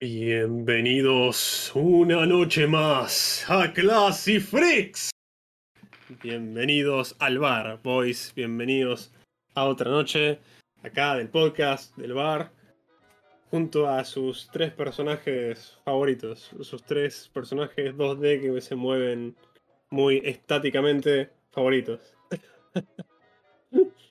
Bienvenidos 0.00 1.72
una 1.74 2.24
noche 2.24 2.68
más 2.68 3.44
a 3.48 3.72
Classy 3.72 4.38
Freaks. 4.38 5.10
Bienvenidos 6.22 7.16
al 7.18 7.40
bar, 7.40 7.80
boys. 7.82 8.32
Bienvenidos 8.36 9.12
a 9.54 9.64
otra 9.64 9.90
noche 9.90 10.38
acá 10.84 11.16
del 11.16 11.28
podcast, 11.28 11.96
del 11.96 12.12
bar, 12.12 12.52
junto 13.50 13.88
a 13.88 14.04
sus 14.04 14.48
tres 14.52 14.72
personajes 14.72 15.76
favoritos. 15.84 16.52
Sus 16.60 16.84
tres 16.84 17.28
personajes 17.34 17.92
2D 17.96 18.40
que 18.40 18.60
se 18.60 18.76
mueven 18.76 19.34
muy 19.90 20.22
estáticamente 20.24 21.30
favoritos. 21.50 22.14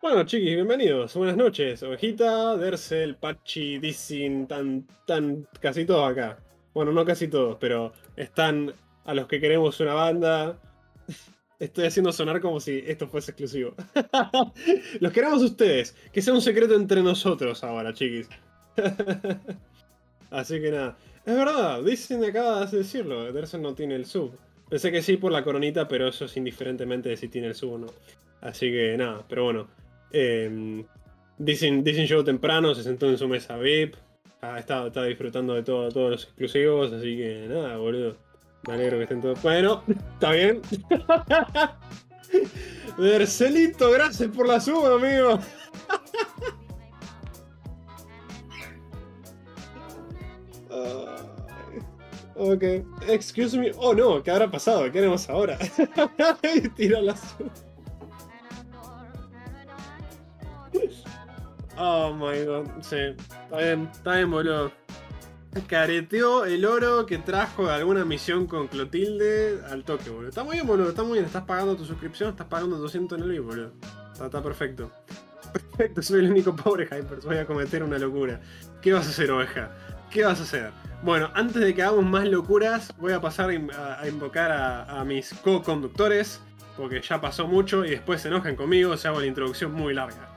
Bueno, 0.00 0.22
chiquis, 0.22 0.54
bienvenidos. 0.54 1.14
Buenas 1.14 1.36
noches. 1.36 1.82
Ovejita, 1.82 2.56
Dersel, 2.56 3.16
Pachi, 3.16 3.78
Dissin, 3.78 4.46
tan, 4.46 4.86
tan, 5.04 5.48
casi 5.60 5.84
todos 5.84 6.08
acá. 6.08 6.38
Bueno, 6.72 6.92
no 6.92 7.04
casi 7.04 7.26
todos, 7.26 7.56
pero 7.58 7.92
están 8.14 8.72
a 9.04 9.12
los 9.12 9.26
que 9.26 9.40
queremos 9.40 9.80
una 9.80 9.94
banda. 9.94 10.56
Estoy 11.58 11.86
haciendo 11.86 12.12
sonar 12.12 12.40
como 12.40 12.60
si 12.60 12.84
esto 12.86 13.08
fuese 13.08 13.32
exclusivo. 13.32 13.74
los 15.00 15.12
queremos 15.12 15.42
ustedes. 15.42 15.96
Que 16.12 16.22
sea 16.22 16.32
un 16.32 16.42
secreto 16.42 16.76
entre 16.76 17.02
nosotros 17.02 17.64
ahora, 17.64 17.92
chiquis. 17.92 18.28
Así 20.30 20.60
que 20.60 20.70
nada. 20.70 20.96
Es 21.26 21.34
verdad, 21.34 21.82
Dissin 21.82 22.24
acaba 22.24 22.64
de 22.66 22.78
decirlo. 22.78 23.32
Dersel 23.32 23.62
no 23.62 23.74
tiene 23.74 23.96
el 23.96 24.06
sub. 24.06 24.30
Pensé 24.70 24.92
que 24.92 25.02
sí 25.02 25.16
por 25.16 25.32
la 25.32 25.42
coronita, 25.42 25.88
pero 25.88 26.06
eso 26.06 26.26
es 26.26 26.36
indiferentemente 26.36 27.08
de 27.08 27.16
si 27.16 27.26
tiene 27.26 27.48
el 27.48 27.56
sub 27.56 27.72
o 27.72 27.78
no. 27.78 27.88
Así 28.40 28.70
que 28.70 28.96
nada, 28.96 29.24
pero 29.28 29.42
bueno. 29.42 29.66
Eh, 30.12 30.84
dicen, 31.38 31.84
dicen 31.84 32.06
show 32.06 32.24
temprano, 32.24 32.74
se 32.74 32.82
sentó 32.82 33.08
en 33.08 33.18
su 33.18 33.28
mesa 33.28 33.56
VIP. 33.56 33.94
Ah, 34.40 34.58
está, 34.58 34.86
está 34.86 35.04
disfrutando 35.04 35.54
de 35.54 35.62
todo, 35.62 35.90
todos 35.90 36.10
los 36.10 36.24
exclusivos, 36.24 36.92
así 36.92 37.16
que 37.16 37.46
nada, 37.48 37.76
boludo. 37.76 38.16
Me 38.66 38.74
alegro 38.74 38.98
que 38.98 39.04
estén 39.04 39.20
todos. 39.20 39.40
Bueno, 39.42 39.82
está 40.14 40.32
bien. 40.32 40.60
Bercelito, 42.98 43.90
gracias 43.90 44.30
por 44.30 44.46
la 44.46 44.60
suma, 44.60 44.94
amigo. 44.94 45.38
Ay, 50.70 51.80
ok, 52.36 52.62
excuse 53.08 53.58
me. 53.58 53.72
Oh 53.78 53.94
no, 53.94 54.22
¿qué 54.22 54.30
habrá 54.30 54.50
pasado? 54.50 54.90
¿Qué 54.90 54.98
haremos 54.98 55.28
ahora? 55.28 55.58
Tira 56.76 57.00
la 57.00 57.16
suma. 57.16 57.50
Oh 61.78 62.12
my 62.12 62.44
god, 62.44 62.66
sí. 62.80 62.96
Está 62.96 63.56
bien, 63.56 63.88
está 63.92 64.16
bien, 64.16 64.30
boludo. 64.30 64.72
Careteó 65.68 66.44
el 66.44 66.64
oro 66.64 67.06
que 67.06 67.18
trajo 67.18 67.66
de 67.66 67.72
alguna 67.72 68.04
misión 68.04 68.46
con 68.46 68.66
Clotilde 68.66 69.60
al 69.70 69.84
toque, 69.84 70.10
boludo. 70.10 70.28
Está 70.28 70.42
muy 70.42 70.54
bien, 70.56 70.66
boludo, 70.66 70.90
está 70.90 71.04
muy 71.04 71.14
bien. 71.14 71.24
Estás 71.24 71.44
pagando 71.44 71.76
tu 71.76 71.84
suscripción, 71.84 72.30
estás 72.30 72.48
pagando 72.48 72.78
200 72.78 73.18
en 73.18 73.24
el 73.24 73.30
VIP, 73.30 73.44
boludo. 73.44 73.72
Está, 74.12 74.42
perfecto. 74.42 74.90
Perfecto, 75.52 76.02
soy 76.02 76.20
el 76.24 76.30
único 76.32 76.54
pobre 76.54 76.84
Hyper, 76.84 77.20
voy 77.24 77.36
a 77.38 77.46
cometer 77.46 77.82
una 77.82 77.98
locura. 77.98 78.40
¿Qué 78.82 78.92
vas 78.92 79.06
a 79.06 79.10
hacer, 79.10 79.30
oveja? 79.30 79.70
¿Qué 80.10 80.24
vas 80.24 80.40
a 80.40 80.42
hacer? 80.42 80.70
Bueno, 81.02 81.30
antes 81.34 81.62
de 81.62 81.74
que 81.74 81.82
hagamos 81.82 82.04
más 82.04 82.28
locuras, 82.28 82.92
voy 82.98 83.12
a 83.12 83.20
pasar 83.20 83.50
a, 83.50 84.00
a 84.00 84.08
invocar 84.08 84.50
a, 84.50 85.00
a 85.00 85.04
mis 85.04 85.32
co-conductores, 85.32 86.40
porque 86.76 87.00
ya 87.00 87.20
pasó 87.20 87.46
mucho 87.46 87.84
y 87.84 87.90
después 87.90 88.20
se 88.20 88.28
enojan 88.28 88.56
conmigo, 88.56 88.96
se 88.96 89.08
hago 89.08 89.20
la 89.20 89.26
introducción 89.26 89.72
muy 89.72 89.94
larga. 89.94 90.28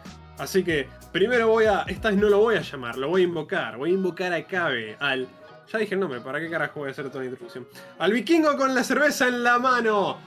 Así 0.41 0.63
que 0.63 0.87
primero 1.11 1.47
voy 1.49 1.65
a. 1.65 1.83
Esta 1.83 2.09
vez 2.09 2.17
no 2.17 2.27
lo 2.27 2.39
voy 2.39 2.55
a 2.55 2.61
llamar, 2.61 2.97
lo 2.97 3.09
voy 3.09 3.21
a 3.21 3.23
invocar. 3.25 3.77
Voy 3.77 3.91
a 3.91 3.93
invocar 3.93 4.33
a 4.33 4.43
Cabe, 4.43 4.97
al. 4.99 5.27
Ya 5.71 5.77
dije 5.77 5.93
el 5.93 5.99
nombre, 5.99 6.19
¿para 6.19 6.39
qué 6.39 6.49
carajo 6.49 6.79
voy 6.79 6.89
a 6.89 6.91
hacer 6.91 7.07
toda 7.09 7.19
la 7.23 7.29
introducción? 7.29 7.67
Al 7.99 8.11
vikingo 8.11 8.57
con 8.57 8.73
la 8.73 8.83
cerveza 8.83 9.27
en 9.27 9.43
la 9.43 9.59
mano. 9.59 10.17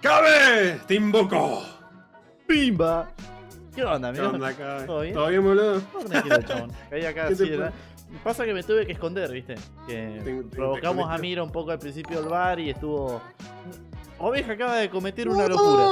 ¡Cabe! 0.00 0.80
¡Te 0.86 0.94
invoco! 0.94 1.64
¡Pimba! 2.46 3.10
¿Qué 3.74 3.84
onda, 3.84 4.12
¿Qué 4.12 4.20
amigo? 4.20 4.34
onda, 4.34 4.54
Cabe? 4.54 4.86
¿Todo 4.86 5.00
bien? 5.00 5.14
¿Todo 5.14 5.26
bien, 5.28 5.42
boludo? 5.44 5.80
Todo 5.80 6.04
tranquilo, 6.04 6.42
chabón. 6.42 6.72
Caí 6.90 7.04
acá 7.04 7.28
¿Qué 7.28 7.34
te 7.34 7.42
así, 7.42 7.50
¿verdad? 7.50 7.72
Pasa 8.22 8.44
que 8.44 8.54
me 8.54 8.62
tuve 8.62 8.86
que 8.86 8.92
esconder, 8.92 9.30
¿viste? 9.32 9.56
Que 9.88 10.20
Te- 10.24 10.42
te- 10.44 10.56
provocamos 10.56 11.08
te 11.08 11.14
a 11.14 11.18
Mira 11.18 11.42
un 11.42 11.50
poco 11.52 11.72
al 11.72 11.78
principio 11.80 12.20
del 12.20 12.28
bar 12.30 12.60
y 12.60 12.70
estuvo. 12.70 13.20
Oveja 14.18 14.52
acaba 14.52 14.76
de 14.76 14.88
cometer 14.88 15.28
una 15.28 15.48
locura. 15.48 15.86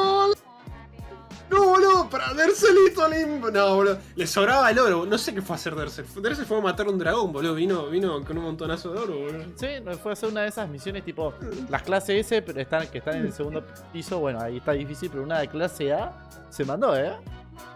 ¡No! 1.50 1.68
Boludo, 1.68 2.10
para 2.10 2.34
Derselito 2.34 3.08
limbo. 3.08 3.50
No, 3.50 3.76
boludo. 3.76 3.98
Le 4.16 4.26
sobraba 4.26 4.70
el 4.70 4.78
oro. 4.78 5.06
No 5.06 5.16
sé 5.18 5.34
qué 5.34 5.42
fue 5.42 5.54
a 5.54 5.58
hacer 5.58 5.74
Dersel. 5.74 6.04
Dersel 6.20 6.46
fue 6.46 6.58
a 6.58 6.60
matar 6.60 6.88
un 6.88 6.98
dragón, 6.98 7.32
boludo. 7.32 7.54
Vino, 7.54 7.86
vino 7.88 8.24
con 8.24 8.36
un 8.38 8.44
montonazo 8.44 8.92
de 8.92 8.98
oro, 8.98 9.18
boludo. 9.18 9.44
Sí, 9.56 9.66
fue 10.02 10.12
a 10.12 10.14
hacer 10.14 10.28
una 10.28 10.42
de 10.42 10.48
esas 10.48 10.68
misiones 10.68 11.04
tipo 11.04 11.32
las 11.68 11.82
clase 11.82 12.18
S, 12.18 12.42
pero 12.42 12.60
están, 12.60 12.86
que 12.88 12.98
están 12.98 13.16
en 13.16 13.26
el 13.26 13.32
segundo 13.32 13.62
piso. 13.92 14.18
Bueno, 14.18 14.40
ahí 14.40 14.58
está 14.58 14.72
difícil, 14.72 15.10
pero 15.10 15.22
una 15.22 15.38
de 15.40 15.48
clase 15.48 15.92
A 15.92 16.12
se 16.50 16.64
mandó, 16.64 16.96
¿eh? 16.96 17.12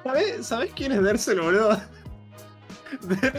¿Sabés, 0.04 0.46
¿Sabés 0.46 0.72
quién 0.74 0.92
es 0.92 1.02
Dersel, 1.02 1.40
boludo? 1.40 1.78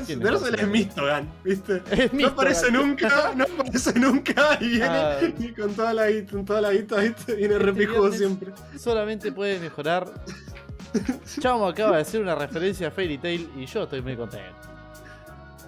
¿Quién 0.05 0.21
es 0.25 0.67
Mistogan, 0.67 1.31
¿viste? 1.43 1.81
Es 1.91 2.13
No 2.13 2.27
aparece 2.27 2.71
nunca, 2.71 3.33
no 3.35 3.43
aparece 3.43 3.99
nunca 3.99 4.57
y 4.61 4.69
viene 4.69 4.85
Ah. 4.87 5.19
y 5.39 5.51
con 5.53 5.73
toda 5.73 5.93
la 5.93 6.09
guita, 6.09 6.31
con 6.31 6.45
toda 6.45 6.61
la 6.61 6.71
guita, 6.73 6.97
¿viste? 6.97 7.35
Viene 7.35 7.55
Este 7.55 7.65
repijudo 7.65 8.11
siempre. 8.11 8.51
Solamente 8.77 9.31
puede 9.31 9.59
mejorar. 9.59 10.11
Chamo 11.39 11.67
acaba 11.67 11.95
de 11.95 12.01
hacer 12.03 12.21
una 12.21 12.35
referencia 12.35 12.87
a 12.89 12.91
Fairy 12.91 13.17
Tail 13.17 13.49
y 13.57 13.65
yo 13.65 13.83
estoy 13.83 14.01
muy 14.01 14.15
contento. 14.15 14.55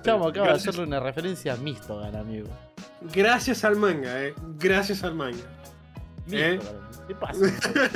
Chamo 0.03 0.27
acaba 0.27 0.47
de 0.49 0.53
hacerle 0.53 0.83
una 0.83 0.99
referencia 0.99 1.53
a 1.53 1.57
Mistogan, 1.57 2.15
amigo. 2.15 2.47
Gracias 3.13 3.63
al 3.63 3.75
manga, 3.75 4.23
eh. 4.23 4.33
Gracias 4.59 5.03
al 5.03 5.15
manga. 5.15 5.43
¿Eh? 6.31 6.59
¿Qué 7.07 7.15
pasa? 7.15 7.45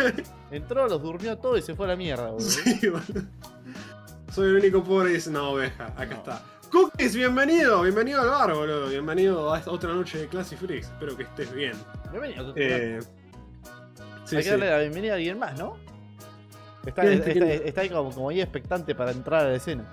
Entró, 0.51 0.87
los 0.87 1.01
durmió 1.01 1.37
todo 1.37 1.57
y 1.57 1.61
se 1.61 1.75
fue 1.75 1.85
a 1.85 1.89
la 1.89 1.95
mierda, 1.95 2.29
boludo. 2.29 2.47
Sí, 2.49 2.79
boludo. 2.87 3.27
Soy 4.39 4.51
el 4.51 4.55
único 4.55 4.81
pobre 4.81 5.09
y 5.09 5.13
dice, 5.15 5.29
no, 5.31 5.49
oveja, 5.49 5.87
acá 5.97 6.05
No. 6.05 6.13
está. 6.13 6.41
Cookies, 6.71 7.13
bienvenido, 7.13 7.81
bienvenido 7.81 8.21
al 8.21 8.29
bar, 8.29 8.53
boludo. 8.53 8.87
Bienvenido 8.87 9.53
a 9.53 9.57
esta 9.59 9.69
otra 9.69 9.91
noche 9.93 10.17
de 10.17 10.27
Classy 10.29 10.55
Freaks. 10.55 10.87
Espero 10.87 11.17
que 11.17 11.23
estés 11.23 11.53
bien. 11.53 11.73
Bienvenido. 12.09 12.53
Eh, 12.55 13.01
sí, 14.23 14.37
Hay 14.37 14.43
que 14.43 14.43
sí. 14.43 14.49
darle 14.51 14.69
la 14.69 14.77
bienvenida 14.79 15.11
a 15.11 15.15
alguien 15.17 15.37
más, 15.39 15.59
¿no? 15.59 15.75
Está, 16.85 17.01
ahí 17.81 17.89
como, 17.89 18.11
como 18.13 18.29
ahí 18.29 18.39
expectante 18.39 18.95
para 18.95 19.11
entrar 19.11 19.45
a 19.45 19.49
la 19.49 19.55
escena. 19.55 19.83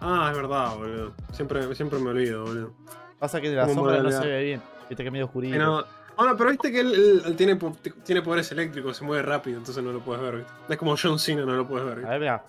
Ah, 0.00 0.28
es 0.30 0.36
verdad, 0.36 0.76
boludo. 0.76 1.12
Siempre, 1.32 1.74
siempre 1.74 1.98
me 1.98 2.10
olvido, 2.10 2.44
boludo. 2.44 2.74
Pasa 3.18 3.40
que 3.40 3.50
de 3.50 3.56
la 3.56 3.66
¿Cómo 3.66 3.74
sombra 3.86 4.04
no 4.04 4.12
se 4.12 4.24
ve 4.24 4.44
bien. 4.44 4.62
Viste 4.88 5.02
que 5.02 5.08
es 5.08 5.12
medio 5.12 5.24
oscurito. 5.24 5.56
Eh, 5.56 5.58
no, 5.58 5.84
ah, 6.16 6.24
no, 6.26 6.36
pero 6.36 6.50
viste 6.50 6.70
que 6.72 6.80
él, 6.80 6.92
él- 6.94 7.22
él 7.26 7.36
tiene, 7.36 7.58
tiene 8.04 8.22
poderes 8.22 8.50
eléctricos, 8.52 8.96
se 8.96 9.04
mueve 9.04 9.22
rápido, 9.22 9.58
entonces 9.58 9.82
no 9.82 9.92
lo 9.92 10.00
puedes 10.00 10.22
ver, 10.22 10.36
¿viste? 10.38 10.52
Es 10.68 10.76
como 10.76 10.96
John 11.00 11.18
Cena, 11.18 11.44
no 11.44 11.54
lo 11.54 11.66
puedes 11.66 11.84
ver, 11.86 11.94
A 11.94 11.96
¿viste? 11.98 12.10
ver, 12.10 12.20
mira. 12.20 12.44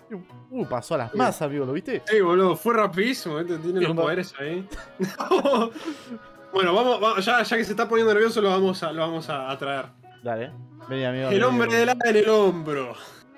Uh, 0.51 0.65
pasó 0.65 0.95
a 0.95 0.97
las 0.99 1.15
masas, 1.15 1.43
amigo, 1.43 1.65
¿lo 1.65 1.73
viste? 1.73 2.01
Sí, 2.05 2.21
boludo, 2.21 2.55
fue 2.55 2.73
rapidísimo, 2.75 3.37
¿viste? 3.37 3.57
Tiene 3.57 3.81
los 3.81 3.95
poderes 3.95 4.33
ahí. 4.39 4.67
bueno, 6.53 6.73
vamos, 6.73 6.99
vamos- 6.99 7.25
ya, 7.25 7.41
ya 7.43 7.57
que 7.57 7.63
se 7.63 7.71
está 7.71 7.87
poniendo 7.87 8.13
nervioso, 8.13 8.41
lo 8.41 8.49
vamos 8.49 8.81
a, 8.83 8.91
lo 8.91 9.01
vamos 9.01 9.29
a, 9.29 9.49
a 9.51 9.57
traer. 9.57 9.85
Dale. 10.23 10.51
Vení, 10.87 11.05
amigo. 11.05 11.27
El 11.29 11.33
vení, 11.35 11.43
hombre 11.43 11.67
vení. 11.67 11.79
del 11.79 11.89
ala 11.89 12.01
en 12.09 12.15
el 12.17 12.29
hombro. 12.29 12.93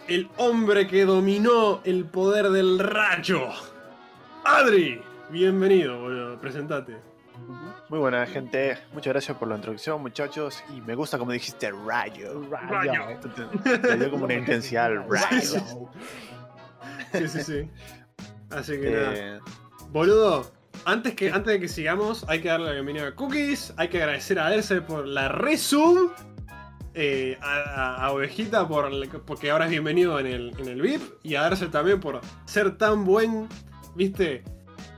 El 0.08 0.30
hombre 0.38 0.88
que 0.88 1.06
dominó 1.06 1.81
el 1.84 2.06
poder 2.06 2.50
del 2.50 2.78
rayo. 2.80 3.41
Adri, 4.44 5.02
bienvenido, 5.30 6.00
boludo. 6.00 6.40
Presentate. 6.40 6.97
Muy 7.90 8.00
buena 8.00 8.25
gente, 8.25 8.78
muchas 8.94 9.13
gracias 9.13 9.38
por 9.38 9.47
la 9.47 9.56
introducción 9.56 10.01
muchachos 10.01 10.63
y 10.75 10.81
me 10.81 10.96
gusta 10.96 11.19
como 11.19 11.31
dijiste 11.31 11.72
rayo. 11.72 12.41
Rayo. 12.50 13.19
Te, 13.63 13.97
dio 13.97 14.09
como 14.12 14.25
una 14.25 14.34
intensidad 14.34 14.90
rayo. 15.07 15.62
Sí, 17.14 17.28
sí, 17.28 17.43
sí. 17.43 17.70
Así 18.49 18.79
que 18.79 18.90
nada. 18.91 19.14
Eh, 19.16 19.40
Boludo, 19.91 20.52
antes, 20.85 21.14
que, 21.14 21.32
antes 21.32 21.53
de 21.53 21.59
que 21.59 21.67
sigamos, 21.67 22.26
hay 22.28 22.41
que 22.41 22.47
darle 22.49 22.66
la 22.67 22.72
bienvenida 22.73 23.08
a 23.08 23.16
Cookies. 23.16 23.73
Hay 23.78 23.88
que 23.90 24.02
agradecer 24.02 24.40
a 24.40 24.53
Erce 24.53 24.81
por 24.81 25.05
la 25.08 25.28
resub. 25.29 26.11
eh, 26.96 27.38
a, 27.41 27.53
a- 27.53 28.05
a 28.05 28.11
Ovejita 28.14 28.67
por, 28.67 28.90
porque 29.26 29.52
ahora 29.52 29.66
es 29.66 29.72
bienvenido 29.72 30.20
en 30.20 30.26
el, 30.26 30.59
en 30.59 30.67
el 30.70 30.81
VIP. 30.81 31.02
Y 31.22 31.35
a 31.35 31.46
Erce 31.46 31.67
también 31.67 31.99
por 31.99 32.20
ser 32.46 32.78
tan 32.78 33.05
buen, 33.05 33.47
viste, 33.96 34.43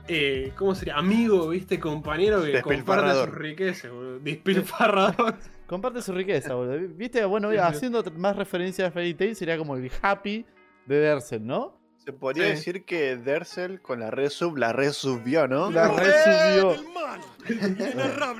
eh, 0.08 0.52
¿cómo 0.56 0.74
sería? 0.74 0.96
Amigo, 0.96 1.48
viste, 1.48 1.78
compañero 1.78 2.42
que 2.42 2.60
comparte 2.62 3.12
sus 3.14 3.28
riquezas, 3.34 3.90
boludo. 3.90 4.18
Despilfarrador. 4.20 5.34
Comparte 5.68 6.00
su 6.00 6.12
riqueza, 6.12 6.54
boludo. 6.54 6.78
Viste, 6.94 7.24
bueno, 7.26 7.50
haciendo 7.62 8.02
más 8.16 8.34
referencia 8.36 8.86
a 8.86 8.90
Fairy 8.90 9.12
Tail 9.14 9.36
sería 9.36 9.58
como 9.58 9.76
el 9.76 9.90
happy 10.00 10.46
de 10.86 10.98
Dersel, 10.98 11.46
¿no? 11.46 11.76
se 11.98 12.12
podría 12.14 12.44
Sí. 12.44 12.50
decir 12.52 12.84
que 12.86 13.16
Dersel 13.16 13.82
con 13.82 14.00
la 14.00 14.10
red 14.10 14.30
sub 14.30 14.56
la 14.56 14.72
red 14.72 14.92
subió, 14.92 15.46
¿no? 15.46 15.70
La 15.70 15.88
resubió. 15.88 16.82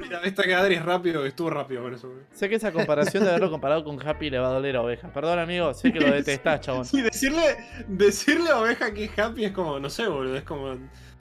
Mira, 0.00 0.22
Esta 0.24 0.42
que 0.44 0.54
Adri 0.54 0.76
es 0.76 0.84
rápido, 0.84 1.26
estuvo 1.26 1.50
rápido 1.50 1.82
con 1.82 1.92
eso, 1.92 2.08
boludo. 2.08 2.24
Sé 2.32 2.48
que 2.48 2.54
esa 2.54 2.72
comparación 2.72 3.24
de 3.24 3.28
haberlo 3.30 3.50
comparado 3.50 3.84
con 3.84 4.00
Happy 4.06 4.30
le 4.30 4.38
va 4.38 4.48
a 4.48 4.52
doler 4.52 4.76
a 4.76 4.80
oveja. 4.82 5.12
Perdón, 5.12 5.38
amigo, 5.38 5.74
sé 5.74 5.92
que 5.92 6.00
lo 6.00 6.10
detestás, 6.14 6.62
chabón. 6.62 6.86
Sí, 6.86 7.02
decirle, 7.02 7.56
decirle 7.88 8.48
a 8.50 8.58
Oveja 8.58 8.94
que 8.94 9.04
es 9.04 9.18
happy 9.18 9.44
es 9.44 9.52
como, 9.52 9.78
no 9.78 9.90
sé, 9.90 10.06
boludo, 10.08 10.36
es 10.36 10.44
como 10.44 10.76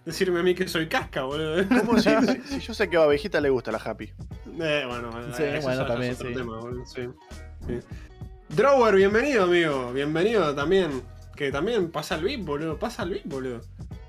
decirme 0.08 0.40
a 0.40 0.44
mí 0.44 0.56
que 0.56 0.68
soy 0.68 0.88
casca, 0.88 1.24
boludo. 1.24 1.64
¿Cómo 1.68 2.00
si, 2.00 2.10
si- 2.10 2.42
si 2.48 2.60
yo 2.62 2.74
sé 2.74 2.90
que 2.90 2.96
a 2.98 3.04
Abejita 3.04 3.42
le 3.42 3.50
gusta 3.50 3.72
la 3.72 3.78
Happy? 3.78 4.06
Eh, 4.60 4.86
bueno, 4.88 5.12
Sí, 5.36 5.44
eso 5.44 5.62
bueno, 5.68 5.86
también, 5.86 6.14
es 6.14 6.18
otro 6.20 6.30
sí. 6.30 6.36
tema, 6.36 6.58
boludo, 6.60 6.86
sí. 6.86 7.02
Sí. 7.68 7.80
Drower, 8.50 8.96
bienvenido, 8.96 9.44
amigo. 9.44 9.92
Bienvenido 9.94 10.56
también. 10.56 11.02
Que 11.36 11.52
también 11.52 11.92
pasa 11.92 12.16
el 12.16 12.24
VIP, 12.24 12.46
boludo. 12.46 12.80
Pasa 12.80 13.04
el 13.04 13.10
VIP, 13.12 13.26
boludo. 13.26 13.62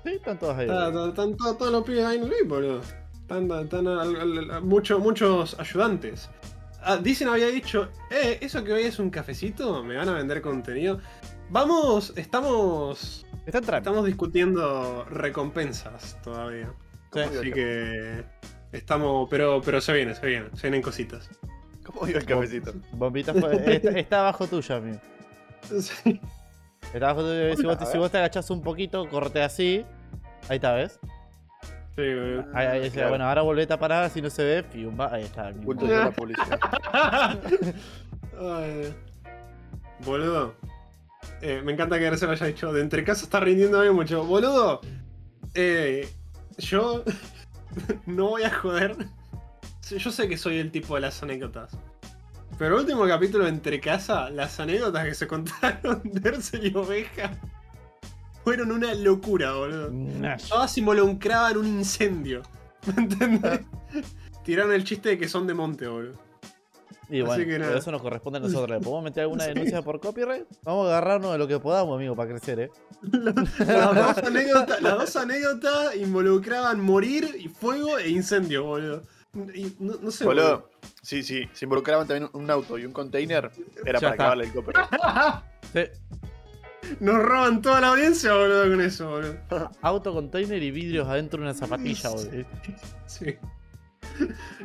Sí, 0.05 0.11
están 0.15 0.39
todos 0.39 0.57
ahí. 0.57 0.65
Está- 0.65 0.87
está- 0.87 1.09
Están 1.09 1.37
todos, 1.37 1.57
todos 1.57 1.71
los 1.73 1.83
pibes 1.83 2.05
ahí 2.05 2.17
en 2.17 2.23
el 2.23 2.29
VIP, 2.29 2.47
boludo. 2.47 2.81
Están, 3.21 3.51
están 3.51 3.87
al- 3.87 4.15
al- 4.15 4.51
al- 4.51 4.61
mucho- 4.63 4.99
muchos 4.99 5.59
ayudantes. 5.59 6.29
Ah, 6.81 6.95
dicen 6.95 7.27
había 7.27 7.47
dicho, 7.47 7.89
eh, 8.09 8.37
eso 8.41 8.63
que 8.63 8.71
hoy 8.71 8.83
es 8.83 8.97
un 8.99 9.09
cafecito, 9.09 9.83
me 9.83 9.97
van 9.97 10.07
a 10.07 10.13
vender 10.13 10.41
contenido. 10.41 11.01
Vamos, 11.49 12.13
estamos. 12.15 13.25
Estamos 13.45 14.05
discutiendo 14.05 15.05
recompensas 15.09 16.17
todavía. 16.23 16.71
Sí. 17.13 17.19
Así 17.19 17.51
que. 17.51 18.23
Estamos. 18.71 19.27
Pero, 19.29 19.61
pero 19.63 19.81
se 19.81 19.93
viene, 19.93 20.13
se 20.15 20.25
viene. 20.25 20.47
Se 20.53 20.63
vienen 20.63 20.81
cositas. 20.81 21.29
¿Cómo 21.83 22.07
iba 22.07 22.19
el 22.19 22.25
cafecito? 22.25 22.73
Bombita 22.91 23.33
fue- 23.33 23.75
está, 23.75 23.89
está 23.91 24.19
abajo 24.19 24.45
tuya, 24.47 24.75
amigo. 24.75 24.99
Sí. 25.81 26.21
Está 26.93 27.09
abajo 27.09 27.21
tuya. 27.27 27.55
Si 27.55 27.63
vos, 27.63 27.77
te, 27.79 27.83
A 27.85 27.87
si 27.87 27.97
vos 27.97 28.11
te 28.11 28.17
agachás 28.19 28.49
un 28.51 28.61
poquito, 28.61 29.07
corte 29.09 29.41
así. 29.41 29.83
Ahí 30.47 30.57
está, 30.57 30.73
¿ves? 30.73 30.99
Sí, 31.95 32.01
boludo. 32.13 32.45
Ahí, 32.53 32.67
ahí, 32.67 32.91
Claro. 32.91 33.09
Bueno, 33.09 33.25
ahora 33.27 33.41
volvete 33.41 33.73
a 33.73 33.79
parar, 33.79 34.09
si 34.11 34.21
no 34.21 34.29
se 34.29 34.43
ve, 34.43 34.63
fiumba. 34.63 35.11
Ahí 35.11 35.23
está. 35.23 35.51
Culto 35.53 35.85
de 35.87 35.97
la 35.97 36.11
publicidad. 36.11 36.59
Ay, 38.39 38.93
boludo. 40.05 40.53
Eh, 41.41 41.61
me 41.63 41.73
encanta 41.73 41.97
que 41.97 42.05
García 42.05 42.27
lo 42.27 42.33
haya 42.33 42.45
dicho. 42.45 42.73
De 42.73 42.81
entre 42.81 43.03
casa 43.03 43.23
está 43.23 43.39
rindiendo 43.39 43.93
mucho. 43.93 44.23
Boludo. 44.25 44.81
Eh, 45.53 46.07
yo 46.57 47.03
no 48.05 48.29
voy 48.29 48.43
a 48.43 48.49
joder. 48.51 48.95
Yo 49.89 50.11
sé 50.11 50.27
que 50.27 50.37
soy 50.37 50.57
el 50.57 50.71
tipo 50.71 50.95
de 50.95 51.01
las 51.01 51.23
anécdotas. 51.23 51.75
Pero 52.57 52.75
el 52.75 52.81
último 52.81 53.07
capítulo 53.07 53.45
de 53.45 53.51
Entre 53.51 53.79
Casa, 53.79 54.29
las 54.29 54.59
anécdotas 54.59 55.05
que 55.05 55.15
se 55.15 55.27
contaron 55.27 56.01
de 56.03 56.29
Ercel 56.29 56.67
y 56.67 56.75
Oveja 56.75 57.31
fueron 58.43 58.71
una 58.71 58.93
locura, 58.93 59.53
boludo. 59.53 59.89
Nash. 59.91 60.49
Todas 60.49 60.77
involucraban 60.77 61.57
un 61.57 61.67
incendio. 61.67 62.43
¿Me 62.85 63.03
entendés? 63.03 63.61
Tiraron 64.43 64.73
el 64.73 64.83
chiste 64.83 65.09
de 65.09 65.17
que 65.17 65.29
son 65.29 65.47
de 65.47 65.53
monte, 65.53 65.87
boludo. 65.87 66.28
Y 67.09 67.21
bueno, 67.21 67.33
Así 67.33 67.45
que 67.45 67.57
pero 67.57 67.77
eso 67.77 67.91
nos 67.91 68.01
corresponde 68.01 68.37
a 68.37 68.41
nosotros. 68.43 68.69
¿Le 68.69 68.79
podemos 68.83 69.03
meter 69.03 69.23
alguna 69.23 69.43
Sí. 69.45 69.49
denuncia 69.53 69.81
por 69.81 69.99
copyright? 69.99 70.45
Vamos 70.63 70.85
a 70.87 70.89
agarrarnos 70.91 71.31
de 71.31 71.37
lo 71.39 71.47
que 71.47 71.59
podamos, 71.59 71.95
amigo, 71.97 72.15
para 72.15 72.29
crecer, 72.29 72.59
¿eh? 72.59 72.71
Las 73.65 73.95
dos, 73.95 74.17
anécdotas, 74.25 74.81
las 74.81 74.97
dos 74.97 75.15
anécdotas 75.15 75.95
involucraban 75.95 76.79
morir 76.81 77.35
y 77.39 77.47
fuego 77.47 77.97
e 77.97 78.09
incendio, 78.09 78.63
boludo. 78.65 79.01
Y 79.53 79.75
no, 79.79 79.93
no 80.01 80.09
sé, 80.11 80.25
Boludo, 80.25 80.69
sí, 81.03 81.21
sí, 81.21 81.47
se 81.53 81.65
involucraban 81.65 82.07
también 82.07 82.29
un 82.33 82.49
auto 82.49 82.79
y 82.79 82.85
un 82.85 82.91
container, 82.91 83.51
era 83.53 83.53
Ya 83.53 83.83
para 83.83 83.97
está. 83.97 84.09
acabarle 84.09 84.45
el 84.45 84.53
copyright. 84.53 84.89
Sí. 85.73 85.81
Nos 86.99 87.21
roban 87.21 87.61
toda 87.61 87.79
la 87.81 87.89
audiencia, 87.89 88.33
boludo, 88.33 88.63
con 88.69 88.81
eso, 88.81 89.07
boludo. 89.09 89.69
Auto, 89.81 90.13
container 90.13 90.63
y 90.63 90.71
vidrios 90.71 91.07
adentro 91.07 91.39
de 91.39 91.45
una 91.49 91.53
zapatilla, 91.53 92.09
boludo. 92.09 92.45
Sí. 93.05 93.35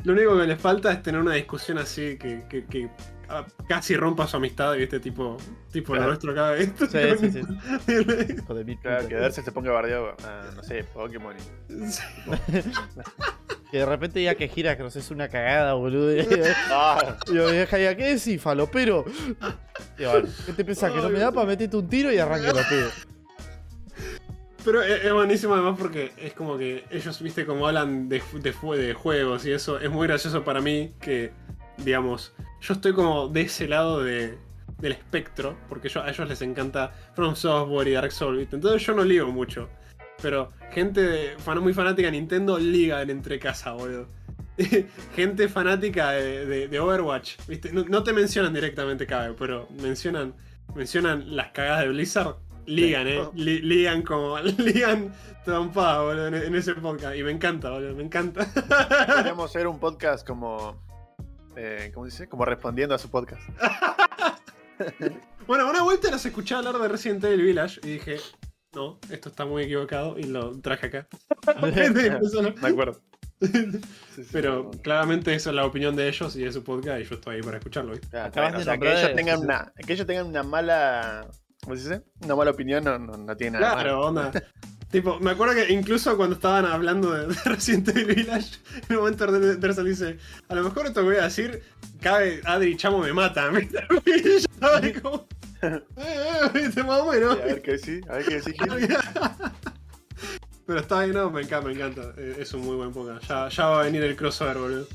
Lo 0.03 0.13
único 0.13 0.37
que 0.37 0.45
les 0.47 0.59
falta 0.59 0.91
es 0.91 1.01
tener 1.03 1.21
una 1.21 1.33
discusión 1.33 1.77
así 1.77 2.17
que, 2.17 2.43
que- 2.49 2.65
que, 2.65 2.89
ah, 3.29 3.45
casi 3.67 3.95
rompa 3.95 4.27
su 4.27 4.37
amistad, 4.37 4.73
¿viste? 4.75 4.99
Tipo, 4.99 5.37
tipo 5.71 5.93
lo 5.93 5.99
Claro. 5.99 6.09
nuestro 6.11 6.31
acá, 6.31 6.51
¿viste? 6.53 6.87
Sí, 6.87 7.31
sí, 7.31 7.31
sí. 7.31 8.33
Hijo 8.37 8.53
de 8.53 8.63
mil 8.65 8.79
Claro, 8.79 9.07
que 9.07 9.15
Darcy 9.15 9.41
se 9.41 9.51
ponga 9.51 9.71
bardeado 9.71 10.15
a, 10.23 10.51
no 10.55 10.63
sé, 10.63 10.83
Pokémon. 10.83 11.35
Sí. 11.89 12.01
Que 13.71 13.79
de 13.79 13.85
repente 13.87 14.19
diga 14.19 14.35
que 14.35 14.47
gira 14.47 14.77
que 14.77 14.85
es 14.85 15.11
una 15.11 15.27
cagada, 15.27 15.73
boludo. 15.73 16.15
Y 16.21 16.25
Ah, 16.69 17.17
yo 17.33 17.49
vieja 17.51 17.75
diga, 17.77 17.95
¿qué 17.95 18.13
decís, 18.15 18.39
falopero? 18.41 19.03
Y 19.97 20.05
bueno, 20.05 20.29
¿qué 20.45 20.53
te 20.53 20.63
pensás? 20.63 20.91
Que 20.91 21.01
no 21.01 21.09
me 21.09 21.19
da 21.19 21.31
para 21.31 21.47
meterte 21.47 21.75
un 21.75 21.89
tiro 21.89 22.11
y 22.13 22.17
arranque 22.19 22.47
los 22.53 22.65
pedos. 22.67 22.93
Pero 24.65 24.81
es, 24.81 25.13
buenísimo 25.13 25.53
además 25.53 25.75
porque 25.79 26.11
es 26.17 26.33
como 26.33 26.57
que 26.57 26.83
ellos, 26.89 27.21
viste, 27.21 27.45
como 27.45 27.67
hablan 27.67 28.09
de, 28.09 28.21
de, 28.33 28.77
de 28.77 28.93
juegos 28.95 29.45
y 29.45 29.51
eso, 29.51 29.79
es 29.79 29.89
muy 29.91 30.07
gracioso 30.07 30.43
para 30.43 30.59
mí 30.59 30.91
que, 30.99 31.31
digamos, 31.77 32.33
yo 32.61 32.73
estoy 32.73 32.93
como 32.93 33.27
de 33.27 33.41
ese 33.41 33.67
lado 33.67 34.03
de, 34.03 34.37
del 34.79 34.91
espectro, 34.93 35.55
porque 35.69 35.89
a 35.95 36.09
ellos 36.09 36.27
les 36.27 36.41
encanta 36.41 36.91
From 37.15 37.35
Software 37.35 37.87
y 37.87 37.91
Dark 37.91 38.11
Souls, 38.11 38.39
¿viste? 38.39 38.55
entonces 38.55 38.85
yo 38.85 38.93
no 38.95 39.03
ligo 39.03 39.31
mucho. 39.31 39.69
Pero 40.21 40.51
gente 40.71 41.35
fan- 41.37 41.59
muy 41.61 41.73
fanática 41.73 42.07
de 42.07 42.13
Nintendo 42.13 42.57
ligan 42.57 43.09
entre 43.09 43.37
casa, 43.37 43.73
boludo. 43.73 44.07
gente 45.15 45.47
fanática 45.49 46.11
de, 46.11 46.67
de- 46.67 46.79
Overwatch, 46.79 47.35
¿viste? 47.47 47.71
No, 47.71 47.83
no 47.83 48.01
te 48.03 48.13
mencionan 48.13 48.53
directamente, 48.53 49.05
cabe, 49.05 49.35
pero 49.37 49.67
mencionan, 49.81 50.33
mencionan 50.73 51.35
las 51.35 51.51
cagadas 51.51 51.81
de 51.81 51.89
Blizzard. 51.89 52.35
Ligan, 52.65 53.07
eh. 53.07 53.29
Li- 53.35 53.61
ligan 53.61 54.01
como. 54.01 54.37
Ligan 54.57 55.13
trompada, 55.43 56.01
boludo, 56.01 56.27
en, 56.27 56.55
ese 56.55 56.73
podcast. 56.75 57.15
Y 57.15 57.23
me 57.23 57.31
encanta, 57.31 57.69
boludo, 57.69 57.95
me 57.95 58.03
encanta. 58.03 58.45
podríamos 59.07 59.45
hacer 59.51 59.67
un 59.67 59.79
podcast 59.79 60.25
como. 60.27 60.83
Eh, 61.55 61.91
¿Cómo 61.93 62.05
dice? 62.05 62.27
Como 62.27 62.43
respondiendo 62.45 62.95
a 62.95 62.97
su 62.97 63.09
podcast. 63.09 63.41
bueno, 65.47 65.69
una 65.69 65.83
vuelta 65.83 66.11
los 66.11 66.25
escuché 66.25 66.55
hablar 66.55 66.77
de 66.77 66.87
Resident 66.87 67.23
Evil 67.23 67.41
Village 67.43 67.79
y 67.83 67.87
dije. 67.93 68.17
No, 68.73 68.99
esto 69.09 69.29
está 69.29 69.45
muy 69.45 69.63
equivocado 69.63 70.19
y 70.19 70.23
lo 70.23 70.59
traje 70.59 70.87
acá. 70.87 71.07
Me 72.61 72.67
acuerdo. 72.67 72.99
Sí, 73.41 73.47
sí, 74.15 74.27
Pero 74.33 74.69
sí. 74.73 74.79
claramente 74.79 75.33
esa 75.33 75.49
es 75.51 75.55
la 75.55 75.65
opinión 75.65 75.95
de 75.95 76.07
ellos 76.09 76.35
y 76.35 76.43
de 76.43 76.51
su 76.51 76.61
podcast 76.63 76.99
y 77.01 77.05
yo 77.05 77.15
estoy 77.15 77.35
ahí 77.37 77.41
para 77.41 77.57
escucharlo, 77.57 77.91
¿viste? 77.93 78.07
Ya, 78.11 78.25
Acabas 78.25 78.51
bueno, 78.51 78.57
o 78.57 78.59
de 78.59 78.63
sea, 78.65 78.73
que 78.73 78.77
nombrar 78.79 78.97
ellos, 78.97 79.09
de- 79.09 79.15
tengan 79.15 79.39
una, 79.39 79.73
que 79.85 79.93
ellos 79.93 80.07
tengan 80.07 80.25
una 80.27 80.43
mala. 80.43 81.27
¿Cómo 81.65 81.75
se 81.75 81.81
dice? 81.89 82.03
Una 82.21 82.35
mala 82.35 82.51
opinión 82.51 82.83
no, 82.83 82.99
no, 82.99 83.17
no 83.17 83.35
tiene 83.35 83.59
nada. 83.59 83.73
Claro, 83.73 83.89
malo. 83.97 84.07
onda. 84.07 84.31
tipo, 84.91 85.19
me 85.19 85.31
acuerdo 85.31 85.55
que 85.55 85.73
incluso 85.73 86.15
cuando 86.15 86.35
estaban 86.35 86.63
hablando 86.65 87.11
de, 87.11 87.25
de 87.27 87.33
Resident 87.43 87.89
Evil 87.89 88.15
Village, 88.15 88.59
en 88.87 88.95
un 88.95 89.03
momento 89.03 89.25
Dersal 89.57 89.85
dice, 89.85 90.17
a 90.47 90.53
lo 90.55 90.63
mejor 90.63 90.85
esto 90.85 91.01
que 91.01 91.07
voy 91.07 91.15
a 91.17 91.23
decir, 91.23 91.63
cabe 92.01 92.39
Adri 92.45 92.77
Chamo 92.77 92.99
me 92.99 93.11
¿viste? 93.51 93.83
Y 94.05 94.23
yo 94.23 94.37
estaba 94.37 94.77
ahí 94.77 94.93
como... 94.93 95.27
Eh, 95.63 95.81
eh. 95.97 96.83
Más 96.83 96.99
o 97.01 97.11
menos. 97.11 97.35
Sí, 97.35 97.41
a 97.41 97.45
ver 97.45 97.61
qué 97.63 97.77
sí, 97.79 98.01
a 98.07 98.13
ver 98.13 98.25
qué 98.25 98.41
sí. 98.41 98.53
Pero 100.67 100.79
está 100.79 101.01
bien, 101.01 101.15
no, 101.15 101.31
me 101.31 101.41
encanta, 101.41 101.67
me 101.67 101.73
encanta. 101.73 102.13
Eh, 102.17 102.37
Es 102.41 102.53
un 102.53 102.61
muy 102.61 102.75
buen 102.75 102.91
podcast. 102.91 103.27
Ya, 103.27 103.49
ya 103.49 103.65
va 103.65 103.81
a 103.81 103.83
venir 103.85 104.03
el 104.03 104.15
crossover, 104.15 104.57
boludo. 104.59 104.87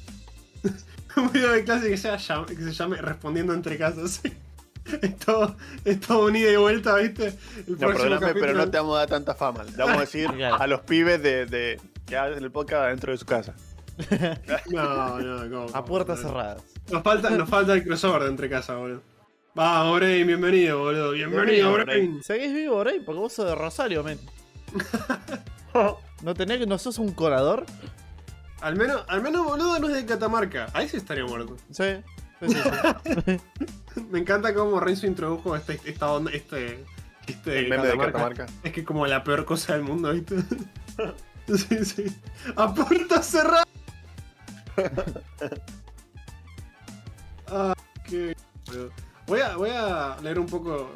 Un 1.17 1.33
video 1.33 1.51
de 1.51 1.65
clase 1.65 1.89
que, 1.89 1.97
sea, 1.97 2.17
que 2.47 2.55
se 2.55 2.73
llame 2.73 2.97
Respondiendo 2.99 3.53
entre 3.53 3.77
casas. 3.77 4.21
sí. 4.23 4.33
Es 5.03 5.17
todo, 5.19 5.57
es 5.85 6.01
todo 6.01 6.27
un 6.27 6.37
ida 6.37 6.51
y 6.53 6.57
vuelta, 6.57 6.97
¿viste? 6.97 7.29
El 7.67 7.79
No, 7.79 7.89
perdóname, 7.89 8.35
pero 8.35 8.55
no 8.55 8.71
te 8.71 8.77
vamos 8.79 8.97
a 8.97 9.01
dar 9.01 9.09
tanta 9.09 9.35
fama. 9.35 9.65
Le 9.65 9.77
vamos 9.77 9.97
a 9.97 10.01
decir 10.01 10.29
a 10.59 10.67
los 10.67 10.81
pibes 10.81 11.23
de, 11.23 11.47
de 11.47 11.81
que 12.07 12.17
hacen 12.17 12.43
el 12.43 12.51
podcast 12.51 12.89
dentro 12.89 13.13
de 13.13 13.19
su 13.19 13.27
casa. 13.27 13.55
No, 14.71 15.19
no, 15.21 15.51
¿cómo? 15.67 15.77
A 15.77 15.85
puertas 15.85 16.21
No. 16.23 16.29
cerradas. 16.29 16.63
Nos 16.91 17.03
falta, 17.03 17.31
nos 17.31 17.49
falta 17.49 17.75
el 17.75 17.85
crossover 17.85 18.23
de 18.23 18.29
entre 18.29 18.49
casa, 18.49 18.77
boludo. 18.77 19.03
Va, 19.59 19.91
Brain, 19.93 20.27
bienvenido, 20.27 20.79
boludo. 20.79 21.11
Bienvenido, 21.13 21.75
Bienvenido, 21.75 21.85
Brain. 21.85 22.23
¿Seguís 22.23 22.55
vivo, 22.55 22.83
Rey? 22.85 23.01
Porque 23.01 23.19
vos 23.21 23.33
sos 23.33 23.47
de 23.47 23.55
Rosario, 23.55 24.03
men. 24.03 24.19
¿No 26.23 26.35
tenés, 26.35 26.67
no 26.67 26.79
sos 26.79 26.99
un 26.99 27.13
colador? 27.13 27.67
Al 28.61 28.77
menos, 28.77 29.05
al 29.09 29.23
menos, 29.23 29.45
boludo, 29.45 29.79
no 29.79 29.89
es 29.89 29.95
de 29.95 30.07
Catamarca. 30.07 30.69
Ahí 30.73 30.89
sí 30.89 30.97
estaría 30.97 31.25
muerto. 31.25 31.57
Sí. 31.71 31.85
Sí, 32.41 32.49
sí, 32.49 33.15
sí. 33.27 33.41
Me 34.11 34.19
encanta 34.19 34.55
cómo 34.55 34.81
Renzo 34.81 35.07
introdujo 35.07 35.57
este, 35.57 35.81
esta 35.85 36.13
onda, 36.13 36.31
este. 36.33 36.85
Este 37.27 37.59
El 37.61 37.69
meme 37.69 37.87
de 37.87 37.99
Catamarca. 37.99 38.47
Es 38.65 38.73
que 38.73 38.85
como 38.85 39.07
la 39.07 39.23
peor 39.23 39.45
cosa 39.45 39.75
del 39.75 39.83
mundo, 39.83 40.13
¿viste? 40.13 40.37
sí, 41.47 41.85
sí. 41.85 42.07
A 42.57 42.75
puerta 42.75 43.23
cerrada. 43.23 43.65
ah, 47.49 47.75
qué. 48.09 48.35
Voy 49.27 49.41
a, 49.41 49.57
voy 49.57 49.71
a 49.71 50.17
leer 50.23 50.39
un 50.41 50.47
poco 50.47 50.91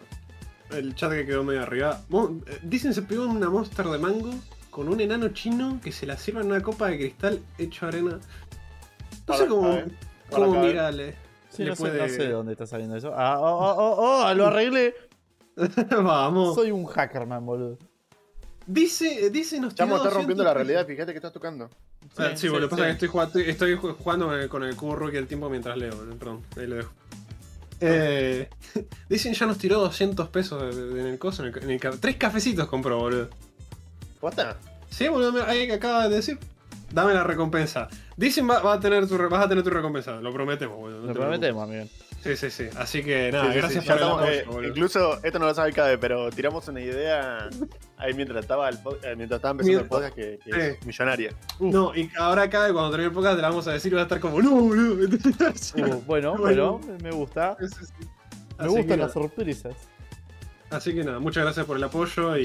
el 0.71 0.95
chat 0.95 1.13
que 1.13 1.27
quedó 1.27 1.45
medio 1.45 1.63
arriba. 1.63 2.01
Eh, 2.11 2.59
Dicen 2.63 2.95
se 2.95 3.03
pegó 3.03 3.27
una 3.27 3.49
monster 3.49 3.87
de 3.87 3.99
mango 3.99 4.35
con 4.71 4.89
un 4.89 5.01
enano 5.01 5.29
chino 5.29 5.81
que 5.83 5.93
se 5.93 6.07
la 6.07 6.17
sirva 6.17 6.41
en 6.41 6.49
una 6.49 6.63
copa 6.63 6.89
de 6.89 6.99
cristal 6.99 7.41
hecho 7.59 7.87
arena. 7.87 8.19
No 9.29 9.35
sé 9.35 9.47
cómo, 9.47 9.69
ver, 9.69 9.93
cómo 10.31 10.53
ver. 10.53 10.63
mirarle. 10.63 11.24
Sí, 11.55 11.63
Le 11.65 11.71
no, 11.71 11.77
sé, 11.77 11.83
puede- 11.83 11.99
no 11.99 12.09
sé 12.09 12.19
de 12.19 12.33
dónde 12.33 12.53
está 12.53 12.67
saliendo 12.67 12.97
eso. 12.97 13.13
Ah, 13.15 13.39
oh, 13.41 13.45
oh, 13.45 13.75
oh, 13.79 14.27
oh, 14.29 14.35
lo 14.35 14.47
arreglé. 14.47 14.95
Vamos. 15.91 16.55
Soy 16.55 16.71
un 16.73 16.85
hackerman, 16.87 17.45
boludo. 17.47 17.79
Dice, 18.67 19.29
dice 19.31 19.61
nos 19.61 19.75
Chamo, 19.75 19.97
está 19.97 20.09
rompiendo 20.09 20.43
200 20.43 20.45
la 20.47 20.55
realidad, 20.55 20.87
fíjate 20.87 21.13
que 21.13 21.19
estás 21.19 21.33
tocando. 21.35 21.69
Ah, 22.17 22.31
sí, 22.31 22.39
Sí, 22.39 22.49
boludo, 22.49 22.69
sí, 22.69 22.71
pasa 22.71 22.83
sí. 22.83 22.87
que 22.87 22.93
estoy 22.93 23.09
jugando, 23.09 23.39
estoy 23.39 23.77
ju- 23.77 23.95
jugando 23.97 24.49
con 24.49 24.63
el- 24.65 24.75
cubo 24.77 24.97
rookie 24.97 25.19
el 25.19 25.27
tiempo 25.27 25.51
mientras 25.51 25.77
leo, 25.77 25.95
boludo, 25.95 26.17
perdón, 26.17 26.43
ahí 26.57 26.67
lo 26.67 26.77
dejo. 26.77 26.93
Eh, 27.81 28.49
dicen 29.11 29.35
ya 29.35 29.45
nos 29.47 29.59
tiró 29.59 29.81
200 29.81 30.29
pesos 30.31 30.75
en 30.75 30.99
el 31.07 31.19
coso, 31.19 31.45
en 31.45 31.53
el, 31.55 31.63
en 31.63 31.71
el 31.71 32.01
tres 32.01 32.17
cafecitos 32.17 32.67
compró, 32.69 32.99
boludo. 32.99 33.29
¿Posta? 34.21 34.57
Sí, 34.89 35.09
boludo, 35.09 35.45
ahí 35.45 35.67
que 35.67 35.75
acaba 35.75 36.09
de 36.09 36.17
decir. 36.17 36.39
Dame 36.95 37.13
la 37.13 37.25
recompensa. 37.25 37.89
Dicen 38.17 38.49
va, 38.49 38.61
va 38.61 38.75
a 38.75 38.81
tener 38.81 39.09
tu, 39.09 39.19
vas 39.29 39.45
a 39.45 39.49
tener 39.49 39.65
tu 39.65 39.71
recompensa, 39.71 40.21
lo 40.21 40.33
prometemos, 40.33 40.77
boludo. 40.79 41.01
no 41.01 41.07
Lo 41.09 41.13
te 41.13 41.19
prometemos, 41.19 41.63
amigo. 41.65 41.87
Sí, 42.23 42.37
sí, 42.37 42.51
sí. 42.51 42.69
Así 42.79 43.03
que 43.03 43.33
nada, 43.33 43.53
Sí, 43.53 43.59
gracias 43.59 43.83
sí, 43.85 43.91
por 43.91 43.99
el 43.99 44.03
estamos, 44.05 44.23
apoyo, 44.23 44.63
eh. 44.63 44.69
Incluso, 44.69 45.25
esto 45.25 45.39
no 45.41 45.47
lo 45.47 45.55
sabe 45.55 45.71
el 45.71 45.75
Cabe, 45.75 45.99
pero 45.99 46.31
tiramos 46.31 46.69
una 46.69 46.81
idea 46.81 47.51
ahí 47.97 48.15
mientras 48.15 48.43
estaba, 48.43 48.69
el 48.69 48.77
eh, 49.03 49.15
mientras 49.17 49.39
estaba 49.39 49.51
empezando 49.51 49.81
el 49.81 49.87
podcast 49.89 50.15
que, 50.15 50.39
que 50.45 50.69
es 50.69 50.87
millonaria. 50.87 51.33
No, 51.59 51.93
y 51.97 52.09
ahora 52.17 52.43
acá 52.43 52.73
cuando 52.73 52.91
termine 52.93 53.09
el 53.09 53.13
podcast 53.15 53.37
te 53.37 53.43
la 53.43 53.49
vamos 53.49 53.67
a 53.67 53.73
decir 53.73 53.91
y 53.93 53.97
va 53.97 54.03
a 54.03 54.05
estar 54.05 54.21
como, 54.21 54.41
no, 54.41 54.51
boludo. 54.53 54.95
Uh, 55.77 56.01
bueno, 56.07 56.37
Bueno. 56.37 56.79
bueno, 56.79 56.97
me 57.03 57.11
gusta. 57.11 57.57
Sí, 57.59 57.67
sí, 57.69 57.85
sí. 57.87 58.07
Me 58.57 58.65
Así 58.67 58.77
gustan 58.77 59.01
las 59.01 59.13
sorpresas. 59.13 59.75
Así 60.71 60.95
que 60.95 61.03
nada, 61.03 61.19
muchas 61.19 61.43
gracias 61.43 61.67
por 61.67 61.77
el 61.77 61.83
apoyo 61.85 62.37
y. 62.37 62.45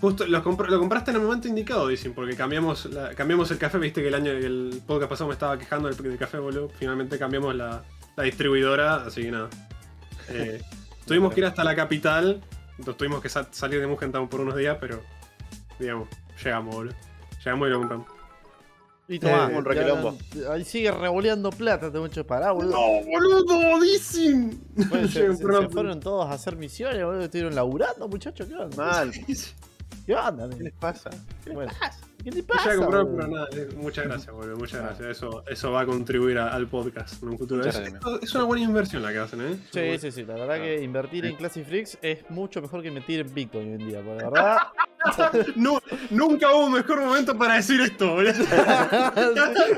justo 0.00 0.26
lo, 0.26 0.42
compr- 0.44 0.68
lo 0.68 0.78
compraste 0.78 1.10
en 1.10 1.16
el 1.18 1.22
momento 1.22 1.48
indicado, 1.48 1.88
dicen, 1.88 2.14
porque 2.14 2.36
cambiamos 2.36 2.86
la- 2.86 3.14
cambiamos 3.14 3.50
el 3.50 3.58
café, 3.58 3.78
viste 3.78 4.02
que 4.02 4.08
el 4.08 4.14
año 4.14 4.30
el 4.32 4.82
podcast 4.86 5.10
pasado 5.10 5.28
me 5.28 5.34
estaba 5.34 5.58
quejando 5.58 5.88
del, 5.88 5.96
del 5.96 6.18
café, 6.18 6.38
boludo. 6.38 6.68
Finalmente 6.78 7.18
cambiamos 7.18 7.54
la, 7.54 7.82
la 8.16 8.22
distribuidora, 8.24 8.96
así 9.06 9.22
que 9.22 9.30
nada. 9.30 9.48
Eh, 10.28 10.60
tuvimos 11.06 11.32
que 11.34 11.40
ir 11.40 11.46
hasta 11.46 11.64
la 11.64 11.74
capital, 11.74 12.42
entonces 12.78 12.96
tuvimos 12.96 13.20
que 13.22 13.28
sa- 13.28 13.48
salir 13.52 13.80
de 13.80 13.86
Mugentown 13.86 14.28
por 14.28 14.40
unos 14.40 14.56
días, 14.56 14.76
pero 14.80 15.02
digamos, 15.78 16.08
llegamos, 16.42 16.74
boludo. 16.74 16.94
Llegamos 17.44 17.68
y 17.68 17.70
lo 17.70 17.78
compramos. 17.78 18.06
Y 19.06 19.18
tomá, 19.18 19.50
Eh, 19.52 19.56
un 19.58 19.64
requilombo. 19.66 20.16
ahí 20.50 20.64
sigue 20.64 20.90
revoleando 20.90 21.50
plata, 21.50 21.92
tengo 21.92 22.06
mucho 22.06 22.26
pará, 22.26 22.52
boludo. 22.52 22.70
¡No, 22.72 23.04
boludo! 23.04 23.80
¡Dicen! 23.82 24.58
Pues, 24.88 25.10
se, 25.12 25.36
se 25.36 25.68
fueron 25.68 26.00
todos 26.00 26.26
a 26.26 26.32
hacer 26.32 26.56
misiones, 26.56 27.04
boludo. 27.04 27.20
Estuvieron 27.20 27.54
laburando, 27.54 28.08
muchachos. 28.08 28.46
¿Qué 28.48 28.54
onda? 28.54 28.76
Mal, 28.76 29.12
¿Qué 30.06 30.14
onda, 30.14 30.48
¿qué 30.50 30.62
les 30.64 30.72
pasa? 30.74 31.08
Bueno, 31.52 31.72
¿qué 32.22 32.30
te 32.30 32.40
No 32.42 32.46
pasa? 32.46 32.70
llegué 32.70 32.74
a 32.74 32.78
comprar, 32.84 33.04
boludo? 33.04 33.16
pero 33.16 33.28
nada, 33.28 33.48
eh, 33.52 33.68
muchas 33.76 34.04
gracias, 34.04 34.34
boludo, 34.34 34.56
muchas 34.56 34.80
Ah. 34.80 34.84
gracias. 34.88 35.08
Eso, 35.08 35.44
eso 35.48 35.72
va 35.72 35.80
a 35.80 35.86
contribuir 35.86 36.38
a- 36.38 36.52
al 36.54 36.66
podcast 36.68 37.22
en 37.22 37.28
un 37.30 37.38
futuro. 37.38 37.64
Es, 37.64 37.80
es 38.20 38.34
una 38.34 38.44
buena 38.44 38.64
inversión 38.64 39.02
la 39.02 39.12
que 39.12 39.18
hacen, 39.18 39.40
¿eh? 39.40 39.56
Sí, 39.72 39.98
sí, 39.98 40.12
sí. 40.12 40.24
La 40.24 40.34
verdad 40.34 40.56
Ah. 40.56 40.62
que 40.62 40.82
invertir 40.82 41.24
en 41.24 41.36
Classic 41.36 41.66
Freaks 41.66 41.96
es 42.02 42.28
mucho 42.30 42.60
mejor 42.60 42.82
que 42.82 42.88
invertir 42.88 43.20
en 43.20 43.32
Bitcoin 43.32 43.66
hoy 43.68 43.72
en 43.82 43.88
día. 43.88 44.02
Porque 44.04 44.22
la 44.24 44.30
verdad, 44.30 44.58
No, 45.56 45.80
nunca 46.10 46.50
hubo 46.54 46.66
un 46.66 46.72
mejor 46.74 47.00
momento 47.00 47.36
para 47.38 47.54
decir 47.56 47.80
esto, 47.80 48.10
boludo. 48.14 48.32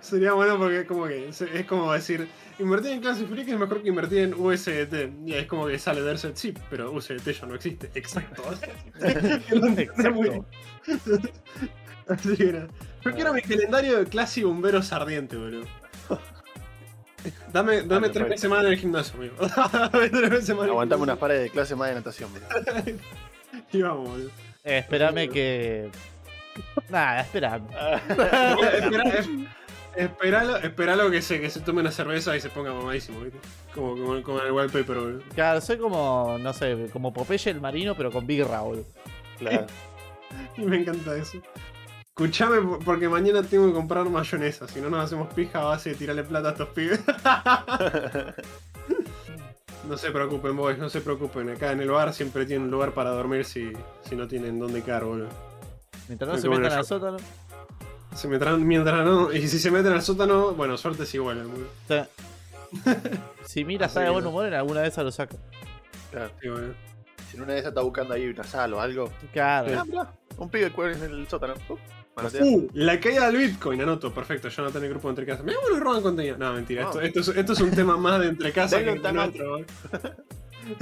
Sería 0.00 0.32
bueno 0.32 0.58
porque 0.58 0.86
como 0.86 1.06
que 1.06 1.28
es, 1.28 1.40
es 1.42 1.66
como 1.66 1.92
decir, 1.92 2.28
invertir 2.58 2.92
en 2.92 3.00
Classic 3.00 3.28
Freak 3.28 3.48
es 3.48 3.58
mejor 3.58 3.82
que 3.82 3.88
invertir 3.88 4.18
en 4.20 4.34
USDT. 4.34 5.26
Y 5.26 5.34
es 5.34 5.46
como 5.46 5.66
que 5.66 5.78
sale 5.78 6.02
de 6.02 6.16
ser 6.18 6.32
sí, 6.36 6.54
pero 6.70 6.90
USDT 6.92 7.28
ya 7.32 7.46
no 7.46 7.54
existe. 7.54 7.90
Exacto. 7.94 8.42
Bien. 9.50 10.44
Así 12.08 12.36
que 12.36 12.44
nada. 12.52 12.68
Yo 13.04 13.12
quiero 13.14 13.32
mi 13.32 13.42
calendario 13.42 13.98
de 13.98 14.04
clase 14.06 14.40
y 14.40 14.42
bomberos 14.44 14.92
ardiente, 14.92 15.36
boludo. 15.36 15.66
Dame, 17.52 17.82
dame 17.82 18.06
Ah, 18.08 18.12
tres 18.12 18.28
veces 18.30 18.48
más 18.50 18.64
en 18.64 18.72
el 18.72 18.78
gimnasio, 18.78 19.14
amigo. 19.18 19.34
Dame 19.92 20.08
tres 20.08 20.30
veces 20.30 20.56
más 20.56 20.66
Aguantame 20.66 21.02
unas 21.02 21.18
pares 21.18 21.42
de 21.42 21.50
clase 21.50 21.76
más 21.76 21.90
de 21.90 21.96
natación, 21.96 22.30
boludo. 22.32 22.98
Y 23.72 23.82
vamos, 23.82 24.08
boludo. 24.08 24.30
Eh, 24.64 24.78
espérame 24.78 25.28
que. 25.30 25.90
Nada, 26.88 27.20
espérame. 27.20 27.66
Espera- 28.08 29.18
es- 29.18 29.28
Esperalo, 29.96 30.56
esperalo 30.58 31.10
que 31.10 31.20
se, 31.20 31.40
que 31.40 31.50
se 31.50 31.60
tome 31.60 31.80
una 31.80 31.90
cerveza 31.90 32.36
y 32.36 32.40
se 32.40 32.48
ponga 32.48 32.72
mamadísimo, 32.72 33.20
¿viste? 33.20 33.38
Como, 33.74 33.90
como, 33.96 34.22
como 34.22 34.40
en 34.40 34.46
el 34.46 34.52
wallpaper, 34.52 34.96
boludo. 34.96 35.22
Claro, 35.34 35.60
soy 35.60 35.78
como, 35.78 36.38
no 36.40 36.52
sé, 36.52 36.86
como 36.92 37.12
Popeye 37.12 37.50
el 37.50 37.60
marino, 37.60 37.94
pero 37.96 38.10
con 38.12 38.26
Big 38.26 38.44
Raúl. 38.46 38.84
Claro. 39.38 39.66
Y 40.56 40.60
me 40.62 40.76
encanta 40.76 41.16
eso. 41.16 41.38
Escuchame, 42.06 42.60
por- 42.60 42.84
porque 42.84 43.08
mañana 43.08 43.42
tengo 43.42 43.66
que 43.66 43.72
comprar 43.72 44.04
mayonesa, 44.08 44.68
si 44.68 44.80
no 44.80 44.88
nos 44.88 45.04
hacemos 45.04 45.32
pija 45.34 45.60
a 45.60 45.64
base 45.64 45.90
de 45.90 45.96
tirarle 45.96 46.22
plata 46.22 46.50
a 46.50 46.52
estos 46.52 46.68
pibes. 46.68 47.00
No 49.88 49.96
se 49.96 50.10
preocupen, 50.12 50.56
boys, 50.56 50.78
no 50.78 50.88
se 50.88 51.00
preocupen. 51.00 51.48
Acá 51.50 51.72
en 51.72 51.80
el 51.80 51.90
bar 51.90 52.12
siempre 52.12 52.46
tienen 52.46 52.66
un 52.66 52.70
lugar 52.70 52.92
para 52.92 53.10
dormir 53.10 53.44
si, 53.44 53.72
si 54.08 54.14
no 54.14 54.28
tienen 54.28 54.58
dónde 54.60 54.82
caer, 54.82 55.04
boludo. 55.04 55.28
Mientras 56.06 56.30
no 56.30 56.38
se 56.38 56.48
metan 56.48 56.72
al 56.78 56.84
sótano. 56.84 57.16
Se 58.14 58.28
meterán 58.28 58.66
mientras 58.66 59.04
no. 59.04 59.32
Y 59.32 59.46
si 59.48 59.58
se 59.58 59.70
meten 59.70 59.92
al 59.92 60.02
sótano, 60.02 60.52
bueno, 60.52 60.76
suerte 60.76 61.04
es 61.04 61.14
igual, 61.14 61.46
sea, 61.88 62.08
si 63.44 63.64
Mira 63.64 63.86
está 63.86 64.00
de 64.00 64.10
buen 64.10 64.26
humor, 64.26 64.46
en 64.46 64.54
alguna 64.54 64.80
de 64.82 64.88
esas 64.88 65.04
lo 65.04 65.12
saco. 65.12 65.36
claro. 66.10 66.30
Sí, 66.40 66.48
boludo. 66.48 66.74
Si 67.30 67.36
en 67.36 67.42
una 67.44 67.52
de 67.52 67.58
esas 67.60 67.68
está 67.70 67.80
buscando 67.82 68.14
ahí 68.14 68.26
una 68.28 68.44
sal 68.44 68.74
o 68.74 68.80
algo. 68.80 69.10
Claro. 69.32 69.78
Ah, 69.78 69.84
mirá, 69.84 70.12
un 70.36 70.50
pibe 70.50 70.70
cuál 70.72 70.92
en 70.92 71.02
el 71.02 71.28
sótano. 71.28 71.54
Uh. 71.68 71.78
Uh, 72.42 72.68
la 72.74 73.00
caída 73.00 73.26
del 73.28 73.36
Bitcoin, 73.38 73.80
anoto, 73.80 74.12
perfecto. 74.12 74.48
Yo 74.48 74.62
no 74.64 74.70
tengo 74.70 74.84
el 74.84 74.90
grupo 74.90 75.08
de 75.08 75.12
entre 75.12 75.26
casas. 75.26 75.44
Mira, 75.44 75.58
bueno, 75.62 75.82
roban 75.82 76.02
contenido. 76.02 76.36
No, 76.36 76.52
mentira, 76.52 76.82
esto, 76.82 76.98
No. 77.00 77.06
esto, 77.06 77.20
es, 77.20 77.28
esto 77.28 77.52
es 77.54 77.60
un 77.60 77.70
tema 77.70 77.96
más 77.96 78.20
de 78.20 78.26
entre 78.26 78.52
casas 78.52 78.84
Denle 78.84 79.00
que 79.00 79.12
nuestro. 79.12 79.50
boludo. 79.50 79.66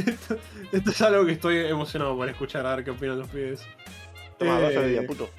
Esto, 0.04 0.36
esto 0.72 0.90
es 0.90 1.00
algo 1.02 1.24
que 1.24 1.32
estoy 1.32 1.58
emocionado 1.60 2.14
por 2.16 2.28
escuchar, 2.28 2.66
a 2.66 2.74
ver 2.76 2.84
qué 2.84 2.90
opinan 2.90 3.20
los 3.20 3.28
pibes. 3.28 3.62
Toma, 4.38 4.58
Eh, 4.58 4.62
vas 4.64 4.76
a 4.76 4.82
día, 4.82 5.06
puto. 5.06 5.30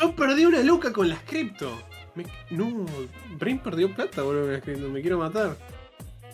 Yo 0.00 0.14
perdí 0.14 0.44
una 0.46 0.60
luca 0.62 0.92
con 0.92 1.08
las 1.08 1.20
cripto. 1.20 1.70
Me- 2.14 2.26
no, 2.50 2.86
Brain 3.38 3.58
perdió 3.58 3.92
plata, 3.94 4.22
boludo, 4.22 4.42
con 4.44 4.52
las 4.52 4.62
cripto. 4.62 4.88
Me 4.88 5.00
quiero 5.00 5.18
matar. 5.18 5.56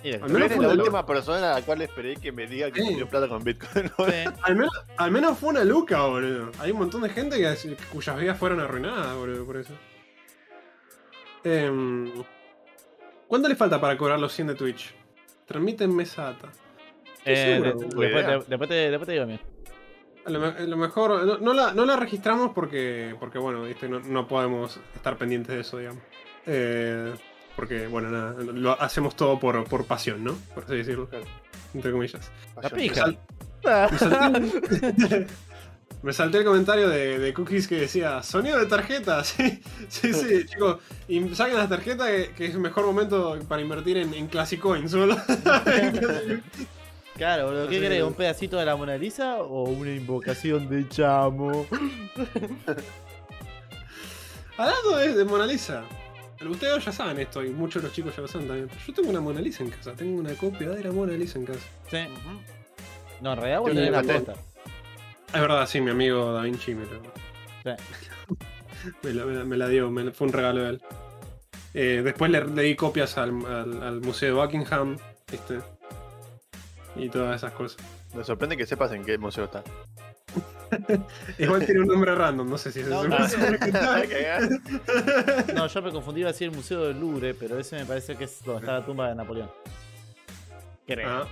Mira, 0.02 0.16
Al 0.16 0.30
menos 0.30 0.37
Eres 0.47 0.57
fue 0.57 0.66
la 0.66 0.73
una 0.73 0.83
última 0.83 1.07
persona 1.07 1.52
a 1.52 1.61
la 1.61 1.62
cual 1.66 1.83
esperé 1.83 2.16
que 2.16 2.33
me 2.33 2.47
diga 2.47 2.71
que 2.71 2.80
Sí. 2.80 2.88
perdió 2.88 3.09
plata 3.09 3.28
con 3.28 3.45
Bitcoin. 3.45 3.88
sí. 3.88 4.30
Al 4.42 4.57
menos, 4.57 4.73
al 4.97 5.11
menos 5.11 5.38
fue 5.38 5.50
una 5.50 5.62
luca, 5.64 6.02
boludo. 6.07 6.50
Hay 6.59 6.71
un 6.71 6.78
montón 6.78 7.02
de 7.02 7.11
gente 7.11 7.37
que, 7.37 7.76
cuyas 7.92 8.19
vidas 8.19 8.38
fueron 8.38 8.61
arruinadas, 8.61 9.14
boludo, 9.16 9.45
por 9.45 9.57
eso. 9.59 9.75
Em, 11.45 12.11
¿Cuánto 13.28 13.49
le 13.49 13.54
falta 13.57 13.80
para 13.80 13.97
cobrar 13.97 14.19
los 14.19 14.33
100 14.33 14.49
de 14.49 14.54
Twitch? 14.54 14.92
Transmiten 15.47 15.95
mesa 15.95 16.25
data. 16.33 16.49
Eh, 17.25 17.61
seguro, 17.62 17.71
de- 17.71 17.87
boludo. 17.87 18.00
después, 18.00 18.26
te- 18.26 18.50
después 18.50 18.69
te, 18.71 18.75
después 18.90 19.07
te 19.07 19.12
digo 19.12 19.26
bien. 19.26 19.40
A 20.27 20.31
lo, 20.31 20.39
me- 20.41 20.47
a 20.49 20.61
lo 20.61 20.77
mejor 20.77 21.25
no, 21.27 21.39
no 21.39 21.55
la, 21.55 21.73
no 21.73 21.85
la 21.87 21.97
registramos 21.97 22.53
porque, 22.55 23.15
porque 23.19 23.39
bueno, 23.39 23.62
¿viste? 23.65 23.89
No, 23.89 24.00
no 24.00 24.29
podemos 24.29 24.79
estar 24.95 25.17
pendientes 25.17 25.55
de 25.55 25.61
eso, 25.62 25.79
digamos. 25.79 26.03
Eh, 26.47 27.12
porque, 27.57 27.87
bueno, 27.87 28.11
nada, 28.11 28.35
lo 28.43 28.81
hacemos 28.81 29.17
todo 29.17 29.39
por, 29.41 29.65
por 29.65 29.85
pasión, 29.87 30.23
¿no? 30.25 30.35
Por 30.55 30.65
así 30.65 30.77
decirlo, 30.77 31.09
Claro. 31.09 31.25
entre 31.75 31.91
comillas. 31.93 32.31
La 32.62 32.71
pija. 32.71 33.07
Sal- 33.07 33.19
Me 33.62 33.99
salté, 33.99 35.27
me 36.03 36.12
salté 36.15 36.39
el 36.39 36.45
comentario 36.45 36.89
de, 36.89 37.19
de 37.19 37.35
Cookies 37.35 37.69
que 37.69 37.77
decía 37.81 38.23
sonido 38.23 38.59
de 38.59 38.67
tarjeta. 38.67 39.23
Sí, 39.25 39.61
sí, 39.89 40.12
sí, 40.15 40.47
chicos. 40.47 40.79
Y 41.09 41.35
saquen 41.35 41.57
las 41.57 41.69
tarjetas 41.69 42.09
que, 42.09 42.31
que 42.37 42.47
es 42.47 42.55
el 42.55 42.61
mejor 42.61 42.87
momento 42.87 43.39
para 43.49 43.61
invertir 43.61 43.97
en, 43.99 44.15
en 44.15 44.27
Classic 44.29 44.59
Coins. 44.61 44.95
Claro, 47.21 47.49
boludo. 47.49 47.69
¿Qué 47.69 47.79
querés? 47.81 47.99
que- 47.99 48.05
¿Un 48.05 48.15
pedacito 48.15 48.57
de 48.57 48.65
la 48.65 48.77
Mona 48.77 48.97
Lisa 48.97 49.43
o 49.43 49.65
una 49.65 49.91
invocación 49.91 50.71
de 50.71 50.89
chamo? 50.89 51.67
Hablando 54.57 54.97
de, 54.97 55.12
de 55.15 55.25
Mona 55.27 55.45
Lisa. 55.47 55.83
Ustedes 56.49 56.83
ya 56.83 56.93
saben 56.93 57.19
esto 57.19 57.45
y 57.45 57.50
muchos 57.50 57.83
de 57.83 57.89
los 57.89 57.95
chicos 57.95 58.17
ya 58.17 58.23
lo 58.23 58.29
saben 58.29 58.49
también. 58.49 58.71
Yo 58.87 58.95
tengo 58.95 59.11
una 59.11 59.21
Mona 59.21 59.43
Lisa 59.43 59.62
en 59.62 59.69
casa. 59.71 59.93
Tengo 59.93 60.19
una 60.19 60.33
copia 60.33 60.71
de 60.71 60.83
la 60.83 60.93
Mona 60.93 61.12
Lisa 61.12 61.39
en 61.39 61.45
casa. 61.45 61.61
Sí. 61.91 61.99
No, 63.21 63.35
en 63.35 63.39
realidad 63.39 63.61
vos 63.61 63.69
tenés 63.71 63.91
la 63.93 64.03
posta. 64.03 64.33
Es 65.35 65.41
verdad, 65.43 65.67
sí, 65.67 65.83
mi 65.83 65.91
amigo 65.91 66.33
Da 66.33 66.41
Vinci 66.45 66.75
me, 66.75 66.87
lo- 66.87 67.03
Sí. 67.62 67.73
me 69.03 69.12
la, 69.12 69.27
me 69.27 69.35
la- 69.35 69.45
me 69.45 69.57
la 69.59 69.69
dio. 69.69 69.91
me 69.91 70.11
fue 70.12 70.27
un 70.27 70.33
regalo 70.33 70.62
de 70.62 70.71
él. 70.71 70.83
Eh, 71.75 72.00
después 72.03 72.31
le, 72.31 72.47
le 72.47 72.62
di 72.62 72.75
copias 72.77 73.19
al, 73.19 73.45
al- 73.45 73.83
al 73.83 74.00
Museo 74.00 74.35
de 74.35 74.41
Buckingham. 74.41 74.97
¿viste? 75.31 75.59
Y 76.97 77.09
todas 77.09 77.37
esas 77.37 77.52
cosas. 77.52 77.76
Me 78.14 78.25
sorprende 78.25 78.56
que 78.56 78.66
sepas 78.66 78.90
en 78.92 79.04
qué 79.04 79.16
museo 79.18 79.44
está. 79.44 79.62
Igual 81.38 81.64
tiene 81.66 81.80
un 81.80 81.88
nombre 81.88 82.14
random, 82.14 82.49
no 82.49 82.59
sé 82.59 82.70
si 82.73 82.80
es 82.80 82.88
No, 82.88 83.04
no. 83.04 83.16
No, 85.54 85.66
yo 85.66 85.82
me 85.82 85.92
confundí, 85.92 86.20
iba 86.20 86.30
a 86.30 86.32
decir 86.32 86.49
el 86.50 86.54
Museo 86.56 86.87
del 86.87 86.99
Louvre, 87.00 87.35
pero 87.35 87.59
ese 87.59 87.76
me 87.76 87.85
parece 87.85 88.16
que 88.16 88.25
es 88.25 88.42
donde 88.44 88.61
está 88.61 88.78
la 88.78 88.85
tumba 88.85 89.09
de 89.09 89.14
Napoleón. 89.14 89.50
Creo. 90.87 91.09
Ah, 91.09 91.28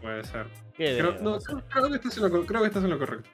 puede 0.00 0.24
ser. 0.24 0.46
Creo, 0.76 1.12
no, 1.20 1.38
creo, 1.38 1.88
que 1.90 1.96
estás 1.96 2.16
en 2.18 2.22
lo, 2.24 2.30
co- 2.30 2.46
creo 2.46 2.60
que 2.62 2.66
estás 2.68 2.84
en 2.84 2.90
lo 2.90 2.98
correcto. 2.98 3.28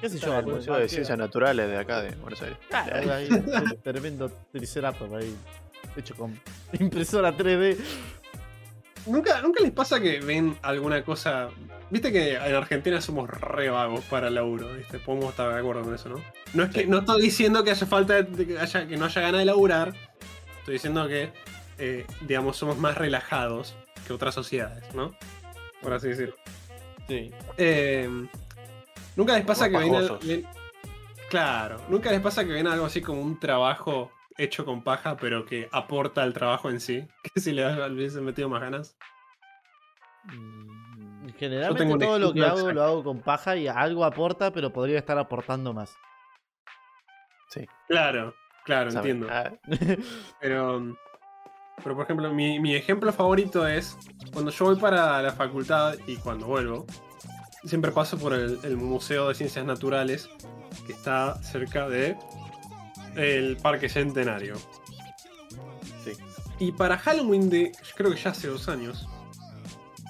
¿Qué 0.00 0.08
sé 0.08 0.18
yo? 0.20 0.38
El 0.38 0.46
Museo 0.46 0.76
de 0.76 0.88
Ciencias 0.88 1.18
Naturales 1.18 1.68
de 1.68 1.76
acá 1.76 2.00
de 2.02 2.14
Buenos 2.16 2.40
Aires. 2.42 2.58
Claro, 2.68 3.12
ahí, 3.12 3.28
un 3.28 3.82
tremendo 3.82 4.30
triceratops 4.52 5.12
ahí. 5.14 5.34
Hecho 5.96 6.14
con 6.14 6.38
impresora 6.78 7.36
3D. 7.36 7.76
¿Nunca, 9.08 9.40
¿Nunca 9.42 9.62
les 9.62 9.72
pasa 9.72 10.00
que 10.00 10.20
ven 10.20 10.56
alguna 10.62 11.02
cosa? 11.04 11.48
Viste 11.90 12.12
que 12.12 12.34
en 12.34 12.54
Argentina 12.54 13.00
somos 13.00 13.28
re 13.30 13.70
vagos 13.70 14.04
para 14.04 14.28
el 14.28 14.34
laburo, 14.34 14.72
¿viste? 14.74 14.98
Podemos 14.98 15.30
estar 15.30 15.52
de 15.52 15.58
acuerdo 15.58 15.82
con 15.82 15.94
eso, 15.94 16.08
¿no? 16.10 16.22
No 16.54 16.64
es 16.64 16.70
que 16.70 16.86
no 16.86 16.98
estoy 16.98 17.22
diciendo 17.22 17.64
que 17.64 17.70
haya 17.70 17.86
falta 17.86 18.22
de 18.22 18.46
que, 18.46 18.58
haya, 18.58 18.86
que 18.86 18.96
no 18.96 19.06
haya 19.06 19.20
ganas 19.22 19.38
de 19.40 19.44
laburar. 19.46 19.94
Estoy 20.60 20.74
diciendo 20.74 21.08
que, 21.08 21.32
eh, 21.78 22.04
digamos, 22.22 22.56
somos 22.56 22.76
más 22.78 22.96
relajados 22.98 23.74
que 24.06 24.12
otras 24.12 24.34
sociedades, 24.34 24.94
¿no? 24.94 25.14
por 25.82 25.92
así 25.92 26.08
decirlo. 26.08 26.34
Sí. 27.08 27.30
Eh, 27.56 28.08
Nunca 29.16 29.34
les 29.36 29.44
pasa 29.44 29.68
que 29.70 29.76
ven, 29.78 29.92
ven- 30.24 30.46
Claro, 31.30 31.80
nunca 31.88 32.10
les 32.10 32.20
pasa 32.20 32.44
que 32.44 32.52
ven 32.52 32.66
algo 32.66 32.86
así 32.86 33.00
como 33.00 33.20
un 33.20 33.38
trabajo 33.38 34.10
hecho 34.38 34.64
con 34.64 34.82
paja, 34.82 35.16
pero 35.16 35.44
que 35.44 35.68
aporta 35.72 36.22
al 36.22 36.32
trabajo 36.32 36.70
en 36.70 36.80
sí. 36.80 37.06
Que 37.34 37.40
si 37.40 37.52
le 37.52 37.66
hubiesen 37.90 38.24
metido 38.24 38.48
más 38.48 38.62
ganas. 38.62 38.96
Mm, 40.24 41.28
Generalmente 41.38 41.84
tengo 41.84 41.98
todo 41.98 42.18
lo 42.18 42.32
que 42.32 42.42
hago 42.42 42.52
exacto. 42.58 42.72
lo 42.72 42.82
hago 42.82 43.04
con 43.04 43.20
paja 43.20 43.56
y 43.56 43.68
algo 43.68 44.04
aporta, 44.04 44.52
pero 44.52 44.72
podría 44.72 44.98
estar 44.98 45.18
aportando 45.18 45.72
más. 45.74 45.94
Claro, 47.88 48.34
claro, 48.64 48.90
¿saben? 48.90 49.22
entiendo. 49.22 49.34
Ah, 49.34 49.50
Pero, 50.40 50.96
pero 51.82 51.94
por 51.94 52.04
ejemplo, 52.04 52.32
mi, 52.32 52.60
mi 52.60 52.74
ejemplo 52.74 53.12
favorito 53.12 53.66
es 53.66 53.96
cuando 54.32 54.50
yo 54.50 54.66
voy 54.66 54.76
para 54.76 55.22
la 55.22 55.32
facultad 55.32 55.94
y 56.06 56.16
cuando 56.16 56.46
vuelvo, 56.46 56.86
siempre 57.64 57.90
paso 57.90 58.18
por 58.18 58.34
el, 58.34 58.58
el 58.64 58.76
Museo 58.76 59.28
de 59.28 59.34
Ciencias 59.34 59.64
Naturales 59.64 60.28
que 60.86 60.92
está 60.92 61.36
cerca 61.42 61.88
de 61.88 62.16
el 63.16 63.56
Parque 63.56 63.88
Centenario. 63.88 64.56
Sí. 66.04 66.12
Y 66.58 66.72
para 66.72 66.98
Halloween 66.98 67.48
de, 67.50 67.72
yo 67.72 67.94
creo 67.96 68.10
que 68.10 68.16
ya 68.16 68.30
hace 68.30 68.48
dos 68.48 68.68
años, 68.68 69.06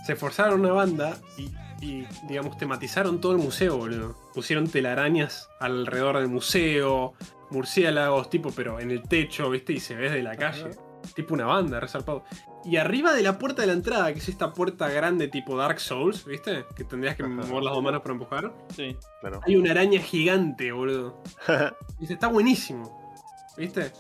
se 0.07 0.17
forzaron 0.17 0.61
una 0.61 0.73
banda 0.73 1.19
y, 1.37 1.51
y, 1.85 2.07
digamos, 2.27 2.57
tematizaron 2.57 3.21
todo 3.21 3.33
el 3.33 3.39
museo, 3.39 3.77
boludo. 3.77 4.17
Pusieron 4.35 4.69
telarañas 4.69 5.49
alrededor 5.61 6.19
del 6.19 6.29
museo, 6.29 7.15
murciélagos, 7.51 8.31
tipo, 8.31 8.51
pero 8.53 8.81
en 8.81 8.91
el 8.91 9.03
techo, 9.03 9.51
¿viste? 9.51 9.75
Y 9.75 9.81
se 9.81 9.95
ve 9.95 10.05
desde 10.05 10.23
la 10.23 10.37
calle. 10.37 10.71
Tipo 11.19 11.35
una 11.35 11.47
banda, 11.47 11.81
resarpado. 11.81 12.23
Y 12.65 12.77
arriba 12.77 13.13
de 13.13 13.25
la 13.25 13.41
puerta 13.41 13.63
de 13.63 13.67
la 13.67 13.73
entrada, 13.73 14.13
que 14.13 14.21
es 14.21 14.29
esta 14.29 14.53
puerta 14.53 14.89
grande 14.89 15.27
tipo 15.27 15.57
Dark 15.57 15.81
Souls, 15.81 16.25
¿viste? 16.25 16.65
Que 16.77 16.85
tendrías 16.85 17.17
que 17.17 17.25
mover 17.25 17.61
las 17.65 17.75
dos 17.75 17.83
manos 17.83 18.03
para 18.03 18.13
empujar. 18.13 18.55
Sí. 18.77 18.97
claro. 19.21 19.41
Hay 19.45 19.57
una 19.57 19.73
araña 19.73 20.01
gigante, 20.01 20.71
boludo. 20.71 21.21
Dice, 21.99 22.13
está 22.13 22.29
buenísimo. 22.29 23.17
¿Viste? 23.57 23.91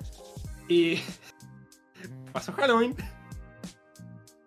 Y. 0.68 1.00
Pasó 2.32 2.52
Halloween. 2.52 2.94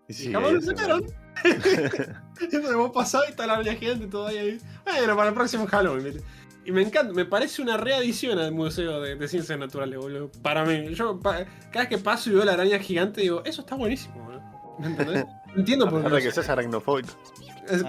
Y 0.07 0.11
Y 0.11 0.13
sí, 0.13 0.31
jamás 0.31 0.53
lo 0.53 0.61
sacaron. 0.61 1.03
Entonces 1.43 2.73
vos 2.75 2.91
pasás 2.93 3.23
y 3.27 3.31
está 3.31 3.47
la 3.47 3.55
araña 3.55 3.75
gigante 3.75 4.07
todavía 4.07 4.43
ahí. 4.43 4.61
Bueno, 4.85 5.17
para 5.17 5.27
el 5.27 5.35
próximo 5.35 5.67
Halloween. 5.67 6.05
¿viste? 6.05 6.23
Y 6.63 6.71
me 6.71 6.81
encanta, 6.83 7.11
me 7.13 7.25
parece 7.25 7.61
una 7.61 7.75
readición 7.77 8.37
al 8.37 8.51
Museo 8.51 9.01
de, 9.01 9.15
de 9.15 9.27
Ciencias 9.27 9.57
Naturales, 9.57 9.97
boludo. 9.97 10.31
Para 10.43 10.63
mí. 10.63 10.93
Yo 10.93 11.19
pa- 11.19 11.45
cada 11.71 11.85
vez 11.85 11.87
que 11.89 11.97
paso 11.97 12.29
y 12.29 12.33
veo 12.33 12.45
la 12.45 12.53
araña 12.53 12.77
gigante, 12.79 13.21
digo, 13.21 13.41
eso 13.45 13.61
está 13.61 13.75
buenísimo, 13.75 14.23
boludo. 14.23 14.41
¿Me 14.79 14.87
entendés? 14.87 15.25
Entiendo 15.55 15.87
A 15.87 15.89
por 15.89 16.03
qué. 16.03 16.09
de 16.15 16.21
que 16.21 16.31
seas 16.31 16.49
aracnofóbico. 16.49 17.09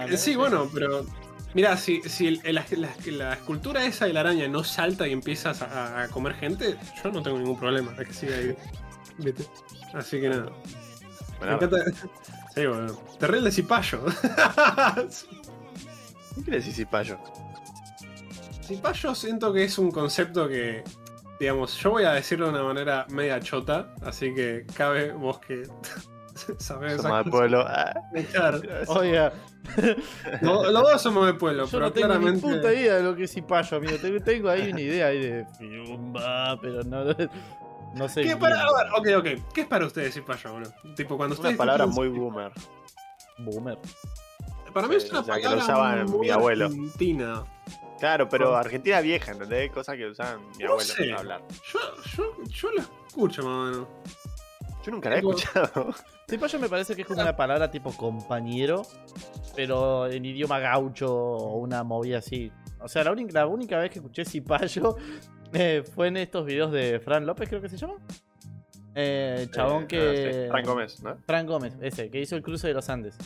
Es- 0.09 0.19
sí, 0.21 0.35
bueno, 0.35 0.69
pero. 0.73 1.05
Mira, 1.53 1.77
si, 1.77 2.01
si 2.01 2.25
el- 2.27 2.41
el- 2.43 2.55
la, 2.55 2.65
la- 2.71 2.89
la 3.11 3.33
escultura 3.33 3.85
esa 3.85 4.05
de 4.05 4.13
la 4.13 4.21
araña 4.21 4.47
no 4.47 4.63
salta 4.63 5.07
y 5.07 5.11
empiezas 5.11 5.61
a, 5.61 6.01
a 6.03 6.07
comer 6.07 6.33
gente, 6.33 6.75
yo 7.03 7.11
no 7.11 7.21
tengo 7.21 7.37
ningún 7.37 7.59
problema. 7.59 7.93
Es 7.99 8.07
que 8.07 8.13
siga 8.13 8.35
ahí. 8.37 8.55
¿Viste? 9.19 9.45
Así 9.93 10.19
que 10.19 10.29
nada. 10.29 10.45
Me 10.45 11.37
Bueno, 11.37 11.53
encanta. 11.55 11.77
Sí, 12.55 12.65
bueno. 12.65 12.93
Terrible 13.19 13.51
cipayo. 13.51 14.03
¿Qué 16.35 16.41
quiere 16.43 16.57
decir 16.57 16.73
cipayo? 16.73 17.19
Cipayo 18.63 19.13
siento 19.15 19.51
que 19.53 19.63
es 19.63 19.77
un 19.77 19.91
concepto 19.91 20.47
que. 20.47 20.83
Digamos, 21.39 21.75
yo 21.77 21.91
voy 21.91 22.03
a 22.03 22.11
decirlo 22.13 22.45
de 22.47 22.53
una 22.53 22.63
manera 22.63 23.05
media 23.09 23.39
chota, 23.39 23.93
así 24.03 24.33
que 24.33 24.65
cabe 24.75 25.11
vos 25.11 25.39
que 25.39 25.63
sabés 26.59 27.01
Somos 27.01 27.17
cosa. 27.23 27.23
pueblo. 27.29 27.65
Claro. 28.31 28.61
Oiga, 28.87 29.33
Lo- 30.41 30.71
Los 30.71 30.83
dos 30.83 31.01
somos 31.01 31.25
de 31.25 31.33
pueblo, 31.33 31.65
yo 31.65 31.71
pero 31.71 31.85
no 31.87 31.91
tengo 31.91 32.07
claramente. 32.07 32.47
ni 32.47 32.53
puta 32.55 32.73
idea 32.73 32.95
de 32.95 33.03
lo 33.03 33.15
que 33.15 33.23
es 33.23 33.31
cipayo, 33.31 33.77
amigo. 33.77 33.97
Tengo, 34.01 34.19
tengo 34.23 34.49
ahí 34.49 34.71
una 34.71 34.79
idea 34.81 35.07
ahí 35.07 35.19
de 35.19 35.45
fiumba, 35.57 36.57
pero 36.61 36.83
no, 36.83 37.03
no 37.95 38.07
sé. 38.09 38.21
¿Qué 38.23 38.37
para, 38.37 38.61
a 38.61 38.65
ver, 39.01 39.17
ok, 39.19 39.25
ok. 39.41 39.53
¿Qué 39.53 39.61
es 39.61 39.67
para 39.67 39.85
ustedes 39.85 40.13
cipayo, 40.13 40.53
boludo? 40.53 40.71
Tipo, 40.95 41.17
cuando 41.17 41.35
una 41.37 41.57
palabra 41.57 41.87
muy 41.87 42.07
boomer. 42.07 42.51
Boomer. 43.39 43.77
Para 44.73 44.87
mí 44.87 44.95
es 44.95 45.09
una 45.09 45.19
o 45.19 45.23
sea, 45.23 45.35
que 45.35 45.43
lo 45.43 45.49
palabra 45.57 45.63
usaba 45.65 46.03
muy 46.05 46.27
mi 46.27 46.29
abuelo. 46.29 46.65
argentina. 46.67 47.43
Claro, 48.03 48.27
pero. 48.27 48.53
Argentina 48.53 48.99
vieja, 48.99 49.31
¿entendés? 49.31 49.71
Cosa 49.71 49.95
que 49.95 50.05
usaban 50.05 50.41
mi 50.57 50.65
No 50.65 50.71
abuelo 50.71 50.93
para 50.97 51.19
hablar. 51.19 51.41
Yo, 51.71 51.79
yo, 52.17 52.43
yo 52.49 52.71
lo 52.71 52.81
escucho, 52.81 53.43
más 53.43 53.47
o 53.47 53.71
menos. 53.71 53.87
Yo 54.85 54.91
nunca 54.91 55.09
la 55.09 55.15
he 55.15 55.19
escuchado. 55.19 55.95
Cipayo 56.29 56.59
me 56.59 56.67
parece 56.67 56.97
que 56.97 57.03
es 57.03 57.07
como 57.07 57.21
una 57.21 57.37
palabra 57.37 57.71
tipo 57.71 57.95
compañero, 57.95 58.81
pero 59.55 60.07
en 60.07 60.25
idioma 60.25 60.59
gaucho 60.59 61.15
o 61.15 61.59
una 61.59 61.85
movida 61.85 62.17
así. 62.17 62.51
O 62.81 62.89
sea, 62.89 63.05
la 63.05 63.13
única, 63.13 63.39
la 63.39 63.47
única 63.47 63.77
vez 63.77 63.89
que 63.89 63.99
escuché 63.99 64.25
cipayo 64.25 64.97
eh, 65.53 65.81
fue 65.95 66.09
en 66.09 66.17
estos 66.17 66.45
videos 66.45 66.73
de 66.73 66.99
Fran 66.99 67.25
López, 67.25 67.47
creo 67.47 67.61
que 67.61 67.69
se 67.69 67.77
llama. 67.77 67.95
Eh, 68.95 69.47
chabón 69.49 69.83
Eh, 69.83 69.87
que. 69.87 70.43
sí, 70.43 70.49
Fran 70.49 70.65
Gómez, 70.65 71.01
¿no? 71.01 71.17
Fran 71.25 71.47
Gómez, 71.47 71.73
ese, 71.79 72.09
que 72.09 72.19
hizo 72.19 72.35
el 72.35 72.43
cruce 72.43 72.67
de 72.67 72.73
los 72.73 72.89
Andes. 72.89 73.17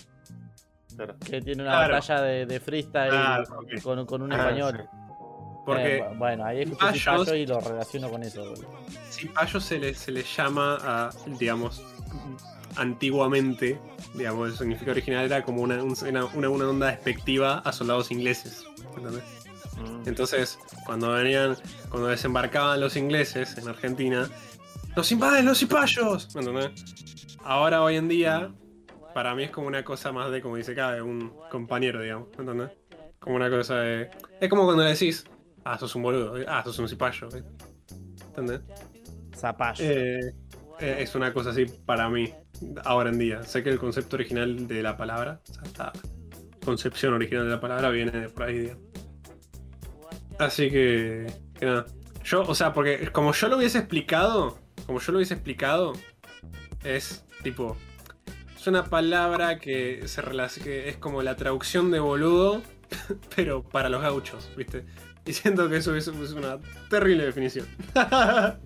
Claro. 0.98 1.16
Que 1.24 1.42
tiene 1.42 1.64
una 1.64 1.72
Claro. 1.72 1.94
batalla 1.94 2.22
de, 2.24 2.46
de 2.46 2.60
freestyle 2.60 3.46
con, 3.84 4.06
con 4.06 4.22
un 4.24 4.34
Ah, 4.34 4.38
español. 4.38 4.90
Porque 5.66 5.98
Eh, 5.98 6.02
bu- 6.02 6.18
bueno, 6.18 6.46
ahí 6.46 6.62
escuché 6.62 6.80
Cipayos- 6.94 7.00
cipayo 7.26 7.36
y 7.36 7.46
lo 7.46 7.60
relaciono 7.60 8.10
con 8.10 8.24
eso. 8.24 8.54
cipayo 9.12 9.60
se 9.62 9.80
le, 9.80 9.94
se 9.94 10.12
le 10.12 10.24
llama 10.24 10.78
a, 10.82 11.10
digamos, 11.40 11.84
antiguamente, 12.78 13.80
digamos, 14.14 14.50
el 14.50 14.58
significado 14.58 14.92
original 14.92 15.26
era 15.26 15.44
como 15.44 15.62
una, 15.62 15.84
un- 15.84 15.96
una, 16.08 16.26
una- 16.26 16.50
una 16.50 16.70
onda 16.70 16.88
despectiva 16.88 17.60
a 17.60 17.72
soldados 17.72 18.12
ingleses. 18.12 18.66
¿entendés? 18.96 19.24
Mm. 19.78 20.08
Entonces, 20.08 20.58
cuando 20.86 21.12
venían, 21.12 21.56
cuando 21.90 22.08
desembarcaban 22.08 22.80
los 22.80 22.96
ingleses 22.96 23.58
en 23.58 23.68
Argentina, 23.68 24.28
¡Los 24.96 25.12
invaden 25.12 25.46
los 25.46 25.60
cipayos! 25.60 26.28
¿Entendés? 26.36 26.72
Ahora, 27.44 27.84
hoy 27.84 27.98
en 27.98 28.08
día, 28.08 28.50
para 29.18 29.34
mí 29.34 29.46
es 29.46 29.50
como 29.50 29.66
una 29.66 29.84
cosa 29.84 30.12
más 30.12 30.32
de, 30.32 30.44
como 30.44 30.58
dice 30.58 30.74
acá, 30.74 30.92
de 30.92 31.02
un 31.02 31.34
compañero, 31.50 32.04
digamos. 32.04 32.28
¿Entendés? 32.38 32.70
Como 33.18 33.36
una 33.36 33.50
cosa 33.50 33.80
de. 33.80 34.12
Es 34.40 34.48
como 34.48 34.64
cuando 34.66 34.84
le 34.84 34.92
decís, 34.92 35.26
ah, 35.66 35.76
sos 35.80 35.96
un 35.96 36.04
boludo, 36.04 36.36
ah, 36.48 36.62
sos 36.64 36.78
un 36.78 36.88
cipayo. 36.88 37.28
¿eh? 37.36 37.44
¿Entendés? 38.28 38.62
Zapallo. 39.36 39.84
Eh, 39.84 40.36
eh, 40.80 40.98
es 41.00 41.16
una 41.16 41.34
cosa 41.34 41.50
así 41.50 41.66
para 41.66 42.08
mí, 42.10 42.32
ahora 42.86 43.10
en 43.10 43.18
día. 43.18 43.42
Sé 43.42 43.64
que 43.64 43.72
el 43.72 43.80
concepto 43.80 44.18
original 44.18 44.68
de 44.68 44.84
la 44.84 44.96
palabra, 44.98 45.42
o 45.50 45.52
sea, 45.52 45.64
esta 45.64 45.94
concepción 46.64 47.16
original 47.16 47.46
de 47.46 47.50
la 47.50 47.60
palabra 47.60 47.90
viene 47.90 48.12
de 48.12 48.30
por 48.30 48.44
ahí, 48.44 48.60
digamos. 48.60 48.84
Así 50.38 50.70
que, 50.70 51.26
que 51.60 51.66
nada. 51.66 51.88
Yo, 52.24 52.44
o 52.44 52.54
sea, 52.54 52.72
porque 52.72 53.12
como 53.12 53.34
yo 53.34 53.48
lo 53.48 53.58
hubiese 53.58 53.80
explicado, 53.80 54.60
como 54.86 55.00
yo 55.00 55.12
lo 55.12 55.18
hubiese 55.18 55.34
explicado, 55.34 55.94
es 56.84 57.26
tipo. 57.42 57.76
Es 58.68 58.70
una 58.70 58.84
palabra 58.84 59.60
que 59.60 60.06
se 60.10 60.22
relac- 60.22 60.62
que 60.62 60.90
es 60.90 60.98
como 60.98 61.22
la 61.22 61.38
traducción 61.38 61.90
de 61.90 62.00
boludo, 62.02 62.62
pero 63.36 63.64
para 63.64 63.88
los 63.88 64.02
gauchos, 64.02 64.52
¿viste? 64.58 64.84
Y 65.26 65.32
siento 65.32 65.70
que 65.70 65.78
eso 65.78 65.96
es, 65.96 66.06
es 66.10 66.34
una 66.34 66.60
terrible 66.90 67.24
definición. 67.26 67.66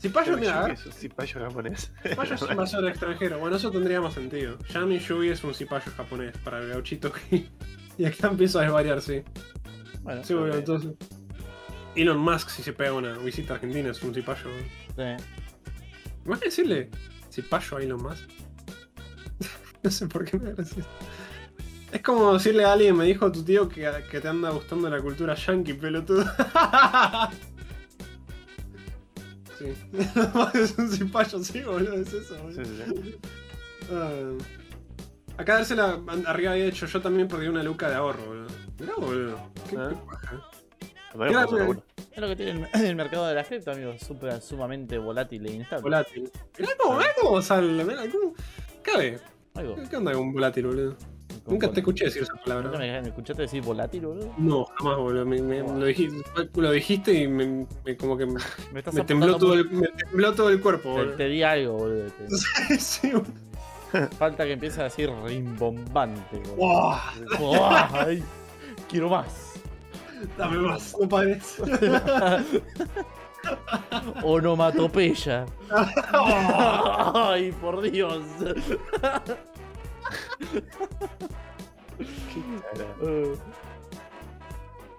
Cipayo, 0.00 0.36
mira, 0.38 0.64
un 0.64 0.76
cipayo 0.76 1.38
japonés. 1.40 1.92
cipayo 2.02 2.34
es 2.34 2.42
invasor 2.42 2.88
extranjero. 2.88 3.38
Bueno, 3.38 3.54
eso 3.54 3.70
tendría 3.70 4.00
más 4.00 4.14
sentido. 4.14 4.58
Yami 4.74 4.98
Yui 4.98 5.28
es 5.28 5.44
un 5.44 5.54
cipayo 5.54 5.92
japonés 5.96 6.36
para 6.38 6.58
el 6.58 6.68
gauchito 6.68 7.12
que. 7.12 7.46
Y 7.96 8.06
acá 8.06 8.26
empiezo 8.26 8.58
a 8.58 8.62
desvariar, 8.62 9.00
sí. 9.00 9.22
bueno, 10.02 10.24
Sí, 10.24 10.34
bueno, 10.34 10.56
entonces. 10.56 10.94
Elon 11.94 12.18
Musk, 12.18 12.48
si 12.48 12.64
se 12.64 12.72
pega 12.72 12.92
una 12.94 13.16
visita 13.18 13.52
a 13.52 13.56
Argentina, 13.56 13.90
es 13.92 14.02
un 14.02 14.12
cipayo. 14.12 14.50
sí. 14.96 15.24
¿Vas 16.24 16.40
a 16.40 16.44
decirle 16.44 16.88
cipayo 17.32 17.76
a 17.78 17.82
Elon 17.82 18.02
Musk? 18.02 18.28
no 19.82 19.90
sé 19.90 20.06
por 20.06 20.24
qué 20.24 20.38
me 20.38 20.52
gracia. 20.52 20.84
Es 21.90 22.00
como 22.02 22.32
decirle 22.34 22.64
a 22.64 22.72
alguien, 22.72 22.96
me 22.96 23.04
dijo 23.04 23.30
tu 23.32 23.42
tío 23.44 23.68
que, 23.68 23.90
que 24.10 24.20
te 24.20 24.28
anda 24.28 24.50
gustando 24.50 24.88
la 24.88 25.00
cultura 25.00 25.34
yankee, 25.34 25.74
pelotudo. 25.74 26.24
sí. 29.58 29.74
es 30.54 30.78
un 30.78 30.90
cipayo, 30.90 31.42
sí, 31.44 31.60
boludo, 31.62 31.94
es 31.94 32.12
eso, 32.12 32.36
boludo. 32.42 32.64
Sí, 32.64 32.70
sí, 32.76 32.82
sí. 33.02 33.18
Ah. 33.92 34.32
acá 35.36 35.54
dársela 35.56 36.00
arriba 36.26 36.52
había 36.52 36.66
hecho, 36.66 36.86
yo 36.86 37.00
también 37.02 37.28
perdí 37.28 37.48
una 37.48 37.62
luca 37.62 37.88
de 37.88 37.96
ahorro, 37.96 38.24
boludo. 38.24 38.46
Mirá, 38.78 38.94
boludo. 38.96 39.38
Qué, 39.68 39.76
Ah. 39.76 39.88
qué 39.90 39.96
paja. 40.10 40.40
Claro, 41.12 41.48
seguro. 41.56 41.82
Es 42.10 42.18
lo 42.18 42.28
que 42.28 42.36
tiene 42.36 42.68
el, 42.74 42.84
el 42.86 42.96
mercado 42.96 43.26
de 43.26 43.34
la 43.34 43.44
cripto, 43.44 43.70
amigo. 43.72 43.94
Súper, 43.98 44.40
sumamente 44.40 44.98
volátil 44.98 45.46
e 45.46 45.52
inestable. 45.52 45.82
Volátil. 45.82 46.30
Mirá 46.58 46.72
cómo, 46.78 46.98
mirá 46.98 47.10
cómo 47.20 47.42
sale, 47.42 47.84
mirá 47.84 48.02
cómo. 48.10 48.34
Cabe. 48.82 49.18
Algo. 49.54 49.76
¿Qué 49.88 49.96
onda 49.96 50.12
con 50.12 50.32
volátil, 50.32 50.66
boludo? 50.66 50.96
Nunca 51.46 51.70
te 51.70 51.80
escuché 51.80 52.04
decir 52.04 52.22
esa 52.22 52.32
¿Nunca 52.34 52.44
palabra. 52.44 52.78
me, 52.78 53.00
me 53.02 53.08
escuchaste 53.08 53.42
decir 53.42 53.62
volátil, 53.62 54.06
boludo? 54.06 54.34
No, 54.38 54.64
jamás, 54.76 54.96
boludo. 54.98 55.26
Me, 55.26 55.42
me- 55.42 55.58
lo, 55.60 55.84
dijiste, 55.86 56.16
lo 56.54 56.70
dijiste 56.70 57.12
y 57.12 57.28
me, 57.28 57.66
me- 57.84 57.96
como 57.96 58.16
que 58.16 58.26
me, 58.26 58.40
Me 58.72 58.78
estás 58.80 58.94
me 58.94 59.04
tembló 59.04 59.36
todo 59.38 59.54
el, 59.54 59.68
me 59.70 59.88
tembló 59.88 60.32
todo 60.34 60.48
el 60.50 60.60
cuerpo, 60.60 60.90
te, 60.94 61.00
boludo. 61.00 61.16
te 61.16 61.28
di 61.28 61.42
algo, 61.42 61.72
boludo. 61.78 62.06
te- 62.10 62.78
sí, 62.78 63.10
boludo. 63.12 64.08
Falta 64.18 64.44
que 64.44 64.52
empiece 64.52 64.80
a 64.80 64.84
decir 64.84 65.10
rimbombante. 65.24 66.36
boludo. 66.38 66.56
¡Wow! 66.56 66.96
Buah, 67.38 67.88
ay, 68.06 68.22
quiero 68.88 69.08
más. 69.10 69.51
Dame 70.36 70.58
más, 70.58 70.94
no 71.00 71.08
pares. 71.08 71.56
Onomatopeya. 74.22 75.46
Ay, 77.14 77.52
por 77.52 77.80
Dios. 77.82 78.22
Eh, 83.02 83.34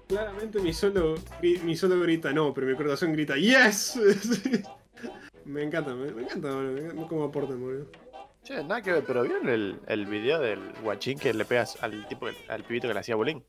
Claramente 0.08 0.60
mi 0.60 0.74
solo, 0.74 1.16
mi 1.42 1.76
solo 1.76 2.00
grita 2.02 2.32
no, 2.34 2.54
pero 2.54 2.68
mi 2.68 2.76
corazón 2.76 3.14
grita 3.14 3.36
¡Yes! 3.36 4.00
Me 5.46 5.62
encanta, 5.64 5.94
me, 5.94 6.10
me 6.12 6.22
encanta, 6.24 6.54
boludo, 6.56 6.72
me 6.72 6.80
encanta 6.82 7.08
cómo 7.08 7.24
aportan, 7.26 7.60
boludo. 7.60 7.88
Che, 8.46 8.64
nada 8.64 8.82
que 8.82 8.94
ver, 8.94 9.04
pero 9.06 9.24
¿vieron 9.24 9.50
el, 9.50 9.78
el 9.88 10.06
video 10.06 10.40
del 10.40 10.72
guachín 10.82 11.20
que 11.20 11.34
le 11.34 11.44
pegas 11.44 11.78
al 11.84 12.08
tipo, 12.08 12.28
al 12.48 12.64
pibito 12.64 12.88
que 12.88 12.94
le 12.94 13.00
hacía 13.02 13.16
bullying? 13.16 13.42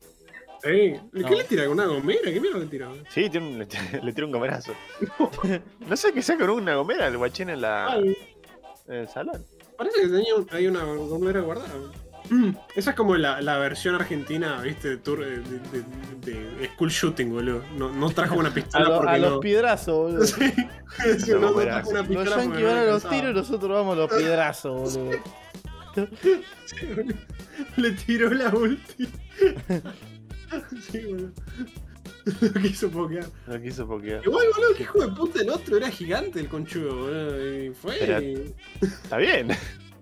¿Qué 0.63 0.99
No. 1.13 1.29
le 1.29 1.43
tira? 1.43 1.63
¿Con 1.65 1.73
una 1.73 1.85
gomera? 1.85 2.21
¿Qué 2.31 2.39
mierda 2.39 2.59
le 2.59 2.65
tira? 2.65 2.89
Sí, 3.09 3.29
tiene 3.29 3.47
un- 3.47 3.59
le, 3.59 3.67
le 4.03 4.13
tira 4.13 4.25
un 4.25 4.31
gomerazo. 4.33 4.73
No 5.87 5.95
sé 5.95 6.13
qué 6.13 6.21
sea 6.21 6.37
con 6.37 6.49
una 6.49 6.75
gomera 6.75 7.07
el 7.07 7.17
guachín 7.17 7.49
en, 7.49 7.61
la, 7.61 7.87
Ay, 7.87 8.17
en 8.87 8.93
el 8.95 9.07
salón. 9.07 9.43
parece 9.77 10.01
que 10.01 10.07
tenía 10.07 10.35
un- 10.35 10.47
hay 10.51 10.67
una 10.67 10.83
gomera 10.83 11.41
guardada. 11.41 11.69
Mm, 12.27 12.55
Esa 12.75 12.89
es 12.89 12.95
como 12.95 13.15
la, 13.17 13.39
la 13.39 13.59
versión 13.59 13.93
argentina, 13.93 14.59
viste, 14.59 14.89
de, 14.89 14.97
tour, 14.97 15.23
de, 15.23 15.37
de- 15.41 16.33
de 16.59 16.67
school 16.73 16.89
shooting, 16.89 17.29
boludo. 17.31 17.61
No, 17.77 17.91
no 17.91 18.09
trajo 18.09 18.35
una 18.35 18.49
A, 18.49 18.53
pistola 18.53 18.89
lo- 18.89 18.95
porque 18.97 19.11
a 19.11 19.17
los 19.19 19.39
piedrazos, 19.39 19.95
boludo. 19.95 20.25
Sí, 20.95 21.19
sí, 21.19 21.31
no, 21.31 21.39
no 21.41 21.51
trajo 21.53 21.89
una 21.89 21.99
Los 21.99 22.07
pistola 22.07 22.29
yankees 22.31 22.47
porque 22.47 22.63
van 22.63 22.77
a 22.77 22.85
los 22.85 23.09
tiros 23.09 23.31
y 23.31 23.33
nosotros 23.35 23.69
vamos 23.71 23.93
a 23.95 23.99
los 23.99 24.09
piedrazos, 24.13 24.97
boludo. 24.97 25.19
Le 27.77 27.91
tiró 27.91 28.29
la 28.31 28.49
ulti. 28.49 29.07
Sí, 30.91 30.99
boludo. 31.05 31.31
Lo 32.53 32.61
quiso 32.61 32.89
pokear. 32.89 33.25
No 33.47 33.61
quiso 33.61 33.87
porque. 33.87 34.19
Igual, 34.23 34.45
boludo, 34.55 34.75
que 34.75 34.83
hijo 34.83 34.99
de 34.99 35.07
puta 35.09 35.41
el 35.41 35.49
otro 35.49 35.77
era 35.77 35.89
gigante 35.89 36.39
el 36.39 36.47
conchudo, 36.47 36.95
boludo. 36.95 37.63
Y 37.63 37.69
fue. 37.73 37.95
Pero- 37.99 38.21
y- 38.21 38.53
Está 38.81 39.17
bien. 39.17 39.51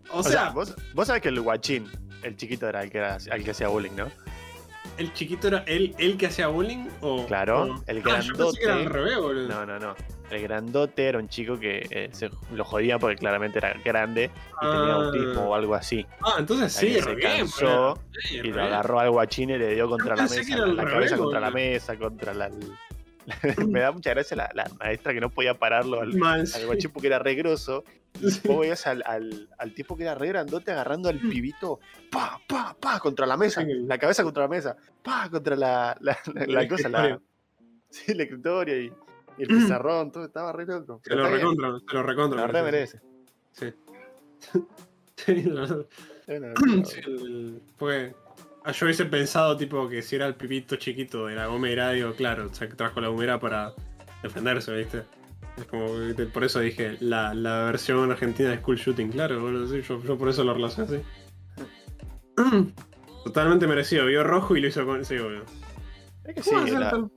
O, 0.09 0.19
O 0.19 0.23
sea, 0.23 0.31
sea, 0.31 0.49
vos, 0.51 0.75
vos 0.93 1.07
sabés 1.07 1.21
que 1.21 1.29
el 1.29 1.39
guachín, 1.41 1.87
el 2.23 2.35
chiquito 2.37 2.67
era 2.67 2.83
el 2.83 2.91
que, 2.91 2.97
era, 2.99 3.17
al 3.31 3.43
que 3.43 3.51
hacía 3.51 3.67
bullying, 3.67 3.95
¿no? 3.95 4.11
el 4.99 5.11
chiquito 5.13 5.47
era 5.47 5.59
él, 5.65 5.95
él 5.97 6.17
que 6.17 6.27
hacía 6.27 6.47
bullying 6.47 6.87
o. 7.01 7.25
Claro, 7.25 7.63
o- 7.63 7.83
el 7.87 7.97
Ah, 8.05 8.19
yo 8.19 8.33
pensé 8.35 8.57
que 8.59 8.63
era 8.65 8.73
al 8.75 8.79
grandote. 8.83 8.89
revés, 8.99 9.17
boludo. 9.17 9.47
No, 9.47 9.65
no, 9.65 9.79
no. 9.79 9.95
El 10.31 10.41
grandote 10.41 11.05
era 11.07 11.19
un 11.19 11.27
chico 11.29 11.59
que 11.59 11.85
eh, 11.91 12.09
se 12.11 12.29
lo 12.51 12.63
jodía 12.65 12.97
porque 12.99 13.17
claramente 13.17 13.59
era 13.59 13.73
grande 13.83 14.31
y 14.61 14.65
tenía 14.65 14.93
Ah. 14.93 15.05
autismo 15.05 15.41
o 15.49 15.55
algo 15.55 15.75
así. 15.75 16.05
Ah, 16.21 16.35
entonces 16.39 16.73
sí, 16.73 16.93
se 16.99 17.15
bien, 17.15 17.37
cansó. 17.37 17.99
Sí, 18.23 18.35
y 18.35 18.37
lo 18.37 18.43
bien. 18.55 18.59
agarró 18.59 18.99
al 18.99 19.11
guachín 19.11 19.49
y 19.51 19.57
le 19.57 19.75
dio 19.75 19.87
contra 19.89 20.15
la 20.15 20.23
mesa, 20.23 20.41
la, 20.67 20.85
cabeza 20.85 21.17
contra 21.17 21.39
la 21.39 21.51
mesa, 21.51 21.97
contra 21.97 22.33
la... 22.33 22.49
Me 23.67 23.79
da 23.79 23.91
mucha 23.91 24.09
gracia 24.09 24.35
la, 24.35 24.49
la 24.53 24.65
maestra 24.79 25.13
que 25.13 25.21
no 25.21 25.29
podía 25.29 25.53
pararlo 25.53 26.01
al, 26.01 26.13
Man, 26.15 26.43
al 26.53 26.65
guachín 26.65 26.91
porque 26.91 27.07
era 27.07 27.19
re 27.19 27.35
grosso. 27.35 27.83
Y 28.21 28.29
Sí. 28.29 28.41
vos 28.47 28.59
veías 28.59 28.85
al, 28.85 29.01
al, 29.07 29.49
al 29.57 29.73
tipo 29.73 29.95
que 29.97 30.03
era 30.03 30.13
re 30.13 30.27
grandote 30.27 30.71
agarrando 30.71 31.09
al 31.09 31.19
pibito, 31.19 31.79
pa, 32.11 32.39
pa, 32.47 32.75
pa, 32.79 32.99
contra 32.99 33.25
la 33.25 33.37
mesa, 33.37 33.63
la 33.65 33.97
cabeza 33.97 34.23
contra 34.23 34.43
la 34.43 34.49
mesa, 34.49 34.75
pa, 35.03 35.29
contra 35.31 35.55
la, 35.55 35.97
la, 35.99 36.17
la- 36.45 36.67
cosa, 36.67 36.89
la, 36.89 37.19
sí, 37.89 38.11
el 38.11 38.21
escritorio 38.21 38.79
y, 38.81 38.93
y 39.37 39.43
el 39.43 39.47
pizarrón, 39.47 40.11
todo 40.11 40.25
estaba 40.25 40.51
re 40.51 40.65
loco. 40.65 41.01
Se 41.03 41.15
lo 41.15 41.27
recontra, 41.29 41.79
se 41.87 41.93
lo 41.95 42.03
recontra. 42.03 42.41
lo 42.41 42.47
re 42.47 42.63
merece. 42.63 42.99
Sí. 43.51 43.73
Sí, 45.15 45.43
la- 45.43 45.85
Bueno, 46.27 46.47
Sí, 46.85 46.99
el- 47.05 47.61
Fue. 47.77 48.13
ah, 48.65 48.71
Yo 48.71 48.85
hubiese 48.85 49.05
pensado, 49.05 49.55
tipo, 49.55 49.87
que 49.87 50.01
si 50.01 50.15
era 50.17 50.25
el 50.25 50.35
pipito 50.35 50.75
chiquito 50.75 51.27
de 51.27 51.35
la 51.35 51.47
gomera, 51.47 51.91
digo, 51.91 52.13
claro, 52.13 52.47
o 52.51 52.53
sea, 52.53 52.67
que 52.67 52.75
trajo 52.75 52.99
la 52.99 53.07
gomera 53.09 53.39
para 53.39 53.73
defenderse, 54.21 54.75
¿viste? 54.75 55.03
Es 55.57 55.65
como, 55.65 55.85
por 56.33 56.43
eso 56.43 56.59
dije, 56.59 56.97
la, 56.99 57.33
la 57.35 57.65
versión 57.65 58.11
argentina 58.11 58.49
de 58.49 58.57
School 58.57 58.77
Shooting, 58.77 59.11
claro, 59.11 59.39
boludo, 59.39 59.67
sí, 59.67 59.81
yo, 59.81 60.01
yo 60.03 60.17
por 60.17 60.27
eso 60.29 60.43
lo 60.43 60.53
relacioné 60.55 60.87
así. 60.97 61.01
Totalmente 63.23 63.67
merecido, 63.67 64.05
vio 64.07 64.23
rojo 64.23 64.57
y 64.57 64.61
lo 64.61 64.67
hizo 64.67 64.85
con. 64.85 65.05
Sí, 65.05 65.17
boludo. 65.17 65.43
es 66.25 66.35
que 66.35 66.43
sí, 66.43 66.49
¿Cómo 66.49 66.61
va 66.61 66.65
a 66.65 66.69
ser 66.69 66.79
la- 66.79 66.89
tan, 66.91 67.11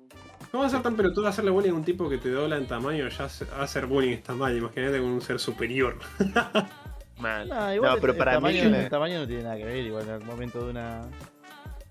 cómo 0.50 0.62
va 0.62 0.66
a 0.66 0.70
ser 0.70 0.82
tan 0.82 0.96
pelotudo 0.96 1.26
hacerle 1.28 1.50
bullying 1.50 1.70
a 1.72 1.74
un 1.74 1.84
tipo 1.84 2.08
que 2.08 2.18
te 2.18 2.30
dobla 2.30 2.56
en 2.56 2.66
tamaño? 2.66 3.08
Ya 3.08 3.24
hace- 3.24 3.46
hacer 3.58 3.86
bullying 3.86 4.12
está 4.14 4.34
mal, 4.34 4.56
imagínate 4.56 4.98
con 4.98 5.06
un 5.08 5.20
ser 5.20 5.38
superior. 5.38 5.96
mal. 7.18 7.48
No, 7.48 7.74
igual 7.74 7.90
No, 7.90 7.94
el- 7.96 8.00
pero 8.00 8.12
el, 8.12 8.18
para 8.18 8.40
mí 8.40 8.52
tamaño, 8.58 8.70
le- 8.70 8.82
el 8.84 8.90
tamaño 8.90 9.18
no 9.20 9.26
tiene 9.26 9.42
nada 9.42 9.56
que 9.56 9.64
ver 9.64 9.76
igual 9.84 10.04
en 10.08 10.14
el 10.14 10.24
momento 10.24 10.64
de 10.64 10.70
una 10.70 11.02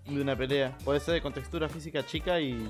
de 0.07 0.21
una 0.21 0.35
pelea. 0.35 0.77
Puede 0.83 0.99
ser 0.99 1.21
con 1.21 1.33
textura 1.33 1.67
física 1.67 2.05
chica 2.05 2.39
y 2.39 2.69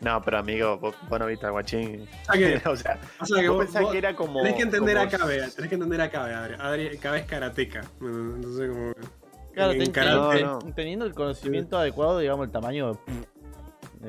No, 0.00 0.20
pero 0.22 0.38
amigo, 0.38 0.76
vos, 0.78 0.94
vos 1.08 1.18
no 1.20 1.26
viste 1.26 1.46
al 1.46 1.52
guachín. 1.52 2.08
O 2.28 2.32
sea 2.32 2.34
que, 2.60 2.68
o 2.68 2.76
sea, 2.76 2.98
o 3.20 3.24
sea 3.26 3.40
que 3.42 3.48
vos 3.48 3.64
pensás 3.64 3.82
vos- 3.82 3.92
que 3.92 3.98
era 3.98 4.14
como. 4.16 4.40
Tenés 4.42 4.56
que 4.56 4.62
entender 4.62 4.96
como- 4.96 5.06
a 5.08 5.10
Cabe, 5.18 5.36
tenés 5.54 5.68
que 5.68 5.74
entender 5.74 6.00
a 6.00 6.10
Cabe, 6.10 6.34
Adri. 6.34 6.54
Adri 6.58 6.98
Cabe 6.98 7.18
es 7.20 7.26
karateca. 7.26 7.82
Entonces, 8.00 8.70
como. 8.70 8.92
claro, 9.54 9.72
en 9.72 9.78
ten- 9.78 9.92
karate. 9.92 10.42
No, 10.42 10.58
ten- 10.58 10.72
teniendo 10.74 11.04
el 11.04 11.14
conocimiento 11.14 11.78
adecuado, 11.78 12.18
digamos, 12.18 12.46
el 12.46 12.52
tamaño 12.52 12.98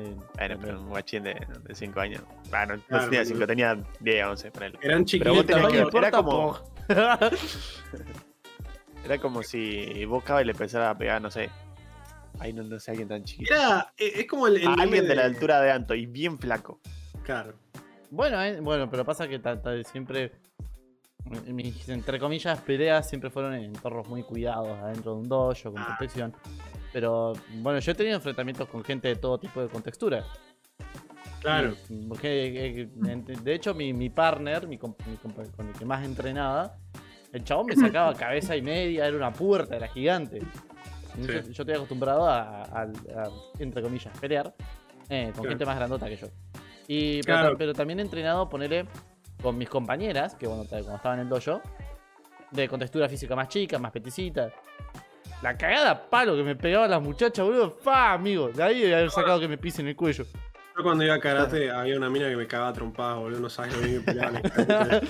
eh, 0.00 0.16
Bueno, 0.36 0.58
pero 0.60 0.80
un 0.80 0.88
guachín 0.88 1.22
de 1.24 1.36
5 1.72 2.00
años. 2.00 2.22
Ah, 2.52 2.66
no, 2.66 2.76
no 2.76 2.82
Claro, 2.84 3.04
tenía 3.04 3.20
pero- 3.20 3.24
5, 3.36 3.46
tenía 3.46 3.78
10, 4.00 4.26
11, 4.26 4.50
ponele. 4.50 4.78
Eran 4.82 4.84
Pero 4.84 4.98
vos 4.98 5.06
chiquitos. 5.06 5.46
tenés 5.46 5.62
tamaño 5.62 5.90
que- 5.90 5.98
era 5.98 6.10
como-. 6.10 6.58
Era 9.04 9.18
como 9.18 9.42
si 9.42 10.04
vos 10.04 10.22
Cabe 10.24 10.44
le 10.44 10.52
empezara 10.52 10.90
a 10.90 10.98
pegar, 10.98 11.22
no 11.22 11.30
sé. 11.30 11.48
Ay, 12.38 12.52
no, 12.52 12.62
no 12.62 12.78
sé, 12.78 12.90
alguien 12.90 13.08
tan 13.08 13.24
chiquito. 13.24 13.54
Era. 13.54 13.92
eh, 13.96 14.12
Es 14.16 14.26
como 14.26 14.46
el. 14.46 14.58
el 14.58 14.68
A 14.68 14.74
alguien 14.78 15.06
de 15.08 15.14
la 15.14 15.24
altura 15.24 15.60
de 15.60 15.72
Anto 15.72 15.94
y 15.94 16.06
bien 16.06 16.38
flaco. 16.38 16.80
Claro. 17.22 17.54
Bueno, 18.10 18.40
eh, 18.42 18.60
bueno, 18.60 18.90
pero 18.90 19.04
pasa 19.04 19.26
que 19.28 19.40
siempre 19.90 20.32
mis 21.46 21.88
entre 21.88 22.18
comillas 22.18 22.60
peleas 22.60 23.08
siempre 23.08 23.30
fueron 23.30 23.54
en 23.54 23.64
entornos 23.64 24.08
muy 24.08 24.22
cuidados 24.22 24.78
adentro 24.82 25.14
de 25.14 25.20
un 25.20 25.28
dojo 25.28 25.72
con 25.72 25.78
Ah. 25.80 25.96
protección. 25.96 26.34
Pero 26.92 27.32
bueno, 27.56 27.78
yo 27.78 27.92
he 27.92 27.94
tenido 27.94 28.16
enfrentamientos 28.16 28.68
con 28.68 28.82
gente 28.84 29.08
de 29.08 29.16
todo 29.16 29.38
tipo 29.38 29.60
de 29.62 29.68
contextura. 29.68 30.24
Claro. 31.40 31.74
Eh, 32.22 32.88
de 33.42 33.54
hecho, 33.54 33.74
mi, 33.74 33.92
mi 33.92 34.10
partner, 34.10 34.66
mi, 34.66 34.76
con 34.76 34.94
el 35.58 35.72
que 35.78 35.84
más 35.84 36.04
entrenaba, 36.04 36.76
el 37.32 37.44
chabón 37.44 37.66
me 37.66 37.76
sacaba 37.76 38.14
cabeza 38.16 38.56
y 38.56 38.62
media, 38.62 39.06
era 39.06 39.16
una 39.16 39.32
puerta, 39.32 39.76
era 39.76 39.88
gigante. 39.88 40.40
Entonces, 41.14 41.48
Yo 41.56 41.62
estoy 41.62 41.74
acostumbrado 41.74 42.26
a, 42.28 42.62
a- 42.64 42.82
a, 42.82 42.88
entre 43.58 43.82
comillas, 43.82 44.16
pelear 44.18 44.54
eh, 45.08 45.24
con 45.26 45.34
Claro. 45.42 45.48
gente 45.48 45.66
más 45.66 45.76
grandota 45.76 46.08
que 46.08 46.16
yo. 46.16 46.26
Y, 46.86 47.22
pero, 47.22 47.36
Claro. 47.38 47.50
ta- 47.52 47.58
pero 47.58 47.72
también 47.74 48.00
he 48.00 48.02
entrenado, 48.02 48.48
ponerle 48.48 48.86
con 49.42 49.56
mis 49.56 49.68
compañeras, 49.68 50.34
que 50.34 50.46
bueno, 50.46 50.64
cuando 50.68 50.94
estaba 50.96 51.14
en 51.14 51.20
el 51.20 51.28
dojo, 51.28 51.60
de 52.50 52.68
contextura 52.68 53.08
física 53.08 53.34
más 53.34 53.48
chica, 53.48 53.78
más 53.78 53.92
peticita. 53.92 54.52
La 55.42 55.56
cagada 55.56 55.90
a 55.92 56.10
palo 56.10 56.36
que 56.36 56.42
me 56.42 56.54
pegaba 56.54 56.86
las 56.86 57.00
muchachas, 57.02 57.44
boludo. 57.44 57.70
¡Fa, 57.82 58.12
amigo! 58.12 58.48
De 58.50 58.62
ahí 58.62 58.80
de 58.82 58.94
haber 58.94 59.10
sacado 59.10 59.40
que 59.40 59.48
me 59.48 59.56
pisen 59.56 59.86
el 59.88 59.96
cuello. 59.96 60.24
Yo 60.76 60.82
cuando 60.84 61.04
iba 61.04 61.14
a 61.14 61.20
karate 61.20 61.70
había 61.70 61.96
una 61.96 62.08
mina 62.10 62.28
que 62.28 62.36
me 62.36 62.46
cagaba 62.46 62.72
trompadas, 62.72 63.18
boludo. 63.18 63.40
No 63.40 63.48
sabes 63.50 63.74
lo 63.74 63.80
bien 63.80 64.04
que 64.04 64.10
en 64.12 64.18
karate. 64.18 65.06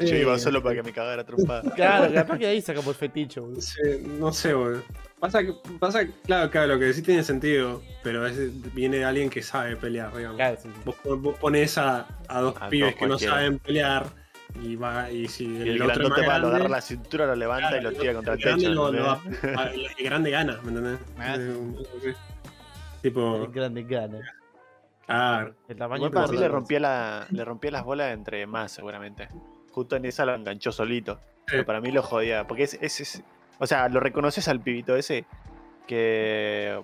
Yo 0.00 0.16
iba 0.16 0.38
solo 0.38 0.62
para 0.62 0.74
que 0.76 0.82
me 0.82 0.92
cagara 0.92 1.24
trompada. 1.24 1.62
Claro, 1.74 2.12
capaz 2.12 2.38
que 2.38 2.44
de 2.46 2.50
ahí 2.52 2.60
sacamos 2.60 2.88
el 2.88 2.94
fetiche, 2.94 3.40
boludo. 3.40 3.60
Sí, 3.60 3.80
no 4.18 4.32
sé, 4.32 4.52
boludo. 4.52 4.82
Pasa 5.20 5.42
que, 5.44 5.52
pasa, 5.78 6.04
que- 6.06 6.12
claro, 6.24 6.50
claro, 6.50 6.66
lo 6.74 6.78
que 6.78 6.86
decís 6.86 7.02
tiene 7.04 7.22
sentido, 7.22 7.82
pero 8.02 8.26
es- 8.26 8.74
viene 8.74 8.96
de 8.98 9.04
alguien 9.04 9.28
que 9.30 9.42
sabe 9.42 9.76
pelear, 9.76 10.12
digamos. 10.16 10.36
Claro, 10.36 10.56
sí, 10.60 10.68
sí. 10.74 10.80
Vos, 10.84 11.20
vos 11.20 11.38
pones 11.38 11.76
a, 11.78 12.06
a 12.26 12.40
dos 12.40 12.54
A 12.60 12.68
pibes 12.68 12.92
dos 12.92 12.98
que 13.00 13.06
no 13.06 13.18
saben 13.18 13.58
pelear 13.58 14.06
y 14.62 14.76
va 14.76 15.10
y 15.10 15.28
si 15.28 15.44
Y 15.46 15.68
el 15.70 15.82
otro 15.82 16.08
más 16.08 16.20
va, 16.20 16.24
lo 16.38 16.48
agarra 16.48 16.50
grande, 16.50 16.68
la 16.68 16.80
cintura, 16.80 17.26
lo 17.26 17.34
levanta 17.36 17.68
claro, 17.68 17.80
y 17.80 17.84
lo 17.94 18.00
tira 18.00 18.14
contra 18.14 18.34
el 18.34 18.40
grande 18.40 18.62
techo. 18.64 18.74
lo- 18.74 18.92
lo 18.92 19.20
el 19.72 20.04
grande 20.04 20.30
gana, 20.30 20.58
¿me 20.62 20.68
entendés? 20.68 20.98
Ah. 21.18 21.36
Eh, 21.38 22.14
Tipo, 23.02 23.44
El 23.44 23.50
grande 23.52 23.82
gana. 23.84 24.18
claro. 25.06 25.54
El 25.68 25.76
tamaño 25.76 26.10
para 26.10 26.26
mí 26.26 26.36
le 26.36 26.48
rompía, 26.48 26.80
la, 26.80 27.26
le 27.30 27.44
rompía 27.44 27.70
las 27.70 27.84
bolas 27.84 28.12
entre 28.12 28.46
más, 28.46 28.72
seguramente. 28.72 29.28
Justo 29.72 29.96
en 29.96 30.04
esa 30.04 30.24
lo 30.26 30.34
enganchó 30.34 30.70
solito. 30.72 31.18
Pero 31.46 31.64
para 31.64 31.80
mí 31.80 31.90
lo 31.92 32.02
jodía. 32.02 32.46
Porque 32.46 32.64
es, 32.64 32.74
es, 32.80 33.00
es- 33.00 33.22
O 33.58 33.66
sea, 33.66 33.88
lo 33.88 34.00
reconoces 34.00 34.46
al 34.48 34.60
pibito 34.60 34.94
ese 34.96 35.24
que. 35.86 36.78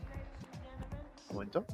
¿Un 1.28 1.34
momento? 1.34 1.66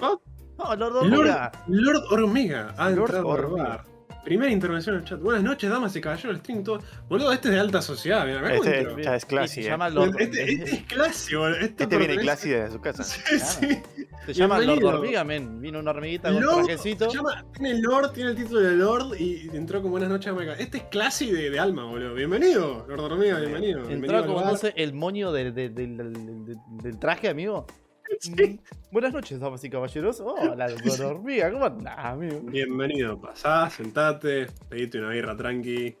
No, 0.00 0.20
Lord 0.58 0.78
Lord, 0.78 0.96
Omega. 1.14 1.52
Lord 1.68 2.02
Hormiga 2.10 2.74
ha 2.76 2.90
Lord 2.90 3.00
entrado 3.10 3.30
a 3.30 3.34
Hormiga. 3.34 3.84
Primera 4.24 4.52
intervención 4.52 4.96
en 4.96 5.00
el 5.02 5.06
chat. 5.08 5.18
Buenas 5.20 5.42
noches, 5.42 5.70
damas 5.70 5.96
y 5.96 6.00
caballeros 6.00 6.32
del 6.34 6.40
stream. 6.42 6.62
Todo. 6.62 6.80
Boludo, 7.08 7.32
este 7.32 7.48
es 7.48 7.54
de 7.54 7.60
alta 7.60 7.80
sociedad, 7.80 8.26
mira, 8.26 8.40
me 8.42 8.54
Este 8.56 8.86
ya 9.02 9.16
es 9.16 9.24
Y 9.24 9.26
classy, 9.26 9.54
se 9.54 9.60
eh. 9.62 9.70
llama 9.70 9.88
Lord 9.88 10.14
Este, 10.20 10.52
este 10.52 10.70
es 10.74 10.82
classy, 10.84 11.34
boludo. 11.36 11.56
Este, 11.58 11.82
Este 11.84 11.96
viene 11.98 12.16
classy 12.18 12.50
desde 12.50 12.70
su 12.72 12.80
casa. 12.80 13.02
Sí, 13.02 13.38
sí. 13.38 13.82
Se 14.26 14.34
llama 14.34 14.56
Lord 14.58 14.66
Bienvenido. 14.66 14.88
Hormiga, 14.98 15.24
men. 15.24 15.60
Vino 15.62 15.78
una 15.80 15.90
hormiguita 15.92 16.30
con 16.30 16.42
Lord, 16.42 16.64
trajecito. 16.66 17.10
se 17.10 17.16
llama- 17.16 17.44
tiene 17.54 17.80
Lord, 17.80 18.12
tiene 18.12 18.30
el 18.30 18.36
título 18.36 18.60
de 18.60 18.76
Lord 18.76 19.16
y 19.18 19.48
entró 19.54 19.80
con 19.80 19.90
buenas 19.90 20.10
noches 20.10 20.28
América. 20.30 20.54
Este 20.58 20.76
es 20.78 20.84
classy 20.84 21.30
de, 21.30 21.48
de 21.50 21.58
alma, 21.58 21.84
boludo. 21.86 22.12
Bienvenido, 22.14 22.84
Lord 22.88 23.00
Hormiga, 23.00 23.38
bienvenido. 23.40 23.78
bienvenido 23.86 23.94
Entró 24.18 24.18
al 24.18 24.26
como 24.44 24.56
sé, 24.58 24.74
el 24.76 24.92
moño 24.92 25.32
del- 25.32 25.54
del- 25.54 25.74
del 25.74 26.98
traje, 26.98 27.28
amigo. 27.30 27.66
Sí. 28.18 28.30
Mm, 28.32 28.58
Buenas 28.92 29.12
noches, 29.12 29.38
damas 29.38 29.62
y 29.64 29.70
caballeros. 29.70 30.20
Hola, 30.20 30.68
Lord 30.68 31.00
Hormiga, 31.00 31.50
¿cómo 31.52 31.64
andás, 31.66 31.96
amigo? 31.98 32.40
Bienvenido, 32.42 33.20
pasá, 33.20 33.70
sentate, 33.70 34.48
pedite 34.68 34.98
una 34.98 35.10
birra 35.10 35.36
tranqui. 35.36 35.96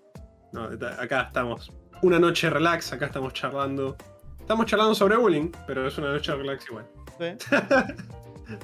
No, 0.52 0.64
acá 0.64 1.22
estamos. 1.22 1.72
Una 2.02 2.18
noche 2.18 2.50
relax, 2.50 2.92
acá 2.92 3.06
estamos 3.06 3.32
charlando. 3.32 3.96
Estamos 4.40 4.66
charlando 4.66 4.94
sobre 4.94 5.16
bullying, 5.16 5.50
pero 5.66 5.86
es 5.86 5.96
una 5.98 6.12
noche 6.12 6.34
relax 6.34 6.66
igual. 6.68 6.86
Sí. 7.18 7.26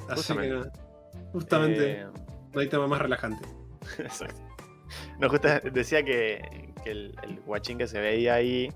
Así 0.09 0.17
Justamente. 0.17 0.71
que 0.71 1.29
justamente 1.33 1.91
Eh, 2.01 2.07
no 2.53 2.61
hay 2.61 2.69
tema 2.69 2.87
más 2.89 3.01
relajante. 3.01 3.47
exacto. 3.99 4.41
No, 5.21 5.29
justo 5.31 5.49
decía 5.73 6.03
que, 6.03 6.73
que 6.83 6.91
el, 6.91 7.15
el 7.23 7.41
guachín 7.41 7.79
que 7.79 7.87
se 7.87 8.01
veía 8.01 8.35
ahí 8.35 8.73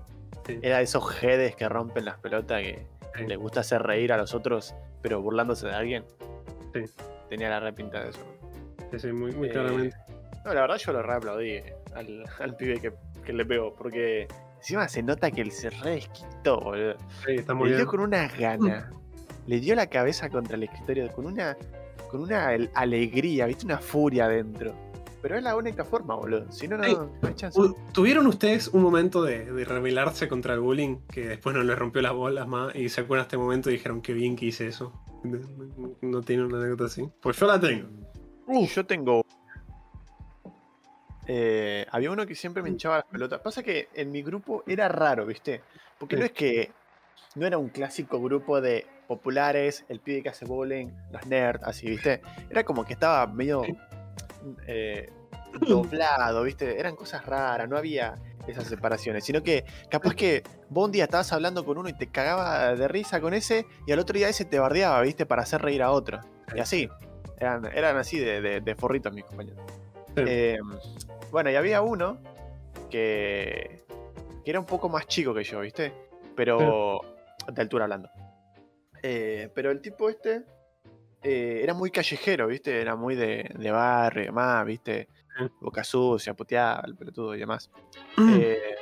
Sí. 0.47 0.57
era 0.63 0.77
de 0.77 0.83
esos 0.85 1.07
jedes 1.17 1.55
que 1.55 1.67
rompen 1.69 2.05
las 2.05 2.17
pelotas 2.19 2.61
que 2.61 2.87
Sí. 3.15 3.25
le 3.27 3.35
gusta 3.35 3.59
hacer 3.61 3.81
reír 3.83 4.13
a 4.13 4.17
los 4.17 4.33
otros, 4.33 4.73
pero 5.01 5.21
burlándose 5.21 5.67
de 5.67 5.73
alguien. 5.73 6.03
Sí. 6.73 6.81
Tenía 7.29 7.49
la 7.49 7.59
repinta 7.59 8.03
de 8.03 8.09
eso. 8.09 8.19
Sí, 8.91 8.99
sí, 8.99 9.11
muy, 9.11 9.31
muy 9.33 9.47
Eh, 9.47 9.51
claramente. 9.51 9.95
No, 10.45 10.53
la 10.53 10.61
verdad 10.61 10.77
yo 10.77 10.91
lo 10.93 11.03
re 11.03 11.13
aplaudí 11.13 11.49
eh, 11.51 11.75
al, 11.95 12.23
al 12.39 12.55
pibe 12.55 12.79
que, 12.79 12.93
que 13.23 13.33
le 13.33 13.45
pegó, 13.45 13.73
porque 13.75 14.27
encima 14.57 14.87
se 14.87 15.03
nota 15.03 15.29
que 15.31 15.41
él 15.41 15.51
se 15.51 15.69
re 15.69 15.91
desquitó, 15.91 16.59
boludo. 16.59 16.95
Sí, 17.25 17.35
está 17.35 17.53
muy 17.53 17.65
Le 17.69 17.75
bien. 17.75 17.85
dio 17.85 17.91
con 17.91 17.99
una 17.99 18.27
gana. 18.27 18.91
Le 19.47 19.59
dio 19.59 19.75
la 19.75 19.87
cabeza 19.87 20.29
contra 20.29 20.55
el 20.55 20.63
escritorio 20.63 21.11
con 21.11 21.25
una, 21.25 21.57
con 22.09 22.21
una 22.21 22.47
al- 22.49 22.69
alegría, 22.75 23.45
viste, 23.45 23.65
una 23.65 23.77
furia 23.79 24.25
adentro. 24.25 24.73
Pero 25.21 25.37
es 25.37 25.43
la 25.43 25.55
única 25.55 25.85
forma, 25.85 26.15
boludo. 26.15 26.51
Si 26.51 26.67
no, 26.67 26.77
no, 26.77 26.83
Ey, 26.83 26.95
no 26.95 27.27
hay 27.27 27.35
chance. 27.35 27.59
¿Tuvieron 27.91 28.25
ustedes 28.27 28.67
un 28.69 28.81
momento 28.81 29.21
de, 29.23 29.51
de 29.51 29.65
rebelarse 29.65 30.27
contra 30.27 30.53
el 30.53 30.59
bullying 30.59 30.97
que 31.11 31.27
después 31.27 31.55
no 31.55 31.63
les 31.63 31.77
rompió 31.77 32.01
las 32.01 32.13
bolas 32.13 32.47
más 32.47 32.75
y 32.75 32.89
se 32.89 33.01
acuerdan 33.01 33.25
de 33.25 33.27
este 33.27 33.37
momento 33.37 33.69
y 33.69 33.73
dijeron 33.73 34.01
qué 34.01 34.13
bien 34.13 34.35
que 34.35 34.47
hice 34.47 34.67
eso? 34.67 34.93
¿No, 36.01 36.21
tienen 36.21 36.45
una 36.45 36.57
anécdota 36.57 36.85
así? 36.85 37.07
Pues 37.21 37.37
yo 37.37 37.45
la 37.45 37.59
tengo. 37.59 37.87
Uh, 38.47 38.65
yo 38.67 38.85
tengo. 38.85 39.25
Eh, 41.27 41.85
había 41.91 42.11
uno 42.11 42.25
que 42.25 42.35
siempre 42.35 42.63
me 42.63 42.69
hinchaba 42.69 42.97
las 42.97 43.05
pelotas. 43.05 43.39
Pasa 43.41 43.61
que 43.61 43.89
en 43.93 44.11
mi 44.11 44.23
grupo 44.23 44.63
era 44.65 44.87
raro, 44.87 45.25
¿viste? 45.25 45.61
Porque 45.99 46.15
no 46.15 46.25
es 46.25 46.31
que. 46.31 46.71
No 47.35 47.45
era 47.47 47.57
un 47.57 47.69
clásico 47.69 48.19
grupo 48.21 48.59
de 48.59 48.85
populares, 49.07 49.85
el 49.87 50.01
pibe 50.01 50.23
que 50.23 50.29
hace 50.29 50.43
bowling, 50.43 50.87
los 51.11 51.25
nerds, 51.27 51.63
así, 51.63 51.87
¿viste? 51.87 52.21
Era 52.49 52.65
como 52.65 52.83
que 52.83 52.93
estaba 52.93 53.25
medio. 53.27 53.61
Eh, 54.67 55.09
doblado, 55.67 56.43
¿viste? 56.43 56.79
Eran 56.79 56.95
cosas 56.95 57.25
raras, 57.25 57.67
no 57.69 57.77
había 57.77 58.15
esas 58.47 58.65
separaciones. 58.67 59.23
Sino 59.23 59.43
que 59.43 59.65
capaz 59.89 60.15
que 60.15 60.43
vos 60.69 60.85
un 60.85 60.91
día 60.91 61.03
estabas 61.05 61.31
hablando 61.33 61.63
con 61.65 61.77
uno 61.77 61.89
y 61.89 61.93
te 61.93 62.07
cagaba 62.07 62.75
de 62.75 62.87
risa 62.87 63.21
con 63.21 63.33
ese, 63.33 63.65
y 63.85 63.91
al 63.91 63.99
otro 63.99 64.17
día 64.17 64.29
ese 64.29 64.45
te 64.45 64.59
bardeaba, 64.59 65.01
¿viste? 65.01 65.25
Para 65.25 65.43
hacer 65.43 65.61
reír 65.61 65.83
a 65.83 65.91
otro. 65.91 66.19
Y 66.55 66.59
así. 66.59 66.89
Eran, 67.37 67.65
eran 67.65 67.97
así 67.97 68.19
de, 68.19 68.39
de- 68.41 68.61
de 68.61 68.75
forritos 68.75 69.11
mis 69.13 69.23
compañeros. 69.25 69.59
Sí. 70.15 70.23
Eh, 70.27 70.59
bueno, 71.31 71.49
y 71.49 71.55
había 71.55 71.81
uno 71.81 72.17
que, 72.89 73.83
que 74.43 74.51
era 74.51 74.59
un 74.59 74.65
poco 74.65 74.89
más 74.89 75.07
chico 75.07 75.33
que 75.33 75.43
yo, 75.43 75.61
¿viste? 75.61 75.93
Pero. 76.35 77.01
De 77.51 77.61
altura 77.61 77.85
hablando. 77.85 78.09
Eh, 79.01 79.49
pero 79.55 79.71
el 79.71 79.81
tipo 79.81 80.09
este. 80.09 80.43
Eh, 81.23 81.59
era 81.63 81.73
muy 81.73 81.91
callejero, 81.91 82.47
¿viste? 82.47 82.81
Era 82.81 82.95
muy 82.95 83.15
de, 83.15 83.51
de 83.55 83.71
barrio 83.71 84.23
y 84.23 84.25
demás, 84.27 84.65
¿viste? 84.65 85.07
Boca 85.59 85.83
sucia, 85.83 86.33
puteaba, 86.33 86.83
el 86.85 86.95
pelotudo 86.95 87.35
y 87.35 87.39
demás. 87.39 87.69
Mm. 88.17 88.33
Eh, 88.39 88.75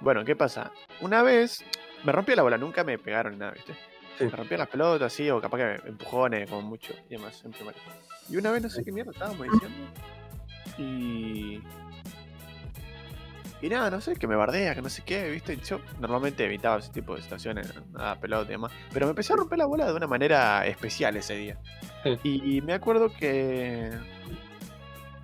bueno, 0.00 0.24
¿qué 0.24 0.36
pasa? 0.36 0.72
Una 1.00 1.22
vez 1.22 1.64
me 2.04 2.12
rompí 2.12 2.34
la 2.34 2.42
bola, 2.42 2.58
nunca 2.58 2.84
me 2.84 2.98
pegaron 2.98 3.32
ni 3.32 3.38
nada, 3.38 3.52
¿viste? 3.52 3.74
Sí. 4.18 4.24
Me 4.24 4.30
rompían 4.30 4.60
las 4.60 4.68
pelotas, 4.68 5.12
así, 5.12 5.28
o 5.30 5.40
capaz 5.40 5.58
que 5.58 5.88
empujones, 5.88 6.48
como 6.48 6.62
mucho, 6.62 6.94
y 7.08 7.16
demás, 7.16 7.42
en 7.44 7.52
primaria. 7.52 7.80
Y 8.28 8.36
una 8.36 8.50
vez 8.52 8.62
no 8.62 8.70
sé 8.70 8.84
qué 8.84 8.92
mierda 8.92 9.10
estábamos 9.10 9.46
diciendo. 9.50 9.90
Y. 10.78 11.62
Y 13.64 13.68
nada, 13.70 13.88
no 13.90 14.00
sé, 14.02 14.16
que 14.16 14.26
me 14.26 14.36
bardea, 14.36 14.74
que 14.74 14.82
no 14.82 14.90
sé 14.90 15.02
qué, 15.06 15.30
¿viste? 15.30 15.56
Yo 15.56 15.80
normalmente 15.98 16.44
evitaba 16.44 16.78
ese 16.80 16.92
tipo 16.92 17.16
de 17.16 17.22
situaciones, 17.22 17.72
nada, 17.92 18.16
pelota 18.20 18.44
y 18.48 18.52
demás. 18.52 18.72
Pero 18.92 19.06
me 19.06 19.10
empecé 19.10 19.32
a 19.32 19.36
romper 19.36 19.56
la 19.56 19.64
bola 19.64 19.86
de 19.86 19.94
una 19.94 20.06
manera 20.06 20.66
especial 20.66 21.16
ese 21.16 21.34
día. 21.36 21.58
Sí. 22.22 22.42
Y 22.44 22.60
me 22.60 22.74
acuerdo 22.74 23.10
que. 23.10 23.90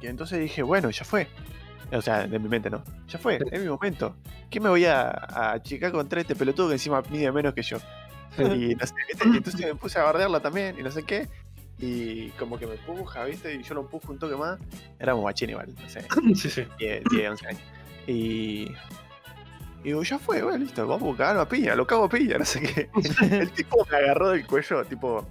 Que 0.00 0.08
entonces 0.08 0.40
dije, 0.40 0.62
bueno, 0.62 0.88
ya 0.88 1.04
fue. 1.04 1.28
O 1.92 2.00
sea, 2.00 2.26
de 2.26 2.38
mi 2.38 2.48
mente, 2.48 2.70
¿no? 2.70 2.82
Ya 3.08 3.18
fue, 3.18 3.36
Sí. 3.38 3.44
es 3.52 3.60
mi 3.60 3.68
momento. 3.68 4.16
¿Qué 4.48 4.58
me 4.58 4.70
voy 4.70 4.86
a, 4.86 5.10
a 5.10 5.52
achicar 5.52 5.92
contra 5.92 6.20
este 6.22 6.34
pelotudo 6.34 6.68
que 6.68 6.74
encima 6.74 7.02
mide 7.10 7.30
menos 7.32 7.52
que 7.52 7.62
yo? 7.62 7.76
Y 8.38 8.74
no 8.74 8.86
sé, 8.86 8.94
¿viste? 9.06 9.28
Y 9.28 9.36
entonces 9.36 9.60
me 9.66 9.74
puse 9.74 9.98
a 9.98 10.04
bardearla 10.04 10.40
también 10.40 10.78
y 10.78 10.82
no 10.82 10.90
sé 10.90 11.02
qué. 11.02 11.28
Y 11.78 12.28
como 12.38 12.58
que 12.58 12.66
me 12.66 12.74
empuja, 12.74 13.24
¿viste? 13.24 13.54
Y 13.54 13.62
yo 13.62 13.74
lo 13.74 13.80
empujo 13.82 14.12
un 14.12 14.18
toque 14.18 14.36
más. 14.36 14.58
Éramos 14.98 15.24
machín 15.24 15.50
igual, 15.50 15.74
no 15.78 15.88
sé, 15.90 16.06
Sí, 16.34 16.48
sí. 16.48 16.64
10, 16.78 17.02
10, 17.10 17.30
11 17.30 17.46
años. 17.48 17.62
Y. 18.06 18.70
Y 19.82 19.84
digo, 19.84 20.02
ya 20.02 20.18
fue, 20.18 20.42
bueno, 20.42 20.58
listo, 20.58 20.86
vamos 20.86 21.14
a 21.14 21.18
cagarlo 21.18 21.40
a 21.40 21.48
piña, 21.48 21.74
lo 21.74 21.86
cago 21.86 22.04
a 22.04 22.08
piña, 22.08 22.36
no 22.36 22.44
sé 22.44 22.60
qué. 22.60 22.90
El 23.40 23.50
tipo 23.52 23.86
me 23.90 23.96
agarró 23.96 24.30
del 24.30 24.46
cuello, 24.46 24.84
tipo. 24.84 25.26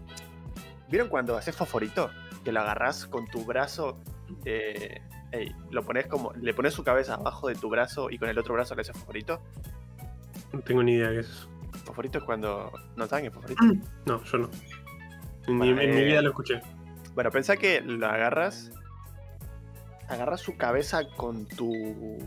¿Vieron 0.90 1.08
cuando 1.08 1.38
haces 1.38 1.56
fosforito? 1.56 2.10
Que 2.44 2.52
lo 2.52 2.62
agarrás 2.62 3.06
con 3.06 3.28
tu 3.28 3.46
brazo. 3.46 4.00
eh, 4.46 5.02
lo 5.70 5.84
pones 5.84 6.08
como. 6.08 6.34
Le 6.34 6.54
pones 6.56 6.74
su 6.74 6.84
cabeza 6.84 7.16
abajo 7.16 7.48
de 7.48 7.56
tu 7.56 7.70
brazo 7.70 8.10
y 8.10 8.18
con 8.18 8.28
el 8.30 8.40
otro 8.40 8.56
brazo 8.56 8.74
le 8.74 8.82
haces 8.82 8.96
fosforito. 8.96 9.40
No 10.52 10.62
tengo 10.62 10.82
ni 10.82 10.94
idea 10.94 11.10
qué 11.12 11.20
es 11.20 11.30
eso. 11.30 11.50
Fosforito 11.86 12.18
es 12.18 12.24
cuando. 12.24 12.72
¿No 12.96 13.06
saben 13.06 13.26
qué 13.26 13.28
es 13.28 13.34
fosforito? 13.36 13.64
No, 14.08 14.24
yo 14.24 14.38
no. 14.40 14.50
Ni 15.48 15.70
en 15.70 15.76
mi 15.96 16.04
vida 16.04 16.24
lo 16.24 16.30
escuché. 16.30 16.62
Bueno, 17.14 17.30
pensá 17.30 17.56
que 17.58 17.82
lo 17.82 18.08
agarras. 18.08 18.72
Agarras 20.08 20.42
su 20.42 20.58
cabeza 20.58 21.08
con 21.16 21.46
tu 21.46 22.18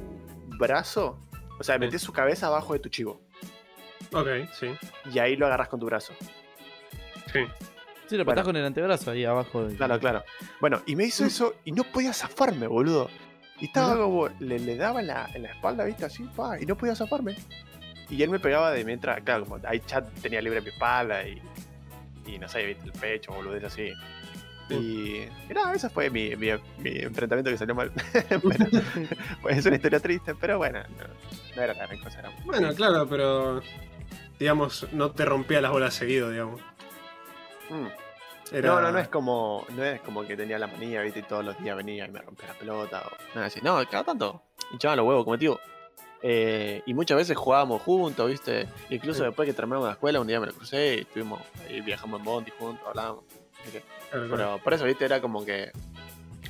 brazo. 0.63 1.19
O 1.59 1.65
sea, 1.65 1.79
metes 1.79 2.03
su 2.03 2.13
cabeza 2.13 2.47
abajo 2.47 2.73
de 2.73 2.79
tu 2.79 2.89
chivo. 2.89 3.21
Ok, 4.13 4.29
sí. 4.59 4.69
Y 5.13 5.19
ahí 5.19 5.37
lo 5.37 5.47
agarras 5.47 5.69
con 5.69 5.79
tu 5.81 5.87
brazo. 5.87 6.13
Sí. 7.33 7.41
Sí, 8.07 8.17
lo 8.17 8.25
Bueno. 8.25 8.37
patás 8.37 8.45
con 8.45 8.57
el 8.57 8.65
antebrazo 8.65 9.11
ahí 9.11 9.25
abajo. 9.25 9.65
del- 9.65 9.77
Claro, 9.77 9.99
claro. 9.99 10.25
Bueno, 10.61 10.83
y 10.87 10.97
me 10.97 11.05
hizo 11.05 11.25
eso 11.25 11.55
y 11.65 11.73
no 11.73 11.85
podía 11.85 12.13
zafarme, 12.13 12.67
boludo. 12.67 13.09
Y 13.59 13.67
estaba 13.67 13.97
como. 13.97 14.29
Le, 14.41 14.59
le 14.59 14.77
daba 14.77 15.01
en 15.01 15.07
la, 15.07 15.31
en 15.35 15.43
la 15.45 15.51
espalda, 15.51 15.85
¿viste? 15.85 16.05
Así, 16.05 16.25
pa, 16.37 16.61
y 16.61 16.67
no 16.67 16.77
podía 16.77 16.95
zafarme. 16.97 17.37
Y 18.11 18.23
él 18.23 18.29
me 18.31 18.39
pegaba 18.41 18.71
de 18.73 18.85
mientras. 18.85 19.21
Claro, 19.23 19.45
como 19.47 19.61
ahí 19.67 19.81
chat 19.87 20.09
tenía 20.21 20.43
libre 20.43 20.61
mi 20.61 20.69
espalda 20.71 21.27
y. 21.27 21.41
Y 22.27 22.39
no 22.39 22.49
sé, 22.49 22.67
¿viste? 22.67 22.85
El 22.87 22.93
pecho, 22.93 23.33
boludez 23.33 23.65
así. 23.65 23.93
Y. 24.81 25.29
y 25.51 25.55
nada, 25.55 25.75
ese 25.75 25.89
fue 25.91 26.11
mi, 26.11 26.35
mi, 26.37 26.49
mi 26.79 26.91
enfrentamiento 26.99 27.51
que 27.51 27.59
salió 27.59 27.75
mal. 27.75 27.93
Pero, 28.13 28.41
pues 29.43 29.59
es 29.59 29.67
una 29.67 29.77
historia 29.77 30.01
triste, 30.01 30.35
pero 30.35 30.59
bueno, 30.59 30.81
no, 30.99 31.07
no 31.57 31.63
era 31.63 31.75
la 31.75 31.87
gran 31.87 31.99
cosa. 32.01 32.19
Era 32.21 32.31
Bueno, 32.45 32.75
claro, 32.75 33.09
pero. 33.09 33.63
Digamos, 34.39 34.87
no 34.93 35.11
te 35.13 35.25
rompía 35.25 35.61
las 35.61 35.71
bolas 35.71 35.95
seguido, 35.95 36.31
digamos. 36.31 36.61
Mm. 37.71 37.87
Era... 38.53 38.69
No, 38.69 38.81
no, 38.81 38.93
no 38.93 38.99
es 38.99 39.09
como. 39.09 39.65
No 39.71 39.85
es 39.85 40.01
como 40.01 40.27
que 40.27 40.37
tenía 40.37 40.59
la 40.59 40.67
manía, 40.67 41.01
viste, 41.03 41.21
y 41.21 41.23
todos 41.23 41.45
los 41.45 41.59
días 41.63 41.77
venía 41.77 42.07
y 42.07 42.11
me 42.11 42.21
rompía 42.21 42.49
la 42.49 42.55
pelota 42.55 43.03
o 43.07 43.35
nada 43.35 43.47
así. 43.47 43.61
No, 43.63 43.83
cada 43.89 44.05
tanto 44.05 44.43
hinchaban 44.73 44.97
los 44.99 45.07
huevos, 45.07 45.25
como 45.25 45.39
tío. 45.39 45.59
Eh, 46.25 46.83
y 46.87 46.95
muchas 46.95 47.17
veces 47.17 47.37
jugábamos 47.37 47.83
juntos, 47.83 48.29
viste. 48.31 48.69
Incluso 48.91 49.21
Sí. 49.21 49.25
después 49.27 49.47
que 49.49 49.55
terminamos 49.55 49.87
la 49.87 49.93
escuela, 49.95 50.21
un 50.21 50.27
día 50.27 50.39
me 50.39 50.47
lo 50.47 50.53
crucé 50.53 50.97
y 50.97 51.01
estuvimos 51.01 51.41
ahí 51.69 51.81
viajamos 51.81 52.21
en 52.21 52.25
Bondi 52.25 52.53
juntos, 52.59 52.87
hablábamos. 52.87 53.25
qué. 53.73 53.83
Claro, 54.13 54.27
claro. 54.29 54.37
Pero 54.37 54.59
por 54.63 54.75
eso, 54.75 54.85
viste, 54.85 55.05
era 55.05 55.21
como 55.21 55.45
que 55.45 55.73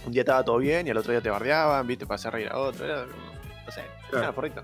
un 0.05 0.13
día 0.13 0.23
estaba 0.23 0.45
todo 0.45 0.59
bien 0.59 0.87
y 0.87 0.91
al 0.91 0.97
otro 0.99 1.13
día 1.13 1.21
te 1.21 1.31
bardeaban, 1.31 1.87
viste, 1.87 2.05
para 2.07 2.17
hacer 2.17 2.33
reír 2.33 2.49
a 2.51 2.59
otro. 2.59 2.85
Era 2.85 3.03
como, 3.07 3.65
no 3.67 3.73
sé, 3.73 3.83
Claro. 4.11 4.25
era 4.25 4.33
porrito. 4.33 4.63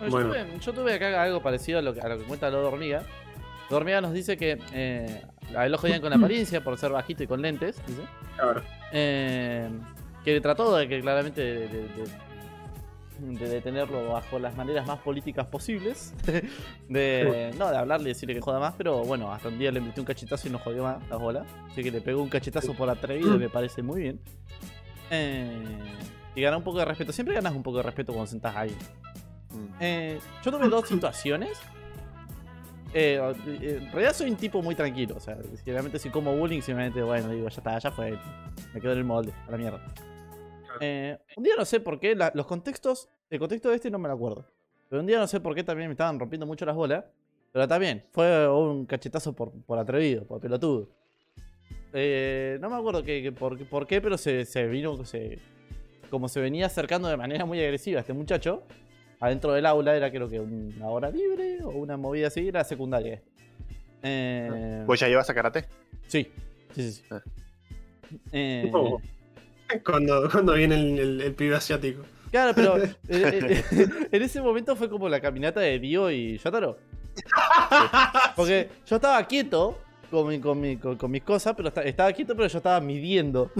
Bueno, 0.00 0.10
Bueno. 0.28 0.34
Yo, 0.34 0.44
tuve, 0.46 0.58
yo 0.60 0.72
tuve 0.72 0.94
acá 0.94 1.22
algo 1.22 1.42
parecido 1.42 1.78
a 1.78 1.82
lo 1.82 1.92
que, 1.92 2.00
a 2.00 2.08
lo 2.08 2.18
que 2.18 2.24
cuenta 2.24 2.48
Lodo 2.50 2.68
Hormiga. 2.68 3.02
Lodo 3.68 3.76
Hormiga 3.80 4.00
nos 4.00 4.12
dice 4.14 4.36
que 4.38 4.58
eh, 4.72 5.22
a 5.54 5.66
él 5.66 5.72
lo 5.72 5.78
jodían 5.78 6.00
con 6.00 6.10
la 6.10 6.16
apariencia 6.16 6.64
por 6.64 6.78
ser 6.78 6.90
bajito 6.92 7.22
y 7.22 7.26
con 7.26 7.42
lentes. 7.42 7.76
Dice. 7.86 8.02
Claro. 8.36 8.62
Eh, 8.92 9.68
que 10.24 10.40
trató 10.40 10.74
de 10.76 10.88
que 10.88 11.00
claramente 11.00 11.40
de, 11.42 11.68
de- 11.68 11.88
de- 11.88 12.29
de 13.20 13.48
detenerlo 13.48 14.12
bajo 14.12 14.38
las 14.38 14.56
maneras 14.56 14.86
más 14.86 14.98
políticas 15.00 15.46
posibles. 15.46 16.14
de, 16.88 17.54
no, 17.58 17.70
de 17.70 17.76
hablarle 17.76 18.10
y 18.10 18.12
decirle 18.12 18.34
que 18.34 18.40
joda 18.40 18.58
más, 18.58 18.74
pero 18.76 19.04
bueno, 19.04 19.32
hasta 19.32 19.48
un 19.48 19.58
día 19.58 19.70
le 19.70 19.80
metí 19.80 20.00
un 20.00 20.06
cachetazo 20.06 20.48
y 20.48 20.50
no 20.50 20.58
jodió 20.58 20.82
más 20.82 21.08
las 21.08 21.18
bolas. 21.18 21.46
Así 21.70 21.82
que 21.82 21.90
le 21.90 22.00
pegó 22.00 22.22
un 22.22 22.28
cachetazo 22.28 22.74
por 22.74 22.88
atrevido 22.88 23.36
y 23.36 23.38
me 23.38 23.48
parece 23.48 23.82
muy 23.82 24.02
bien. 24.02 24.20
Eh, 25.10 25.50
y 26.34 26.40
ganar 26.40 26.58
un 26.58 26.64
poco 26.64 26.78
de 26.78 26.84
respeto. 26.84 27.12
Siempre 27.12 27.34
ganas 27.34 27.54
un 27.54 27.62
poco 27.62 27.78
de 27.78 27.82
respeto 27.82 28.12
cuando 28.12 28.30
sentás 28.30 28.56
ahí. 28.56 28.76
Mm. 29.50 29.74
Eh, 29.80 30.18
yo 30.44 30.50
tuve 30.50 30.68
dos 30.68 30.88
situaciones 30.88 31.58
Eh, 32.92 33.20
en 33.44 33.92
realidad 33.92 34.12
soy 34.14 34.30
un 34.30 34.36
tipo 34.36 34.62
muy 34.62 34.74
tranquilo. 34.74 35.16
O 35.16 35.20
sea, 35.20 35.36
generalmente 35.64 35.98
si 35.98 36.10
como 36.10 36.36
bullying, 36.36 36.60
simplemente, 36.60 37.02
bueno, 37.02 37.28
digo, 37.28 37.48
ya 37.48 37.56
está, 37.58 37.78
ya 37.78 37.90
fue. 37.90 38.18
Me 38.74 38.80
quedo 38.80 38.92
en 38.92 38.98
el 38.98 39.04
molde, 39.04 39.32
a 39.46 39.50
la 39.50 39.56
mierda. 39.56 39.80
Eh, 40.80 41.18
un 41.36 41.42
día 41.44 41.54
no 41.56 41.64
sé 41.64 41.80
por 41.80 41.98
qué, 41.98 42.14
la- 42.14 42.32
los 42.34 42.46
contextos, 42.46 43.08
el 43.30 43.38
contexto 43.38 43.68
de 43.70 43.76
este 43.76 43.90
no 43.90 43.98
me 43.98 44.08
lo 44.08 44.14
acuerdo. 44.14 44.46
Pero 44.88 45.00
un 45.00 45.06
día 45.06 45.18
no 45.18 45.26
sé 45.26 45.40
por 45.40 45.54
qué 45.54 45.62
también 45.64 45.88
me 45.88 45.92
estaban 45.92 46.18
rompiendo 46.18 46.46
mucho 46.46 46.64
las 46.64 46.74
bolas. 46.76 47.04
Pero 47.52 47.66
también, 47.66 48.04
fue 48.12 48.48
un 48.48 48.86
cachetazo 48.86 49.32
por, 49.32 49.50
por 49.62 49.78
atrevido, 49.78 50.24
por 50.24 50.40
pelotudo. 50.40 50.88
Eh, 51.92 52.58
no 52.60 52.70
me 52.70 52.76
acuerdo 52.76 53.02
que, 53.02 53.22
que 53.22 53.32
por, 53.32 53.58
por 53.66 53.86
qué, 53.86 54.00
pero 54.00 54.16
se, 54.16 54.44
se 54.44 54.66
vino, 54.68 55.04
se, 55.04 55.38
como 56.10 56.28
se 56.28 56.40
venía 56.40 56.66
acercando 56.66 57.08
de 57.08 57.16
manera 57.16 57.44
muy 57.44 57.60
agresiva 57.60 57.98
a 57.98 58.02
este 58.02 58.12
muchacho, 58.12 58.62
adentro 59.18 59.52
del 59.52 59.66
aula 59.66 59.96
era 59.96 60.10
creo 60.12 60.28
que 60.28 60.38
una 60.38 60.88
hora 60.88 61.10
libre 61.10 61.58
o 61.64 61.70
una 61.70 61.96
movida 61.96 62.28
así, 62.28 62.46
era 62.46 62.62
secundaria. 62.62 63.20
Eh, 64.02 64.84
¿Vos 64.86 65.00
ya 65.00 65.08
llevas 65.08 65.28
a 65.28 65.34
karate? 65.34 65.64
sí, 66.06 66.30
sí, 66.74 66.82
sí. 66.82 66.92
sí. 66.92 67.04
Ah. 67.10 67.20
Eh. 68.32 68.70
Cuando, 69.84 70.28
cuando 70.30 70.54
viene 70.54 70.74
el, 70.76 70.98
el- 70.98 71.20
el 71.20 71.34
pibe 71.34 71.56
asiático. 71.56 72.02
Claro, 72.30 72.52
pero 72.54 72.76
eh, 72.82 72.92
eh, 73.08 73.64
en 74.12 74.22
ese 74.22 74.40
momento 74.40 74.76
fue 74.76 74.88
como 74.88 75.08
la 75.08 75.20
caminata 75.20 75.60
de 75.60 75.78
Dio 75.78 76.10
y 76.10 76.38
Yotaro. 76.38 76.78
Porque 78.36 78.68
yo 78.86 78.96
estaba 78.96 79.22
quieto 79.26 79.78
con, 80.10 80.28
mi- 80.28 80.40
con, 80.40 80.60
mi- 80.60 80.76
con- 80.76 80.96
con 80.96 81.10
mis 81.10 81.22
cosas, 81.22 81.54
pero 81.56 81.68
esta- 81.68 81.82
estaba 81.82 82.12
quieto, 82.12 82.34
pero 82.36 82.48
yo 82.48 82.58
estaba 82.58 82.80
midiendo. 82.80 83.50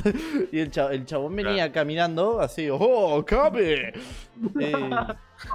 Y 0.53 0.59
el, 0.61 0.71
cha- 0.71 0.93
el 0.93 1.05
chabón 1.07 1.35
venía 1.37 1.71
caminando 1.73 2.41
así, 2.41 2.69
¡Oh, 2.71 3.25
cabe! 3.25 3.93
Eh, 4.61 4.91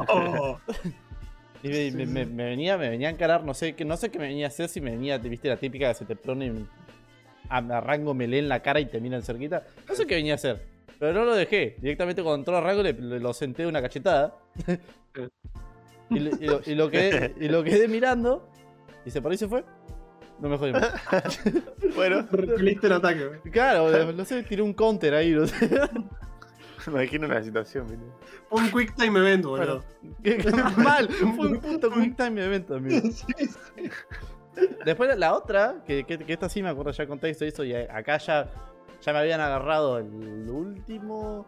Oh. 0.09 0.59
y 1.63 1.69
me, 1.69 1.91
me- 1.91 2.05
me- 2.05 2.25
me 2.25 2.43
venía, 2.45 2.77
me 2.77 2.89
venía 2.89 3.07
a 3.07 3.11
encarar, 3.11 3.43
no 3.43 3.53
sé, 3.53 3.75
qué, 3.75 3.85
no 3.85 3.97
sé 3.97 4.09
qué 4.09 4.19
me 4.19 4.27
venía 4.27 4.47
a 4.47 4.49
hacer, 4.49 4.67
si 4.69 4.81
me 4.81 4.91
venía, 4.91 5.17
viste, 5.19 5.47
la 5.47 5.57
típica 5.57 5.89
que 5.89 5.93
se 5.95 6.05
te 6.05 6.15
pone 6.15 6.53
a, 7.49 7.57
a 7.57 7.81
rango 7.81 8.13
melé 8.13 8.39
en 8.39 8.49
la 8.49 8.61
cara 8.61 8.79
y 8.79 8.85
te 8.85 8.99
miran 8.99 9.21
cerquita. 9.23 9.63
No 9.87 9.95
sé 9.95 10.05
qué 10.05 10.15
venía 10.15 10.33
a 10.33 10.35
hacer. 10.35 10.65
Pero 10.99 11.13
no 11.13 11.25
lo 11.25 11.35
dejé. 11.35 11.75
Directamente 11.81 12.23
cuando 12.23 12.39
entró 12.39 12.55
a 12.57 12.61
rango 12.61 12.81
le, 12.83 12.93
le- 12.93 13.19
lo 13.19 13.33
senté 13.33 13.63
de 13.63 13.67
una 13.69 13.81
cachetada. 13.81 14.35
y, 16.09 16.19
lo- 16.19 16.31
y 16.39 16.45
lo, 16.47 16.61
y 16.65 16.75
lo 16.75 16.89
quedé, 16.89 17.33
y 17.39 17.47
lo 17.49 17.63
quedé 17.63 17.87
mirando. 17.87 18.49
Y 19.05 19.11
se 19.11 19.21
paró 19.21 19.35
y 19.35 19.37
se 19.37 19.47
fue. 19.47 19.63
No 20.39 20.49
me 20.49 20.57
jodí 20.57 20.71
más. 20.73 20.91
Bueno, 21.95 22.27
Repeliste 22.29 22.87
el 22.87 22.93
ataque, 22.93 23.25
güey. 23.25 23.39
Claro, 23.51 24.11
no 24.11 24.25
sé, 24.25 24.43
tiré 24.43 24.61
un 24.61 24.73
counter 24.73 25.13
ahí. 25.13 25.31
No 25.31 25.47
sé. 25.47 25.69
me 26.87 26.91
imagino 26.93 27.27
la 27.27 27.41
situación. 27.43 27.87
Fue 28.49 28.61
un 28.61 28.69
quick 28.71 28.95
time 28.95 29.17
event, 29.19 29.45
boludo. 29.45 29.83
Qué 30.23 30.37
Mal, 30.77 31.07
fue 31.09 31.47
un 31.47 31.59
puto 31.59 31.89
quick 31.91 32.17
time 32.17 32.43
event, 32.43 32.69
amigo. 32.71 33.01
Sí, 33.11 33.25
sí. 33.39 33.89
Después 34.85 35.17
la 35.17 35.33
otra, 35.33 35.75
que, 35.85 36.03
que, 36.03 36.17
que 36.19 36.33
esta 36.33 36.47
sí 36.49 36.61
me 36.63 36.69
acuerdo 36.69 36.91
ya 36.91 37.07
contexto 37.07 37.45
y 37.45 37.47
eso, 37.49 37.63
y 37.63 37.73
acá 37.73 38.17
ya, 38.17 38.49
ya 39.01 39.13
me 39.13 39.19
habían 39.19 39.41
agarrado 39.41 39.97
el 39.99 40.49
último. 40.49 41.45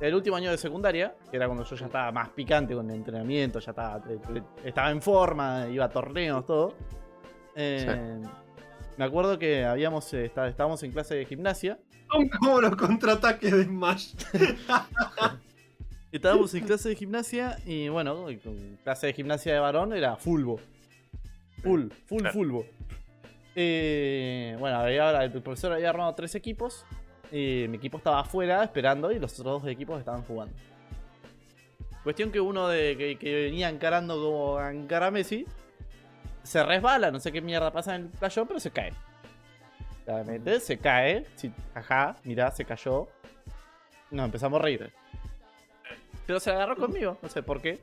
El 0.00 0.14
último 0.14 0.36
año 0.36 0.50
de 0.50 0.58
secundaria, 0.58 1.14
que 1.30 1.36
era 1.36 1.46
cuando 1.46 1.64
yo 1.64 1.76
ya 1.76 1.86
estaba 1.86 2.10
más 2.12 2.28
picante 2.30 2.74
con 2.74 2.90
el 2.90 2.96
entrenamiento, 2.96 3.60
ya 3.60 3.70
estaba, 3.70 4.02
eh, 4.08 4.42
estaba 4.64 4.90
en 4.90 5.00
forma, 5.00 5.66
iba 5.70 5.84
a 5.84 5.88
torneos, 5.88 6.44
todo. 6.44 6.74
Eh, 7.54 8.20
Me 8.96 9.04
acuerdo 9.04 9.38
que 9.38 9.64
habíamos 9.64 10.12
eh, 10.14 10.26
está- 10.26 10.46
estábamos 10.48 10.82
en 10.82 10.92
clase 10.92 11.14
de 11.14 11.24
gimnasia. 11.24 11.78
Son 12.10 12.28
como 12.28 12.60
los 12.60 12.76
contraataques 12.76 13.50
de 13.52 13.64
Smash. 13.64 14.14
Estábamos 16.12 16.54
en 16.54 16.64
clase 16.64 16.90
de 16.90 16.94
gimnasia 16.96 17.58
y 17.66 17.88
bueno, 17.88 18.26
clase 18.84 19.08
de 19.08 19.12
gimnasia 19.14 19.52
de 19.54 19.58
varón 19.58 19.92
era 19.92 20.16
fulbo. 20.16 20.60
Full, 21.64 21.88
full, 22.06 22.18
Claro. 22.20 22.32
fulbo. 22.32 22.66
Eh, 23.56 24.56
bueno, 24.58 24.78
había- 24.78 25.22
el 25.24 25.30
profesor 25.42 25.72
había 25.72 25.90
armado 25.90 26.14
tres 26.14 26.34
equipos. 26.34 26.84
Y 27.32 27.66
mi 27.68 27.78
equipo 27.78 27.96
estaba 27.98 28.20
afuera 28.20 28.62
esperando 28.62 29.10
y 29.10 29.18
los 29.18 29.40
otros 29.40 29.62
dos 29.62 29.70
equipos 29.72 29.98
estaban 29.98 30.22
jugando. 30.22 30.54
Cuestión 32.04 32.30
que 32.30 32.38
uno 32.38 32.68
de 32.68 32.96
que, 32.96 33.16
que 33.18 33.34
venía 33.46 33.68
encarando 33.70 34.14
como 34.22 34.60
encara 34.60 35.10
Messi 35.10 35.44
se 36.42 36.62
resbala, 36.62 37.10
no 37.10 37.18
sé 37.18 37.32
qué 37.32 37.40
mierda 37.40 37.72
pasa 37.72 37.96
en 37.96 38.02
el 38.02 38.08
playón, 38.10 38.46
pero 38.46 38.60
se 38.60 38.70
cae. 38.70 38.92
Claramente 40.04 40.60
se 40.60 40.78
cae. 40.78 41.24
Sí, 41.34 41.50
ajá, 41.74 42.16
mirá, 42.24 42.50
se 42.50 42.64
cayó. 42.64 43.08
Nos 44.10 44.26
empezamos 44.26 44.60
a 44.60 44.62
reír. 44.62 44.92
Pero 46.26 46.38
se 46.38 46.50
agarró 46.50 46.76
conmigo, 46.76 47.16
no 47.22 47.28
sé 47.30 47.42
por 47.42 47.60
qué. 47.62 47.80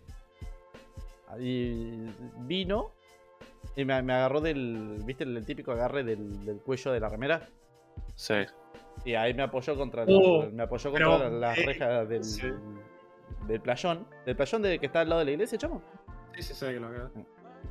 Ahí 1.30 2.14
vino 2.40 2.92
y 3.76 3.86
me, 3.86 4.02
me 4.02 4.14
agarró 4.14 4.42
del. 4.42 5.02
¿Viste 5.06 5.24
el, 5.24 5.46
típico 5.46 5.72
agarre 5.72 6.04
del, 6.04 6.44
del 6.46 6.60
cuello 6.62 6.92
de 6.92 7.00
la 7.00 7.10
remera? 7.10 7.50
Sí. 8.16 8.36
Y 9.06 9.16
ahí 9.16 9.34
me 9.34 9.44
apoyó 9.44 9.76
contra, 9.76 10.06
Oh, 10.08 10.44
la- 10.44 10.50
me 10.50 10.64
apoyó 10.64 10.92
pero, 10.92 11.10
contra 11.12 11.30
la- 11.30 11.38
las 11.50 11.58
eh, 11.58 11.66
rejas 11.66 12.10
del, 12.10 12.24
sí. 12.24 12.48
del 13.48 13.62
playón. 13.62 14.06
Del 14.26 14.36
playón 14.36 14.62
de, 14.62 14.80
que 14.80 14.86
está 14.88 15.02
al 15.02 15.10
lado 15.10 15.20
de 15.20 15.26
la 15.26 15.32
iglesia, 15.32 15.58
chamo. 15.58 15.82
Sí, 16.36 16.44
sí, 16.44 16.54
sabe 16.54 16.74
que 16.76 16.80
lo 16.80 16.88
haga. 16.88 17.10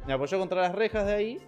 Me 0.06 0.12
apoyó 0.12 0.38
contra 0.38 0.62
las 0.62 0.74
rejas 0.74 1.06
de 1.06 1.12
ahí. 1.12 1.38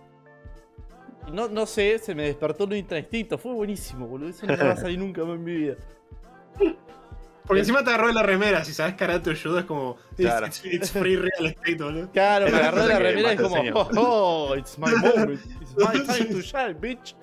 Y 1.26 1.30
no, 1.30 1.48
no 1.48 1.66
sé, 1.66 1.98
se 1.98 2.14
me 2.14 2.24
despertó 2.24 2.64
un 2.64 2.74
instinto. 2.74 3.38
Fue 3.38 3.52
buenísimo, 3.52 4.06
boludo. 4.06 4.28
Eso 4.30 4.46
no 4.46 4.56
me 4.56 4.64
va 4.64 4.72
a 4.72 4.76
salir 4.76 4.98
nunca 4.98 5.24
más 5.24 5.36
en 5.36 5.44
mi 5.44 5.52
vida. 5.54 5.76
Porque 7.46 7.60
encima 7.60 7.82
te 7.82 7.90
agarró 7.90 8.06
de 8.08 8.14
la 8.14 8.22
remera. 8.22 8.64
Si 8.64 8.72
sabes 8.72 8.94
karate 8.94 9.34
judo, 9.34 9.58
es 9.58 9.64
como. 9.64 9.96
Claro. 10.16 10.46
It's, 10.46 10.64
it's 10.64 10.90
free 10.92 11.16
real 11.16 11.46
estate, 11.46 11.74
boludo. 11.76 12.10
Claro, 12.12 12.46
me 12.48 12.56
agarró 12.56 12.82
de 12.82 12.88
la 12.88 12.98
remera 12.98 13.32
y 13.32 13.34
es 13.36 13.40
como, 13.42 13.56
oh, 13.74 13.90
oh, 14.50 14.56
it's 14.56 14.78
my 14.78 14.92
moment. 14.92 15.40
It's 15.60 15.76
my 15.76 16.06
time 16.06 16.30
to 16.30 16.40
shine, 16.40 16.74
bitch. 16.74 17.16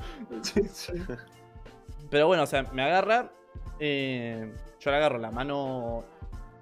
Pero 2.10 2.28
bueno, 2.28 2.44
o 2.44 2.48
sea, 2.48 2.64
me 2.74 2.84
agarra. 2.84 3.32
eh, 3.80 4.52
yo 4.80 4.92
le 4.92 4.98
agarro 4.98 5.18
la 5.20 5.32
mano, 5.32 6.04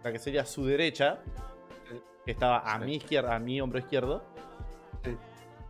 la 0.03 0.11
que 0.11 0.19
sería 0.19 0.45
su 0.45 0.65
derecha, 0.65 1.19
que 2.25 2.31
estaba 2.31 2.59
a 2.59 2.79
Sí. 2.79 2.85
mi 2.85 2.95
izquierda, 2.95 3.35
a 3.35 3.39
mi 3.39 3.59
hombro 3.61 3.79
izquierdo. 3.79 4.23
Sí. 5.03 5.15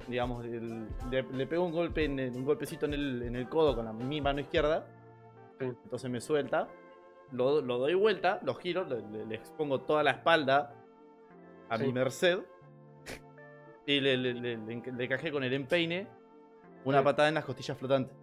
Digamos, 0.07 0.43
el- 0.45 0.87
le, 1.11 1.23
le 1.23 1.47
pego 1.47 1.65
un 1.65 1.71
golpe 1.71 2.05
en 2.05 2.19
el- 2.19 2.35
un 2.35 2.45
golpecito 2.45 2.85
en 2.85 2.93
el, 2.93 3.23
en 3.23 3.35
el 3.35 3.47
codo 3.49 3.75
con 3.75 3.85
la, 3.85 3.93
mi 3.93 4.19
mano 4.21 4.39
izquierda. 4.41 4.87
Sí. 5.59 5.65
Entonces 5.65 6.09
me 6.09 6.19
suelta. 6.21 6.67
Lo, 7.31 7.61
lo 7.61 7.77
doy 7.77 7.93
vuelta, 7.93 8.39
lo 8.43 8.55
giro, 8.55 8.85
le, 8.85 9.01
le- 9.11 9.25
le 9.25 9.35
expongo 9.35 9.81
toda 9.81 10.01
la 10.03 10.11
espalda 10.11 10.73
a 11.69 11.77
Sí. 11.77 11.83
mi 11.83 11.91
merced. 11.93 12.39
Y 13.85 13.99
le, 13.99 14.17
le, 14.17 14.33
le- 14.33 14.57
le 14.57 14.73
enca- 14.75 14.95
le 14.95 15.03
encajé 15.05 15.31
con 15.31 15.43
el 15.43 15.53
empeine 15.53 16.07
una 16.85 16.99
Sí. 16.99 17.03
patada 17.03 17.27
en 17.29 17.35
las 17.35 17.45
costillas 17.45 17.77
flotantes. 17.77 18.15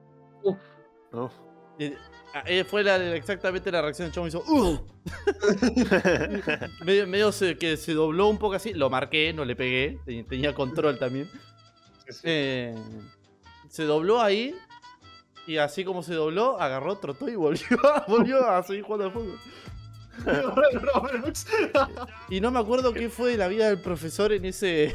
Uf. 0.43 1.33
Y- 1.79 1.93
ah, 2.35 2.43
eh, 2.47 2.65
fue 2.65 2.83
la- 2.85 2.97
exactamente 3.15 3.71
la 3.73 3.83
reacción 3.83 4.07
del 4.11 4.15
chavo. 4.15 4.25
Me 4.25 4.29
hizo. 4.29 4.87
Medio 6.85 7.07
medio 7.07 7.33
se- 7.33 7.57
que 7.57 7.77
se 7.77 7.95
dobló 7.95 8.29
un 8.29 8.39
poco 8.39 8.55
así. 8.55 8.73
Lo 8.75 8.91
marqué, 8.91 9.33
no 9.33 9.45
le 9.45 9.57
pegué. 9.57 9.99
te- 10.05 10.25
Tenía 10.25 10.55
control 10.55 10.99
también. 10.99 11.29
Sí, 12.07 12.13
sí. 12.13 12.21
Eh, 12.25 12.75
se 13.69 13.85
dobló 13.85 14.21
ahí. 14.21 14.55
Y 15.47 15.59
así 15.59 15.85
como 15.85 16.03
se 16.03 16.15
dobló, 16.15 16.61
agarró, 16.61 16.97
trotó 16.97 17.29
y 17.29 17.37
volvió, 17.37 17.79
volvió 18.09 18.49
a 18.49 18.63
seguir 18.63 18.83
jugando 18.83 19.07
al 19.07 19.13
fútbol. 19.13 19.39
Y 22.31 22.41
no 22.41 22.51
me 22.51 22.61
acuerdo 22.61 22.93
qué 22.93 23.09
fue 23.09 23.33
de 23.33 23.37
la 23.37 23.49
vida 23.49 23.69
del 23.69 23.81
profesor 23.81 24.33
en 24.33 24.45
ese. 24.45 24.95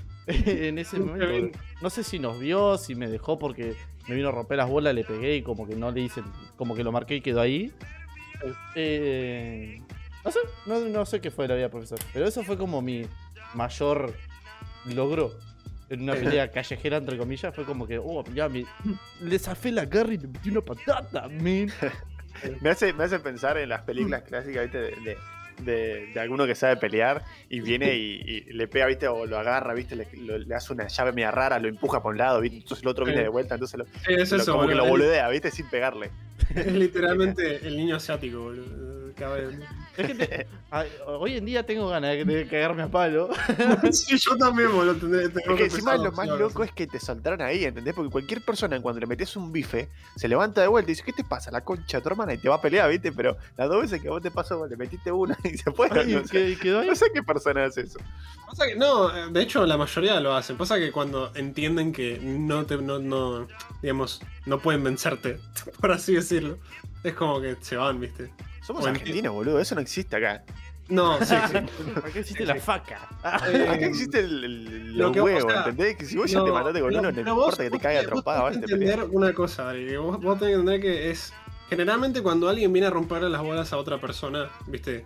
en 0.26 0.78
ese 0.78 0.98
momento. 0.98 1.58
No 1.82 1.90
sé 1.90 2.04
si 2.04 2.18
nos 2.18 2.38
vio, 2.38 2.78
si 2.78 2.94
me 2.94 3.08
dejó 3.08 3.38
porque 3.38 3.74
me 4.08 4.14
vino 4.14 4.28
a 4.28 4.32
romper 4.32 4.58
las 4.58 4.68
bolas, 4.68 4.94
le 4.94 5.04
pegué 5.04 5.36
y 5.36 5.42
como 5.42 5.66
que 5.66 5.74
no 5.74 5.90
le 5.90 6.02
hice. 6.02 6.22
Como 6.56 6.74
que 6.74 6.84
lo 6.84 6.92
marqué 6.92 7.16
y 7.16 7.20
quedó 7.20 7.40
ahí. 7.40 7.72
Eh, 8.74 9.82
no 10.24 10.30
sé, 10.30 10.38
no, 10.66 10.80
no 10.80 11.06
sé 11.06 11.20
qué 11.20 11.30
fue 11.30 11.44
de 11.44 11.48
la 11.48 11.54
vida 11.54 11.64
del 11.64 11.72
profesor. 11.72 11.98
Pero 12.12 12.26
eso 12.26 12.42
fue 12.42 12.56
como 12.56 12.80
mi 12.80 13.06
mayor 13.54 14.14
logro. 14.86 15.32
En 15.90 16.02
una 16.02 16.14
pelea 16.14 16.50
callejera, 16.52 16.96
entre 16.96 17.18
comillas, 17.18 17.54
fue 17.54 17.64
como 17.64 17.86
que, 17.86 17.98
oh, 17.98 18.24
ya 18.32 18.48
me. 18.48 18.64
Le 19.20 19.38
zafé 19.38 19.70
la 19.72 19.84
garra 19.84 20.14
y 20.14 20.18
le 20.18 20.28
metí 20.28 20.48
una 20.50 20.62
patata, 20.62 21.28
man. 21.28 21.70
Me 22.62 22.70
hace, 22.70 22.92
me 22.94 23.04
hace 23.04 23.18
pensar 23.18 23.58
en 23.58 23.68
las 23.68 23.82
películas 23.82 24.22
clásicas, 24.22 24.62
¿viste? 24.62 24.78
De, 24.78 24.90
de, 24.92 25.16
de- 25.64 26.06
de 26.14 26.20
alguno 26.20 26.46
que 26.46 26.54
sabe 26.54 26.76
pelear 26.78 27.22
y 27.50 27.60
viene 27.60 27.94
y, 27.94 28.22
y 28.48 28.52
le 28.54 28.66
pega, 28.66 28.86
¿viste? 28.86 29.08
O 29.08 29.26
lo 29.26 29.38
agarra, 29.38 29.74
¿viste? 29.74 29.94
Le, 29.94 30.06
lo- 30.16 30.38
le 30.38 30.54
hace 30.54 30.72
una 30.72 30.86
llave 30.88 31.12
media 31.12 31.30
rara, 31.32 31.58
lo 31.58 31.68
empuja 31.68 32.00
por 32.00 32.12
un 32.12 32.18
lado, 32.18 32.40
¿viste? 32.40 32.58
Entonces 32.58 32.82
el 32.82 32.88
otro 32.88 33.04
viene 33.04 33.22
de 33.22 33.28
vuelta, 33.28 33.54
entonces 33.56 33.78
lo, 33.78 33.84
Sí, 33.84 34.14
es 34.16 34.30
lo- 34.30 34.36
eso, 34.38 34.52
como 34.52 34.66
que 34.68 34.74
lo 34.74 34.84
boludo. 34.84 35.04
boludea, 35.04 35.28
¿viste? 35.28 35.50
Sin 35.50 35.68
pegarle. 35.68 36.10
Es 36.54 36.72
literalmente 36.72 37.66
el 37.66 37.76
niño 37.76 37.96
asiático, 37.96 38.40
boludo. 38.40 39.12
Cada 39.16 39.34
vez- 39.36 39.58
Es 40.00 40.06
que 40.06 40.14
te- 40.14 40.46
ay, 40.70 40.88
hoy 41.06 41.36
en 41.36 41.44
día 41.44 41.64
tengo 41.64 41.88
ganas 41.88 42.12
de, 42.12 42.24
de 42.24 42.46
cagarme 42.46 42.82
a 42.82 42.88
palo. 42.88 43.28
sí, 43.92 44.16
yo 44.18 44.36
también, 44.36 44.72
boludo. 44.72 44.94
tendré- 44.96 45.28
tengo 45.32 45.52
Es 45.52 45.58
que 45.58 45.64
encima 45.64 45.96
lo 45.96 46.12
más 46.12 46.28
loco 46.28 46.64
es 46.64 46.72
que 46.72 46.86
te 46.86 46.98
soltaron 46.98 47.40
ahí, 47.42 47.64
¿entendés? 47.64 47.94
Porque 47.94 48.10
cualquier 48.10 48.44
persona 48.44 48.80
cuando 48.80 49.00
le 49.00 49.06
metes 49.06 49.36
un 49.36 49.52
bife, 49.52 49.88
se 50.16 50.28
levanta 50.28 50.60
de 50.60 50.68
vuelta 50.68 50.90
y 50.90 50.94
dice, 50.94 51.04
¿qué 51.04 51.12
te 51.12 51.24
pasa? 51.24 51.50
La 51.50 51.62
concha 51.62 51.98
de 51.98 52.02
tu 52.02 52.08
hermana 52.08 52.34
y 52.34 52.38
te 52.38 52.48
va 52.48 52.56
a 52.56 52.60
pelear, 52.60 52.88
¿viste? 52.90 53.12
Pero 53.12 53.36
las 53.56 53.68
dos 53.68 53.82
veces 53.82 54.00
que 54.00 54.08
vos 54.08 54.22
te 54.22 54.30
pasó, 54.30 54.58
vos 54.58 54.70
le 54.70 54.76
metiste 54.76 55.10
una 55.12 55.36
y 55.44 55.56
se 55.58 55.70
fue. 55.72 55.88
Ay, 55.90 56.14
no, 56.14 56.24
sé, 56.26 56.30
que- 56.32 56.58
quedó 56.58 56.80
ahí. 56.80 56.88
no 56.88 56.94
sé 56.94 57.06
qué 57.12 57.22
persona 57.22 57.64
hace 57.64 57.82
eso. 57.82 57.98
Pasa 58.46 58.66
que, 58.66 58.74
no, 58.76 59.30
de 59.30 59.42
hecho 59.42 59.64
la 59.66 59.76
mayoría 59.76 60.18
lo 60.20 60.34
hacen. 60.34 60.56
Pasa 60.56 60.76
que 60.78 60.90
cuando 60.90 61.30
entienden 61.34 61.92
que 61.92 62.18
no 62.20 62.66
te, 62.66 62.76
no, 62.78 62.98
no, 62.98 63.46
digamos, 63.82 64.20
no 64.46 64.58
pueden 64.58 64.82
vencerte, 64.82 65.38
por 65.80 65.92
así 65.92 66.14
decirlo, 66.14 66.58
es 67.04 67.14
como 67.14 67.40
que 67.40 67.56
se 67.60 67.76
van, 67.76 68.00
¿viste? 68.00 68.30
Somos 68.70 68.82
Bueno, 68.82 68.98
argentinos, 68.98 69.34
boludo, 69.34 69.58
eso 69.60 69.74
no 69.74 69.80
existe 69.80 70.14
acá. 70.16 70.44
No, 70.88 71.18
sí, 71.24 71.34
sí. 71.50 71.92
¿Para 71.94 72.10
qué 72.12 72.20
existe 72.20 72.46
la 72.46 72.54
faca? 72.56 73.08
Eh, 73.48 73.66
Acá 73.68 73.86
existe 73.86 74.20
el, 74.20 74.44
el, 74.44 74.92
lo 74.96 75.04
los 75.06 75.12
que- 75.12 75.20
o 75.20 75.24
huevos, 75.24 75.52
sea, 75.52 75.60
¿entendés? 75.62 75.96
Que 75.96 76.04
si 76.04 76.16
vos 76.16 76.30
ya 76.30 76.38
no, 76.38 76.44
te 76.44 76.52
mataste 76.52 76.80
con 76.80 76.94
uno, 76.96 77.10
no 77.12 77.20
importa 77.20 77.62
que 77.64 77.70
te 77.70 77.78
caiga 77.80 78.02
trompada, 78.04 78.42
vas 78.42 78.52
tenés 78.52 78.66
te 78.68 78.72
que 78.72 78.78
peleas. 78.78 78.94
entender 78.94 79.16
una 79.16 79.32
cosa, 79.34 79.70
Ari, 79.70 79.86
que 79.86 79.98
vos, 79.98 80.20
vos 80.20 80.38
tenés 80.38 80.54
que 80.54 80.60
entender 80.60 80.80
que 80.80 81.10
es. 81.10 81.32
Generalmente 81.68 82.22
cuando 82.22 82.48
alguien 82.48 82.72
viene 82.72 82.86
a 82.88 82.90
romperle 82.90 83.28
las 83.28 83.42
bolas 83.42 83.72
a 83.72 83.76
otra 83.76 84.00
persona, 84.00 84.50
¿viste? 84.66 85.04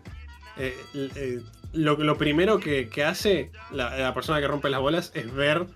Eh, 0.57 0.75
eh, 0.95 1.41
lo, 1.73 1.97
lo 1.97 2.17
primero 2.19 2.59
que, 2.61 2.89
que 2.89 3.03
hace 3.05 3.51
la, 3.71 3.97
la 3.99 4.15
persona 4.15 4.41
que 4.41 4.47
rompe 4.49 4.71
las 4.71 4.81
bolas 4.81 5.11
es 5.15 5.33
ver 5.35 5.67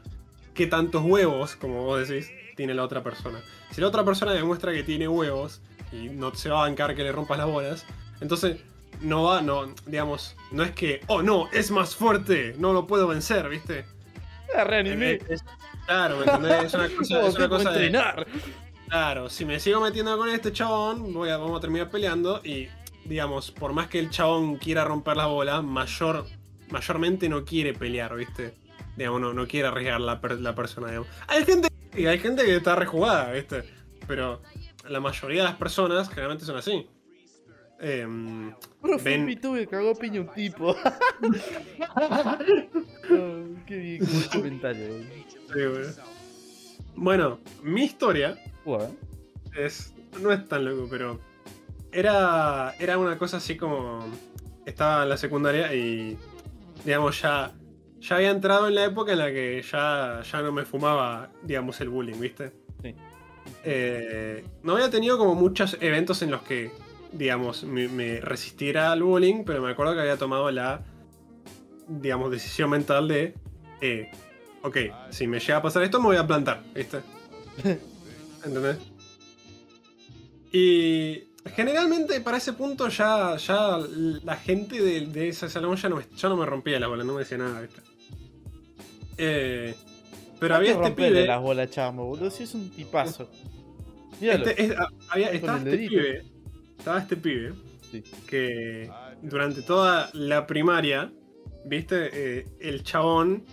qué 0.55 0.67
tantos 0.67 1.03
huevos, 1.05 1.57
como 1.57 1.85
vos 1.85 2.07
decís, 2.09 2.31
tiene 2.57 2.73
la 2.75 2.85
otra 2.85 3.03
persona. 3.03 3.41
Si 3.71 3.81
la 3.81 3.89
otra 3.89 4.05
persona 4.05 4.33
demuestra 4.33 4.73
que 4.73 4.83
tiene 4.83 5.09
huevos 5.09 5.61
y 5.93 6.09
no 6.09 6.35
se 6.35 6.49
va 6.51 6.61
a 6.65 6.69
bancar 6.69 6.95
que 6.95 7.03
le 7.03 7.13
rompas 7.13 7.39
las 7.39 7.47
bolas, 7.47 7.87
entonces 8.21 8.59
no 9.01 9.25
va, 9.25 9.41
no, 9.43 9.75
digamos, 9.87 10.35
no 10.51 10.63
es 10.65 10.73
que, 10.73 11.01
oh 11.07 11.23
no, 11.23 11.49
es 11.53 11.71
más 11.71 11.95
fuerte, 11.95 12.55
no 12.59 12.73
lo 12.73 12.87
puedo 12.87 13.07
vencer, 13.07 13.49
¿viste? 13.49 13.85
La 14.55 14.65
reanimé. 14.65 15.13
Es- 15.15 15.31
es- 15.31 15.45
claro, 15.87 16.17
¿me 16.19 16.25
entendés? 16.25 16.65
Es 16.65 16.75
una 16.75 16.89
cosa, 16.97 17.27
es 17.29 17.35
una 17.37 17.49
cosa 17.49 17.71
de. 17.73 17.91
Claro, 18.89 19.29
si 19.29 19.45
me 19.45 19.61
sigo 19.61 19.81
metiendo 19.83 20.17
con 20.17 20.29
este 20.31 20.51
chabón, 20.53 21.13
voy 21.13 21.29
a, 21.29 21.37
vamos 21.37 21.59
a 21.59 21.61
terminar 21.61 21.91
peleando 21.91 22.41
y, 22.43 22.69
digamos, 23.05 23.51
por 23.51 23.73
más 23.75 23.89
que 23.89 23.99
el 23.99 24.09
chabón 24.11 24.57
quiera 24.57 24.83
romper 24.85 25.17
la 25.19 25.27
bola, 25.27 25.61
mayor, 25.61 26.27
mayormente 26.71 27.29
no 27.29 27.45
quiere 27.45 27.75
pelear, 27.75 28.17
¿viste? 28.17 28.55
Digamos, 28.97 29.21
no, 29.21 29.33
no 29.35 29.47
quiere 29.47 29.69
arriesgar 29.69 30.01
la, 30.01 30.21
per- 30.21 30.41
la 30.41 30.55
persona, 30.55 30.89
digamos. 30.89 31.09
Hay 31.27 31.45
gente, 31.45 31.69
hay 31.95 32.19
gente 32.19 32.45
que 32.45 32.57
está 32.57 32.75
rejugada, 32.77 33.31
¿viste? 33.33 33.63
Pero 34.07 34.41
la 34.89 35.01
mayoría 35.01 35.43
de 35.43 35.49
las 35.49 35.57
personas 35.59 36.09
generalmente 36.09 36.45
son 36.45 36.57
así. 36.57 36.87
Profe, 38.83 39.05
Ven- 39.11 39.21
un 39.23 39.27
cagó 39.67 39.95
piña 39.95 40.21
un 40.21 40.33
tipo. 40.35 40.75
Oh, 43.11 43.45
qué 43.67 43.77
bien, 43.79 44.07
qué 44.07 44.39
comentario. 44.39 44.87
sí, 45.53 45.65
güey. 45.65 45.87
bueno, 46.97 47.39
mi 47.63 47.85
historia 47.85 48.37
Bueno, 48.65 48.95
es 49.57 49.95
no 50.21 50.33
es 50.33 50.47
tan 50.49 50.65
loco, 50.65 50.87
pero 50.91 51.19
era 51.93 52.75
era 52.79 52.99
una 52.99 53.17
cosa 53.19 53.39
así 53.39 53.57
como 53.57 54.05
estaba 54.67 55.05
en 55.05 55.09
la 55.09 55.17
secundaria 55.17 55.73
y 55.75 56.19
digamos 56.85 57.21
ya 57.23 57.53
ya 58.01 58.17
había 58.17 58.31
entrado 58.31 58.69
en 58.69 58.75
la 58.75 58.85
época 58.85 59.13
en 59.13 59.19
la 59.19 59.31
que 59.31 59.63
ya 59.63 60.23
ya 60.31 60.43
no 60.43 60.53
me 60.53 60.65
fumaba 60.65 61.31
digamos 61.43 61.81
el 61.81 61.89
bullying, 61.89 62.21
¿viste? 62.21 62.53
Eh, 63.65 64.45
no 64.63 64.75
había 64.75 64.91
tenido 64.91 65.19
como 65.19 65.35
muchos 65.35 65.77
eventos 65.81 66.23
en 66.23 66.31
los 66.31 66.43
que 66.43 66.71
digamos 67.13 67.65
me, 67.65 67.89
me 67.89 68.21
resistiera 68.21 68.93
al 68.93 69.03
bullying, 69.03 69.45
pero 69.45 69.63
me 69.63 69.71
acuerdo 69.71 69.95
que 69.95 70.01
había 70.01 70.17
tomado 70.17 70.51
la 70.51 70.83
digamos 71.89 72.31
decisión 72.31 72.71
mental 72.71 73.09
de 73.09 73.35
eh, 73.81 74.11
ok, 74.63 74.77
si 75.11 75.27
me 75.27 75.41
llega 75.41 75.57
a 75.57 75.63
pasar 75.63 75.83
esto 75.83 76.01
me 76.01 76.07
voy 76.07 76.17
a 76.17 76.27
plantar, 76.27 76.63
¿viste? 76.75 77.01
¿Entendés? 78.45 78.79
Y 80.53 81.25
generalmente 81.55 82.21
para 82.21 82.39
ese 82.39 82.53
punto 82.53 82.89
ya, 82.89 83.37
ya 83.37 83.79
la 84.25 84.37
gente 84.37 84.81
de, 84.81 85.07
de 85.07 85.29
ese 85.29 85.49
salón 85.49 85.77
ya 85.77 85.89
no, 85.89 85.97
me, 85.97 86.07
ya 86.17 86.29
no 86.29 86.37
me 86.37 86.47
rompía 86.47 86.79
la 86.81 86.87
bola, 86.87 87.05
no 87.05 87.15
me 87.15 87.21
decía 87.21 87.39
nada, 87.39 87.61
¿viste? 87.61 87.81
Eh, 89.19 89.75
pero 90.41 90.55
había 90.57 90.73
este 90.73 90.91
pibe. 90.93 91.27
las 91.27 91.41
bolas, 91.43 91.71
chamo, 91.71 92.05
boludo. 92.07 92.31
Si 92.31 92.43
es 92.45 92.55
un 92.55 92.71
tipazo. 92.71 93.31
Este- 94.21 94.63
es- 94.65 94.73
ah, 94.79 94.89
había- 95.11 95.31
estaba 95.31 95.59
este 95.59 95.77
pibe. 95.79 96.25
Estaba 96.79 96.99
este 96.99 97.17
pibe. 97.17 97.53
Sí. 97.91 98.03
Que 98.27 98.91
durante 99.23 99.63
toda 99.63 100.11
la 100.13 100.47
primaria, 100.47 101.11
¿viste? 101.65 102.11
Eh, 102.13 102.47
el 102.61 102.83
chabón 102.83 103.45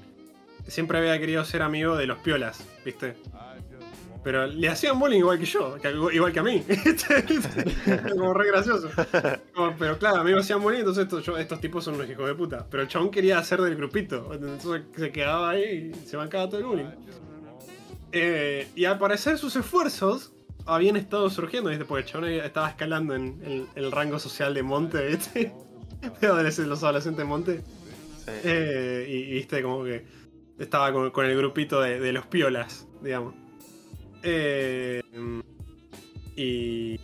siempre 0.67 0.97
había 0.97 1.17
querido 1.19 1.45
ser 1.45 1.61
amigo 1.61 1.95
de 1.95 2.05
los 2.07 2.17
piolas, 2.19 2.65
¿viste? 2.83 3.15
Pero 4.26 4.47
le 4.47 4.67
hacían 4.67 4.97
bullying 4.99 5.19
igual 5.19 5.38
que 5.38 5.45
yo, 5.45 5.78
igual 6.11 6.34
que 6.34 6.39
a 6.39 6.43
mí. 6.43 6.63
Era 7.86 8.09
como 8.09 8.34
re 8.34 8.47
gracioso. 8.47 8.89
Como, 9.53 9.76
pero 9.78 9.99
claro, 9.99 10.21
a 10.21 10.23
mí 10.23 10.34
me 10.34 10.39
hacían 10.39 10.61
bullying, 10.63 10.80
entonces 10.80 11.03
estos, 11.03 11.23
yo- 11.23 11.38
estos 11.38 11.61
tipos 11.61 11.84
son 11.84 11.93
unos 11.93 12.09
hijos 12.09 12.26
de 12.28 12.34
puta. 12.34 12.65
Pero 12.69 12.82
el 12.82 12.89
chabón 12.89 13.11
quería 13.11 13.38
hacer 13.38 13.61
del 13.61 13.76
grupito. 13.76 14.32
Entonces 14.34 14.82
se 14.97 15.11
quedaba 15.11 15.51
ahí 15.51 15.91
y 15.93 16.07
se 16.07 16.17
bancaba 16.17 16.49
todo 16.49 16.59
el 16.59 16.65
bullying. 16.65 16.86
Eh, 18.11 18.67
y 18.76 18.86
al 18.86 18.97
parecer 18.97 19.38
sus 19.38 19.55
esfuerzos 19.55 20.34
habían 20.65 20.95
estado 20.95 21.30
surgiendo, 21.30 21.69
¿viste? 21.69 21.86
Porque 21.86 22.03
el 22.05 22.09
chabón 22.11 22.30
estaba 22.30 22.69
escalando 22.69 23.13
en 23.13 23.39
el, 23.45 23.67
el 23.76 23.91
rango 23.91 24.17
social 24.19 24.53
de 24.55 24.63
Monte, 24.63 25.05
¿viste? 25.07 25.53
De 26.21 26.28
adolescentes- 26.28 26.67
los 26.67 26.84
adolescentes 26.84 27.19
de 27.19 27.26
Monte. 27.26 27.61
Sí. 28.26 28.32
Eh, 28.43 29.05
y, 29.07 29.13
y, 29.13 29.34
viste, 29.34 29.61
como 29.61 29.84
que 29.84 30.03
estaba 30.57 30.91
con, 30.91 31.11
con 31.11 31.26
el 31.26 31.38
grupito 31.38 31.80
de, 31.82 31.99
de 31.99 32.11
los 32.11 32.26
piolas, 32.26 32.88
digamos. 33.03 33.36
Eh, 34.28 35.01
y, 36.36 36.99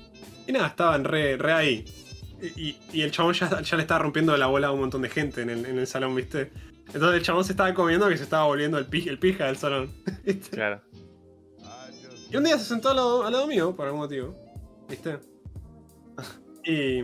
y 0.48 0.52
nada, 0.52 0.68
estaban 0.68 1.04
re, 1.04 1.38
re 1.38 1.52
ahí. 1.54 1.86
Y, 2.42 2.70
y- 2.70 2.80
y 2.94 3.02
el 3.04 3.12
chabón 3.12 3.34
ya, 3.34 3.62
ya 3.62 3.76
le 3.78 3.84
estaba 3.84 4.00
rompiendo 4.00 4.36
la 4.36 4.48
bola 4.48 4.68
a 4.68 4.72
un 4.72 4.80
montón 4.82 5.02
de 5.04 5.10
gente 5.10 5.42
en 5.44 5.50
el, 5.52 5.66
en 5.66 5.78
el 5.78 5.88
salón, 5.88 6.16
¿viste? 6.16 6.52
Entonces 6.88 7.20
el 7.20 7.22
chabón 7.24 7.46
se 7.46 7.54
estaba 7.54 7.74
comiendo 7.74 8.10
que 8.10 8.18
se 8.18 8.24
estaba 8.24 8.46
volviendo 8.46 8.78
el, 8.78 8.86
pi- 8.88 9.08
el 9.08 9.20
pija 9.20 9.46
del 9.46 9.58
salón. 9.58 9.92
¿viste? 10.26 10.50
Claro. 10.50 10.82
Y 12.32 12.36
un 12.38 12.44
día 12.44 12.58
se 12.58 12.66
sentó 12.66 12.90
al 12.90 12.96
lado, 12.96 13.26
al 13.26 13.32
lado 13.34 13.48
mío, 13.48 13.76
por 13.76 13.86
algún 13.86 14.02
motivo. 14.02 14.36
¿Viste? 14.90 15.20
Y. 16.66 17.00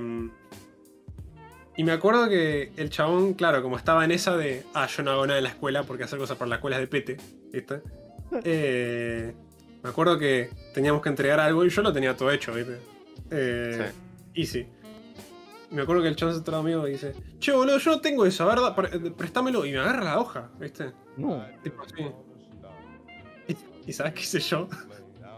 Y 1.80 1.84
me 1.84 1.92
acuerdo 1.92 2.28
que 2.28 2.72
el 2.76 2.90
chabón, 2.90 3.36
claro, 3.36 3.62
como 3.62 3.78
estaba 3.78 4.04
en 4.04 4.12
esa 4.12 4.36
de. 4.36 4.64
Ah, 4.74 4.88
yo 4.88 5.04
no 5.04 5.12
hago 5.12 5.28
nada 5.28 5.38
en 5.38 5.44
la 5.44 5.50
escuela 5.52 5.84
porque 5.84 6.04
hacer 6.04 6.18
cosas 6.18 6.38
para 6.38 6.50
la 6.50 6.56
escuela 6.56 6.78
es 6.78 6.82
de 6.82 6.88
pete. 6.88 7.18
¿Viste? 7.54 7.82
Eh, 8.44 9.36
me 9.88 9.92
acuerdo 9.92 10.20
que 10.20 10.50
teníamos 10.74 11.02
que 11.02 11.08
entregar 11.08 11.40
algo 11.40 11.64
y 11.64 11.70
yo 11.70 11.82
lo 11.82 11.94
tenía 11.94 12.18
todo 12.18 12.30
hecho, 12.30 12.54
¿viste? 12.54 12.78
Eh, 13.32 13.90
Easy. 14.34 14.68
Y 15.72 15.76
me 15.76 15.84
acuerdo 15.84 16.02
que 16.02 16.10
el 16.10 16.18
chabón 16.18 16.34
se 16.36 16.40
entró 16.40 16.58
amigo 16.58 16.86
y 16.90 16.92
dice: 16.92 17.14
Che, 17.40 17.54
boludo, 17.54 17.78
yo 17.78 17.92
no 17.92 18.02
tengo 18.02 18.26
eso, 18.26 18.44
a 18.44 18.48
ver, 18.54 18.60
da- 18.62 18.76
pre- 18.76 19.00
préstamelo. 19.12 19.66
Y 19.66 19.72
me 19.72 19.78
agarra 19.80 20.04
la 20.04 20.20
hoja, 20.20 20.50
¿viste? 20.60 20.92
No, 21.16 21.42
Tipo 21.64 21.84
así. 21.84 22.06
¿Y 23.86 23.94
sabes 23.94 24.14
qué 24.14 24.22
hice 24.24 24.40
yo? 24.42 24.68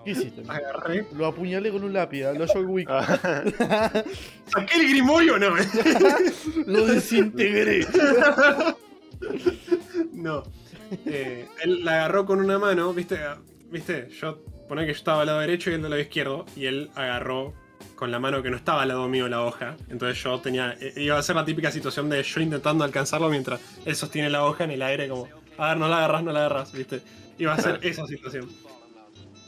¿qué 0.03 0.11
hiciste? 0.11 0.41
Agarré. 0.47 1.05
Lo 1.15 1.27
apuñalé 1.27 1.69
con 1.71 1.83
un 1.83 1.93
lápiz, 1.93 2.23
lo 2.35 2.47
John. 2.47 2.85
Ah, 2.87 3.19
¿Saqué 4.47 4.79
el 4.81 4.89
grimorio 4.89 5.35
o 5.35 5.37
no? 5.37 5.49
Lo 6.65 6.85
desintegré. 6.87 7.85
no. 10.13 10.43
Eh, 11.05 11.47
él 11.63 11.85
la 11.85 11.91
agarró 11.93 12.25
con 12.25 12.39
una 12.39 12.57
mano, 12.57 12.93
¿viste? 12.93 13.19
¿Viste? 13.71 14.09
Yo 14.19 14.43
poné 14.67 14.81
que 14.81 14.93
yo 14.93 14.97
estaba 14.97 15.21
al 15.21 15.27
lado 15.27 15.39
derecho 15.39 15.69
y 15.71 15.73
él 15.75 15.81
del 15.81 15.91
lado 15.91 16.01
izquierdo. 16.01 16.45
Y 16.55 16.65
él 16.65 16.89
agarró 16.95 17.53
con 17.95 18.11
la 18.11 18.19
mano 18.19 18.41
que 18.41 18.49
no 18.49 18.57
estaba 18.57 18.81
al 18.83 18.87
lado 18.89 19.07
mío 19.07 19.27
la 19.27 19.43
hoja. 19.43 19.77
Entonces 19.89 20.21
yo 20.23 20.39
tenía. 20.39 20.75
eh, 20.79 20.93
Iba 20.97 21.17
a 21.17 21.23
ser 21.23 21.35
la 21.35 21.45
típica 21.45 21.71
situación 21.71 22.09
de 22.09 22.21
yo 22.23 22.41
intentando 22.41 22.83
alcanzarlo 22.83 23.29
mientras 23.29 23.61
él 23.85 23.95
sostiene 23.95 24.29
la 24.29 24.45
hoja 24.45 24.63
en 24.63 24.71
el 24.71 24.81
aire, 24.81 25.07
como. 25.07 25.27
A 25.57 25.69
ver, 25.69 25.77
no 25.77 25.87
la 25.89 25.97
agarras, 25.97 26.23
no 26.23 26.31
la 26.31 26.39
agarras, 26.45 26.71
¿viste? 26.71 27.01
Iba 27.37 27.53
a 27.53 27.59
ser 27.61 27.79
esa 27.83 28.05
situación. 28.07 28.49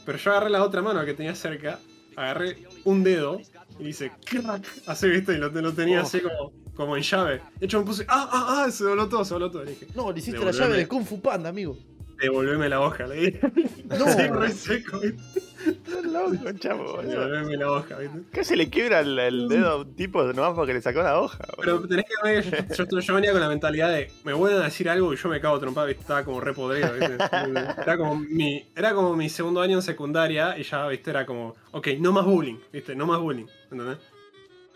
Pero 0.04 0.18
yo 0.18 0.30
agarré 0.32 0.50
la 0.50 0.62
otra 0.64 0.82
mano 0.82 1.04
que 1.04 1.14
tenía 1.14 1.34
cerca, 1.34 1.78
agarré 2.16 2.58
un 2.84 3.02
dedo 3.04 3.40
y 3.78 3.84
dice 3.84 4.12
crack, 4.24 4.66
así, 4.86 5.08
¿viste? 5.08 5.34
Y 5.34 5.38
lo, 5.38 5.48
lo 5.48 5.72
tenía 5.72 6.00
Oh. 6.00 6.02
así 6.02 6.20
como, 6.20 6.52
como 6.74 6.96
en 6.96 7.02
llave. 7.02 7.40
De 7.58 7.66
hecho 7.66 7.78
me 7.78 7.86
puse, 7.86 8.04
ah, 8.08 8.28
ah, 8.32 8.64
ah, 8.66 8.70
se 8.70 8.84
dobló 8.84 9.08
todo, 9.08 9.24
se 9.24 9.34
dobló 9.34 9.50
todo. 9.50 9.64
Le 9.64 9.70
dije, 9.72 9.86
No, 9.94 10.10
le 10.12 10.18
hiciste 10.18 10.44
la 10.44 10.50
llave 10.50 10.76
de 10.76 10.88
Kung 10.88 11.04
Fu 11.06 11.20
Panda, 11.20 11.48
amigo. 11.50 11.78
Devolveme 12.22 12.68
la 12.68 12.80
hoja, 12.80 13.06
le 13.06 13.14
dije. 13.16 13.40
No. 13.92 14.06
Re 14.40 14.50
seco, 14.50 15.00
¿viste? 15.00 15.22
Estás 15.66 16.04
loco, 16.04 16.52
chavo. 16.58 17.02
Devolveme 17.02 17.56
la 17.58 17.70
hoja, 17.70 17.98
¿viste? 17.98 18.22
Casi 18.32 18.56
le 18.56 18.70
quiebra 18.70 19.00
el, 19.00 19.18
el 19.18 19.48
dedo 19.48 19.68
a 19.70 19.76
un 19.76 19.94
tipo 19.94 20.22
nomás 20.32 20.54
porque 20.54 20.72
le 20.72 20.80
sacó 20.80 21.02
la 21.02 21.20
hoja. 21.20 21.44
Pero 21.60 21.86
tenés 21.86 22.06
que 22.06 22.14
ver 22.26 22.68
yo, 22.74 22.84
yo, 22.90 23.00
yo 23.00 23.14
venía 23.14 23.32
con 23.32 23.40
la 23.40 23.48
mentalidad 23.48 23.92
de 23.92 24.10
me 24.24 24.32
vuelven 24.32 24.62
a 24.62 24.64
decir 24.64 24.88
algo 24.88 25.12
y 25.12 25.16
yo 25.16 25.28
me 25.28 25.40
cago 25.40 25.60
trompada, 25.60 25.86
¿viste? 25.88 26.00
Estaba 26.02 26.24
como 26.24 26.40
re 26.40 26.54
podrido, 26.54 26.92
¿viste? 26.94 27.14
Era 27.82 27.96
como, 27.98 28.16
mi, 28.16 28.64
era 28.74 28.94
como 28.94 29.14
mi 29.14 29.28
segundo 29.28 29.60
año 29.60 29.76
en 29.76 29.82
secundaria 29.82 30.56
y 30.56 30.62
ya, 30.62 30.86
¿viste? 30.88 31.10
Era 31.10 31.26
como, 31.26 31.54
ok, 31.72 31.88
no 31.98 32.12
más 32.12 32.24
bullying, 32.24 32.56
¿viste? 32.72 32.94
No 32.94 33.06
más 33.06 33.20
bullying, 33.20 33.46
¿entendés? 33.70 33.98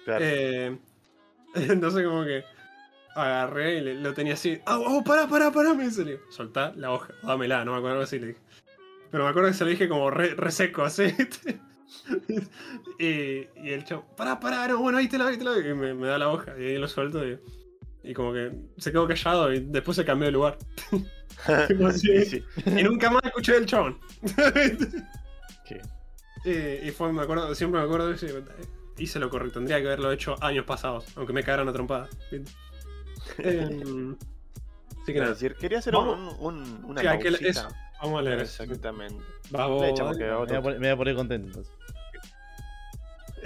Claro. 0.04 0.24
Eh, 0.24 0.76
Entonces 1.54 2.04
como 2.04 2.24
que 2.24 2.44
agarré 3.16 3.78
y 3.78 3.80
le- 3.80 3.94
lo 3.94 4.14
tenía 4.14 4.34
así. 4.34 4.58
¡Ah, 4.66 4.78
oh, 4.78 5.02
pará, 5.04 5.26
pará, 5.28 5.50
pará! 5.50 5.74
Me 5.74 5.84
dice, 5.84 6.04
le 6.04 6.12
digo, 6.12 6.22
soltá 6.30 6.72
la 6.76 6.92
hoja, 6.92 7.14
dámela, 7.22 7.64
no 7.64 7.72
me 7.72 7.78
acuerdo 7.78 8.02
así 8.02 8.18
le 8.18 8.28
dije. 8.28 8.40
Pero 9.10 9.24
me 9.24 9.30
acuerdo 9.30 9.48
que 9.50 9.54
se 9.54 9.64
lo 9.64 9.70
dije 9.70 9.88
como 9.88 10.10
re, 10.10 10.34
re 10.34 10.50
seco, 10.50 10.82
así. 10.84 11.04
y, 12.98 13.04
y 13.06 13.70
el 13.72 13.84
chavo, 13.84 14.04
pará, 14.16 14.38
pará, 14.40 14.66
no, 14.68 14.78
bueno, 14.78 14.98
ahí 14.98 15.08
te 15.08 15.18
la 15.18 15.28
ahí 15.28 15.36
te 15.38 15.44
la 15.44 15.58
Y 15.58 15.74
me, 15.74 15.94
me 15.94 16.06
da 16.08 16.18
la 16.18 16.28
hoja 16.30 16.54
y 16.58 16.64
ahí 16.64 16.78
lo 16.78 16.88
suelto 16.88 17.26
y, 17.26 17.38
y 18.02 18.14
como 18.14 18.32
que 18.32 18.52
se 18.78 18.92
quedó 18.92 19.06
callado 19.06 19.52
y 19.52 19.60
después 19.60 19.96
se 19.96 20.04
cambió 20.04 20.26
de 20.26 20.32
lugar. 20.32 20.58
Así. 21.86 22.24
Sí, 22.24 22.24
sí. 22.24 22.44
y 22.66 22.82
nunca 22.82 23.10
más 23.10 23.22
escuché 23.24 23.52
del 23.52 23.66
chabón. 23.66 23.98
¿Qué? 25.66 25.80
y, 26.84 26.88
y 26.88 26.90
fue, 26.92 27.12
me 27.12 27.22
acuerdo, 27.22 27.54
siempre 27.54 27.80
me 27.80 27.86
acuerdo 27.86 28.08
de 28.08 28.14
eso. 28.14 28.26
Hice 28.98 29.18
lo 29.18 29.28
correcto, 29.28 29.58
tendría 29.58 29.78
que 29.80 29.86
haberlo 29.86 30.10
hecho 30.12 30.42
años 30.42 30.64
pasados, 30.64 31.04
aunque 31.16 31.32
me 31.34 31.42
cagaran 31.42 31.68
a 31.68 31.72
trompada. 31.72 32.08
Em, 33.38 34.16
así 34.16 34.96
que 35.06 35.12
Quiero 35.12 35.20
nada, 35.20 35.34
decir, 35.34 35.54
quería 35.56 35.78
hacer 35.78 35.94
un, 35.96 36.06
Vamos. 36.06 36.36
un- 36.40 36.84
una 36.84 37.00
Sí, 37.00 37.06
aquel- 37.06 37.32
pausita. 37.38 37.48
eso. 37.50 37.68
vamos 38.02 38.18
a 38.18 38.22
leer 38.22 38.40
eso. 38.40 38.62
Exactamente. 38.62 39.22
Va, 39.54 39.66
vos, 39.66 39.82
Le 39.82 39.90
echamos 39.90 40.18
dale. 40.18 40.24
que 40.24 40.30
Me 40.30 40.36
voy, 40.36 40.56
a 40.56 40.62
poner, 40.62 40.80
me 40.80 40.86
voy 40.88 40.94
a 40.94 40.96
poner 40.96 41.14
contento 41.14 41.46
entonces. 41.48 41.72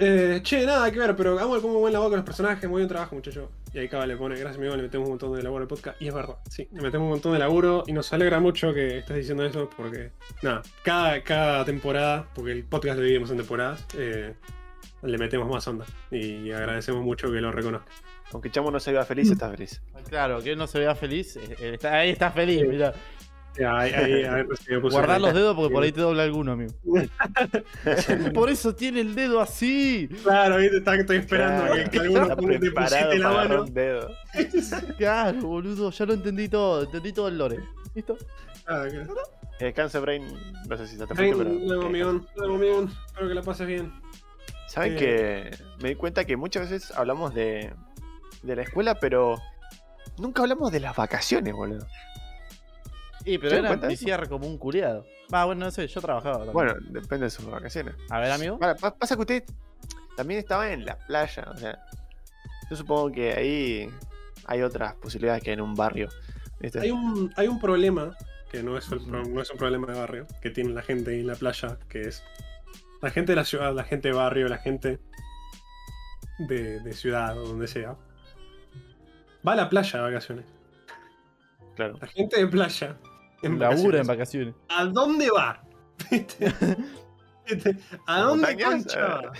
Eh, 0.03 0.39
che, 0.41 0.65
nada 0.65 0.89
que 0.91 0.97
ver, 0.97 1.15
pero 1.15 1.37
Amo 1.37 1.61
como 1.61 1.79
buen 1.79 1.93
labor 1.93 2.09
con 2.09 2.17
los 2.17 2.25
personajes, 2.25 2.67
muy 2.67 2.79
buen 2.81 2.87
trabajo, 2.87 3.13
muchacho. 3.15 3.51
Y 3.71 3.77
ahí 3.79 3.87
Cava 3.87 4.07
le 4.07 4.17
pone, 4.17 4.35
gracias 4.35 4.57
amigo, 4.57 4.75
le 4.75 4.81
metemos 4.83 5.05
un 5.05 5.11
montón 5.11 5.35
de 5.35 5.43
laburo 5.43 5.61
al 5.61 5.67
podcast. 5.67 6.01
Y 6.01 6.07
es 6.07 6.13
verdad, 6.13 6.37
sí, 6.49 6.67
le 6.71 6.81
metemos 6.81 7.05
un 7.05 7.11
montón 7.11 7.33
de 7.33 7.39
laburo 7.39 7.83
y 7.85 7.93
nos 7.93 8.11
alegra 8.11 8.39
mucho 8.39 8.73
que 8.73 8.97
estés 8.99 9.15
diciendo 9.17 9.45
eso 9.45 9.69
porque, 9.77 10.11
nada, 10.41 10.63
cada, 10.83 11.21
cada 11.23 11.65
temporada, 11.65 12.27
porque 12.33 12.51
el 12.51 12.63
podcast 12.63 12.95
lo 12.97 13.03
dividimos 13.03 13.29
en 13.29 13.37
temporadas, 13.37 13.85
eh, 13.95 14.33
le 15.03 15.17
metemos 15.19 15.47
más 15.47 15.67
onda. 15.67 15.85
Y 16.09 16.51
agradecemos 16.51 17.03
mucho 17.03 17.31
que 17.31 17.39
lo 17.39 17.51
reconozca. 17.51 17.91
Aunque 18.33 18.49
Chamo 18.51 18.71
no 18.71 18.79
se 18.79 18.91
vea 18.91 19.03
feliz, 19.05 19.29
está 19.31 19.49
feliz. 19.49 19.81
Claro, 20.09 20.41
que 20.41 20.51
él 20.51 20.57
no 20.57 20.67
se 20.67 20.79
vea 20.79 20.95
feliz. 20.95 21.35
eh, 21.37 21.55
eh, 21.59 21.71
está- 21.73 21.93
ahí 21.95 22.09
está 22.11 22.31
feliz, 22.31 22.63
mira. 22.67 22.93
Ya, 23.59 23.77
Ahí, 23.79 23.91
ahí, 23.93 24.23
a 24.23 24.31
ver, 24.35 24.47
si 24.63 24.71
me 24.71 24.79
puse 24.79 24.95
Guardar 24.95 25.19
los 25.19 25.33
dedos 25.33 25.53
porque 25.57 25.73
por 25.73 25.83
ahí 25.83 25.91
te 25.91 25.99
dobla 25.99 26.23
alguno, 26.23 26.53
amigo. 26.53 26.73
por 28.33 28.49
eso 28.49 28.73
tiene 28.75 29.01
el 29.01 29.13
dedo 29.13 29.41
así. 29.41 30.07
Claro, 30.23 30.55
ahí 30.55 30.69
te 30.69 30.77
está- 30.77 30.95
estoy 30.95 31.17
esperando 31.17 31.65
Claro, 31.65 31.83
que, 31.83 31.89
que 31.89 31.99
alguno 31.99 32.27
te 32.35 32.59
preparado 32.59 33.05
pusiste 33.05 33.17
la 33.19 33.31
mano. 33.31 33.65
dedo. 33.65 34.09
Claro, 34.97 35.39
boludo, 35.41 35.91
ya 35.91 36.05
lo 36.05 36.13
entendí 36.13 36.47
todo. 36.47 36.83
Entendí 36.83 37.11
todo 37.11 37.27
el 37.27 37.37
lore. 37.37 37.59
¿Listo? 37.93 38.17
Ah, 38.67 38.85
que- 38.89 39.05
Que 39.59 39.65
descanse, 39.65 39.99
Brain. 39.99 40.25
No 40.69 40.77
sé 40.77 40.87
si 40.87 40.93
está 40.93 41.13
Ven, 41.13 41.33
fuerte, 41.33 41.53
pero. 41.53 41.65
nuevo 41.67 41.85
amigón, 41.87 42.27
nuevo 42.37 42.55
amigón. 42.55 42.93
Espero 43.07 43.27
que 43.27 43.33
la 43.35 43.41
pases 43.41 43.67
bien. 43.67 43.91
¿Saben 44.69 44.93
Eh. 44.93 44.95
que 44.97 45.57
me 45.83 45.89
di 45.89 45.95
cuenta 45.95 46.23
que 46.23 46.37
muchas 46.37 46.69
veces 46.69 46.91
hablamos 46.95 47.33
de, 47.33 47.73
de 48.41 48.55
la 48.55 48.63
escuela, 48.63 48.95
pero 48.99 49.41
nunca 50.17 50.41
hablamos 50.41 50.71
de 50.71 50.79
las 50.79 50.95
vacaciones, 50.95 51.53
boludo? 51.53 51.85
Y 53.25 53.37
pero 53.37 53.51
¿Se 53.51 53.61
dan 53.61 53.79
era 53.79 53.87
mi 53.87 53.95
cierre 53.95 54.27
como 54.27 54.47
un 54.47 54.57
culiado. 54.57 55.05
Va, 55.33 55.45
bueno, 55.45 55.65
no 55.65 55.71
sé, 55.71 55.87
yo 55.87 56.01
trabajaba 56.01 56.37
también. 56.37 56.53
Bueno, 56.53 56.73
depende 56.89 57.25
de 57.25 57.29
sus 57.29 57.45
vacaciones. 57.45 57.95
A 58.09 58.19
ver, 58.19 58.31
amigo. 58.31 58.59
Pasa 58.59 59.15
que 59.15 59.21
usted 59.21 59.43
también 60.17 60.39
estaba 60.39 60.71
en 60.71 60.85
la 60.85 60.97
playa, 60.97 61.45
o 61.53 61.57
sea, 61.57 61.79
yo 62.69 62.75
supongo 62.75 63.11
que 63.11 63.33
ahí 63.33 63.89
hay 64.45 64.61
otras 64.61 64.95
posibilidades 64.95 65.43
que 65.43 65.53
en 65.53 65.61
un 65.61 65.75
barrio. 65.75 66.09
¿viste? 66.59 66.79
Hay 66.79 66.91
un, 66.91 67.31
hay 67.35 67.47
un 67.47 67.59
problema, 67.59 68.15
que 68.51 68.63
no 68.63 68.77
es, 68.77 68.91
el 68.91 69.09
no 69.09 69.41
es 69.41 69.51
un 69.51 69.57
problema 69.57 69.87
de 69.91 69.99
barrio, 69.99 70.27
que 70.41 70.49
tiene 70.49 70.71
la 70.71 70.81
gente 70.81 71.11
ahí 71.11 71.21
en 71.21 71.27
la 71.27 71.35
playa, 71.35 71.77
que 71.87 72.01
es 72.01 72.23
la 73.01 73.09
gente 73.09 73.31
de 73.31 73.35
la 73.37 73.45
ciudad, 73.45 73.73
la 73.73 73.83
gente 73.83 74.09
de 74.09 74.13
barrio, 74.13 74.47
la 74.47 74.57
gente 74.57 74.99
de, 76.39 76.79
de 76.79 76.93
ciudad 76.93 77.37
o 77.37 77.47
donde 77.47 77.67
sea. 77.67 77.95
Va 79.47 79.53
a 79.53 79.55
la 79.55 79.69
playa 79.69 79.99
de 79.99 80.05
vacaciones. 80.05 80.45
Claro. 81.75 81.95
La 82.01 82.07
gente 82.07 82.37
de 82.39 82.47
playa. 82.47 82.97
En 83.43 83.57
Labura 83.59 83.99
en 84.01 84.07
vacaciones. 84.07 84.53
vacaciones. 84.53 84.55
¿A 84.69 84.85
dónde 84.85 85.29
va? 85.31 85.63
¿A 88.07 88.19
dónde 88.21 88.63
concha 88.63 89.05
va? 89.07 89.31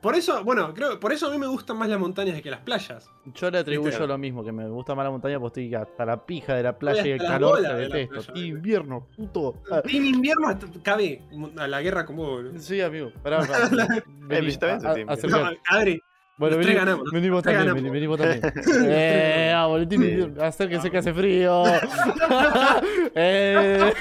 Por 0.00 0.14
eso, 0.14 0.44
bueno, 0.44 0.74
creo 0.74 1.00
por 1.00 1.12
eso 1.14 1.28
a 1.28 1.30
mí 1.30 1.38
me 1.38 1.46
gustan 1.46 1.78
más 1.78 1.88
las 1.88 1.98
montañas 1.98 2.40
que 2.42 2.50
las 2.50 2.60
playas. 2.60 3.08
Yo 3.34 3.50
le 3.50 3.58
atribuyo 3.58 4.06
lo 4.06 4.18
mismo, 4.18 4.44
que 4.44 4.52
me 4.52 4.68
gusta 4.68 4.94
más 4.94 5.04
la 5.04 5.10
montaña 5.10 5.40
porque 5.40 5.62
estoy 5.62 5.74
hasta 5.74 6.04
la 6.04 6.26
pija 6.26 6.54
de 6.54 6.62
la 6.62 6.78
playa 6.78 7.06
y 7.06 7.10
el 7.12 7.18
calor 7.20 7.62
que 7.62 7.68
de 7.68 7.74
detesto. 7.88 8.32
playa, 8.32 8.46
Invierno, 8.46 9.08
puto. 9.16 9.62
En 9.84 10.04
invierno 10.04 10.48
hasta- 10.48 10.66
cabe 10.82 11.22
a 11.56 11.66
la 11.66 11.80
guerra 11.80 12.04
con 12.04 12.16
vos, 12.16 12.28
boludo. 12.28 12.58
Sí, 12.58 12.82
amigo. 12.82 13.12
Pará, 13.22 13.38
pará. 13.40 13.64
A- 14.84 15.12
a-. 15.12 15.16
No, 15.26 15.50
Adri, 15.70 16.02
Bueno, 16.36 16.56
tres 16.60 16.74
ganamos, 16.74 17.04
tres 17.10 17.22
también, 17.64 18.08
vos 18.08 18.18
también. 18.18 18.52
eh, 18.88 19.52
ah, 19.54 19.66
boletín, 19.66 20.34
acérquense 20.40 20.90
que 20.90 20.98
hace 20.98 21.14
frío. 21.14 21.62
eh. 23.14 23.92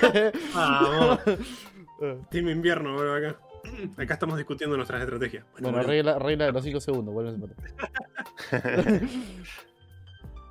vamos. 0.56 1.20
Team 2.32 2.50
invierno, 2.50 2.94
boludo, 2.94 3.16
acá. 3.16 3.40
Acá 3.98 4.16
estamos 4.16 4.38
discutiendo 4.38 4.76
nuestras 4.76 5.02
estrategias. 5.02 5.46
Bueno, 5.54 5.70
boludo. 5.72 5.88
regla, 5.88 6.20
regla 6.20 6.46
de 6.46 6.52
los 6.52 6.64
5 6.64 6.80
segundos, 6.82 7.14
vuelven 7.14 7.44
a. 7.44 7.48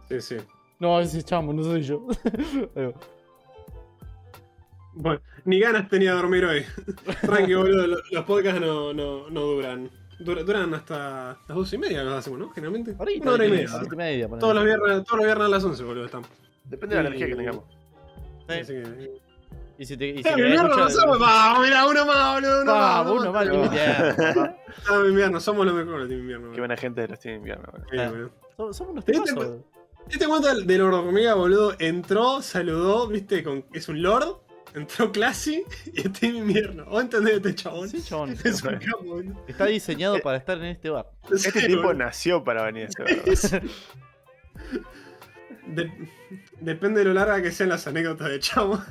Sí, 0.09 0.21
sí. 0.21 0.37
No, 0.79 1.01
ese 1.01 1.23
chamo, 1.23 1.53
no 1.53 1.63
soy 1.65 1.83
yo. 1.83 2.07
Bueno, 4.95 5.21
ni 5.45 5.59
ganas 5.59 5.89
tenía 5.89 6.11
de 6.11 6.17
dormir 6.17 6.45
hoy. 6.45 6.65
Tranqui, 7.23 7.55
boludo, 7.55 7.87
lo- 7.87 8.03
los 8.11 8.25
podcasts 8.25 8.61
no, 8.61 8.93
no, 8.93 9.29
no 9.31 9.41
duran. 9.41 9.91
Dura- 10.25 10.43
duran 10.45 10.73
hasta 10.75 11.39
las 11.49 11.57
dos 11.57 11.73
y 11.73 11.79
media 11.79 12.03
los 12.03 12.15
hacemos, 12.15 12.39
¿no? 12.39 12.51
Generalmente. 12.51 12.95
Ahorita, 12.99 13.23
Una 13.25 13.33
hora 13.33 13.47
y 13.47 13.51
media. 13.51 13.69
siete 13.69 13.89
y 13.93 13.97
media. 13.97 14.29
Todos 14.29 14.55
los 14.55 14.65
viernes, 14.65 15.05
todos 15.05 15.17
los 15.19 15.25
viernes 15.27 15.47
a 15.47 15.49
las 15.51 15.65
11, 15.65 15.83
boludo, 15.85 16.05
estamos. 16.05 16.29
Depende 16.65 16.97
de 16.97 17.03
la 17.03 17.09
energía 17.09 17.27
que 17.29 17.37
tengamos. 17.37 17.65
Sí. 18.49 18.55
Así 18.61 18.73
que- 18.73 19.23
Y 19.79 19.87
si 19.87 19.97
te, 19.97 20.07
y 20.09 20.23
si 20.23 20.29
Eh, 20.29 20.33
Vamos, 21.19 21.61
mira, 21.65 21.87
uno 21.87 22.07
más, 22.07 22.35
boludo, 22.35 22.63
uno 22.63 22.75
más. 22.75 23.11
uno 23.11 23.33
más, 23.33 23.45
Team 23.49 23.65
Invierno. 23.65 25.09
invierno, 25.09 25.41
somos 25.41 25.67
los 25.67 25.75
mejores, 25.75 26.09
Team 26.09 26.21
invierno. 26.21 26.53
Qué 26.53 26.59
buena 26.61 26.77
gente 26.77 27.01
de 27.01 27.09
los 27.09 27.19
Team 27.21 27.37
Invierno. 27.37 27.69
boludo. 27.73 28.31
Ah. 28.39 28.53
Somos- 28.57 28.81
unos 28.81 29.05
¿Te 29.05 29.13
tipazos. 29.13 29.35
diste 29.35 29.65
¿Te 30.05 30.11
diste 30.11 30.27
cuenta 30.29 30.55
del 30.55 30.67
hormiga, 30.83 31.35
boludo? 31.35 31.75
Entró, 31.79 32.43
saludó, 32.43 33.09
viste, 33.09 33.43
con, 33.43 33.65
es 33.73 33.89
un 33.89 34.03
lord, 34.03 34.37
entró 34.75 35.13
classy 35.13 35.65
y 35.93 36.07
está 36.07 36.27
en 36.27 36.37
invierno. 36.37 36.85
¿Vos 36.87 37.03
entendés 37.03 37.35
este 37.37 37.55
chabón? 37.55 37.89
Sí, 37.89 38.03
chabón. 38.03 38.31
Es 38.45 38.63
un 38.63 38.77
capo, 38.79 39.05
boludo. 39.05 39.45
Está 39.47 39.67
diseñado 39.67 40.19
para 40.21 40.39
estar 40.39 40.57
en 40.59 40.65
este 40.65 40.91
bar. 40.91 41.11
Este 41.31 41.51
Sí, 41.53 41.67
tipo 41.69 41.93
nació 41.95 42.43
para 42.45 42.65
venir 42.65 42.89
a 42.99 43.05
este. 43.33 43.63
De- 45.67 45.93
depende 46.61 47.01
de 47.01 47.05
lo 47.07 47.15
larga 47.15 47.41
que 47.41 47.51
sean 47.53 47.69
las 47.69 47.87
anécdotas 47.87 48.29
de 48.29 48.41
chavo. 48.41 48.81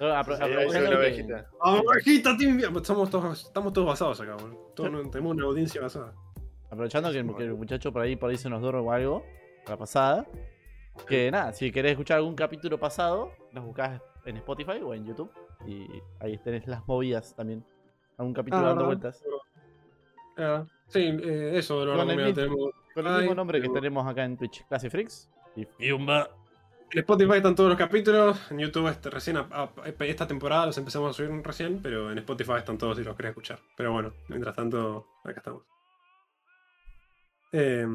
Aprovechando 0.00 0.60
que- 0.90 0.96
ovejita. 0.96 1.46
Estamos 2.76 3.10
todos, 3.10 3.44
estamos 3.46 3.72
todos 3.72 3.86
basados 3.86 4.20
acá, 4.20 4.34
boludo. 4.34 4.72
Todos 4.74 5.10
tenemos 5.10 5.34
una 5.36 5.44
audiencia 5.44 5.80
basada. 5.80 6.12
Aprovechando 6.70 7.12
que, 7.12 7.18
el- 7.18 7.36
que 7.36 7.44
el 7.44 7.54
muchacho 7.54 7.92
por 7.92 8.02
ahí, 8.02 8.16
por 8.16 8.30
ahí 8.30 8.36
se 8.38 8.48
nos 8.50 8.60
duró 8.62 8.82
o 8.82 8.90
algo, 8.92 9.24
la 9.68 9.76
pasada. 9.76 10.26
Que 11.08 11.30
nada, 11.30 11.52
si 11.52 11.70
querés 11.70 11.92
escuchar 11.92 12.18
algún 12.18 12.34
capítulo 12.34 12.78
pasado, 12.78 13.32
los 13.52 13.64
buscás 13.64 14.00
en 14.24 14.36
Spotify 14.38 14.80
o 14.82 14.94
en 14.94 15.04
YouTube. 15.06 15.30
Y 15.66 15.86
ahí 16.20 16.38
tenés 16.38 16.66
las 16.66 16.86
movidas 16.86 17.34
también. 17.34 17.64
Algún 18.16 18.32
capítulo 18.34 18.62
Ah, 18.62 18.68
dando 18.68 18.86
vueltas. 18.86 19.22
Ah, 20.38 20.64
sí, 20.88 21.00
eh, 21.00 21.52
eso 21.54 21.80
de 21.80 21.86
lo 21.86 21.96
Con 21.96 22.10
el 22.10 22.16
mismo- 22.16 22.34
tenemos. 22.34 22.70
Con 22.94 23.06
el 23.06 23.12
Ay, 23.12 23.20
mismo 23.22 23.34
nombre 23.34 23.60
que 23.60 23.68
tenemos 23.68 24.06
acá 24.06 24.24
en 24.24 24.36
Twitch, 24.36 24.64
Classy 24.68 24.88
Freaks. 24.88 25.30
Y 25.56 25.64
Fiumba. 25.64 26.30
En 26.92 26.98
Spotify 27.00 27.36
están 27.38 27.54
todos 27.56 27.70
los 27.70 27.78
capítulos. 27.78 28.50
En 28.52 28.58
YouTube 28.60 28.86
este, 28.88 29.10
recién 29.10 29.36
a- 29.36 29.48
a- 29.50 29.70
esta 30.04 30.26
temporada 30.28 30.66
los 30.66 30.78
empezamos 30.78 31.10
a 31.10 31.12
subir 31.12 31.30
recién, 31.44 31.80
pero 31.82 32.10
en 32.12 32.18
Spotify 32.18 32.52
están 32.58 32.78
todos 32.78 32.96
si 32.96 33.02
los 33.04 33.16
querés 33.16 33.30
escuchar. 33.30 33.58
Pero 33.76 33.92
bueno, 33.92 34.12
mientras 34.28 34.54
tanto, 34.54 35.06
acá 35.24 35.38
estamos. 35.38 35.62
Eh, 37.52 37.86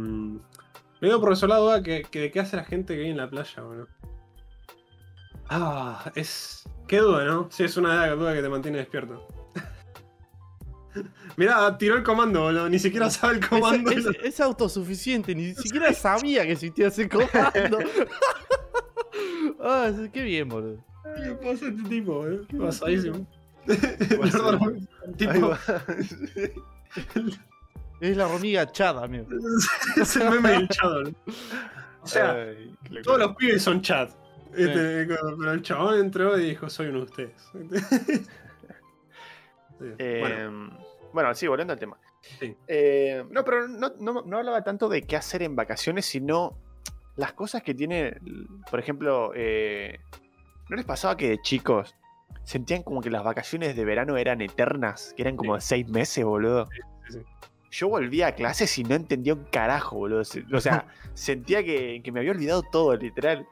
me 1.02 1.08
dio 1.08 1.20
por 1.20 1.48
la 1.48 1.58
duda 1.58 1.82
que, 1.84 2.02
que 2.04 2.20
de 2.22 2.32
qué 2.32 2.40
hace 2.40 2.56
la 2.58 2.64
gente 2.64 2.94
que 2.94 3.00
vive 3.00 3.12
en 3.12 3.18
la 3.18 3.30
playa, 3.30 3.62
boludo. 3.64 3.88
Ah, 5.50 6.12
es. 6.16 6.64
Qué 6.88 6.98
duda, 7.00 7.24
¿no? 7.26 7.48
Sí, 7.52 7.64
es 7.64 7.78
una 7.78 8.08
duda 8.12 8.34
que 8.34 8.42
te 8.42 8.50
mantiene 8.50 8.78
despierto. 8.80 9.28
Mirá, 11.38 11.78
tiró 11.78 11.96
el 11.96 12.04
comando, 12.04 12.42
boludo. 12.42 12.68
Ni 12.70 12.80
siquiera 12.80 13.10
sabe 13.10 13.36
el 13.36 13.48
comando. 13.48 13.92
Es, 13.92 14.06
es- 14.06 14.18
es 14.24 14.40
autosuficiente, 14.40 15.34
ni 15.36 15.54
siquiera 15.56 15.94
sabía 15.94 16.44
que 16.46 16.52
existía 16.54 16.88
ese 16.88 17.08
comando. 17.08 17.80
ah, 19.62 19.92
qué 20.12 20.24
bien, 20.24 20.50
boludo. 20.50 20.84
¿Qué 21.24 21.32
pasa 21.36 21.68
este 21.68 21.84
tipo, 21.90 22.14
boludo? 22.16 22.46
Pasadísimo. 22.60 23.26
Pasa- 23.66 24.38
Perdón, 24.38 24.88
Ahí 25.06 25.14
tipo. 25.16 25.54
Es 28.02 28.16
la 28.18 28.28
hormiga 28.28 28.72
chada, 28.72 29.04
amigo. 29.04 29.28
es 30.02 30.16
el 30.16 30.30
meme 30.30 30.50
del 30.52 30.68
chat, 30.70 30.84
boludo. 30.92 31.14
O 32.02 32.08
sea, 32.08 32.32
Ay, 32.32 32.76
todos 33.04 33.20
los 33.20 33.36
pibes 33.36 33.62
son 33.62 33.82
chat. 33.82 34.10
Este, 34.56 35.06
Pero 35.06 35.52
el 35.52 35.62
chabón 35.62 36.00
entró 36.00 36.38
y 36.40 36.46
dijo, 36.50 36.70
soy 36.70 36.88
uno 36.88 37.00
de 37.00 37.06
ustedes. 37.06 37.52
Sí, 39.80 39.86
Eh, 39.98 40.20
bueno, 40.20 40.78
bueno. 41.14 41.36
sí, 41.36 41.48
volviendo 41.48 41.72
al 41.74 41.80
tema. 41.80 41.98
Sí. 42.40 42.54
Eh, 42.68 43.24
no, 43.32 43.46
pero 43.46 43.66
no, 43.70 43.94
no- 44.00 44.24
no 44.24 44.38
hablaba 44.38 44.62
tanto 44.62 44.90
de 44.90 45.04
qué 45.04 45.16
hacer 45.16 45.42
en 45.42 45.56
vacaciones, 45.56 46.06
sino 46.06 46.58
las 47.16 47.32
cosas 47.32 47.64
que 47.64 47.74
tiene, 47.74 48.18
por 48.70 48.80
ejemplo, 48.82 49.32
eh, 49.36 50.00
¿no 50.70 50.76
les 50.76 50.84
pasaba 50.86 51.16
que 51.16 51.30
de 51.30 51.42
chicos 51.42 51.96
sentían 52.44 52.84
como 52.84 53.00
que 53.00 53.10
las 53.10 53.24
vacaciones 53.24 53.74
de 53.78 53.86
verano 53.86 54.18
eran 54.18 54.42
eternas? 54.42 55.14
Que 55.16 55.22
eran 55.22 55.38
como 55.38 55.56
de 55.56 55.62
seis 55.62 55.88
meses, 55.88 56.26
boludo. 56.26 56.68
Yo 57.72 57.88
volvía 57.90 58.28
a 58.28 58.32
clases 58.34 58.76
y 58.78 58.84
no 58.84 58.96
entendía 58.96 59.34
un 59.34 59.44
carajo, 59.46 59.98
boludo. 59.98 60.22
O 60.54 60.60
sea, 60.62 60.86
sentía 61.14 61.64
que, 61.64 62.02
que 62.04 62.12
me 62.12 62.20
había 62.20 62.32
olvidado 62.32 62.64
todo, 62.64 62.96
literal. 62.96 63.46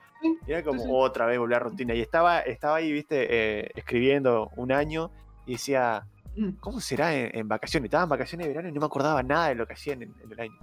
Era 0.47 0.63
como 0.63 0.81
sí. 0.81 0.89
otra 0.91 1.25
vez 1.27 1.37
volver 1.37 1.57
a 1.57 1.59
rutina. 1.59 1.93
Y 1.93 2.01
estaba, 2.01 2.39
estaba 2.39 2.77
ahí, 2.77 2.91
viste, 2.91 3.27
eh, 3.29 3.71
escribiendo 3.75 4.49
un 4.55 4.71
año 4.71 5.11
y 5.45 5.53
decía, 5.53 6.05
Mm. 6.39 6.51
¿cómo 6.59 6.79
será 6.79 7.15
en, 7.15 7.35
en 7.35 7.47
vacaciones? 7.47 7.85
Estaba 7.87 8.03
en 8.03 8.09
vacaciones 8.09 8.45
de 8.45 8.49
verano 8.53 8.69
y 8.69 8.71
no 8.71 8.79
me 8.79 8.85
acordaba 8.85 9.23
nada 9.23 9.47
de 9.49 9.55
lo 9.55 9.65
que 9.65 9.73
hacían 9.73 10.03
en, 10.03 10.13
en 10.23 10.31
el 10.31 10.39
año. 10.39 10.53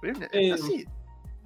Pero 0.00 0.16
era 0.16 0.18
una- 0.18 0.28
Eh, 0.32 0.52
así, 0.52 0.84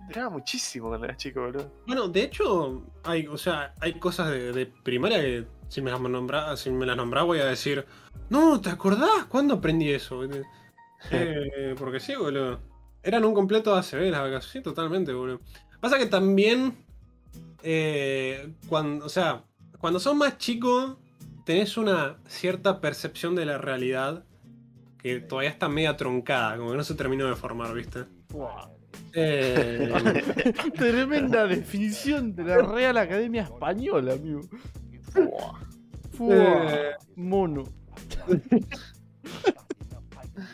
duraba 0.08 0.28
muchísimo 0.28 0.88
cuando 0.88 1.06
era 1.06 1.16
chico, 1.16 1.40
boludo. 1.40 1.72
Bueno, 1.86 2.06
de 2.06 2.22
hecho, 2.22 2.82
hay, 3.02 3.26
o 3.26 3.38
sea, 3.38 3.72
hay 3.80 3.94
cosas 3.94 4.28
de, 4.30 4.52
de 4.52 4.66
primaria 4.66 5.22
que 5.22 5.46
si 5.68 5.80
me 5.80 5.90
las 5.90 5.98
nombrás, 6.02 6.60
si 6.60 6.70
me 6.70 6.84
las 6.84 6.98
nombrás 6.98 7.24
voy 7.24 7.38
a 7.38 7.46
decir, 7.46 7.86
no, 8.28 8.60
¿te 8.60 8.68
acordás? 8.68 9.24
¿Cuándo 9.30 9.54
aprendí 9.54 9.90
eso? 9.90 10.20
Eh, 11.10 11.74
porque 11.78 12.00
sí, 12.00 12.14
boludo. 12.14 12.60
Eran 13.02 13.24
un 13.24 13.34
completo 13.34 13.74
ACB 13.74 14.10
las 14.10 14.20
vacaciones, 14.20 14.44
sí, 14.46 14.60
totalmente, 14.60 15.12
boludo. 15.12 15.40
Pasa 15.80 15.98
que 15.98 16.06
también, 16.06 16.74
eh, 17.62 18.52
cuando, 18.68 19.06
o 19.06 19.08
sea, 19.08 19.44
cuando 19.78 19.98
sos 19.98 20.14
más 20.14 20.38
chico, 20.38 21.00
tenés 21.44 21.76
una 21.76 22.18
cierta 22.26 22.80
percepción 22.80 23.34
de 23.34 23.46
la 23.46 23.58
realidad 23.58 24.24
que 24.98 25.18
todavía 25.18 25.50
está 25.50 25.68
media 25.68 25.96
truncada, 25.96 26.56
como 26.56 26.70
que 26.70 26.76
no 26.76 26.84
se 26.84 26.94
terminó 26.94 27.26
de 27.26 27.34
formar, 27.34 27.74
¿viste? 27.74 28.04
Eh, 29.14 29.92
Tremenda 30.76 31.46
definición 31.46 32.34
de 32.36 32.44
la 32.44 32.58
Real 32.58 32.96
Academia 32.96 33.42
Española, 33.42 34.12
amigo. 34.12 34.42
Fua. 35.10 35.60
Fua. 36.12 36.36
Eh. 36.36 36.90
Mono. 37.16 37.64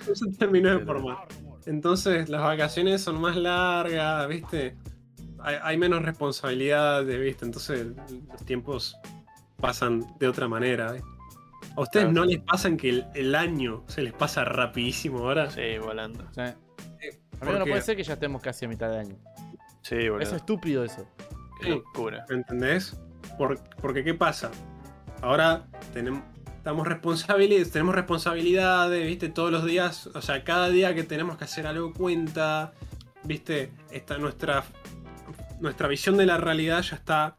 no 0.09 0.14
se 0.14 0.26
terminó 0.38 0.78
de 0.78 0.84
formar. 0.84 1.28
Entonces 1.66 2.28
las 2.28 2.42
vacaciones 2.42 3.00
son 3.02 3.20
más 3.20 3.36
largas, 3.36 4.26
¿viste? 4.28 4.76
Hay, 5.40 5.56
hay 5.62 5.76
menos 5.76 6.02
responsabilidades, 6.02 7.20
¿viste? 7.20 7.44
Entonces 7.44 7.86
los 8.28 8.44
tiempos 8.44 8.96
pasan 9.56 10.04
de 10.18 10.28
otra 10.28 10.48
manera. 10.48 10.92
¿viste? 10.92 11.06
¿A 11.76 11.80
ustedes 11.82 12.06
Claro. 12.06 12.20
no 12.20 12.24
les 12.24 12.40
pasan 12.40 12.76
que 12.76 12.88
el, 12.88 13.06
el 13.14 13.34
año 13.34 13.84
se 13.86 14.02
les 14.02 14.12
pasa 14.12 14.44
rapidísimo 14.44 15.18
ahora? 15.20 15.50
Sí, 15.50 15.78
volando. 15.80 16.24
Sí. 16.32 16.40
Eh, 16.40 16.54
Amigo, 17.40 17.52
no 17.52 17.59
porque- 17.59 17.70
puede 17.70 17.82
ser 17.82 17.96
que 17.96 18.02
ya 18.02 18.14
estemos 18.14 18.42
casi 18.42 18.64
a 18.64 18.68
mitad 18.68 18.90
de 18.90 18.98
año. 18.98 19.16
Sí, 19.82 20.09
boludo. 20.09 20.20
Es 20.20 20.32
estúpido 20.32 20.84
eso. 20.84 21.06
Qué 21.61 21.70
locura. 21.70 22.24
¿Me 22.28 22.36
entendés? 22.36 22.98
Por- 23.36 23.59
porque 23.80 24.02
¿qué 24.04 24.14
pasa? 24.14 24.50
Ahora 25.22 25.66
tenemos, 25.92 26.22
estamos 26.68 26.86
responsabilidades, 26.86 27.70
tenemos 27.72 27.94
responsabilidades, 27.94 29.06
¿viste? 29.06 29.30
Todos 29.30 29.50
los 29.50 29.64
días, 29.64 30.06
o 30.08 30.20
sea, 30.20 30.44
cada 30.44 30.68
día 30.68 30.94
que 30.94 31.02
tenemos 31.02 31.38
que 31.38 31.44
hacer 31.44 31.66
algo 31.66 31.94
cuenta, 31.94 32.72
¿viste? 33.24 33.70
Está 33.90 34.18
nuestra, 34.18 34.64
nuestra 35.60 35.88
visión 35.88 36.18
de 36.18 36.26
la 36.26 36.36
realidad 36.36 36.82
ya 36.82 36.96
está 36.96 37.36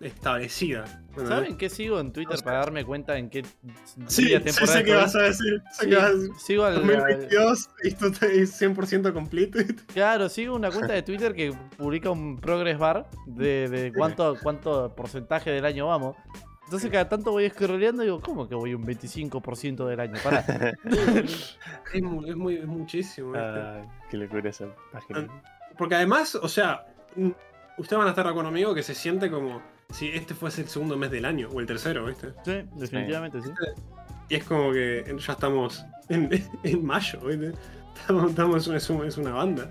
establecida. 0.00 0.84
¿Saben 1.28 1.56
qué 1.58 1.68
sigo 1.70 2.00
en 2.00 2.12
Twitter 2.12 2.34
O 2.34 2.36
sea- 2.38 2.44
para 2.44 2.58
darme 2.58 2.84
cuenta 2.84 3.16
en 3.18 3.30
qué 3.30 3.44
Sí, 4.08 4.24
día 4.24 4.38
sí 4.40 4.44
temporada 4.46 4.78
sé 4.78 4.84
qué 4.84 4.94
vas 4.94 5.14
a 5.14 5.22
decir. 5.22 5.62
sé 5.72 5.84
Sí, 5.84 5.88
que 5.90 5.94
vas 5.96 6.04
a 6.04 6.10
decir. 6.14 6.30
sigo 6.44 6.64
al, 6.64 6.72
al- 6.74 6.80
2022 6.86 7.68
y 7.84 7.88
esto 7.88 8.06
es 8.26 8.60
100% 8.60 9.12
completo. 9.12 9.58
Claro, 9.94 10.28
sigo 10.28 10.56
una 10.56 10.70
cuenta 10.72 10.94
de 10.94 11.02
Twitter 11.02 11.34
que 11.34 11.54
publica 11.76 12.10
un 12.10 12.36
progress 12.40 12.78
bar 12.78 13.08
de, 13.26 13.68
de 13.68 13.92
cuánto, 13.92 14.36
cuánto 14.42 14.92
porcentaje 14.96 15.50
del 15.50 15.64
año 15.66 15.86
vamos. 15.86 16.16
Entonces 16.72 16.90
cada 16.90 17.08
tanto 17.08 17.32
voy 17.32 17.48
scrolleando 17.50 18.02
y 18.02 18.06
digo, 18.06 18.20
¿cómo 18.22 18.48
que 18.48 18.54
voy 18.54 18.72
un 18.74 18.84
25% 18.86 19.86
del 19.86 20.00
año? 20.00 20.14
Pará. 20.24 20.42
Es, 21.92 22.02
mu- 22.02 22.26
es 22.26 22.34
muy, 22.36 22.54
es 22.56 22.66
muchísimo. 22.66 23.34
Ay, 23.34 23.84
qué 24.10 24.16
locura 24.16 24.48
esa 24.48 24.66
página. 24.90 25.28
Porque 25.76 25.94
además, 25.96 26.34
o 26.34 26.48
sea, 26.48 26.86
mm, 27.16 27.28
ustedes 27.76 27.98
van 27.98 28.06
a 28.06 28.10
estar 28.10 28.32
conmigo 28.32 28.74
que 28.74 28.82
se 28.82 28.94
siente 28.94 29.30
como 29.30 29.60
si 29.90 30.08
este 30.08 30.34
fuese 30.34 30.62
el 30.62 30.68
segundo 30.68 30.96
mes 30.96 31.10
del 31.10 31.26
año 31.26 31.50
o 31.52 31.60
el 31.60 31.66
tercero, 31.66 32.06
¿viste? 32.06 32.28
Sí, 32.44 32.62
definitivamente 32.76 33.42
sí. 33.42 33.50
Y 34.30 34.36
es 34.36 34.44
como 34.44 34.72
que 34.72 35.04
ya 35.18 35.32
estamos 35.34 35.84
en, 36.08 36.30
en 36.62 36.84
mayo, 36.86 37.20
¿viste? 37.20 37.52
Estamos, 38.00 38.30
estamos- 38.30 38.66
es, 38.68 38.88
un- 38.90 39.06
es 39.06 39.18
una 39.18 39.32
banda. 39.32 39.68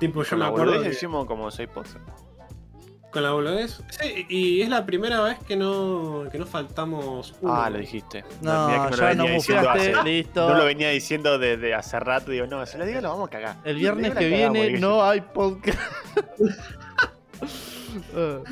Tipo, 0.00 0.24
yo 0.24 0.30
Con 0.30 0.38
me 0.40 0.44
acuerdo 0.46 0.82
que- 0.82 0.88
hicimos 0.88 1.26
como 1.26 1.48
seis 1.52 1.68
podcasts. 1.68 2.21
Con 3.12 3.22
la 3.22 3.30
boludez. 3.32 3.82
Sí, 3.90 4.26
y 4.28 4.62
es 4.62 4.68
la 4.68 4.84
primera 4.86 5.20
vez 5.20 5.38
que 5.46 5.54
no, 5.54 6.24
que 6.32 6.38
no 6.38 6.46
faltamos 6.46 7.34
uno. 7.40 7.54
Ah, 7.54 7.70
lo 7.70 7.78
dijiste. 7.78 8.24
No, 8.40 8.68
mirá 8.68 8.88
que 8.90 8.96
ya 8.96 9.04
venía 9.06 9.62
no 9.62 9.70
hace- 9.70 10.02
listo. 10.04 10.48
No 10.48 10.54
lo 10.56 10.64
venía 10.64 10.88
diciendo 10.90 11.38
desde 11.38 11.74
hace 11.74 12.00
rato. 12.00 12.30
Digo, 12.30 12.46
no, 12.46 12.64
si 12.66 12.78
lo 12.78 12.86
digo 12.86 13.00
lo 13.00 13.10
vamos 13.10 13.28
a 13.28 13.30
cagar. 13.30 13.56
El 13.64 13.76
viernes 13.76 14.14
que 14.14 14.30
cagamos, 14.30 14.52
viene 14.58 14.80
no 14.80 15.04
hay 15.04 15.20
podcast. 15.20 15.78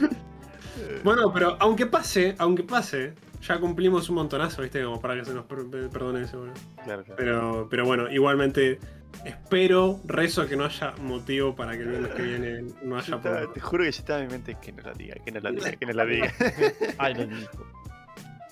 Bueno, 1.04 1.32
pero 1.32 1.56
aunque 1.60 1.86
pase, 1.86 2.34
aunque 2.38 2.62
pase, 2.62 3.14
ya 3.46 3.58
cumplimos 3.58 4.08
un 4.08 4.16
montonazo, 4.16 4.62
¿viste? 4.62 4.82
Como 4.84 5.00
para 5.00 5.14
que 5.14 5.24
se 5.24 5.32
nos 5.34 5.44
per- 5.46 5.66
perdone 5.90 6.22
eso, 6.22 6.38
boludo. 6.38 6.54
Claro, 6.84 7.04
claro. 7.04 7.16
Pero, 7.16 7.66
pero 7.70 7.84
bueno, 7.86 8.10
igualmente 8.10 8.78
espero, 9.24 10.00
rezo 10.04 10.46
que 10.46 10.56
no 10.56 10.64
haya 10.64 10.92
motivo 11.02 11.54
para 11.54 11.72
que 11.72 11.82
el 11.82 11.88
viernes 11.88 12.10
que 12.12 12.22
viene 12.22 12.64
no 12.82 12.98
haya 12.98 13.20
problema. 13.20 13.52
te 13.52 13.60
juro 13.60 13.84
que 13.84 13.92
yo 13.92 13.98
estaba 13.98 14.20
en 14.20 14.26
mi 14.26 14.32
mente 14.32 14.56
que 14.60 14.72
no 14.72 14.82
lo 14.82 14.92
diga, 14.94 15.14
que 15.24 15.30
no 15.32 15.40
lo 15.40 15.52
diga, 15.52 15.72
que 15.72 15.86
no 15.86 15.92
lo 15.92 16.06
diga. 16.06 16.32
ay, 16.98 17.14
lo 17.14 17.26
dijo. 17.36 17.66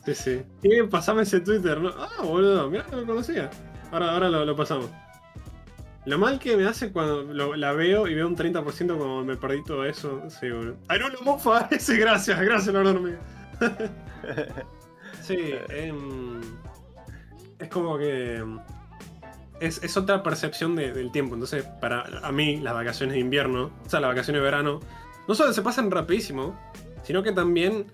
Sí, 0.05 0.15
sí. 0.15 0.43
Y 0.63 0.83
pasame 0.85 1.23
ese 1.23 1.41
Twitter, 1.41 1.81
¿no? 1.81 1.91
Ah, 1.91 2.23
boludo, 2.23 2.71
mirá 2.71 2.85
que 2.85 2.97
lo 2.97 3.07
conocía. 3.07 3.51
Ahora, 3.93 4.13
ahora 4.13 4.29
lo, 4.29 4.45
lo 4.45 4.57
pasamos. 4.57 4.91
Lo 6.07 6.17
mal 6.19 6.39
que 6.39 6.57
me 6.57 6.67
hace 6.67 6.91
cuando 6.93 7.23
lo- 7.25 7.55
la 7.57 7.73
veo 7.73 8.09
y 8.09 8.15
veo 8.15 8.27
un 8.27 8.35
30% 8.37 8.97
como 8.97 9.23
me 9.25 9.37
perdí 9.37 9.63
todo 9.65 9.85
eso. 9.85 10.23
Sí, 10.31 10.51
boludo. 10.51 10.77
¡Ay, 10.89 11.01
no, 11.01 11.09
la 11.11 11.21
mofa! 11.23 11.69
Ese, 11.71 11.97
gracias, 11.99 12.41
gracias, 12.41 12.73
lo 12.75 12.81
enorme. 12.81 13.17
Sí, 15.23 15.37
em, 15.69 16.41
es 17.59 17.69
como 17.69 17.99
que. 17.99 18.43
Es, 19.61 19.83
es 19.83 19.97
otra 19.97 20.23
percepción 20.23 20.77
de- 20.77 20.93
del 20.93 21.11
tiempo. 21.11 21.35
Entonces, 21.35 21.65
para 21.81 22.03
a 22.23 22.33
mí, 22.33 22.59
las 22.59 22.75
vacaciones 22.75 23.15
de 23.15 23.21
invierno, 23.21 23.71
o 23.85 23.89
sea, 23.89 24.01
las 24.01 24.11
vacaciones 24.11 24.41
de 24.41 24.45
verano, 24.45 24.81
no 25.27 25.35
solo 25.35 25.53
se 25.53 25.63
pasan 25.63 25.91
rapidísimo, 25.91 26.59
sino 27.03 27.23
que 27.23 27.33
también, 27.33 27.87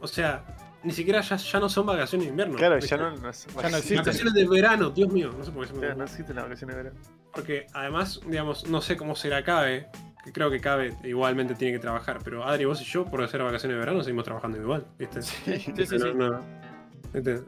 o 0.00 0.06
sea, 0.06 0.44
ni 0.82 0.92
siquiera 0.92 1.20
ya, 1.20 1.36
ya 1.36 1.58
no 1.58 1.68
son 1.68 1.86
vacaciones 1.86 2.26
de 2.26 2.30
invierno. 2.30 2.56
Claro, 2.56 2.76
¿viste? 2.76 2.90
ya 2.90 2.96
no, 2.98 3.10
no, 3.10 3.16
Ya 3.16 3.68
no 3.70 3.76
existe. 3.76 3.96
Vacaciones 3.96 4.34
de 4.34 4.46
verano, 4.46 4.90
Dios 4.90 5.12
mío, 5.12 5.30
no 5.36 5.44
sé 5.44 5.50
por 5.50 5.62
qué 5.62 5.68
se 5.68 5.74
me 5.74 5.80
Claro, 5.80 5.96
no 5.96 6.04
existe 6.04 6.34
la 6.34 6.42
vacación 6.42 6.70
de 6.70 6.76
verano. 6.76 6.96
Porque 7.32 7.66
además, 7.72 8.20
digamos, 8.26 8.68
no 8.68 8.80
sé 8.80 8.96
cómo 8.96 9.16
será 9.16 9.42
Cabe, 9.42 9.88
que 10.24 10.32
creo 10.32 10.50
que 10.50 10.60
Cabe 10.60 10.94
igualmente 11.04 11.54
tiene 11.54 11.74
que 11.74 11.80
trabajar, 11.80 12.18
pero 12.22 12.44
Adri, 12.44 12.66
vos 12.66 12.80
y 12.80 12.84
yo, 12.84 13.04
por 13.04 13.22
hacer 13.22 13.42
vacaciones 13.42 13.74
de 13.76 13.80
verano, 13.80 14.02
seguimos 14.02 14.24
trabajando 14.24 14.58
igual, 14.58 14.86
¿viste? 14.98 15.22
Sí, 15.22 15.34
sí, 15.76 15.86
sí. 15.86 15.96
no, 16.14 16.40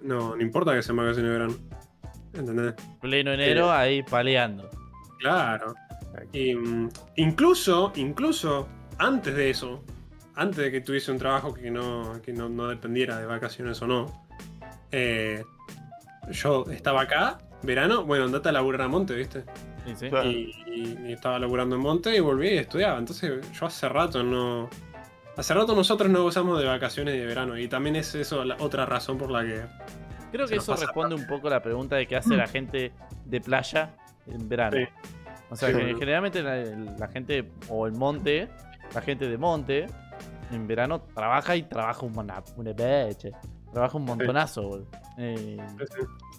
no, 0.03 0.37
no 0.37 0.43
importa 0.43 0.75
que 0.75 0.83
sean 0.83 0.97
vacaciones 0.97 1.31
de 1.31 1.39
verano. 1.39 1.55
¿Entendés? 2.35 2.75
Pleno 3.01 3.33
enero 3.33 3.71
ahí 3.71 4.03
paleando. 4.03 4.69
Claro. 5.19 5.75
Y, 6.33 6.55
mm, 6.55 6.89
incluso, 7.17 7.93
incluso 7.97 8.69
antes 8.99 9.35
de 9.35 9.51
eso, 9.51 9.83
antes 10.35 10.57
de 10.59 10.71
que 10.71 10.81
tuviese 10.81 11.11
un 11.13 11.19
trabajo 11.19 11.55
que 11.55 11.71
no, 11.71 12.21
que 12.23 12.33
no, 12.33 12.49
no 12.49 12.67
dependiera 12.69 13.19
de 13.19 13.27
vacaciones 13.27 13.81
o 13.83 13.87
no, 13.87 14.27
eh, 14.93 15.45
yo 16.31 16.65
estaba 16.71 17.03
acá, 17.03 17.39
verano, 17.63 18.05
bueno, 18.05 18.25
andate 18.25 18.49
a 18.49 18.53
laburar 18.53 18.83
a 18.83 18.89
Monte, 18.89 19.15
¿viste? 19.15 19.45
Sí, 19.87 19.95
sí. 19.97 20.09
Claro. 20.11 20.31
Y, 20.31 20.53
y- 20.67 20.99
y 21.09 21.13
estaba 21.13 21.39
laburando 21.39 21.77
en 21.77 21.83
Monte 21.83 22.15
y 22.17 22.21
volví 22.21 22.49
y 22.51 22.59
estudiaba. 22.59 22.99
Entonces 22.99 23.33
yo 23.59 23.67
hace 23.67 23.89
rato 23.89 24.23
no... 24.23 24.69
Hace 25.37 25.55
rato 25.55 25.75
nosotros 25.75 26.11
no 26.11 26.23
gozamos 26.25 26.59
de 26.61 26.67
vacaciones 26.67 27.15
de 27.15 27.25
verano 27.25 27.57
y 27.57 27.69
también 27.69 27.95
es 27.97 28.13
eso 28.17 28.45
la 28.45 28.57
otra 28.59 28.85
razón 28.87 29.19
por 29.19 29.31
la 29.31 29.45
que... 29.45 29.63
Creo 30.33 30.47
que 30.47 30.57
eso 30.57 30.75
responde 30.77 31.15
un 31.15 31.27
poco 31.27 31.47
a 31.49 31.51
la 31.51 31.63
pregunta 31.63 31.97
de 31.97 32.07
qué 32.07 32.17
hace 32.17 32.37
la 32.37 32.47
gente 32.47 32.93
de 33.25 33.41
playa 33.41 33.95
en 34.27 34.49
verano. 34.49 34.77
Sí. 34.77 34.85
O 35.51 35.57
sea, 35.57 35.71
Sí, 35.71 35.75
que 35.77 35.95
generalmente 35.95 36.43
la, 36.43 36.57
la 36.99 37.09
gente, 37.09 37.51
o 37.71 37.87
el 37.87 37.93
monte, 37.95 38.49
la 38.95 39.01
gente 39.01 39.29
de 39.29 39.39
monte, 39.39 39.87
en 40.51 40.67
verano 40.67 41.01
trabaja 41.15 41.57
y 41.57 41.63
trabaja 41.63 42.05
un 42.05 42.13
mona, 42.13 42.43
una 42.57 42.73
beche. 42.73 43.33
Trabaja 43.73 43.97
un 43.97 44.05
montonazo. 44.05 44.87
Eh, 45.19 45.57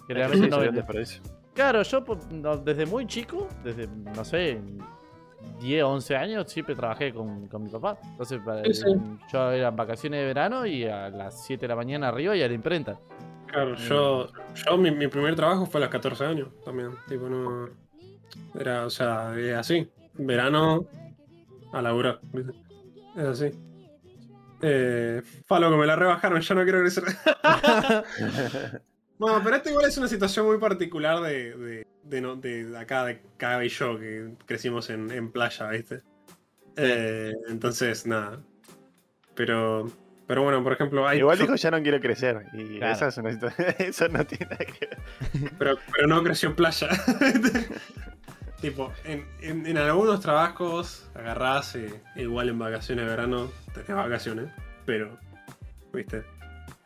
generalmente 0.06 0.44
Sí, 0.46 0.50
no 0.50 0.56
sería 0.56 0.70
un 0.70 0.74
ve- 0.74 0.80
desperdicio. 0.82 1.22
Claro, 1.54 1.82
yo 1.82 2.04
no, 2.30 2.56
desde 2.58 2.86
muy 2.86 3.06
chico, 3.06 3.48
desde, 3.64 3.86
no 3.88 4.24
sé, 4.24 4.60
10, 5.60 5.82
11 5.84 6.16
años, 6.16 6.50
siempre 6.50 6.74
trabajé 6.74 7.12
con, 7.12 7.46
con 7.48 7.62
mi 7.64 7.70
papá. 7.70 7.98
Entonces, 8.04 8.40
para- 8.44 8.64
Sí, 8.64 8.74
sí. 8.74 8.84
yo 9.32 9.50
era 9.50 9.68
en 9.68 9.76
vacaciones 9.76 10.20
de 10.20 10.26
verano 10.26 10.64
y 10.66 10.84
a 10.86 11.08
las 11.08 11.44
7 11.44 11.62
de 11.62 11.68
la 11.68 11.76
mañana 11.76 12.08
arriba 12.08 12.36
y 12.36 12.42
a 12.42 12.48
la 12.48 12.54
imprenta. 12.54 12.98
Claro, 13.52 13.74
yo, 13.76 14.28
yo 14.54 14.78
mi, 14.78 14.90
mi 14.90 15.08
primer 15.08 15.34
trabajo 15.34 15.66
fue 15.66 15.80
a 15.80 15.84
los 15.84 15.90
14 15.90 16.24
años 16.24 16.48
también. 16.64 16.90
Tipo, 17.08 17.28
no... 17.28 17.68
Era, 18.58 18.86
o 18.86 18.90
sea, 18.90 19.36
es 19.38 19.54
así. 19.56 19.88
Verano 20.14 20.86
a 21.72 21.82
laburar. 21.82 22.20
Es 23.16 23.24
así. 23.24 23.50
Eh, 24.62 25.22
Falo, 25.46 25.70
que 25.70 25.76
me 25.76 25.86
la 25.86 25.96
rebajaron, 25.96 26.40
ya 26.40 26.54
no 26.54 26.62
quiero 26.64 26.80
crecer. 26.80 27.04
bueno, 29.18 29.40
pero 29.42 29.56
esta 29.56 29.70
igual 29.70 29.86
es 29.86 29.98
una 29.98 30.08
situación 30.08 30.46
muy 30.46 30.58
particular 30.58 31.20
de, 31.20 31.56
de, 31.56 31.86
de, 32.04 32.20
no- 32.20 32.36
de 32.36 32.76
acá, 32.78 33.04
de 33.04 33.22
Cabe 33.36 33.66
y 33.66 33.68
yo, 33.70 33.98
que 33.98 34.34
crecimos 34.46 34.90
en, 34.90 35.10
en 35.10 35.30
playa, 35.32 35.68
¿viste? 35.70 36.02
Eh, 36.76 37.32
entonces, 37.48 38.06
nada. 38.06 38.40
Pero, 39.34 39.90
pero 40.30 40.44
bueno, 40.44 40.62
por 40.62 40.72
ejemplo, 40.74 41.08
hay. 41.08 41.18
Igual 41.18 41.38
dijo 41.38 41.56
ya 41.56 41.72
no 41.72 41.82
quiero 41.82 41.98
crecer. 41.98 42.46
Y 42.52 42.78
Claro. 42.78 42.92
esa 42.92 43.08
es 43.08 43.16
una 43.18 43.32
situación. 43.32 43.66
Eso 43.80 44.06
no 44.08 44.24
tiene 44.24 44.44
nada 44.46 44.64
que 44.64 44.86
ver. 44.86 44.98
pero, 45.58 45.76
pero 45.92 46.06
no 46.06 46.22
creció 46.22 46.50
en 46.50 46.54
playa. 46.54 46.86
tipo, 48.60 48.92
en, 49.04 49.26
en- 49.40 49.66
en 49.66 49.76
algunos 49.78 50.20
trabajos 50.20 51.10
agarrás 51.14 51.74
eh, 51.76 52.00
igual 52.16 52.48
en 52.48 52.58
vacaciones 52.60 53.04
de 53.06 53.10
verano, 53.10 53.50
tenés 53.74 53.88
vacaciones, 53.88 54.48
pero, 54.86 55.18
viste. 55.92 56.22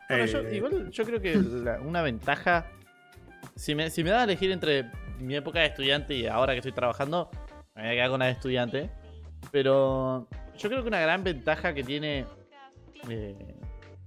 Bueno, 0.09 0.25
yo, 0.25 0.39
Eh, 0.39 0.55
igual 0.55 0.89
yo 0.89 1.05
creo 1.05 1.21
que 1.21 1.35
la- 1.35 1.79
una 1.81 2.01
ventaja. 2.01 2.65
Si 3.55 3.75
me, 3.75 3.89
si 3.91 4.03
me 4.03 4.09
da 4.09 4.21
a 4.21 4.23
elegir 4.23 4.51
entre 4.51 4.89
mi 5.19 5.35
época 5.35 5.59
de 5.59 5.67
estudiante 5.67 6.13
y 6.15 6.25
ahora 6.25 6.53
que 6.53 6.59
estoy 6.59 6.71
trabajando, 6.73 7.29
me 7.75 7.83
voy 7.83 7.91
a 7.91 7.93
quedar 7.93 8.09
con 8.09 8.19
la 8.19 8.25
de 8.25 8.31
estudiante. 8.31 8.89
Pero 9.51 10.27
yo 10.57 10.69
creo 10.69 10.81
que 10.81 10.87
una 10.87 10.99
gran 10.99 11.23
ventaja 11.23 11.73
que 11.75 11.83
tiene 11.83 12.25
eh, 13.09 13.55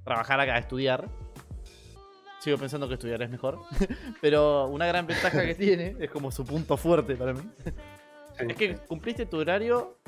trabajar 0.04 0.40
acá, 0.40 0.58
estudiar. 0.58 1.08
Sigo 2.40 2.56
pensando 2.56 2.86
que 2.88 2.94
estudiar 2.94 3.22
es 3.22 3.30
mejor. 3.30 3.58
pero 4.20 4.66
una 4.68 4.86
gran 4.86 5.06
ventaja 5.06 5.44
que 5.44 5.54
tiene, 5.54 5.96
es 5.98 6.10
como 6.10 6.30
su 6.30 6.44
punto 6.44 6.76
fuerte 6.76 7.16
para 7.16 7.32
mí. 7.32 7.42
Es 8.38 8.56
que 8.56 8.76
cumpliste 8.76 9.26
tu 9.26 9.38
horario 9.38 9.98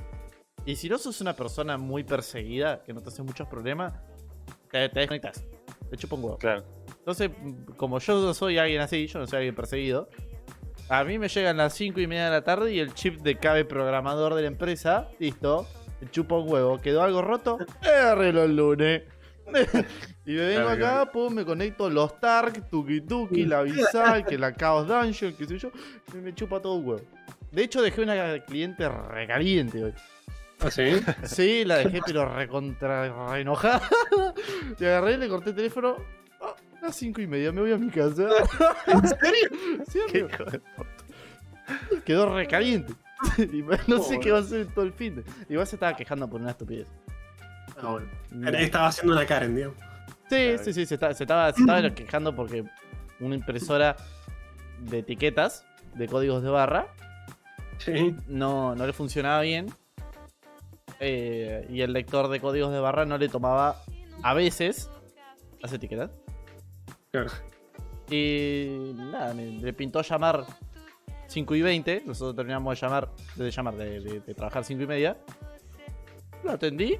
y 0.64 0.76
si 0.76 0.88
no 0.88 0.98
sos 0.98 1.20
una 1.20 1.34
persona 1.34 1.78
muy 1.78 2.04
perseguida, 2.04 2.82
que 2.84 2.92
no 2.92 3.00
te 3.00 3.08
hace 3.08 3.22
muchos 3.22 3.48
problemas, 3.48 3.94
te, 4.70 4.88
te 4.88 5.00
desconectas. 5.00 5.44
Te 5.90 5.96
chupa 5.96 6.16
un 6.16 6.24
huevo. 6.24 6.38
Claro. 6.38 6.64
Entonces, 6.98 7.30
como 7.76 7.98
yo 7.98 8.20
no 8.20 8.34
soy 8.34 8.58
alguien 8.58 8.80
así, 8.80 9.06
yo 9.06 9.18
no 9.18 9.26
soy 9.26 9.38
alguien 9.38 9.54
perseguido, 9.54 10.08
a 10.88 11.04
mí 11.04 11.18
me 11.18 11.28
llegan 11.28 11.56
las 11.56 11.74
5 11.74 12.00
y 12.00 12.06
media 12.06 12.24
de 12.24 12.30
la 12.30 12.42
tarde 12.42 12.72
y 12.72 12.80
el 12.80 12.92
chip 12.94 13.20
de 13.20 13.36
cabe 13.36 13.64
programador 13.64 14.34
de 14.34 14.42
la 14.42 14.48
empresa, 14.48 15.08
listo, 15.18 15.66
chupa 16.10 16.36
un 16.36 16.50
huevo. 16.50 16.78
¿Quedó 16.80 17.02
algo 17.02 17.22
roto? 17.22 17.58
Arreglo 17.82 18.44
el 18.44 18.56
lunes. 18.56 19.02
y 20.24 20.32
me 20.32 20.46
vengo 20.46 20.66
Claro, 20.66 20.70
acá, 21.02 21.10
pum, 21.12 21.34
me 21.34 21.44
conecto 21.44 21.90
los 21.90 22.20
Tark, 22.20 22.70
Tuki 22.70 23.00
Tuki, 23.00 23.44
la 23.46 23.62
Visal, 23.62 24.24
que 24.24 24.38
la 24.38 24.54
Chaos 24.54 24.86
Dungeon, 24.86 25.34
qué 25.34 25.44
sé 25.44 25.58
yo, 25.58 25.72
y 26.14 26.18
me 26.18 26.32
chupa 26.34 26.60
todo 26.60 26.74
un 26.74 26.86
huevo. 26.86 27.02
De 27.50 27.64
hecho, 27.64 27.82
dejé 27.82 28.02
una 28.02 28.38
cliente 28.44 28.88
recaliente 28.88 29.82
hoy. 29.84 29.94
¿Ah, 30.60 30.70
sí? 30.70 30.84
Sí, 31.24 31.64
la 31.64 31.78
dejé, 31.78 32.00
pero 32.06 32.32
recontra 32.32 33.28
re 33.32 33.40
enojada. 33.40 33.82
Le 34.78 34.86
agarré, 34.86 35.18
le 35.18 35.28
corté 35.28 35.50
el 35.50 35.56
teléfono. 35.56 35.96
Ah, 36.40 36.54
las 36.82 36.94
cinco 36.94 37.20
y 37.20 37.26
media, 37.26 37.50
me 37.50 37.62
voy 37.62 37.72
a 37.72 37.76
mi 37.76 37.90
casa. 37.90 38.28
¿En 38.86 39.08
serio? 39.08 39.48
Sí, 39.88 39.98
Qué 40.12 40.20
amigo, 40.20 40.28
hijo 40.28 40.44
de- 40.44 40.60
Quedó 42.04 42.34
recaliente. 42.34 42.92
Y 43.38 43.62
no 43.86 44.02
sé 44.02 44.18
qué 44.20 44.30
va 44.32 44.38
a 44.38 44.40
hacer 44.42 44.66
todo 44.74 44.84
el 44.84 44.92
fin. 44.92 45.16
de- 45.16 45.24
Igual 45.48 45.66
se 45.66 45.76
estaba 45.76 45.94
quejando 45.96 46.28
por 46.28 46.40
una 46.40 46.50
estupidez. 46.50 46.88
Ah, 47.82 47.92
bueno. 47.92 48.06
Estaba 48.58 48.88
haciendo 48.88 49.12
una 49.14 49.26
Karen, 49.26 49.54
digamos. 49.54 49.76
Sí, 50.28 50.56
sí, 50.62 50.72
sí, 50.72 50.86
se, 50.86 50.94
está- 50.94 51.12
se 51.14 51.24
estaba, 51.24 51.52
se 51.52 51.60
estaba 51.60 51.90
quejando 51.90 52.34
porque 52.34 52.64
una 53.20 53.34
impresora 53.34 53.96
de 54.80 54.98
etiquetas, 55.00 55.66
de 55.94 56.06
códigos 56.06 56.42
de 56.42 56.50
barra, 56.50 56.86
Sí. 57.78 58.14
no, 58.28 58.74
no 58.74 58.86
le 58.86 58.92
funcionaba 58.92 59.40
bien. 59.42 59.66
Eh, 61.00 61.66
y 61.70 61.80
el 61.80 61.92
lector 61.94 62.28
de 62.28 62.40
códigos 62.40 62.72
de 62.72 62.78
barra 62.80 63.06
no 63.06 63.16
le 63.16 63.28
tomaba 63.28 63.76
a 64.22 64.34
veces 64.34 64.90
las 65.60 65.72
etiquetas. 65.72 66.10
Claro. 67.10 67.30
Y 68.10 68.92
nada, 68.96 69.32
me, 69.34 69.46
le 69.46 69.72
pintó 69.72 70.02
llamar 70.02 70.44
5 71.30 71.54
y 71.54 71.62
20. 71.62 72.02
Nosotros 72.06 72.34
terminamos 72.36 72.74
de 72.78 72.86
llamar, 72.86 73.08
de 73.36 73.50
llamar, 73.50 73.74
de, 73.76 74.00
de- 74.00 74.20
de 74.20 74.34
trabajar 74.34 74.64
5 74.64 74.82
y 74.82 74.86
media. 74.86 75.16
Lo 76.44 76.50
atendí. 76.52 76.98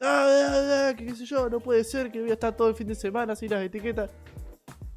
Ah, 0.00 0.26
ah, 0.50 0.88
ah, 0.90 0.94
que 0.96 1.04
qué 1.06 1.14
sé 1.14 1.26
yo, 1.26 1.50
no 1.50 1.60
puede 1.60 1.84
ser 1.84 2.10
que 2.10 2.20
voy 2.20 2.30
a 2.30 2.34
estar 2.34 2.56
todo 2.56 2.68
el 2.68 2.74
fin 2.74 2.86
de 2.86 2.94
semana 2.94 3.34
sin 3.36 3.50
las 3.50 3.62
etiquetas. 3.62 4.10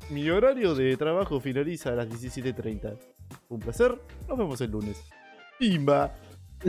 Mi 0.09 0.29
horario 0.29 0.75
de 0.75 0.95
trabajo 0.95 1.39
finaliza 1.39 1.89
a 1.89 1.93
las 1.95 2.07
17.30. 2.09 2.97
Un 3.49 3.59
placer, 3.59 3.99
nos 4.27 4.37
vemos 4.37 4.61
el 4.61 4.71
lunes. 4.71 5.03
Pimba. 5.59 6.13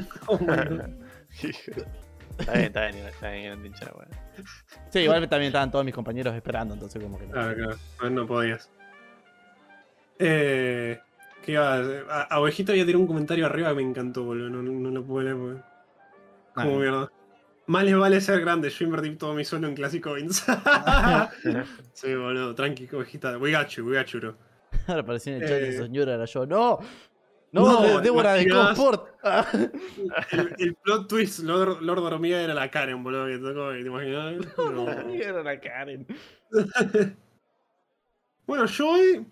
Está 2.36 2.52
bien, 2.54 2.64
está 2.66 2.86
bien, 2.88 3.06
está 3.06 3.30
bien, 3.30 3.62
hueá. 3.62 4.08
Sí, 4.90 4.98
igual 5.00 5.28
también 5.28 5.48
estaban 5.50 5.70
todos 5.70 5.84
mis 5.84 5.94
compañeros 5.94 6.34
esperando, 6.34 6.74
entonces 6.74 7.00
como 7.00 7.16
que 7.18 7.26
no. 7.26 7.32
Claro, 7.32 7.54
claro. 7.54 7.76
No, 8.02 8.10
no 8.10 8.26
podías. 8.26 8.68
Eh, 10.18 10.98
¿Qué 11.44 11.52
iba 11.52 11.74
a? 11.74 11.78
A, 12.08 12.22
a 12.22 12.40
Ovejita 12.40 12.72
había 12.72 12.84
tirado 12.86 13.00
un 13.00 13.06
comentario 13.06 13.46
arriba 13.46 13.68
que 13.70 13.74
me 13.76 13.82
encantó, 13.82 14.24
boludo. 14.24 14.50
No, 14.50 14.62
no, 14.62 14.72
no 14.72 14.90
lo 14.90 15.04
puedo 15.04 15.22
leer 15.22 15.36
porque. 15.36 15.60
Como 16.54 16.78
mierda. 16.78 17.10
Más 17.66 17.84
les 17.84 17.96
vale 17.96 18.20
ser 18.20 18.40
grande. 18.40 18.68
Yo 18.70 18.84
invertí 18.84 19.16
todo 19.16 19.34
mi 19.34 19.44
sueldo 19.44 19.68
en 19.68 19.74
clásico 19.74 20.14
Vince. 20.14 20.44
sí, 21.92 22.14
boludo. 22.14 22.54
Tranqui, 22.54 22.88
Ovejita. 22.94 23.38
We 23.38 23.52
got 23.52 23.68
you, 23.68 23.84
we 23.86 23.96
got 23.96 24.06
you, 24.06 24.20
bro. 24.20 24.36
Ahora 24.86 25.00
apareció 25.02 25.34
en 25.34 25.42
el 25.42 25.48
chat 25.48 25.58
Eh. 25.60 25.72
señora, 25.78 26.14
era 26.14 26.24
yo. 26.26 26.46
¡No! 26.46 26.78
¡No! 27.52 27.80
No, 27.86 28.00
Débora 28.00 28.34
de. 28.34 28.50
Ah. 29.22 29.46
El, 30.32 30.54
el 30.58 30.74
plot 30.74 31.08
twist, 31.08 31.38
Lord, 31.40 31.80
Lord 31.82 32.00
Hormiga 32.00 32.40
era 32.40 32.52
la 32.52 32.70
Karen, 32.70 33.02
boludo. 33.02 33.26
Que 33.26 33.38
tocó, 33.38 33.70
¿te 33.70 33.80
imaginas? 33.80 34.34
No. 34.58 34.90
Era 34.90 35.42
la 35.42 35.60
Karen. 35.60 36.06
Bueno, 38.46 38.66
yo 38.66 38.88
hoy. 38.90 39.26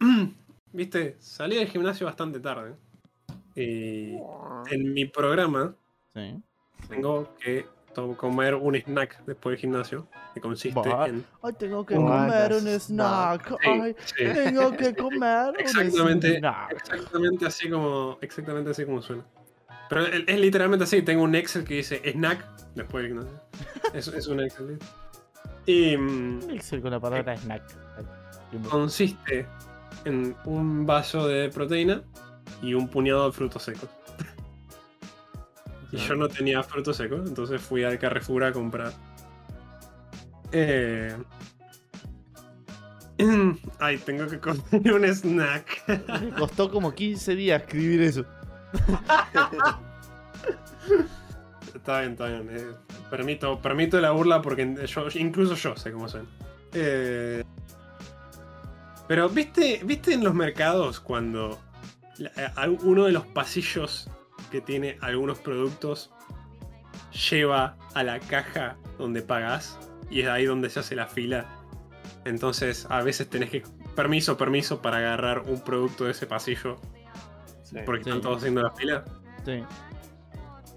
Viste, 0.74 1.16
salí 1.20 1.56
del 1.56 1.68
gimnasio 1.68 2.04
bastante 2.06 2.40
tarde. 2.40 2.74
Y 3.54 4.16
en 4.70 4.92
mi 4.92 5.04
programa 5.06 5.74
Sí. 6.12 6.42
tengo 6.88 7.32
que 7.38 7.66
comer 8.16 8.56
un 8.56 8.74
snack 8.74 9.24
después 9.24 9.52
del 9.52 9.60
gimnasio. 9.60 10.08
Que 10.34 10.40
consiste 10.40 10.80
Bah. 10.90 11.06
en. 11.06 11.24
Ay, 11.44 11.52
tengo 11.56 11.86
que 11.86 11.94
Oh, 11.96 11.98
comer 12.04 12.52
un 12.54 12.66
snack. 12.66 13.54
Ay, 13.64 13.94
sí. 14.04 14.14
tengo 14.34 14.76
que 14.76 14.92
comer 14.96 15.50
un 15.50 15.60
Exactamente. 15.60 16.38
snack. 16.38 16.72
Exactamente 16.72 17.46
así 17.46 17.70
como. 17.70 18.18
Exactamente 18.20 18.70
así 18.70 18.84
como 18.84 19.00
suena. 19.00 19.24
Pero 19.88 20.06
es, 20.06 20.24
es 20.26 20.40
literalmente 20.40 20.82
así. 20.84 21.02
Tengo 21.02 21.22
un 21.22 21.36
Excel 21.36 21.62
que 21.62 21.74
dice 21.74 22.02
snack 22.04 22.44
después 22.74 23.04
del 23.04 23.12
gimnasio. 23.12 23.40
Es, 23.94 24.08
es 24.08 24.26
un 24.26 24.40
Excel. 24.40 24.76
Y. 25.66 25.96
mm, 25.96 26.50
Excel 26.50 26.82
con 26.82 26.90
la 26.90 26.98
palabra 26.98 27.36
snack. 27.36 27.62
Qué 28.50 28.58
mo- 28.58 28.68
consiste 28.70 29.46
en 30.04 30.36
un 30.44 30.86
vaso 30.86 31.26
de 31.26 31.48
proteína 31.48 32.02
y 32.62 32.74
un 32.74 32.88
puñado 32.88 33.26
de 33.26 33.32
frutos 33.32 33.62
secos. 33.62 33.88
Y 35.92 35.96
yo 35.96 36.16
no 36.16 36.28
tenía 36.28 36.62
frutos 36.62 36.96
secos, 36.96 37.20
entonces 37.28 37.60
fui 37.60 37.84
al 37.84 37.98
Carrefour 37.98 38.44
a 38.44 38.52
comprar. 38.52 38.92
Eh... 40.50 41.16
Ay, 43.78 43.98
tengo 43.98 44.26
que 44.26 44.40
comer 44.40 44.92
un 44.92 45.04
snack. 45.04 45.84
Me 46.20 46.30
costó 46.30 46.68
como 46.70 46.92
15 46.92 47.36
días 47.36 47.62
escribir 47.62 48.02
eso. 48.02 48.24
está 51.74 52.00
bien, 52.00 52.12
está 52.12 52.26
bien. 52.26 52.48
eh, 52.50 52.66
permito, 53.08 53.60
permito 53.60 54.00
la 54.00 54.10
burla 54.10 54.42
porque 54.42 54.74
yo, 54.86 55.06
incluso 55.14 55.54
yo 55.54 55.76
sé 55.76 55.92
cómo 55.92 56.08
son. 56.08 56.26
Eh, 56.72 57.44
pero, 59.08 59.28
¿viste, 59.28 59.80
¿viste 59.84 60.12
en 60.14 60.24
los 60.24 60.34
mercados 60.34 61.00
cuando 61.00 61.60
eh, 62.18 62.48
uno 62.82 63.04
de 63.04 63.12
los 63.12 63.26
pasillos 63.26 64.08
que 64.50 64.60
tiene 64.60 64.98
algunos 65.00 65.38
productos 65.38 66.10
lleva 67.30 67.76
a 67.94 68.02
la 68.02 68.18
caja 68.20 68.76
donde 68.98 69.22
pagas 69.22 69.78
y 70.10 70.20
es 70.22 70.28
ahí 70.28 70.44
donde 70.46 70.70
se 70.70 70.80
hace 70.80 70.94
la 70.96 71.06
fila? 71.06 71.46
Entonces, 72.24 72.86
a 72.90 73.02
veces 73.02 73.28
tenés 73.28 73.50
que. 73.50 73.62
Permiso, 73.94 74.36
permiso 74.36 74.82
para 74.82 74.96
agarrar 74.98 75.40
un 75.46 75.60
producto 75.60 76.04
de 76.06 76.10
ese 76.10 76.26
pasillo 76.26 76.80
Sí. 77.62 77.76
porque 77.86 78.02
Sí. 78.04 78.10
están 78.10 78.20
todos 78.22 78.38
haciendo 78.38 78.60
la 78.62 78.72
fila. 78.72 79.04
Sí. 79.44 79.62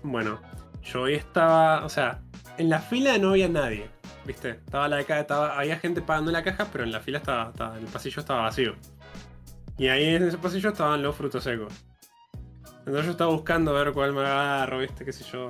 Bueno, 0.04 0.40
yo 0.84 1.02
hoy 1.02 1.16
estaba, 1.16 1.84
o 1.84 1.90
sea, 1.90 2.22
en 2.58 2.70
la 2.70 2.80
fila 2.80 3.18
no 3.18 3.32
había 3.32 3.50
nadie, 3.50 3.90
¿viste? 4.28 4.50
Estaba 4.52 4.88
la 4.88 5.04
ca- 5.04 5.22
estaba, 5.22 5.58
había 5.58 5.80
gente 5.80 6.02
pagando 6.02 6.30
en 6.30 6.34
la 6.34 6.44
caja, 6.44 6.68
pero 6.72 6.84
en 6.84 6.92
la 6.92 7.00
fila 7.00 7.18
estaba, 7.18 7.52
el 7.80 7.86
pasillo 7.86 8.20
estaba 8.20 8.44
vacío. 8.44 8.76
Y 9.80 9.88
ahí 9.88 10.16
en 10.16 10.24
ese 10.28 10.38
pasillo 10.38 10.70
estaban 10.70 11.02
los 11.02 11.16
frutos 11.16 11.44
secos. 11.44 11.74
Entonces 12.80 13.06
yo 13.06 13.12
estaba 13.12 13.32
buscando 13.32 13.74
ver 13.74 13.92
cuál 13.94 14.14
me 14.14 14.22
agarro, 14.22 14.80
¿viste? 14.80 15.04
¿Qué 15.06 15.14
sé 15.14 15.24
yo? 15.32 15.50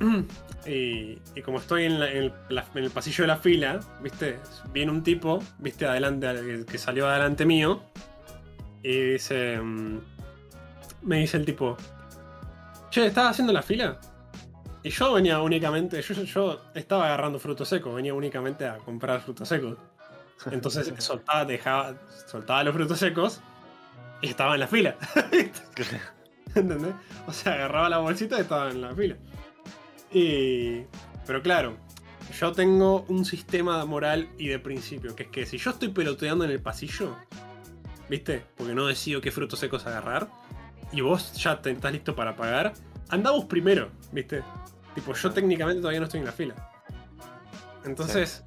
Y, 0.68 1.20
como 1.44 1.58
estoy 1.58 1.84
en, 1.84 2.02
el, 2.02 2.32
pasillo 2.92 3.22
de 3.22 3.28
la 3.28 3.36
fila, 3.36 3.78
¿viste? 4.02 4.40
Viene 4.72 4.90
un 4.90 5.04
tipo, 5.04 5.38
¿viste? 5.60 5.86
Adelante, 5.86 6.26
que- 6.44 6.66
que 6.66 6.76
salió 6.78 7.06
adelante 7.08 7.46
mío. 7.46 7.82
Y 8.82 9.12
dice... 9.12 9.60
mm, 9.60 10.00
me 11.02 11.18
dice 11.18 11.36
el 11.36 11.44
tipo, 11.44 11.76
che, 12.90 13.06
¿estás 13.06 13.30
haciendo 13.30 13.52
la 13.52 13.62
fila? 13.62 14.00
Y 14.86 14.90
yo 14.90 15.14
venía 15.14 15.40
únicamente, 15.40 16.00
yo, 16.00 16.14
yo 16.22 16.60
estaba 16.72 17.06
agarrando 17.06 17.40
frutos 17.40 17.68
secos, 17.68 17.92
venía 17.92 18.14
únicamente 18.14 18.66
a 18.66 18.78
comprar 18.78 19.20
frutos 19.20 19.48
secos. 19.48 19.76
Entonces 20.52 20.92
soltaba, 20.98 21.44
dejaba, 21.44 21.96
soltaba 22.28 22.62
los 22.62 22.72
frutos 22.72 23.00
secos 23.00 23.40
y 24.22 24.28
estaba 24.28 24.54
en 24.54 24.60
la 24.60 24.68
fila. 24.68 24.96
¿Entendés? 26.54 26.94
O 27.26 27.32
sea, 27.32 27.54
agarraba 27.54 27.88
la 27.88 27.98
bolsita 27.98 28.38
y 28.38 28.42
estaba 28.42 28.70
en 28.70 28.80
la 28.80 28.94
fila. 28.94 29.16
Y. 30.12 30.82
Pero 31.26 31.42
claro, 31.42 31.76
yo 32.38 32.52
tengo 32.52 33.04
un 33.08 33.24
sistema 33.24 33.84
moral 33.86 34.28
y 34.38 34.46
de 34.46 34.60
principio, 34.60 35.16
que 35.16 35.24
es 35.24 35.28
que 35.30 35.46
si 35.46 35.58
yo 35.58 35.72
estoy 35.72 35.88
peloteando 35.88 36.44
en 36.44 36.52
el 36.52 36.60
pasillo, 36.60 37.16
¿viste? 38.08 38.44
Porque 38.56 38.72
no 38.72 38.86
decido 38.86 39.20
qué 39.20 39.32
frutos 39.32 39.58
secos 39.58 39.84
agarrar, 39.84 40.28
y 40.92 41.00
vos 41.00 41.32
ya 41.34 41.60
te, 41.60 41.72
estás 41.72 41.92
listo 41.92 42.14
para 42.14 42.36
pagar, 42.36 42.72
andamos 43.08 43.46
primero, 43.46 43.90
¿viste? 44.12 44.44
Tipo, 44.96 45.12
yo 45.12 45.30
técnicamente 45.30 45.82
todavía 45.82 46.00
no 46.00 46.06
estoy 46.06 46.20
en 46.20 46.26
la 46.26 46.32
fila. 46.32 46.54
Entonces, 47.84 48.42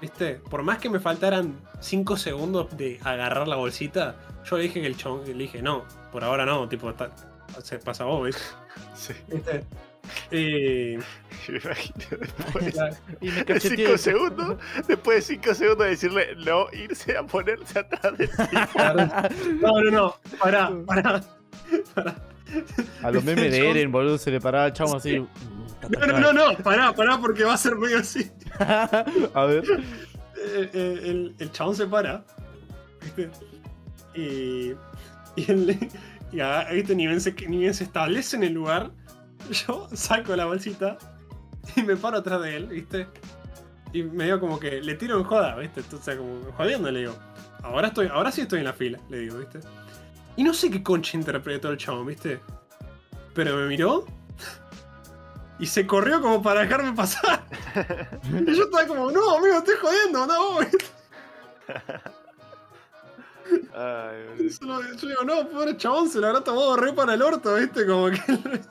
¿viste? 0.00 0.36
Por 0.36 0.62
más 0.62 0.78
que 0.78 0.88
me 0.88 1.00
faltaran 1.00 1.58
5 1.80 2.16
segundos 2.16 2.76
de 2.76 3.00
agarrar 3.02 3.48
la 3.48 3.56
bolsita, 3.56 4.14
yo 4.48 4.56
le 4.56 4.62
dije 4.62 4.80
que 4.80 4.86
el 4.86 4.96
chabón, 4.96 5.26
le 5.26 5.34
dije, 5.34 5.60
no, 5.60 5.84
por 6.12 6.22
ahora 6.22 6.46
no, 6.46 6.68
tipo, 6.68 6.88
está, 6.88 7.10
se 7.64 7.80
pasa 7.80 8.04
vos, 8.04 8.26
¿viste? 8.26 8.42
Sí. 8.94 9.12
¿Viste? 9.26 9.64
Y. 10.30 10.98
Me 11.50 11.58
imagino 11.58 12.16
después 12.20 13.02
Y 13.20 13.30
me 13.30 13.42
de. 13.42 13.60
5 13.60 13.98
segundos, 13.98 14.56
después 14.86 15.28
de 15.28 15.34
5 15.34 15.54
segundos 15.54 15.84
de 15.84 15.90
decirle 15.90 16.36
no, 16.36 16.66
irse 16.72 17.16
a 17.16 17.24
ponerse 17.24 17.80
atrás 17.80 18.16
de 18.16 18.28
ti. 18.28 18.34
No, 19.60 19.82
no, 19.82 19.90
no, 19.90 20.14
pará, 20.38 20.70
pará. 20.86 21.24
pará. 21.92 22.14
A 23.02 23.10
los 23.10 23.24
memes 23.24 23.50
de 23.50 23.70
Eren, 23.70 23.92
boludo, 23.92 24.16
se 24.16 24.30
le 24.30 24.40
paraba 24.40 24.66
el 24.66 24.72
chamo 24.72 24.96
así. 24.96 25.26
No, 25.88 26.06
no, 26.06 26.18
no, 26.20 26.32
no, 26.32 26.58
pará, 26.58 26.92
pará, 26.92 27.18
porque 27.18 27.44
va 27.44 27.54
a 27.54 27.56
ser 27.58 27.76
medio 27.76 27.98
así. 27.98 28.30
A 28.60 29.44
ver. 29.44 29.64
Eh, 30.36 30.70
eh, 30.72 31.00
el, 31.04 31.34
el 31.38 31.52
chabón 31.52 31.74
se 31.76 31.86
para. 31.86 32.24
¿viste? 33.02 33.30
Y. 34.14 34.72
Y, 35.36 35.50
el, 35.52 35.78
y 36.32 36.40
a- 36.40 36.64
¿viste? 36.72 36.94
Ni, 36.96 37.06
bien 37.06 37.20
se, 37.20 37.32
ni 37.48 37.58
bien 37.58 37.74
se 37.74 37.84
establece 37.84 38.36
en 38.36 38.42
el 38.44 38.52
lugar. 38.54 38.90
Yo 39.50 39.88
saco 39.92 40.34
la 40.34 40.46
bolsita 40.46 40.98
y 41.76 41.82
me 41.82 41.96
paro 41.96 42.18
atrás 42.18 42.42
de 42.42 42.56
él, 42.56 42.66
¿viste? 42.66 43.06
Y 43.92 44.02
me 44.02 44.24
digo 44.24 44.40
como 44.40 44.58
que 44.58 44.82
le 44.82 44.94
tiro 44.96 45.16
en 45.16 45.24
joda, 45.24 45.54
¿viste? 45.56 45.80
Entonces, 45.80 46.16
como 46.16 46.40
jodiendo, 46.56 46.90
le 46.90 47.00
digo. 47.00 47.14
Ahora, 47.62 47.88
estoy, 47.88 48.08
ahora 48.12 48.30
sí 48.32 48.42
estoy 48.42 48.58
en 48.60 48.64
la 48.66 48.72
fila, 48.72 48.98
le 49.08 49.20
digo, 49.20 49.38
¿viste? 49.38 49.60
Y 50.36 50.44
no 50.44 50.52
sé 50.54 50.70
qué 50.70 50.82
concha 50.82 51.16
interpretó 51.16 51.70
el 51.70 51.76
chabón, 51.76 52.06
¿viste? 52.06 52.40
Pero 53.34 53.56
me 53.56 53.66
miró 53.66 54.04
y 55.58 55.66
se 55.66 55.86
corrió 55.86 56.20
como 56.22 56.42
para 56.42 56.60
dejarme 56.62 56.92
pasar. 56.92 57.44
Y 58.24 58.54
yo 58.54 58.64
estaba 58.64 58.86
como, 58.86 59.10
no, 59.10 59.36
amigo, 59.38 59.56
estoy 59.58 59.74
jodiendo, 59.80 60.26
no, 60.26 60.58
¿viste? 60.60 60.84
Ay. 63.74 64.50
Solo- 64.50 64.80
Yo 64.96 65.08
digo, 65.08 65.22
no, 65.24 65.48
pobre 65.48 65.76
chabón, 65.76 66.08
se 66.08 66.18
lo 66.20 66.26
habrá 66.28 66.42
tomado 66.42 66.76
re 66.76 66.92
para 66.92 67.14
el 67.14 67.22
orto, 67.22 67.54
¿viste? 67.54 67.86
Como 67.86 68.10
que. 68.10 68.20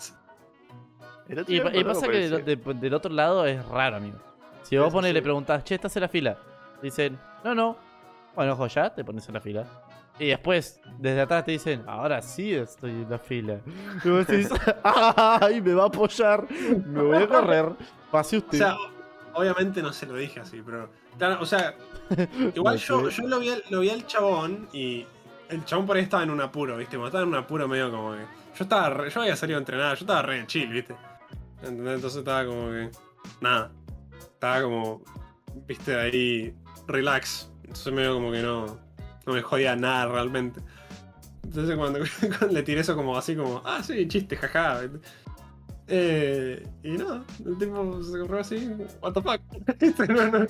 El 1.30 1.40
otro 1.40 1.54
Y, 1.54 1.60
pa- 1.60 1.76
y 1.76 1.84
pasa 1.84 2.08
que 2.08 2.30
de- 2.30 2.56
de- 2.56 2.74
del 2.76 2.94
otro 2.94 3.12
lado 3.12 3.46
es 3.46 3.66
raro, 3.68 3.98
amigo. 3.98 4.18
Si 4.64 4.78
vos 4.78 4.88
Sí, 4.88 4.94
pones 4.94 5.12
y 5.12 5.14
le 5.14 5.20
sí. 5.20 5.24
preguntás, 5.24 5.62
che, 5.66 5.76
¿estás 5.76 5.94
en 5.98 6.02
la 6.04 6.08
fila? 6.08 6.38
Dicen, 6.82 7.20
no, 7.44 7.54
no. 7.54 7.78
Bueno, 8.34 8.54
ojo, 8.54 8.68
ya 8.68 8.94
te 8.96 9.04
pones 9.04 9.28
en 9.28 9.34
la 9.34 9.42
fila. 9.42 9.66
Y 10.20 10.28
después, 10.28 10.80
desde 10.98 11.22
atrás 11.22 11.46
te 11.46 11.52
dicen, 11.52 11.84
ahora 11.88 12.22
sí 12.22 12.54
estoy 12.54 12.92
en 12.92 13.10
la 13.10 13.20
fila. 13.20 13.60
Y 14.04 14.10
vos 14.10 14.26
decís, 14.28 14.50
¡ay! 14.84 15.62
Me 15.62 15.74
va 15.74 15.84
a 15.84 15.88
apoyar. 15.88 16.48
Me 16.52 17.02
voy 17.02 17.18
a 17.24 17.28
correr. 17.28 17.70
Pase 18.12 18.38
O 18.38 18.40
usted. 18.40 18.58
sea, 18.58 18.76
obviamente 19.34 19.82
no 19.82 19.94
se 19.94 20.06
lo 20.06 20.16
dije 20.16 20.40
así, 20.40 20.62
pero. 20.66 20.90
Claro, 21.18 21.42
o 21.42 21.46
sea, 21.46 21.76
igual 22.56 22.76
No 22.90 23.02
yo, 23.04 23.10
yo 23.10 23.28
lo, 23.28 23.40
vi 23.40 23.50
lo 23.70 23.80
vi 23.82 23.90
al 23.90 24.06
chabón 24.08 24.68
y. 24.74 25.06
El 25.50 25.64
chabón 25.64 25.86
por 25.86 25.96
ahí 25.96 26.04
estaba 26.04 26.24
en 26.24 26.30
un 26.32 26.42
apuro, 26.42 26.76
¿viste? 26.76 26.98
Estaba 27.02 27.24
en 27.24 27.30
un 27.30 27.36
apuro 27.36 27.68
medio 27.68 27.90
como 27.90 28.12
que. 28.14 28.20
Yo 28.58 28.64
estaba 28.64 28.90
re- 28.90 29.10
yo 29.10 29.22
había 29.22 29.36
salido 29.36 29.58
a 29.58 29.62
entrenar, 29.62 29.96
yo 29.96 30.02
estaba 30.04 30.22
re 30.24 30.46
chill, 30.48 30.68
¿viste? 30.70 30.94
¿Entendés? 31.62 31.96
Entonces 31.96 32.20
estaba 32.20 32.46
como 32.46 32.70
que. 32.72 32.90
Nada. 33.40 33.72
Estaba 34.20 34.62
como. 34.64 35.02
¿Viste? 35.68 35.96
Ahí. 35.98 36.54
Relax. 36.88 37.50
Entonces 37.62 37.94
medio 37.94 38.14
como 38.16 38.32
que 38.32 38.42
no. 38.42 38.78
No 39.28 39.34
me 39.34 39.42
jodía 39.44 39.76
nada 39.76 40.08
realmente. 40.08 40.62
Entonces 41.44 41.76
cuando, 41.78 42.00
cuando 42.40 42.48
le 42.56 42.64
tiré 42.64 42.82
eso 42.82 42.96
como 42.96 43.16
así 43.18 43.36
como. 43.36 43.62
Ah, 43.66 43.84
sí, 43.84 44.08
chiste, 44.08 44.36
jaja. 44.38 44.82
Eh, 45.88 46.68
y 46.84 46.92
nada, 46.98 47.24
el 47.46 47.58
tipo 47.58 48.04
se 48.04 48.20
corrió 48.20 48.40
así, 48.40 48.70
what 49.02 49.14
the 49.14 49.22
fuck. 49.22 49.42
No, 50.10 50.40
no. 50.40 50.48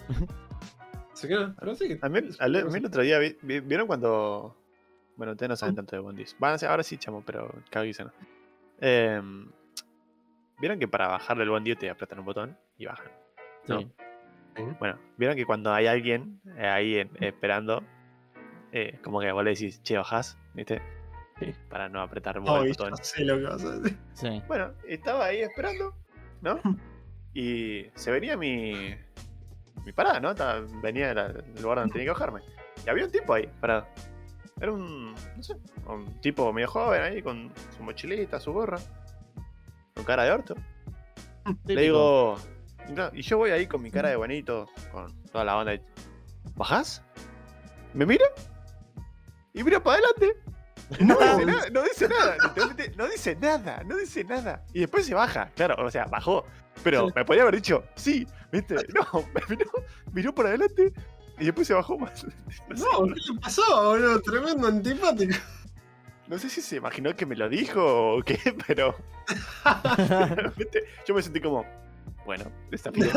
Se 1.14 1.28
quedó, 1.28 1.54
pero 1.60 1.76
sí. 1.76 1.98
A 2.02 2.10
mí, 2.10 2.20
al- 2.40 2.56
a 2.56 2.66
mí 2.66 2.78
el 2.78 2.86
otro 2.86 3.02
día, 3.02 3.20
vi- 3.20 3.38
vi- 3.42 3.60
¿vieron 3.60 3.88
cuando.? 3.88 4.56
Bueno, 5.16 5.32
ustedes 5.34 5.50
no 5.50 5.56
saben 5.56 5.76
tanto 5.76 5.96
de 5.96 6.00
One 6.02 6.16
Piece. 6.18 6.36
Van 6.40 6.54
a 6.54 6.58
ser- 6.60 6.70
ahora 6.70 6.84
sí, 6.84 6.98
chamo, 6.98 7.24
pero 7.26 7.52
caguiza 7.72 8.04
no. 8.04 8.12
Em, 8.80 9.50
¿Vieron 10.60 10.78
que 10.80 10.88
para 10.88 11.08
bajar 11.08 11.38
del 11.38 11.50
One 11.50 11.76
te 11.76 11.90
apretan 11.90 12.20
un 12.20 12.26
botón 12.26 12.58
y 12.78 12.86
bajan? 12.86 13.12
¿no? 13.68 13.80
Sí. 13.80 13.88
Bueno, 14.80 14.98
¿vieron 15.18 15.36
que 15.36 15.46
cuando 15.46 15.72
hay 15.74 15.86
alguien 15.88 16.40
eh, 16.56 16.68
ahí 16.68 16.96
en- 16.98 17.12
esperando, 17.20 17.84
eh, 18.72 19.00
como 19.04 19.20
que 19.20 19.32
vos 19.32 19.44
le 19.44 19.52
decís, 19.52 19.82
che, 19.84 19.98
bajás, 19.98 20.38
¿viste? 20.54 20.82
Sí. 21.40 21.54
Para 21.70 21.88
no 21.90 22.02
apretar 22.02 22.40
vos 22.40 22.50
el 22.60 22.64
Ay, 22.64 22.70
botón. 22.70 22.98
sé 22.98 23.24
lo 23.24 23.38
que 23.38 23.44
vas 23.44 23.64
a 23.64 23.72
decir. 23.78 23.98
Sí. 24.14 24.42
Bueno, 24.48 24.72
estaba 24.88 25.26
ahí 25.26 25.42
esperando, 25.42 25.96
¿no? 26.42 26.60
Y 27.34 27.86
se 27.94 28.10
venía 28.10 28.36
mi. 28.36 28.96
Mi 29.86 29.92
parada, 29.92 30.20
¿no? 30.20 30.32
Estaba- 30.32 30.62
venía 30.82 31.14
del 31.14 31.44
lugar 31.62 31.78
donde 31.78 31.94
tenía 31.94 32.06
que 32.08 32.12
bajarme. 32.14 32.42
Y 32.84 32.90
había 32.90 33.06
un 33.06 33.12
tipo 33.12 33.32
ahí, 33.32 33.48
parado. 33.62 33.86
Era 34.60 34.72
un. 34.72 35.14
No 35.14 35.44
sé, 35.44 35.56
un 35.86 36.20
tipo 36.20 36.52
medio 36.52 36.68
joven 36.68 37.02
ahí, 37.04 37.22
con 37.22 37.52
su 37.78 37.84
mochilita, 37.84 38.40
su 38.40 38.52
gorra. 38.54 38.80
Con 39.94 40.04
cara 40.04 40.24
de 40.24 40.32
orto. 40.32 40.56
Le 41.66 41.80
digo. 41.80 42.38
Y 43.14 43.22
yo 43.22 43.38
voy 43.38 43.52
ahí 43.52 43.68
con 43.68 43.84
mi 43.84 43.92
cara 43.92 44.10
de 44.10 44.16
bonito, 44.16 44.68
con 44.92 45.22
toda 45.26 45.44
la 45.46 45.58
onda. 45.58 45.74
de, 45.74 45.82
¿Bajás? 46.56 47.04
¿Me 47.94 48.06
mira? 48.08 48.26
Y 49.58 49.64
mira 49.64 49.82
para 49.82 49.98
adelante. 49.98 50.38
No 51.00 51.18
dice 51.20 51.46
nada, 51.46 51.70
no 51.72 51.84
dice 51.84 52.08
nada, 52.08 52.38
literalmente 52.44 52.92
no 52.96 53.08
dice 53.08 53.36
nada, 53.36 53.84
no 53.84 53.98
dice 53.98 54.24
nada. 54.24 54.64
Y 54.72 54.82
después 54.82 55.06
se 55.06 55.16
baja, 55.16 55.50
claro, 55.56 55.84
o 55.84 55.92
sea, 55.92 56.06
bajó. 56.06 56.46
Pero 56.84 57.10
me 57.16 57.26
podría 57.26 57.42
haber 57.42 57.56
dicho, 57.56 57.84
sí, 57.96 58.26
¿viste? 58.52 58.76
No, 58.94 59.26
me 59.34 59.42
miró, 59.58 59.72
miró 60.14 60.36
para 60.36 60.50
adelante 60.50 60.94
y 61.40 61.46
después 61.46 61.68
se 61.68 61.74
bajó 61.74 61.98
más. 61.98 62.24
No 62.70 62.78
sé, 62.78 62.84
No, 62.84 63.08
¿qué 63.08 63.34
le 63.34 63.40
pasó, 63.42 63.64
boludo? 63.84 64.22
Tremendo 64.22 64.68
antipático. 64.68 65.36
no 66.28 66.38
sé 66.38 66.50
si 66.50 66.62
se 66.62 66.76
imaginó 66.78 67.16
que 67.16 67.26
me 67.26 67.36
lo 67.36 67.50
dijo 67.50 68.18
o 68.18 68.22
qué, 68.22 68.40
pero. 68.68 68.96
yo 71.08 71.16
me 71.16 71.22
sentí 71.24 71.42
como, 71.42 71.66
bueno, 72.26 72.46
desafié. 72.70 73.10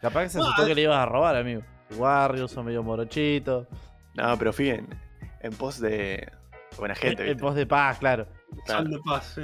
Capaz 0.00 0.22
que 0.24 0.28
se 0.30 0.38
asustó 0.40 0.66
que 0.66 0.74
le 0.74 0.82
ibas 0.82 0.98
a 0.98 1.06
robar, 1.06 1.36
amigo. 1.36 1.62
Warriors 1.96 2.50
son 2.50 2.64
medio 2.64 2.82
morochitos. 2.82 3.68
No, 4.14 4.36
pero 4.38 4.52
fui 4.52 4.70
en, 5.42 5.52
pos 5.52 5.80
de 5.80 6.30
buena 6.78 6.94
gente, 6.94 7.24
En, 7.24 7.30
en 7.30 7.38
pos 7.38 7.54
de 7.54 7.66
paz, 7.66 7.98
claro. 7.98 8.26
Claro. 8.66 8.88
De 8.88 8.98
paz, 9.00 9.32
sí. 9.34 9.42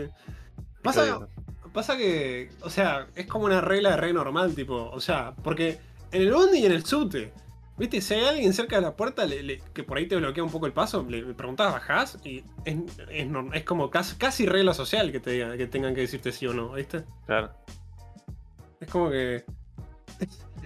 Pasa, 0.82 1.28
pasa 1.72 1.96
que, 1.96 2.50
o 2.62 2.70
sea, 2.70 3.08
es 3.14 3.26
como 3.26 3.44
una 3.46 3.60
regla 3.60 3.90
de 3.90 3.96
re 3.96 4.12
normal, 4.12 4.54
tipo, 4.54 4.90
o 4.90 5.00
sea, 5.00 5.34
porque 5.42 5.78
en 6.12 6.22
el 6.22 6.32
bondi 6.32 6.58
y 6.60 6.66
en 6.66 6.72
el 6.72 6.84
subte, 6.84 7.32
viste, 7.76 8.00
si 8.00 8.14
hay 8.14 8.24
alguien 8.24 8.52
cerca 8.54 8.76
de 8.76 8.82
la 8.82 8.96
puerta 8.96 9.26
le- 9.26 9.42
le- 9.42 9.60
que 9.74 9.82
por 9.84 9.98
ahí 9.98 10.06
te 10.08 10.16
bloquea 10.16 10.42
un 10.44 10.50
poco 10.50 10.66
el 10.66 10.72
paso, 10.72 11.04
le, 11.08 11.22
le 11.22 11.34
preguntas, 11.34 11.72
bajás, 11.72 12.18
y 12.24 12.44
es, 12.64 12.76
es 13.10 13.26
norm- 13.28 13.54
es 13.54 13.64
como 13.64 13.90
casi, 13.90 14.16
casi 14.16 14.46
regla 14.46 14.72
social 14.72 15.12
que 15.12 15.20
te 15.20 15.32
digan, 15.32 15.58
que 15.58 15.66
tengan 15.66 15.94
que 15.94 16.02
decirte 16.02 16.32
sí 16.32 16.46
o 16.46 16.54
no, 16.54 16.72
¿viste? 16.72 17.04
claro. 17.26 17.50
Es 18.80 18.88
como 18.88 19.10
que. 19.10 19.44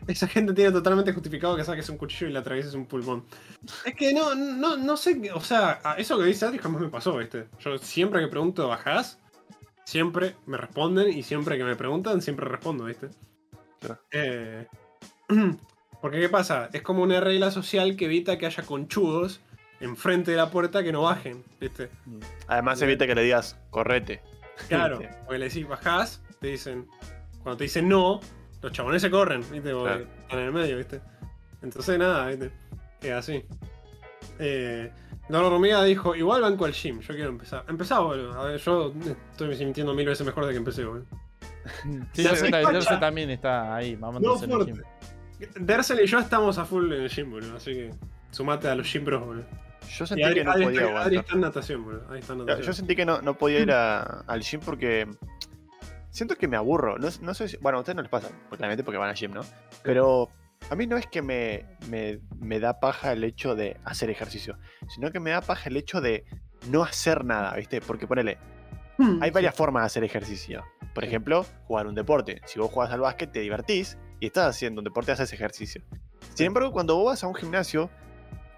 Esa 0.07 0.27
gente 0.27 0.53
tiene 0.53 0.73
totalmente 0.73 1.13
justificado 1.13 1.57
que 1.57 1.65
saques 1.65 1.89
un 1.89 1.97
cuchillo 1.97 2.29
y 2.29 2.33
le 2.33 2.39
atravieses 2.39 2.75
un 2.75 2.87
pulmón. 2.87 3.25
Es 3.85 3.95
que 3.95 4.13
no, 4.13 4.35
no, 4.35 4.77
no 4.77 4.97
sé, 4.97 5.31
o 5.33 5.41
sea, 5.41 5.81
eso 5.97 6.19
que 6.19 6.25
dice 6.25 6.47
Adi 6.47 6.59
jamás 6.59 6.83
me 6.83 6.89
pasó, 6.89 7.17
¿viste? 7.17 7.47
Yo 7.61 7.79
siempre 7.79 8.21
que 8.21 8.29
pregunto 8.29 8.67
bajás, 8.69 9.19
siempre 9.85 10.35
me 10.47 10.57
responden 10.57 11.17
y 11.17 11.23
siempre 11.23 11.57
que 11.57 11.65
me 11.65 11.77
preguntan, 11.77 12.21
siempre 12.21 12.47
respondo, 12.47 12.85
¿viste? 12.85 13.11
Claro. 13.81 14.01
Eh, 14.11 14.67
porque 16.01 16.21
¿qué 16.21 16.29
pasa? 16.29 16.69
Es 16.73 16.83
como 16.83 17.03
una 17.03 17.21
regla 17.21 17.51
social 17.51 17.97
que 17.97 18.07
evita 18.07 18.39
que 18.39 18.47
haya 18.47 18.63
conchudos 18.65 19.41
enfrente 19.81 20.31
de 20.31 20.37
la 20.37 20.51
puerta 20.51 20.83
que 20.83 20.93
no 20.93 21.03
bajen, 21.03 21.45
¿viste? 21.61 21.91
Además 22.47 22.81
Bien. 22.81 22.91
evita 22.91 23.07
que 23.07 23.15
le 23.15 23.23
digas, 23.23 23.59
correte. 23.71 24.23
Claro, 24.69 25.01
porque 25.27 25.39
le 25.39 25.49
decís 25.49 25.67
bajás, 25.67 26.23
te 26.41 26.49
dicen. 26.49 26.89
Cuando 27.43 27.59
te 27.59 27.65
dicen 27.65 27.89
no, 27.89 28.21
los 28.63 28.73
chabones 28.73 29.03
se 29.03 29.11
corren, 29.11 29.41
¿viste? 29.51 29.71
Claro. 29.73 30.07
están 30.23 30.39
en 30.39 30.47
el 30.47 30.53
medio, 30.53 30.77
¿viste? 30.79 31.01
Entonces 31.63 31.99
nada, 31.99 32.29
¿viste? 32.29 32.51
Es 33.01 33.13
así. 33.13 33.45
Eh, 34.39 34.91
Don 35.29 35.45
Hormiga 35.45 35.83
dijo, 35.85 36.15
igual 36.15 36.43
banco 36.43 36.65
al 36.65 36.73
gym, 36.73 37.01
yo 37.01 37.15
quiero 37.15 37.31
empezar. 37.31 37.65
Empezá, 37.69 38.01
boludo. 38.01 38.41
A 38.41 38.45
ver, 38.45 38.61
yo 38.61 38.93
estoy 39.31 39.57
sintiendo 39.57 39.95
mil 39.95 40.07
veces 40.07 40.27
mejor 40.27 40.47
de 40.47 40.53
que 40.53 40.59
empecé, 40.59 40.85
boludo. 40.85 41.07
Sí, 42.13 42.23
Derse, 42.25 42.51
también 42.99 43.31
está 43.31 43.75
ahí, 43.77 43.95
No, 43.95 44.13
mamándose 44.13 44.45
en 44.47 44.51
el 44.53 44.67
gym. 44.67 44.83
Dersel 45.61 46.01
y 46.01 46.07
yo 46.07 46.19
estamos 46.19 46.59
a 46.59 46.65
full 46.65 46.93
en 46.93 47.03
el 47.03 47.09
gym, 47.11 47.31
boludo. 47.31 47.57
Así 47.57 47.73
que 47.73 47.91
sumate 48.31 48.69
a 48.69 48.75
los 48.75 48.91
gym 48.93 49.05
bros, 49.05 49.25
bolulo. 49.25 49.45
Yo 49.89 50.07
sentí 50.07 50.23
Adri, 50.23 50.35
que 50.37 50.45
no 50.45 50.53
Adri 50.53 50.65
podía 50.65 50.87
está, 50.87 51.03
Adri 51.03 51.17
está 51.19 51.35
en 51.35 51.41
natación, 51.41 51.85
boludo. 51.85 52.03
Ahí 52.11 52.19
está 52.21 52.33
en 52.33 52.39
natación. 52.41 52.67
yo 52.67 52.73
sentí 52.73 52.97
que 52.97 53.05
no, 53.07 53.23
no 53.23 53.35
podía 53.39 53.61
ir 53.61 53.73
a- 53.73 54.03
al 54.27 54.41
gym 54.43 54.61
porque 54.61 55.09
siento 56.13 56.37
que 56.37 56.47
me 56.47 56.57
aburro. 56.57 56.97
No, 56.99 57.09
no 57.21 57.35
sé 57.35 57.49
si. 57.49 57.57
Bueno, 57.57 57.79
a 57.79 57.81
ustedes 57.81 57.97
no 57.97 58.03
les 58.03 58.11
pasa, 58.11 58.29
pues, 58.49 58.59
claramente 58.59 58.85
porque 58.85 58.99
van 58.99 59.09
al 59.09 59.17
gym, 59.17 59.33
¿no? 59.33 59.41
Pero 59.83 60.31
a 60.71 60.77
mí 60.77 60.87
no 60.87 60.97
es 60.97 61.09
que 61.09 61.21
me, 61.21 61.67
me, 61.89 62.21
me 62.39 62.61
da 62.61 62.79
paja 62.79 63.13
el 63.13 63.25
hecho 63.25 63.57
de 63.57 63.81
hacer 63.85 64.09
ejercicio, 64.11 64.57
sino 64.89 65.11
que 65.11 65.19
me 65.19 65.31
da 65.31 65.41
paja 65.41 65.69
el 65.69 65.77
hecho 65.77 66.01
de 66.01 66.25
no 66.71 66.85
hacer 66.85 67.25
nada, 67.25 67.57
¿viste? 67.57 67.81
Porque 67.81 68.07
ponele, 68.07 68.39
Hmm, 68.99 69.23
hay 69.23 69.31
varias 69.31 69.55
formas 69.55 69.83
de 69.83 69.87
hacer 69.87 70.05
ejercicio. 70.05 70.65
Por 70.95 71.05
ejemplo, 71.05 71.47
jugar 71.67 71.87
un 71.87 71.95
deporte. 71.95 72.41
Si 72.45 72.59
vos 72.59 72.71
jugás 72.71 72.91
al 72.91 73.01
básquet, 73.01 73.33
te 73.33 73.41
divertís 73.41 73.99
y 74.21 74.27
estás 74.27 74.49
haciendo 74.55 74.81
un 74.81 74.85
deporte, 74.85 75.13
haces 75.13 75.33
ejercicio. 75.33 75.83
Sin 76.35 76.47
embargo, 76.47 76.73
cuando 76.73 76.97
vos 76.97 77.07
vas 77.07 77.25
a 77.25 77.27
un 77.27 77.35
gimnasio, 77.35 77.91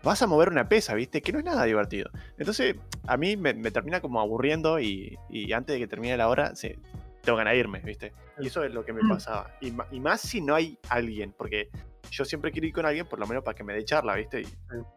vas 0.03 0.21
a 0.23 0.27
mover 0.27 0.49
una 0.49 0.69
pesa, 0.69 0.95
¿viste? 0.95 1.23
Que 1.23 1.33
no 1.33 1.39
es 1.39 1.45
nada 1.45 1.65
divertido. 1.65 2.11
Entonces, 2.37 2.77
a 3.07 3.17
mí 3.17 3.37
me, 3.37 3.55
me 3.55 3.71
termina 3.71 4.01
como 4.01 4.21
aburriendo 4.21 4.81
y, 4.81 5.17
y 5.31 5.53
antes 5.53 5.75
de 5.75 5.81
que 5.81 5.87
termine 5.87 6.17
la 6.17 6.29
hora, 6.29 6.55
se, 6.57 6.79
tengo 7.25 7.39
ganas 7.39 7.55
de 7.55 7.59
irme, 7.59 7.81
¿viste? 7.81 8.13
Y 8.39 8.47
eso 8.47 8.63
es 8.63 8.73
lo 8.73 8.85
que 8.85 8.93
me 8.93 9.01
pasaba. 9.09 9.51
Y, 9.61 9.73
y 9.91 10.01
más 10.01 10.21
si 10.21 10.41
no 10.41 10.55
hay 10.55 10.79
alguien, 10.89 11.33
porque 11.37 11.71
yo 12.11 12.25
siempre 12.25 12.53
quiero 12.53 12.67
ir 12.67 12.73
con 12.73 12.87
alguien, 12.87 13.07
por 13.07 13.19
lo 13.19 13.27
menos 13.27 13.43
para 13.43 13.55
que 13.57 13.65
me 13.65 13.75
dé 13.75 13.85
charla, 13.85 14.15
¿viste? 14.15 14.43
Y, 14.43 14.47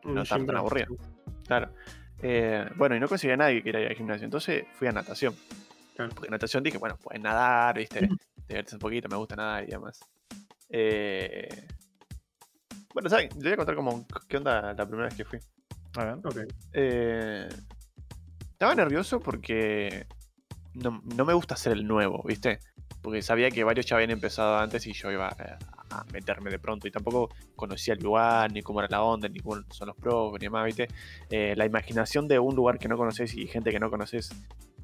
no 0.04 0.22
estar 0.22 0.46
tan 0.46 0.56
aburrido. 0.56 0.96
Claro. 1.46 1.74
Eh, 2.22 2.70
bueno, 2.76 2.96
y 2.96 3.00
no 3.00 3.08
conseguía 3.08 3.36
a 3.36 3.38
nadie 3.38 3.58
que 3.58 3.64
quiera 3.64 3.80
ir 3.82 3.88
al 3.88 3.96
gimnasio. 3.96 4.26
Entonces 4.26 4.66
fui 4.74 4.88
a 4.88 4.92
natación. 4.92 5.34
Claro. 5.96 6.12
Porque 6.14 6.30
natación 6.30 6.64
dije, 6.64 6.78
bueno, 6.78 6.98
puedes 6.98 7.22
nadar, 7.22 7.78
¿viste? 7.78 8.08
Divertirse 8.48 8.76
un 8.76 8.80
poquito, 8.80 9.10
me 9.10 9.16
gusta 9.18 9.36
nadar 9.36 9.64
y 9.64 9.68
demás. 9.68 10.00
Eh, 10.70 11.68
Bueno, 12.94 13.10
¿saben? 13.10 13.30
Le 13.38 13.44
voy 13.44 13.54
a 13.54 13.58
contar 13.58 13.76
como 13.76 14.06
qué 14.28 14.38
onda 14.38 14.74
la 14.74 14.86
primera 14.86 15.06
vez 15.06 15.16
que 15.16 15.26
fui. 15.26 15.40
A 15.96 16.04
ver. 16.06 16.14
Ok. 16.24 16.38
Eh, 16.74 17.48
Estaba 18.52 18.74
nervioso 18.74 19.20
porque 19.20 20.08
no, 20.82 21.02
no 21.16 21.26
me 21.26 21.34
gusta 21.34 21.56
ser 21.56 21.74
el 21.74 21.88
nuevo, 21.88 22.24
¿viste? 22.26 22.60
Porque 23.02 23.22
sabía 23.22 23.50
que 23.52 23.64
varios 23.64 23.86
ya 23.86 23.96
habían 23.96 24.12
empezado 24.12 24.58
antes 24.58 24.86
y 24.88 24.94
yo 24.94 25.12
iba 25.12 25.30
eh, 25.40 25.56
a 25.92 26.04
meterme 26.12 26.50
de 26.50 26.60
pronto. 26.60 26.88
Y 26.88 26.92
tampoco 26.92 27.30
conocía 27.56 27.94
el 27.94 28.02
lugar, 28.02 28.52
ni 28.52 28.62
cómo 28.62 28.80
era 28.80 28.90
la 28.90 29.02
onda, 29.04 29.28
ni 29.30 29.40
cómo 29.40 29.62
son 29.72 29.88
los 29.88 29.96
pros, 29.96 30.34
ni 30.34 30.40
demás, 30.40 30.66
¿viste? 30.66 30.88
Eh, 31.30 31.54
la 31.56 31.66
imaginación 31.66 32.28
de 32.28 32.40
un 32.40 32.56
lugar 32.56 32.80
que 32.80 32.88
no 32.88 32.98
conoces 32.98 33.34
y 33.36 33.48
gente 33.48 33.72
que 33.72 33.80
no 33.80 33.90
conoces 33.90 34.30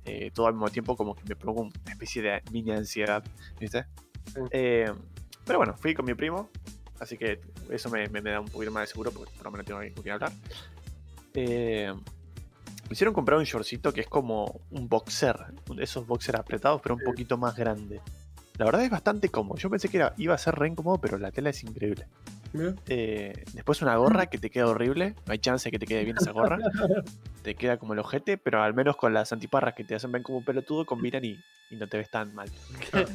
eh, 0.06 0.32
todo 0.34 0.48
al 0.48 0.54
mismo 0.54 0.70
tiempo 0.70 0.96
como 0.98 1.16
que 1.16 1.24
me 1.28 1.36
provoca 1.36 1.62
una 1.84 1.92
especie 1.92 2.22
de 2.22 2.42
mini 2.52 2.72
ansiedad, 2.72 3.24
¿viste? 3.60 3.86
Sí. 4.34 4.40
Eh, 4.52 4.92
pero 5.46 5.60
bueno, 5.60 5.76
fui 5.78 5.94
con 5.94 6.06
mi 6.06 6.14
primo, 6.14 6.50
así 7.00 7.18
que 7.18 7.40
eso 7.70 7.90
me, 7.90 8.08
me- 8.10 8.22
me 8.22 8.32
da 8.32 8.40
un 8.40 8.48
poquito 8.48 8.72
más 8.72 8.84
de 8.84 8.88
seguro 8.88 9.12
porque 9.12 9.32
por 9.36 9.46
lo 9.46 9.52
menos 9.52 9.66
tengo 9.66 9.80
alguien 9.80 9.94
con 9.94 10.04
quien 10.04 10.14
hablar. 10.14 10.32
Eh, 11.34 11.94
me 12.90 12.94
hicieron 12.94 13.14
comprar 13.14 13.38
un 13.40 13.46
shortcito 13.46 13.92
que 13.94 14.02
es 14.02 14.08
como 14.08 14.62
un 14.72 14.88
boxer, 14.90 15.38
esos 15.80 16.06
boxers 16.06 16.40
apretados, 16.40 16.82
pero 16.82 16.96
un 16.96 17.02
Sí. 17.02 17.06
poquito 17.06 17.38
más 17.38 17.56
grande. 17.56 18.02
La 18.58 18.66
verdad 18.66 18.84
es 18.84 18.90
bastante 18.92 19.30
cómodo. 19.30 19.58
Yo 19.58 19.70
pensé 19.70 19.90
que 19.90 19.98
era, 19.98 20.14
iba 20.18 20.36
a 20.36 20.38
ser 20.38 20.54
re 20.56 20.68
incómodo, 20.68 21.00
pero 21.00 21.18
la 21.18 21.32
tela 21.32 21.50
es 21.50 21.64
increíble. 21.64 22.06
Eh, 22.88 23.34
después 23.54 23.82
una 23.82 23.96
gorra 23.96 24.28
que 24.28 24.38
te 24.38 24.52
queda 24.52 24.68
horrible. 24.68 25.16
No 25.26 25.32
hay 25.34 25.40
chance 25.40 25.66
de 25.68 25.72
que 25.72 25.80
te 25.80 25.88
quede 25.88 26.04
bien 26.04 26.18
esa 26.18 26.32
gorra. 26.32 26.60
te 27.42 27.56
queda 27.56 27.78
como 27.78 27.94
el 27.94 28.00
ojete, 28.00 28.38
pero 28.38 28.62
al 28.62 28.76
menos 28.76 28.96
con 28.96 29.12
las 29.12 29.34
antiparras 29.34 29.74
que 29.74 29.84
te 29.84 29.96
hacen 29.96 30.12
ver 30.12 30.22
como 30.22 30.38
un 30.38 30.46
pelotudo 30.46 30.86
combinan 30.86 31.26
y, 31.26 31.44
y 31.72 31.76
no 31.78 31.88
te 31.88 31.98
ves 31.98 32.12
tan 32.12 32.36
mal. 32.36 32.48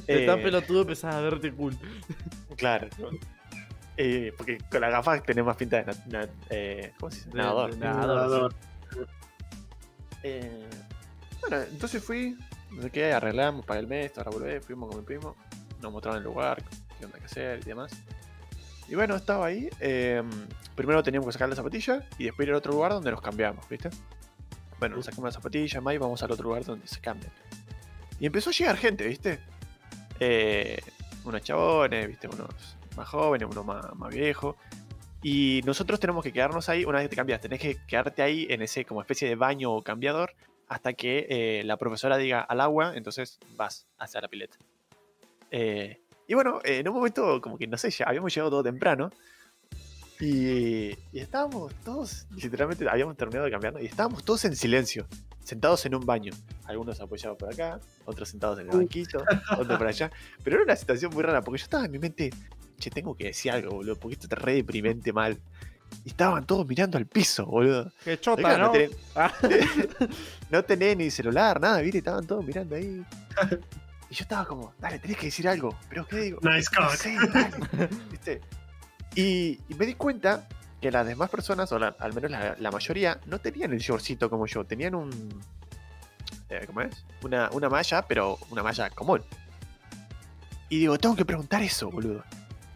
De 0.08 0.26
tan 0.26 0.38
Eh, 0.40 0.42
pelotudo 0.42 0.80
empezás 0.82 1.14
a 1.14 1.20
verte 1.20 1.52
cool. 1.52 1.76
Claro. 2.56 2.88
Eh, 3.96 4.32
porque 4.36 4.58
con 4.70 4.80
las 4.80 4.90
gafas 4.90 5.22
tenés 5.22 5.44
más 5.44 5.56
pinta 5.56 5.76
de 5.76 5.84
na- 5.84 6.04
na- 6.20 6.28
eh, 6.50 6.92
¿cómo 6.98 7.10
se 7.12 7.18
dice? 7.18 7.30
De- 7.30 7.36
Nadador. 7.38 7.70
de 7.74 7.78
nadador, 7.78 8.16
Nadador. 8.16 8.54
Eh, 10.22 10.68
bueno, 11.40 11.62
entonces 11.62 12.02
fui, 12.02 12.36
no 12.70 12.82
sé 12.82 12.90
qué, 12.90 13.12
arreglamos, 13.12 13.64
pagué 13.64 13.80
el 13.80 13.86
mes, 13.86 14.16
ahora 14.18 14.30
volvé, 14.30 14.60
fuimos 14.60 14.88
con 14.88 14.98
mi 14.98 15.04
primo, 15.04 15.36
nos 15.80 15.92
mostraron 15.92 16.18
el 16.18 16.24
lugar, 16.24 16.62
qué 16.98 17.06
onda 17.06 17.18
que 17.18 17.26
hacer 17.26 17.60
y 17.60 17.64
demás. 17.64 17.92
Y 18.88 18.94
bueno, 18.94 19.16
estaba 19.16 19.46
ahí. 19.46 19.68
eh, 19.80 20.22
primero 20.74 21.02
teníamos 21.02 21.26
que 21.26 21.32
sacar 21.32 21.48
la 21.48 21.56
zapatilla 21.56 22.06
y 22.18 22.24
después 22.24 22.46
ir 22.46 22.52
al 22.52 22.58
otro 22.58 22.72
lugar 22.72 22.92
donde 22.92 23.10
nos 23.10 23.20
cambiamos, 23.20 23.68
¿viste? 23.68 23.90
Bueno, 24.78 24.96
nos 24.96 25.06
sacamos 25.06 25.28
la 25.28 25.32
zapatilla, 25.32 25.80
más 25.80 25.94
y 25.94 25.98
vamos 25.98 26.22
al 26.22 26.30
otro 26.30 26.44
lugar 26.44 26.64
donde 26.64 26.86
se 26.86 27.00
cambian. 27.00 27.32
Y 28.20 28.26
empezó 28.26 28.50
a 28.50 28.52
llegar 28.52 28.76
gente, 28.76 29.06
¿viste? 29.06 29.40
Eh, 30.20 30.80
unos 31.24 31.42
chabones, 31.42 32.08
¿viste? 32.08 32.28
Unos 32.28 32.76
más 32.96 33.08
jóvenes, 33.08 33.48
unos 33.50 33.64
más, 33.64 33.94
más 33.96 34.14
viejos. 34.14 34.56
Y 35.22 35.62
nosotros 35.64 35.98
tenemos 35.98 36.22
que 36.22 36.32
quedarnos 36.32 36.68
ahí 36.68 36.84
una 36.84 36.98
vez 36.98 37.06
que 37.06 37.10
te 37.10 37.16
cambias. 37.16 37.40
Tenés 37.40 37.60
que 37.60 37.76
quedarte 37.86 38.22
ahí 38.22 38.46
en 38.50 38.62
ese 38.62 38.84
como 38.84 39.00
especie 39.00 39.28
de 39.28 39.34
baño 39.34 39.72
o 39.72 39.82
cambiador 39.82 40.34
hasta 40.68 40.92
que 40.92 41.26
eh, 41.28 41.62
la 41.64 41.76
profesora 41.76 42.16
diga 42.16 42.40
al 42.40 42.60
agua, 42.60 42.92
entonces 42.94 43.38
vas 43.56 43.86
hacia 43.98 44.20
la 44.20 44.28
pileta. 44.28 44.56
Eh, 45.50 46.00
y 46.26 46.34
bueno, 46.34 46.60
eh, 46.62 46.78
en 46.78 46.88
un 46.88 46.94
momento 46.94 47.40
como 47.40 47.56
que 47.56 47.66
no 47.66 47.78
sé, 47.78 47.90
ya 47.90 48.04
habíamos 48.06 48.34
llegado 48.34 48.50
todo 48.50 48.62
temprano. 48.62 49.10
Y, 50.20 50.90
y 51.12 51.20
estábamos 51.20 51.72
todos, 51.84 52.26
literalmente 52.34 52.88
habíamos 52.88 53.16
terminado 53.16 53.44
de 53.44 53.52
cambiarnos 53.52 53.82
y 53.82 53.86
estábamos 53.86 54.24
todos 54.24 54.44
en 54.46 54.56
silencio, 54.56 55.06
sentados 55.44 55.86
en 55.86 55.94
un 55.94 56.04
baño. 56.04 56.32
Algunos 56.66 57.00
apoyados 57.00 57.38
por 57.38 57.52
acá, 57.52 57.80
otros 58.04 58.28
sentados 58.28 58.58
en 58.58 58.68
el 58.68 58.76
banquito, 58.76 59.22
otros 59.56 59.78
por 59.78 59.86
allá. 59.86 60.10
Pero 60.42 60.56
era 60.56 60.64
una 60.64 60.76
situación 60.76 61.14
muy 61.14 61.22
rara 61.22 61.40
porque 61.40 61.60
yo 61.60 61.64
estaba 61.64 61.84
en 61.84 61.92
mi 61.92 62.00
mente, 62.00 62.30
che, 62.78 62.90
tengo 62.90 63.14
que 63.16 63.24
decir 63.24 63.50
algo, 63.52 63.70
boludo, 63.76 63.96
porque 63.96 64.14
esto 64.14 64.26
está 64.26 64.36
re 64.36 64.54
deprimente 64.54 65.12
mal. 65.12 65.38
Y 66.04 66.10
estaban 66.10 66.46
todos 66.46 66.66
mirando 66.66 66.98
al 66.98 67.06
piso, 67.06 67.46
boludo. 67.46 67.90
Qué 68.04 68.18
chota, 68.20 68.58
¿no? 68.58 68.70
tenés, 68.70 68.90
Ah, 69.14 69.32
no 70.50 70.62
tenés 70.64 70.96
ni 70.96 71.10
celular, 71.10 71.60
nada, 71.60 71.80
viste, 71.80 71.98
estaban 71.98 72.26
todos 72.26 72.44
mirando 72.44 72.76
ahí. 72.76 73.04
Y 74.10 74.14
yo 74.14 74.22
estaba 74.22 74.44
como, 74.46 74.72
dale, 74.78 74.98
tenés 74.98 75.16
que 75.16 75.26
decir 75.26 75.48
algo. 75.48 75.74
¿Pero 75.88 76.06
qué 76.06 76.16
digo? 76.20 76.40
Nice 76.42 76.68
No 76.78 76.90
sé, 76.90 77.16
dale. 77.32 77.88
¿Viste? 78.10 78.40
Y, 79.14 79.58
y 79.68 79.74
me 79.78 79.86
di 79.86 79.94
cuenta 79.94 80.46
que 80.80 80.90
las 80.90 81.06
demás 81.06 81.28
personas, 81.30 81.70
o 81.72 81.78
la- 81.78 81.96
al 81.98 82.12
menos 82.14 82.30
la, 82.30 82.54
la 82.58 82.70
mayoría, 82.70 83.18
no 83.26 83.38
tenían 83.40 83.72
el 83.72 83.78
shortcito 83.80 84.30
como 84.30 84.46
yo. 84.46 84.64
Tenían 84.64 84.94
un. 84.94 85.10
eh, 86.50 86.62
¿Cómo 86.66 86.82
es? 86.82 87.04
Una, 87.22 87.50
una 87.52 87.68
malla, 87.68 88.02
pero 88.06 88.38
una 88.50 88.62
malla 88.62 88.88
común. 88.90 89.22
Y 90.68 90.78
digo, 90.80 90.98
tengo 90.98 91.16
que 91.16 91.24
preguntar 91.24 91.62
eso, 91.62 91.90
boludo. 91.90 92.22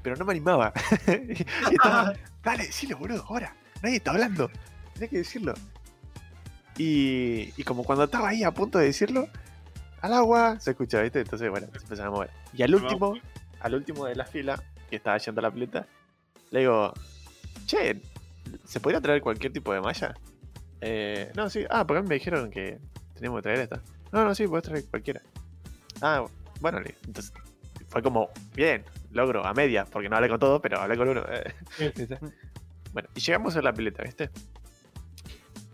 Pero 0.03 0.17
no 0.17 0.25
me 0.25 0.33
animaba. 0.33 0.73
y 1.07 1.43
estaba, 1.75 2.15
dale, 2.43 2.67
decilo, 2.67 2.99
boludo, 2.99 3.25
ahora. 3.29 3.55
Nadie 3.83 3.97
está 3.97 4.13
hablando. 4.13 4.51
Tenés 4.95 5.11
que 5.11 5.19
decirlo. 5.19 5.55
Y, 6.77 7.53
y 7.57 7.65
como 7.65 7.85
cuando 7.85 8.05
estaba 8.05 8.31
ahí 8.31 8.45
a 8.45 8.51
punto 8.53 8.79
de 8.79 8.87
decirlo, 8.87 9.29
al 10.01 10.15
agua 10.15 10.59
se 10.59 10.73
escucha, 10.73 11.01
¿viste? 11.01 11.21
Entonces, 11.21 11.49
bueno, 11.51 11.69
se 11.73 11.79
empezaron 11.83 12.13
a 12.13 12.17
mover. 12.17 12.31
Y 12.53 12.63
al 12.63 12.75
último, 12.75 13.15
al 13.61 13.75
último 13.75 14.07
de 14.07 14.17
la 14.17 14.27
fila, 14.27 14.63
que 14.91 14.97
estaba 14.97 15.17
yendo 15.19 15.41
a 15.41 15.43
la 15.43 15.51
pileta, 15.51 15.87
le 16.51 16.61
digo, 16.61 16.93
che, 17.67 18.03
¿se 18.65 18.81
podría 18.81 19.01
traer 19.01 19.23
cualquier 19.23 19.53
tipo 19.53 19.73
de 19.73 19.81
malla? 19.81 20.15
Eh, 20.81 21.31
no, 21.37 21.49
sí, 21.49 21.65
ah, 21.71 21.87
porque 21.87 22.01
a 22.01 22.03
mí 22.03 22.09
me 22.09 22.17
dijeron 22.17 22.51
que 22.51 22.79
teníamos 23.15 23.39
que 23.39 23.43
traer 23.43 23.61
esta. 23.61 23.81
No, 24.11 24.25
no, 24.25 24.35
sí, 24.35 24.47
puedes 24.47 24.65
traer 24.65 24.85
cualquiera. 24.87 25.23
Ah, 26.01 26.25
bueno, 26.61 26.81
entonces 27.07 27.33
fue 27.89 28.03
como, 28.03 28.29
bien, 28.55 28.85
logro, 29.13 29.45
a 29.47 29.55
media, 29.55 29.85
porque 29.85 30.09
no 30.09 30.17
hablé 30.17 30.29
con 30.29 30.39
todo, 30.41 30.61
pero 30.61 30.81
hablé 30.81 30.97
con 30.97 31.09
uno. 31.09 31.23
bueno, 32.93 33.09
y 33.15 33.21
llegamos 33.21 33.57
a 33.57 33.63
la 33.63 33.73
pileta, 33.73 34.03
¿viste? 34.03 34.31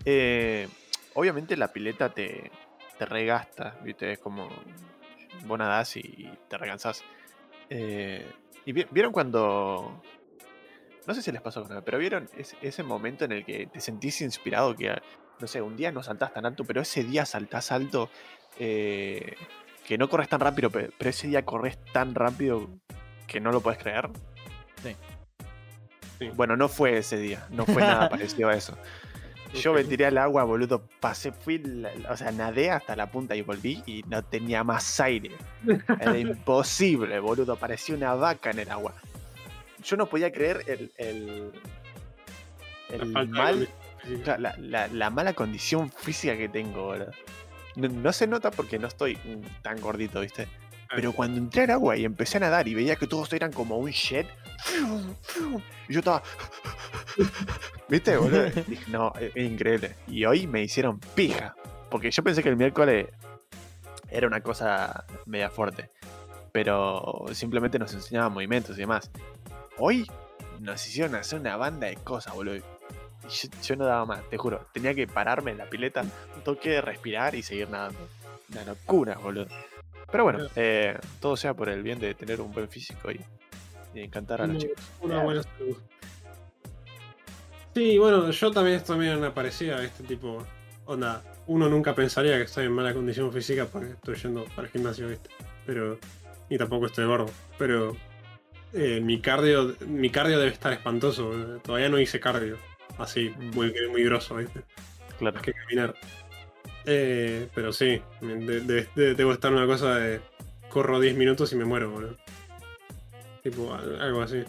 Eh, 0.05 0.68
obviamente 1.14 1.57
la 1.57 1.72
pileta 1.72 2.09
te, 2.11 2.51
te 2.99 3.05
regasta, 3.07 3.76
¿viste? 3.82 4.12
Es 4.12 4.18
como 4.18 4.49
vos 5.45 5.59
nadás 5.59 5.97
y 5.97 6.28
te 6.49 6.57
recansás. 6.59 7.05
Eh, 7.70 8.30
y 8.64 8.72
vi- 8.72 8.86
vieron 8.91 9.12
cuando. 9.12 10.03
No 11.07 11.14
sé 11.14 11.22
si 11.22 11.32
les 11.32 11.41
pasó 11.41 11.66
pero 11.84 11.97
vieron 11.99 12.28
ese, 12.36 12.57
ese 12.61 12.82
momento 12.82 13.24
en 13.24 13.32
el 13.32 13.45
que 13.45 13.66
te 13.66 13.80
sentís 13.80 14.20
inspirado, 14.20 14.74
que 14.76 14.95
no 15.41 15.47
sé, 15.47 15.62
un 15.62 15.76
día 15.76 15.91
no 15.91 16.03
saltás 16.03 16.34
tan 16.34 16.45
alto, 16.45 16.64
pero 16.64 16.82
ese 16.82 17.03
día 17.03 17.24
saltás 17.24 17.72
alto, 17.72 18.11
eh, 18.59 19.34
que 19.86 19.97
no 19.97 20.09
corres 20.11 20.28
tan 20.28 20.41
rápido, 20.41 20.68
pe- 20.70 20.91
pero 20.99 21.09
ese 21.11 21.28
día 21.28 21.45
corres 21.47 21.78
tan 21.93 22.14
rápido 22.14 22.68
que 23.29 23.39
no 23.41 23.53
lo 23.53 23.61
puedes 23.61 23.79
creer. 23.81 24.09
Sí. 24.83 24.97
Sí. 26.18 26.31
Bueno, 26.35 26.57
no 26.57 26.68
fue 26.68 26.99
ese 26.99 27.16
día, 27.16 27.47
no 27.51 27.64
fue 27.64 27.81
nada 27.83 28.09
parecido 28.11 28.49
a 28.49 28.55
eso. 28.57 28.76
Yo 29.55 29.72
me 29.72 29.83
tiré 29.85 30.05
al 30.07 30.18
agua, 30.18 30.45
boludo. 30.45 30.83
Pasé, 31.01 31.33
fui, 31.33 31.59
la- 31.59 31.95
la- 31.95 32.11
o 32.12 32.16
sea, 32.16 32.31
nadé 32.33 32.70
hasta 32.70 32.95
la 32.97 33.07
punta 33.07 33.35
y 33.37 33.41
volví 33.43 33.83
y 33.87 34.03
no 34.09 34.22
tenía 34.22 34.62
más 34.64 34.99
aire. 35.01 35.31
Era 36.01 36.18
imposible, 36.18 37.18
boludo. 37.20 37.57
Parecía 37.57 37.95
una 37.95 38.14
vaca 38.14 38.51
en 38.51 38.59
el 38.59 38.70
agua. 38.70 38.93
Yo 39.83 39.97
no 39.97 40.07
podía 40.07 40.31
creer 40.33 40.64
el, 40.66 40.93
el, 40.99 41.53
La 42.91 42.97
el 42.97 43.12
de 43.14 43.26
mal, 43.26 43.68
La, 44.37 44.55
la- 44.59 44.89
la 44.89 45.11
mala 45.11 45.33
condición 45.33 45.91
física 45.91 46.37
que 46.37 46.49
tengo, 46.51 46.85
boludo. 46.87 47.12
No, 47.76 47.89
no 47.89 48.12
se 48.12 48.26
nota 48.26 48.51
porque 48.51 48.79
no 48.79 48.87
estoy 48.89 49.16
mm, 49.16 49.62
tan 49.62 49.81
gordito, 49.81 50.20
¿viste? 50.20 50.47
Pero 50.95 51.12
cuando 51.12 51.39
entré 51.39 51.64
al 51.64 51.70
agua 51.70 51.97
y 51.97 52.05
empecé 52.05 52.39
a 52.39 52.41
nadar 52.41 52.66
y 52.68 52.74
veía 52.74 52.97
que 52.97 53.07
todos 53.07 53.32
eran 53.32 53.53
como 53.53 53.76
un 53.76 53.91
jet, 53.91 54.26
y 55.89 55.93
yo 55.93 56.01
estaba. 56.01 56.22
¿Viste, 57.89 58.16
boludo? 58.16 58.45
Dije, 58.66 58.91
no, 58.91 59.12
es, 59.18 59.32
es 59.34 59.51
increíble. 59.51 59.95
Y 60.07 60.24
hoy 60.24 60.47
me 60.47 60.62
hicieron 60.62 60.99
pija. 61.14 61.55
Porque 61.91 62.11
yo 62.11 62.22
pensé 62.22 62.43
que 62.43 62.49
el 62.49 62.57
miércoles 62.57 63.09
era 64.11 64.26
una 64.26 64.41
cosa 64.41 65.05
media 65.26 65.51
fuerte. 65.51 65.91
Pero 66.53 67.26
simplemente 67.32 67.78
nos 67.78 67.93
enseñaban 67.95 68.32
movimientos 68.32 68.76
y 68.76 68.80
demás. 68.80 69.11
Hoy 69.78 70.11
nos 70.61 70.86
hicieron 70.86 71.14
hacer 71.14 71.41
una 71.41 71.57
banda 71.57 71.86
de 71.86 71.97
cosas, 71.97 72.34
boludo. 72.34 72.57
Y 72.57 72.62
yo, 73.28 73.49
yo 73.62 73.76
no 73.76 73.84
daba 73.84 74.05
más, 74.05 74.28
te 74.28 74.36
juro. 74.36 74.66
Tenía 74.72 74.95
que 74.95 75.07
pararme 75.07 75.53
en 75.53 75.59
la 75.59 75.66
pileta, 75.66 76.03
un 76.03 76.43
toque 76.45 76.70
de 76.70 76.80
respirar 76.80 77.34
y 77.34 77.43
seguir 77.43 77.70
nadando. 77.70 77.99
Una 78.51 78.64
locura, 78.64 79.18
boludo. 79.18 79.47
Pero 80.11 80.24
bueno, 80.24 80.46
eh, 80.57 80.99
todo 81.20 81.36
sea 81.36 81.55
por 81.55 81.68
el 81.68 81.82
bien 81.82 81.99
de 81.99 82.14
tener 82.14 82.40
un 82.40 82.53
buen 82.53 82.68
físico 82.68 83.11
y, 83.11 83.20
y 83.94 84.01
encantar 84.01 84.42
a 84.42 84.46
los 84.46 84.59
chicos. 84.59 84.82
Una 85.01 85.22
buena 85.22 85.42
salud. 85.42 85.76
Sí, 87.74 87.99
bueno, 87.99 88.30
yo 88.30 88.51
también 88.51 88.76
estoy 88.76 88.99
medio 88.99 89.12
en 89.12 89.18
una 89.18 89.34
parecida, 89.34 89.82
este 89.84 90.03
tipo. 90.05 90.44
Onda, 90.86 91.22
uno 91.46 91.68
nunca 91.68 91.94
pensaría 91.94 92.36
que 92.36 92.44
estoy 92.44 92.64
en 92.66 92.72
mala 92.72 92.94
condición 92.94 93.32
física 93.32 93.66
porque 93.66 93.90
estoy 93.92 94.16
yendo 94.16 94.44
para 94.57 94.62
el 94.66 94.72
gimnasio, 94.72 95.09
¿viste? 95.09 95.28
Pero. 95.66 95.99
Y 96.49 96.57
tampoco 96.57 96.86
estoy 96.86 97.05
gordo. 97.05 97.30
Pero. 97.59 97.94
eh, 98.72 99.01
mi 99.01 99.20
cardio. 99.20 99.76
Mi 99.86 100.11
cardio 100.11 100.38
debe 100.38 100.51
estar 100.51 100.72
espantoso. 100.72 101.30
Todavía 101.62 101.88
no 101.88 102.01
hice 102.01 102.18
cardio. 102.20 102.57
Así, 102.96 103.32
muy, 103.55 103.72
muy 103.90 104.03
grosso, 104.05 104.34
¿viste? 104.36 104.62
Claro. 105.18 105.34
Más 105.36 105.44
que 105.44 105.53
caminar. 105.53 105.94
Eh, 106.91 107.49
pero 107.55 107.72
sí, 107.72 108.01
de- 108.20 108.61
de- 108.61 108.89
de- 108.95 109.14
debo 109.14 109.32
estar 109.32 109.51
en 109.53 109.59
una 109.59 109.66
cosa 109.66 109.97
de. 109.97 110.20
Corro 110.70 111.01
10 111.01 111.16
minutos 111.16 111.53
y 111.53 111.57
me 111.57 111.64
muero, 111.64 111.91
boludo. 111.91 112.14
Tipo, 113.43 113.72
al- 113.74 114.01
algo 114.01 114.22
así. 114.22 114.43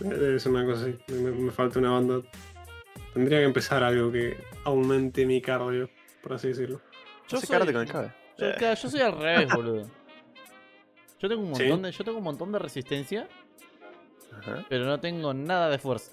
Debe 0.00 0.38
ser 0.40 0.52
una 0.52 0.64
cosa 0.64 0.86
así. 0.86 0.96
Me, 1.12 1.30
me 1.30 1.50
falta 1.52 1.78
una 1.78 1.90
banda. 1.92 2.20
Tendría 3.12 3.38
que 3.38 3.44
empezar 3.44 3.82
algo 3.84 4.10
que 4.10 4.36
aumente 4.64 5.24
mi 5.26 5.40
cardio, 5.40 5.88
por 6.22 6.32
así 6.34 6.48
decirlo. 6.48 6.80
Yo 7.28 7.38
Hace 7.38 7.46
soy, 7.46 7.58
con 7.58 7.68
el 7.78 7.88
cabe. 7.90 8.12
yo, 8.38 8.54
claro, 8.56 8.74
yo 8.80 8.88
soy 8.90 9.00
al 9.00 9.12
revés, 9.18 9.48
boludo. 9.54 9.86
Yo 11.20 11.28
tengo 11.28 11.42
un 11.42 11.54
¿Sí? 11.54 11.62
montón 11.62 11.82
de, 11.82 11.92
yo 11.92 12.04
tengo 12.04 12.18
un 12.18 12.24
montón 12.24 12.52
de 12.52 12.58
resistencia, 12.58 13.28
Ajá. 14.36 14.64
pero 14.68 14.84
no 14.84 14.98
tengo 15.00 15.32
nada 15.32 15.70
de 15.70 15.78
fuerza. 15.78 16.12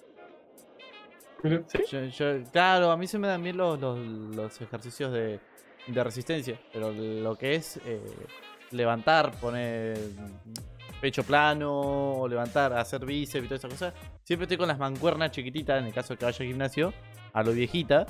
Mira. 1.43 1.63
Yo- 1.89 2.05
yo- 2.05 2.43
claro, 2.51 2.91
a 2.91 2.97
mí 2.97 3.07
se 3.07 3.17
me 3.17 3.27
dan 3.27 3.43
bien 3.43 3.57
los, 3.57 3.79
los, 3.79 3.97
los 3.99 4.61
ejercicios 4.61 5.11
de, 5.11 5.39
de 5.88 6.03
resistencia, 6.03 6.59
pero 6.71 6.91
lo 6.91 7.36
que 7.38 7.55
es 7.55 7.77
eh, 7.86 8.01
levantar, 8.71 9.32
poner 9.39 9.97
pecho 10.99 11.23
plano, 11.23 12.25
levantar, 12.29 12.73
hacer 12.73 13.05
bíceps 13.05 13.45
y 13.45 13.47
toda 13.47 13.57
esa 13.57 13.67
cosa, 13.69 13.93
siempre 14.23 14.45
estoy 14.45 14.57
con 14.57 14.67
las 14.67 14.77
mancuernas 14.77 15.32
chiquititas, 15.32 15.79
en 15.79 15.88
el 15.88 15.93
caso 15.93 16.15
que 16.15 16.25
vaya 16.25 16.38
al 16.39 16.47
gimnasio, 16.47 16.93
a 17.34 17.43
lo 17.43 17.51
viejita. 17.53 18.05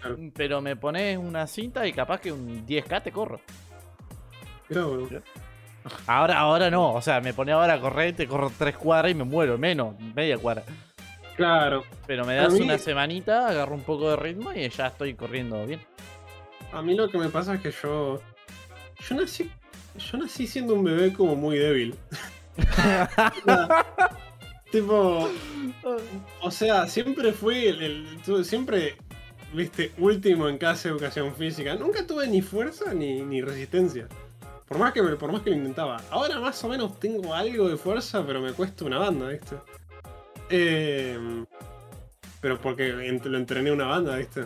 Claro. 0.00 0.18
Pero 0.34 0.60
me 0.60 0.76
pones 0.76 1.16
una 1.16 1.46
cinta 1.46 1.86
y 1.86 1.92
capaz 1.94 2.20
que 2.20 2.30
un 2.30 2.66
10k 2.66 3.02
te 3.02 3.10
corro. 3.10 3.40
Ahora, 6.06 6.38
ahora 6.38 6.70
no, 6.70 6.92
o 6.92 7.02
sea, 7.02 7.20
me 7.20 7.32
pone 7.34 7.52
ahora 7.52 7.74
a 7.74 7.80
correr, 7.80 8.14
te 8.14 8.26
corro 8.26 8.50
tres 8.56 8.76
cuadras 8.76 9.10
y 9.12 9.14
me 9.14 9.24
muero, 9.24 9.58
menos, 9.58 9.98
media 10.14 10.38
cuadra. 10.38 10.62
Claro. 11.36 11.84
Pero 12.06 12.24
me 12.24 12.36
das 12.36 12.52
mí- 12.52 12.60
una 12.60 12.78
semanita, 12.78 13.48
agarro 13.48 13.74
un 13.74 13.82
poco 13.82 14.10
de 14.10 14.16
ritmo 14.16 14.52
y 14.52 14.68
ya 14.68 14.86
estoy 14.88 15.14
corriendo 15.14 15.66
bien. 15.66 15.80
A 16.74 16.82
mí 16.82 16.96
lo 16.96 17.08
que 17.08 17.18
me 17.18 17.28
pasa 17.28 17.54
es 17.54 17.60
que 17.60 17.70
yo. 17.70 18.20
Yo 19.08 19.14
nací. 19.14 19.48
Yo 19.96 20.18
nací 20.18 20.48
siendo 20.48 20.74
un 20.74 20.82
bebé 20.82 21.12
como 21.12 21.36
muy 21.36 21.56
débil. 21.56 21.94
tipo. 24.72 25.30
O 26.40 26.50
sea, 26.50 26.88
siempre 26.88 27.32
fui 27.32 27.66
el, 27.66 28.20
siempre, 28.44 28.96
viste, 29.52 29.92
último 29.98 30.48
en 30.48 30.58
clase 30.58 30.88
de 30.88 30.94
educación 30.94 31.32
física. 31.36 31.76
Nunca 31.76 32.08
tuve 32.08 32.26
ni 32.26 32.42
fuerza 32.42 32.92
ni, 32.92 33.22
ni 33.22 33.40
resistencia. 33.40 34.08
Por 34.66 34.78
más, 34.78 34.92
que 34.92 35.00
por 35.00 35.30
más 35.30 35.42
que 35.42 35.50
lo 35.50 35.56
intentaba. 35.56 36.02
Ahora 36.10 36.40
más 36.40 36.62
o 36.64 36.68
menos 36.68 36.98
tengo 36.98 37.34
algo 37.34 37.68
de 37.68 37.76
fuerza, 37.76 38.26
pero 38.26 38.40
me 38.40 38.52
cuesta 38.52 38.84
una 38.84 38.98
banda, 38.98 39.28
¿viste? 39.28 39.54
Eh, 40.50 41.44
pero 42.40 42.60
porque 42.60 42.88
lo 42.88 43.38
entrené 43.38 43.70
una 43.70 43.86
banda, 43.86 44.16
¿viste? 44.16 44.44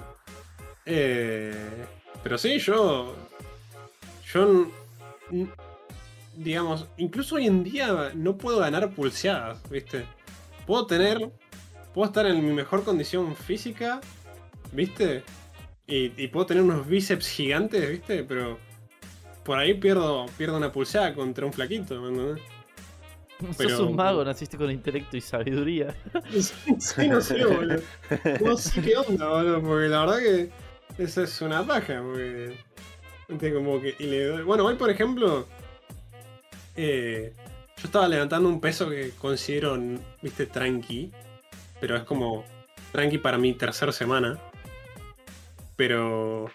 Eh, 0.85 1.87
pero 2.23 2.39
sí, 2.39 2.59
yo. 2.59 3.15
Yo. 4.33 4.71
Digamos, 6.37 6.87
incluso 6.99 7.35
hoy 7.37 7.47
en 7.47 7.65
día 7.65 8.13
no 8.15 8.37
puedo 8.37 8.59
ganar 8.61 8.91
pulseadas, 8.91 9.59
¿viste? 9.71 10.05
Puedo 10.67 10.87
tener. 10.87 11.31
Puedo 11.95 12.07
estar 12.09 12.27
en 12.27 12.45
mi 12.47 12.53
mejor 12.53 12.85
condición 12.85 13.35
física, 13.35 14.01
¿viste? 14.73 15.25
Y, 15.87 16.13
y 16.23 16.29
puedo 16.29 16.47
tener 16.47 16.63
unos 16.63 16.87
bíceps 16.87 17.29
gigantes, 17.29 17.89
¿viste? 17.91 18.25
Pero. 18.25 18.59
Por 19.45 19.59
ahí 19.59 19.73
pierdo, 19.75 20.27
pierdo 20.37 20.59
una 20.59 20.71
pulseada 20.71 21.15
contra 21.15 21.47
un 21.47 21.53
flaquito, 21.55 21.99
¿me 22.03 22.09
entendés? 22.11 22.45
Pero- 23.57 23.71
Sos 23.71 23.81
un 23.81 23.97
mago, 23.97 24.23
naciste 24.25 24.59
con 24.59 24.71
intelecto 24.71 25.17
y 25.17 25.21
sabiduría. 25.23 25.95
Sí, 26.79 27.09
no 27.09 27.21
sé, 27.21 27.45
boludo. 27.45 27.81
No 28.45 28.57
sé 28.59 28.83
qué 28.83 28.97
onda, 28.97 29.27
boludo, 29.29 29.63
porque 29.63 29.89
la 29.89 30.01
verdad 30.01 30.19
que 30.19 30.51
esa 30.99 31.23
es 31.23 31.41
una 31.41 31.65
paja, 31.67 32.03
porque. 32.03 33.53
como 33.53 33.81
que. 33.81 33.95
y 33.99 34.05
le 34.05 34.25
doy- 34.27 34.43
Bueno, 34.43 34.65
hoy 34.65 34.75
por 34.77 34.91
ejemplo. 34.91 35.47
eh, 36.77 37.33
yo 37.77 37.85
estaba 37.85 38.09
levantando 38.09 38.49
un 38.49 38.61
peso 38.61 38.89
que 38.91 39.11
considero, 39.19 39.79
viste, 40.23 40.47
tranqui. 40.47 41.13
Pero 41.81 41.97
es 41.97 42.03
como. 42.05 42.45
Tranqui 42.93 43.19
para 43.19 43.39
mi 43.39 43.55
tercera 43.55 43.93
semana. 43.93 44.39
Pero. 45.77 46.51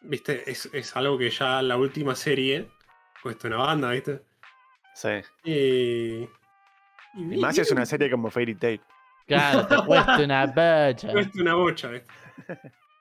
Viste, 0.00 0.50
es, 0.50 0.68
es 0.72 0.94
algo 0.96 1.16
que 1.18 1.30
ya 1.30 1.62
la 1.62 1.76
última 1.76 2.14
serie. 2.14 2.68
Cuesta 3.22 3.48
una 3.48 3.56
banda, 3.58 3.90
viste. 3.90 4.22
Sí. 4.94 5.08
Y. 5.44 6.28
Y 7.16 7.36
más 7.40 7.54
si 7.54 7.60
es 7.62 7.70
una 7.70 7.86
serie 7.86 8.10
como 8.10 8.30
Fairy 8.30 8.54
Tail. 8.54 8.80
Claro, 9.26 9.66
te 9.66 9.76
cuesta 9.86 10.18
una 10.22 10.46
bacha. 10.46 11.10
Cuesta 11.12 11.40
una 11.40 11.54
bocha, 11.54 11.88
viste. 11.88 12.08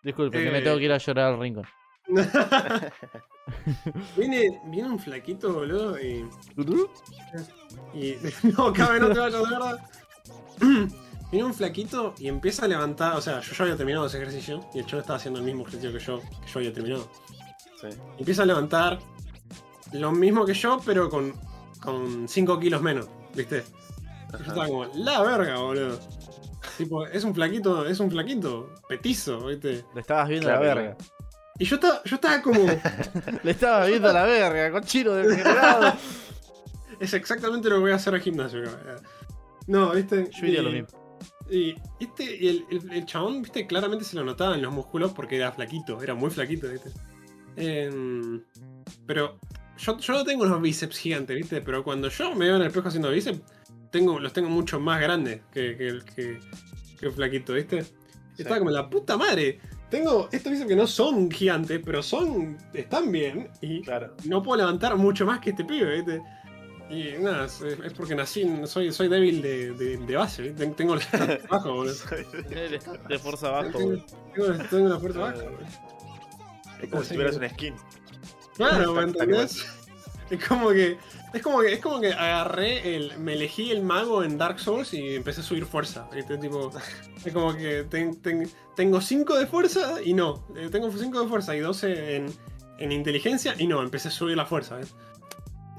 Disculpe, 0.03 0.43
que 0.43 0.51
me 0.51 0.59
Eh. 0.59 0.61
tengo 0.61 0.77
que 0.77 0.83
ir 0.83 0.91
a 0.91 0.97
llorar 0.97 1.33
al 1.33 1.39
rincón. 1.39 1.65
viene, 4.17 4.61
viene 4.65 4.89
un 4.89 4.99
flaquito, 4.99 5.53
boludo, 5.53 5.99
y. 5.99 6.25
y 7.93 8.15
no, 8.57 8.73
cabe, 8.73 8.99
no 8.99 9.09
te 9.11 9.19
vayas, 9.19 9.43
de 9.43 9.49
verdad. 9.49 9.89
viene 11.31 11.45
un 11.45 11.53
flaquito 11.53 12.13
y 12.19 12.27
empieza 12.27 12.65
a 12.65 12.67
levantar. 12.67 13.15
O 13.15 13.21
sea, 13.21 13.39
yo 13.39 13.53
ya 13.53 13.63
había 13.63 13.77
terminado 13.77 14.05
ese 14.07 14.17
ejercicio 14.17 14.65
y 14.73 14.79
el 14.79 14.85
chavo 14.85 15.01
estaba 15.01 15.17
haciendo 15.17 15.39
el 15.39 15.45
mismo 15.45 15.61
ejercicio 15.61 15.93
que 15.93 15.99
yo, 15.99 16.19
que 16.19 16.47
yo 16.51 16.59
había 16.59 16.73
terminado. 16.73 17.09
Sí. 17.79 17.87
Empieza 18.17 18.43
a 18.43 18.45
levantar 18.45 18.99
lo 19.93 20.11
mismo 20.11 20.45
que 20.45 20.53
yo, 20.53 20.79
pero 20.85 21.09
con, 21.09 21.33
con 21.81 22.27
5 22.27 22.59
kilos 22.59 22.81
menos, 22.81 23.07
¿viste? 23.33 23.63
Yo 24.31 24.37
estaba 24.39 24.67
como, 24.67 24.85
la 24.95 25.21
verga, 25.21 25.57
boludo. 25.59 25.99
Tipo, 26.77 27.05
es 27.05 27.23
un 27.23 27.35
flaquito, 27.35 27.85
es 27.85 27.99
un 27.99 28.09
flaquito, 28.09 28.73
petizo, 28.87 29.45
¿viste? 29.47 29.85
Le 29.93 30.01
estabas 30.01 30.27
viendo 30.29 30.47
Claro, 30.47 30.63
la 30.65 30.73
verga. 30.75 30.97
Y 31.59 31.65
yo 31.65 31.75
estaba, 31.75 32.01
yo 32.03 32.15
estaba 32.15 32.41
como. 32.41 32.65
Le 33.43 33.51
estabas 33.51 33.87
viendo 33.87 34.11
la 34.11 34.23
verga, 34.23 34.71
cochino 34.71 35.11
degenerado. 35.13 35.93
Es 36.99 37.13
exactamente 37.13 37.67
lo 37.69 37.75
que 37.75 37.81
voy 37.81 37.91
a 37.91 37.95
hacer 37.95 38.13
al 38.13 38.21
gimnasio. 38.21 38.63
cabrón. 38.63 39.01
No, 39.67 39.91
viste. 39.91 40.29
Yo 40.31 40.45
iría 40.45 40.61
y, 40.61 40.63
lo 40.63 40.69
mismo. 40.71 40.87
Y, 41.49 41.75
este, 41.99 42.23
y 42.37 42.47
el, 42.47 42.65
el- 42.71 42.91
el 42.93 43.05
chabón, 43.05 43.41
viste, 43.41 43.67
claramente 43.67 44.05
se 44.05 44.15
lo 44.15 44.23
notaba 44.23 44.55
en 44.55 44.61
los 44.61 44.71
músculos 44.71 45.11
porque 45.11 45.35
era 45.35 45.51
flaquito, 45.51 46.01
era 46.01 46.13
muy 46.15 46.29
flaquito, 46.29 46.69
viste. 46.69 46.91
Em, 47.57 48.41
pero 49.05 49.37
yo, 49.77 49.97
yo 49.97 50.13
no 50.13 50.23
tengo 50.23 50.43
unos 50.43 50.61
bíceps 50.61 50.97
gigantes, 50.97 51.35
viste, 51.35 51.61
pero 51.61 51.83
cuando 51.83 52.07
yo 52.09 52.33
me 52.35 52.45
veo 52.45 52.55
en 52.55 52.61
el 52.61 52.67
espejo 52.67 52.87
haciendo 52.87 53.09
bíceps, 53.11 53.41
tengo, 53.93 54.19
los 54.19 54.33
tengo 54.33 54.49
mucho 54.49 54.77
más 54.81 54.99
grandes 54.99 55.39
que, 55.53 55.77
que, 55.77 55.87
el- 55.87 56.03
que, 56.03 56.39
que 56.99 57.05
el 57.05 57.11
flaquito, 57.13 57.53
viste. 57.53 57.85
Y. 58.37 58.41
Estaba 58.41 58.57
como 58.59 58.71
la 58.71 58.89
puta 58.89 59.15
madre. 59.15 59.59
Tengo 59.89 60.27
estos 60.31 60.51
bíceps 60.51 60.67
que 60.67 60.75
no 60.75 60.87
son 60.87 61.29
gigantes, 61.29 61.79
pero 61.85 62.01
son. 62.03 62.57
están 62.73 63.11
bien. 63.11 63.49
Y 63.61 63.81
Claro. 63.83 64.15
no 64.25 64.41
puedo 64.41 64.57
levantar 64.57 64.97
mucho 64.97 65.25
más 65.25 65.39
que 65.39 65.51
este 65.51 65.63
pibe, 65.63 65.95
¿viste? 66.01 66.21
Y 66.89 67.13
nada, 67.23 67.45
es, 67.45 67.61
es 67.61 67.93
porque 67.93 68.13
nací, 68.15 68.45
soy, 68.65 68.91
soy 68.91 69.07
débil 69.07 69.41
de, 69.41 69.71
de, 69.73 69.97
de 69.97 70.15
base, 70.15 70.41
¿viste? 70.41 70.65
Tengo 70.67 70.95
la 70.95 71.39
bajo, 71.49 71.73
boludo. 71.75 71.93
De 73.07 73.19
fuerza 73.19 73.47
abajo, 73.49 73.69
Tengo, 73.77 73.85
boludo. 73.91 74.05
tengo, 74.33 74.63
tengo 74.69 74.89
la 74.89 74.99
fuerza 74.99 75.19
baja, 75.19 75.43
boludo. 75.43 75.67
Es 76.81 76.89
como 76.89 77.03
si 77.03 77.13
tuvieras 77.13 77.37
una 77.37 77.49
skin. 77.49 77.75
Claro, 78.55 78.93
¿me 78.95 79.03
entendés? 79.03 79.65
Es 80.29 80.47
como 80.47 80.69
que. 80.69 80.97
Es 81.33 81.41
como 81.41 81.59
que. 81.61 81.73
Es 81.73 81.79
como 81.79 81.99
que 82.01 82.11
agarré 82.13 82.95
el. 82.95 83.17
Me 83.19 83.33
elegí 83.33 83.71
el 83.71 83.81
mago 83.83 84.23
en 84.23 84.37
Dark 84.37 84.59
Souls 84.59 84.93
y 84.93 85.15
empecé 85.15 85.41
a 85.41 85.43
subir 85.43 85.65
fuerza. 85.65 86.07
¿viste? 86.13 86.37
Tipo, 86.37 86.71
es 87.25 87.33
como 87.33 87.55
que 87.55 87.83
ten- 87.83 88.21
ten- 88.21 88.49
tengo 88.75 88.99
5 89.01 89.35
de 89.37 89.45
fuerza 89.47 90.01
y 90.03 90.13
no. 90.13 90.45
Eh, 90.55 90.69
Tengo 90.71 90.91
5 90.91 91.21
de 91.23 91.27
fuerza 91.27 91.55
y 91.55 91.59
12 91.59 92.15
en, 92.15 92.25
en 92.79 92.91
inteligencia 92.91 93.53
y 93.57 93.67
no, 93.67 93.81
empecé 93.83 94.07
a 94.07 94.11
subir 94.11 94.35
la 94.37 94.45
fuerza. 94.45 94.77
¿ves? 94.77 94.95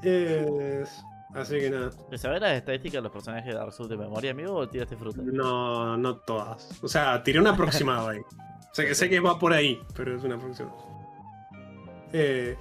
Es- 0.03 1.03
Así 1.33 1.59
que 1.59 1.69
nada. 1.69 1.91
¿Te 2.09 2.17
sabes 2.17 2.39
las 2.39 2.53
estadísticas 2.53 2.99
de 2.99 3.01
los 3.01 3.11
personajes 3.11 3.45
de 3.51 3.59
Dark 3.59 3.73
Souls 3.73 3.89
de 3.89 3.97
memoria, 3.97 4.31
amigo, 4.31 4.53
o 4.53 4.69
tiraste 4.69 4.95
fruta? 4.95 5.21
No, 5.21 5.97
no 5.97 6.15
todas. 6.17 6.69
O 6.81 6.87
sea, 6.87 7.21
tiré 7.23 7.41
un 7.41 7.47
aproximado 7.47 8.07
ahí. 8.07 8.21
Sé 8.71 8.85
que, 8.87 8.95
sé 8.95 9.09
que 9.09 9.19
va 9.19 9.37
por 9.37 9.51
ahí, 9.51 9.77
pero 9.95 10.15
es 10.15 10.23
una 10.23 10.35
aproximado. 10.35 10.77
Eh, 12.13 12.55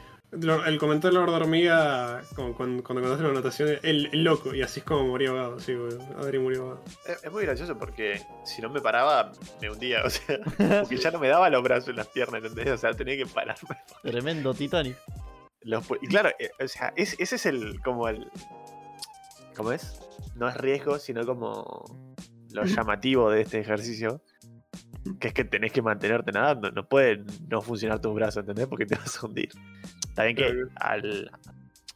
el 0.66 0.78
comentario 0.78 1.20
de 1.20 1.27
Lord 1.27 1.43
Hormiga, 1.43 2.23
como 2.35 2.55
cuando, 2.55 2.82
cuando 2.82 3.02
contaste 3.02 3.23
la 3.24 3.31
anotación, 3.31 3.69
el, 3.82 4.09
el 4.12 4.24
loco, 4.24 4.55
y 4.55 4.62
así 4.62 4.81
es 4.81 4.86
como 4.86 5.05
murió 5.06 5.31
ahogado. 5.31 5.61
Sí. 5.61 5.74
Adri 6.19 6.39
murió 6.39 6.62
ahogado. 6.62 6.85
Es, 7.06 7.24
es 7.24 7.32
muy 7.32 7.44
gracioso 7.44 7.78
porque 7.78 8.20
si 8.44 8.61
no 8.62 8.69
me 8.70 8.81
paraba, 8.81 9.32
me 9.61 9.70
hundía. 9.70 10.02
O 10.05 10.11
sea, 10.11 10.39
porque 10.82 10.97
ya 10.97 11.11
no 11.11 11.19
me 11.19 11.28
daba 11.28 11.48
los 11.51 11.62
brazos 11.62 11.90
y 11.90 11.93
las 11.93 12.09
piernas, 12.09 12.43
¿entendés? 12.44 12.73
O 12.74 12.77
sea, 12.78 12.93
tenía 12.93 13.16
que 13.16 13.27
pararme. 13.27 13.77
Tremendo 14.02 14.52
Titanic. 14.55 14.97
Los 15.62 15.85
y 16.02 16.06
claro, 16.09 16.31
eh, 16.39 16.51
o 16.62 16.69
sea, 16.69 16.93
es- 16.97 17.16
ese 17.19 17.36
es 17.36 17.47
el. 17.47 17.81
como 17.82 18.09
el. 18.09 18.28
¿Cómo 19.56 19.73
es? 19.73 20.01
No 20.35 20.48
es 20.48 20.56
riesgo, 20.56 20.98
sino 20.98 21.24
como 21.24 21.85
lo 22.51 22.65
llamativo 22.65 23.31
de 23.31 23.43
este 23.43 23.61
ejercicio. 23.61 24.20
Que 25.20 25.28
es 25.28 25.35
que 25.35 25.44
tenés 25.44 25.72
que 25.72 25.82
mantenerte 25.82 26.32
nadando. 26.32 26.70
No 26.70 26.89
puede 26.89 27.24
no 27.48 27.60
funcionar 27.60 28.01
tus 28.01 28.14
brazos, 28.14 28.40
¿entendés? 28.40 28.66
Porque 28.66 28.86
te 28.86 28.94
vas 28.97 29.22
a 29.22 29.26
hundir. 29.26 29.51
Está 30.09 30.24
bien 30.24 30.36
que 30.36 30.52
al. 30.76 31.31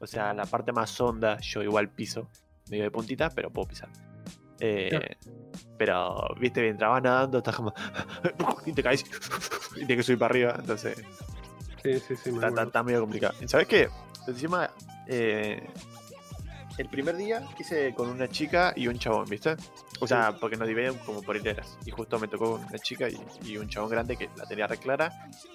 O 0.01 0.07
sea, 0.07 0.33
la 0.35 0.45
parte 0.45 0.73
más 0.73 1.01
honda, 1.01 1.39
yo 1.41 1.63
igual 1.63 1.89
piso. 1.91 2.29
Medio 2.71 2.85
de 2.85 2.91
puntita, 2.91 3.31
pero 3.31 3.51
puedo 3.51 3.69
pisar. 3.69 3.89
Eh. 4.61 5.17
Pero, 5.77 6.35
viste, 6.41 6.61
mientras 6.61 6.91
vas 6.91 7.03
nadando, 7.03 7.39
estás 7.39 7.57
como. 7.57 7.73
y 8.67 8.73
te 8.73 8.83
caes. 8.83 9.05
y 9.73 9.79
tienes 9.87 9.97
que 9.99 10.03
subir 10.03 10.19
para 10.19 10.31
arriba. 10.33 10.57
Entonces, 10.59 10.97
Sí, 11.83 11.99
sí, 12.01 12.17
sí, 12.17 12.31
Está, 12.31 12.49
está- 12.49 12.63
está 12.65 12.83
medio 12.83 13.01
complicado. 13.01 13.35
¿Sabes 13.47 13.69
qué? 13.69 13.89
Encima, 14.27 14.69
eh, 15.07 15.65
el 16.77 16.89
primer 16.89 17.17
día 17.17 17.43
hice 17.59 17.95
con 17.95 18.09
una 18.11 18.29
chica 18.29 18.73
y 18.77 18.89
un 18.89 18.99
chabón, 18.99 19.27
¿viste? 19.31 19.55
O 20.01 20.07
sea, 20.07 20.39
porque 20.39 20.57
nos 20.57 20.69
dividen 20.69 20.97
como 20.99 21.23
por 21.23 21.37
hileras. 21.37 21.79
Y 21.85 21.91
justo 21.91 22.19
me 22.19 22.29
tocó 22.29 22.55
una 22.55 22.79
chica 22.79 23.09
y, 23.09 23.19
y 23.45 23.57
un 23.57 23.69
chabón 23.69 23.91
grande 23.91 24.17
que 24.17 24.29
la 24.37 24.45
tenía 24.45 24.67
re 24.67 24.79
clara. 24.79 25.13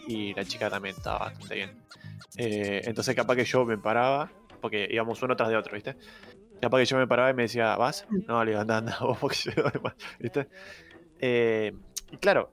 Y 0.07 0.33
la 0.33 0.43
chica 0.43 0.69
también 0.69 0.95
estaba 0.95 1.19
bastante 1.19 1.55
bien. 1.55 1.77
Eh, 2.37 2.81
entonces, 2.85 3.15
capaz 3.15 3.35
que 3.35 3.45
yo 3.45 3.65
me 3.65 3.77
paraba, 3.77 4.31
porque 4.61 4.87
íbamos 4.89 5.21
uno 5.21 5.35
tras 5.35 5.49
de 5.49 5.57
otro, 5.57 5.73
¿viste? 5.75 5.95
Capaz 6.61 6.79
que 6.79 6.85
yo 6.85 6.97
me 6.97 7.07
paraba 7.07 7.29
y 7.29 7.33
me 7.33 7.43
decía, 7.43 7.75
¿vas? 7.75 8.05
No, 8.27 8.43
le 8.43 8.51
digo, 8.51 8.61
anda, 8.61 8.77
anda, 8.77 8.97
vos, 9.01 9.17
porque 9.19 9.37
yo 9.43 9.63
voy 9.63 9.81
más", 9.81 9.95
¿viste? 10.19 10.47
Eh, 11.19 11.73
y 12.11 12.17
claro, 12.17 12.51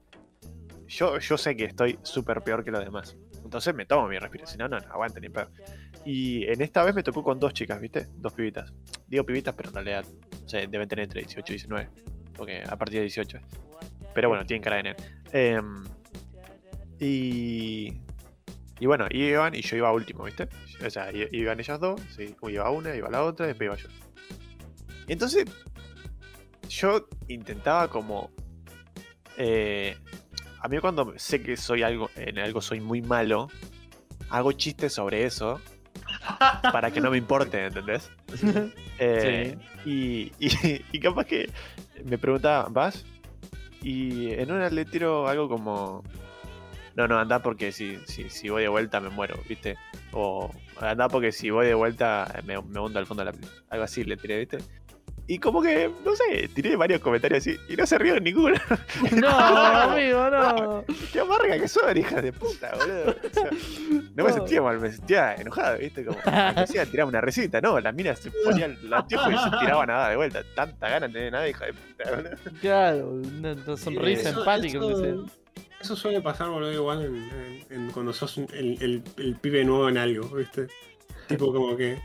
yo, 0.87 1.17
yo 1.19 1.37
sé 1.37 1.55
que 1.55 1.65
estoy 1.65 1.99
súper 2.03 2.41
peor 2.41 2.63
que 2.63 2.71
los 2.71 2.83
demás. 2.83 3.17
Entonces 3.51 3.75
me 3.75 3.85
tomo 3.85 4.07
mi 4.07 4.17
respiración. 4.17 4.59
No, 4.59 4.69
no, 4.69 4.79
no, 4.79 4.93
aguante 4.93 5.19
ni 5.19 5.27
pedo. 5.27 5.49
Y 6.05 6.45
en 6.45 6.61
esta 6.61 6.85
vez 6.85 6.95
me 6.95 7.03
tocó 7.03 7.21
con 7.21 7.37
dos 7.37 7.53
chicas, 7.53 7.81
¿viste? 7.81 8.07
Dos 8.15 8.31
pibitas. 8.31 8.71
Digo 9.07 9.25
pibitas, 9.25 9.53
pero 9.53 9.67
en 9.67 9.75
realidad 9.75 10.05
o 10.45 10.47
sea, 10.47 10.65
deben 10.65 10.87
tener 10.87 11.03
entre 11.03 11.19
18 11.19 11.51
y 11.51 11.55
19. 11.55 11.89
Porque 12.33 12.63
a 12.65 12.77
partir 12.77 12.99
de 12.99 13.01
18. 13.01 13.39
Pero 14.13 14.29
bueno, 14.29 14.45
tienen 14.45 14.63
cara 14.63 14.77
de 14.77 14.83
nene. 14.83 14.95
Em, 15.33 15.83
y. 16.97 17.93
Y 18.79 18.85
bueno, 18.85 19.07
iban 19.11 19.53
y 19.53 19.61
yo 19.63 19.75
iba 19.75 19.91
último, 19.91 20.23
¿viste? 20.23 20.47
O 20.85 20.89
sea, 20.89 21.11
iban 21.11 21.59
ellas 21.59 21.77
dos, 21.77 21.99
sí, 22.15 22.33
iba 22.47 22.71
una, 22.71 22.95
iba 22.95 23.09
la 23.09 23.21
otra, 23.21 23.47
después 23.47 23.67
iba 23.67 23.75
yo. 23.75 23.89
Entonces, 25.09 25.43
yo 26.69 27.05
intentaba 27.27 27.89
como. 27.89 28.31
eh, 29.35 29.97
a 30.61 30.67
mí 30.67 30.79
cuando 30.79 31.13
sé 31.17 31.41
que 31.41 31.57
soy 31.57 31.83
algo, 31.83 32.09
en 32.15 32.39
algo 32.39 32.61
soy 32.61 32.79
muy 32.81 33.01
malo, 33.01 33.49
hago 34.29 34.51
chistes 34.53 34.93
sobre 34.93 35.25
eso 35.25 35.59
para 36.71 36.91
que 36.91 37.01
no 37.01 37.11
me 37.11 37.17
importe, 37.17 37.65
¿entendés? 37.65 38.09
Eh, 38.99 39.57
y, 39.85 40.31
y- 40.39 40.81
y 40.91 40.99
capaz 40.99 41.25
que 41.25 41.49
me 42.05 42.17
preguntaba, 42.17 42.67
¿vas? 42.69 43.05
Y 43.81 44.31
en 44.33 44.51
una 44.51 44.69
le 44.69 44.85
tiro 44.85 45.27
algo 45.27 45.49
como, 45.49 46.03
no, 46.95 47.07
no, 47.07 47.17
anda 47.17 47.39
porque 47.39 47.71
si, 47.71 47.97
si, 48.05 48.29
si 48.29 48.49
voy 48.49 48.61
de 48.63 48.67
vuelta 48.69 48.99
me 48.99 49.09
muero, 49.09 49.39
¿viste? 49.49 49.77
O 50.11 50.51
anda 50.79 51.07
porque 51.07 51.31
si 51.31 51.49
voy 51.49 51.65
de 51.65 51.73
vuelta 51.73 52.41
me, 52.45 52.61
me 52.61 52.79
hundo 52.79 52.99
al 52.99 53.05
fondo 53.07 53.23
de 53.25 53.31
la. 53.31 53.37
Algo 53.69 53.83
así 53.85 54.03
le 54.03 54.17
tiré, 54.17 54.37
¿viste? 54.37 54.57
Y 55.33 55.39
como 55.39 55.61
que, 55.61 55.89
no 56.03 56.13
sé, 56.13 56.49
tiré 56.53 56.75
varios 56.75 56.99
comentarios 56.99 57.39
así 57.39 57.57
y 57.69 57.77
no 57.77 57.85
se 57.87 57.97
rió 57.97 58.19
ninguno. 58.19 58.55
No, 59.15 59.27
amigo, 59.29 60.29
no. 60.29 60.83
Qué 61.13 61.21
amarga 61.21 61.57
que 61.57 61.69
sos, 61.69 61.95
hija 61.95 62.21
de 62.21 62.33
puta, 62.33 62.71
boludo. 62.77 63.11
O 63.11 63.33
sea, 63.33 63.49
no 64.13 64.23
me 64.25 64.33
sentía 64.33 64.61
mal, 64.61 64.79
me 64.81 64.91
sentía 64.91 65.35
enojado, 65.35 65.77
¿viste? 65.77 66.03
Como 66.03 66.17
me 66.25 66.53
decía 66.61 66.85
tirar 66.85 67.05
una 67.07 67.21
recita, 67.21 67.61
no, 67.61 67.79
la 67.79 67.93
mina 67.93 68.13
se 68.13 68.29
ponía 68.29 68.65
el 68.65 68.93
anteojo 68.93 69.31
y 69.31 69.37
se 69.37 69.49
tiraba 69.61 69.85
nada 69.85 70.09
de 70.09 70.17
vuelta. 70.17 70.41
Tanta 70.53 70.89
gana 70.89 71.07
no 71.07 71.13
tenía 71.13 71.31
nada, 71.31 71.47
hija 71.47 71.65
de 71.65 71.73
puta, 71.73 72.11
boludo. 72.13 72.31
Claro, 72.59 73.09
una, 73.11 73.53
una 73.53 73.77
sonrisa 73.77 74.29
Eso- 74.31 74.39
empática, 74.39 74.77
eso- 74.79 74.89
aunque 74.89 75.11
sea. 75.29 75.71
Eso 75.81 75.95
suele 75.95 76.19
pasar, 76.21 76.49
boludo, 76.49 76.73
igual 76.73 77.05
en, 77.05 77.15
en- 77.15 77.65
en 77.85 77.91
cuando 77.91 78.11
sos 78.11 78.37
el, 78.37 78.77
el- 78.81 79.03
el 79.17 79.35
pibe 79.37 79.63
nuevo 79.63 79.87
en 79.87 79.97
algo, 79.97 80.27
¿viste? 80.35 80.67
Tipo 81.27 81.53
como 81.53 81.77
que... 81.77 81.97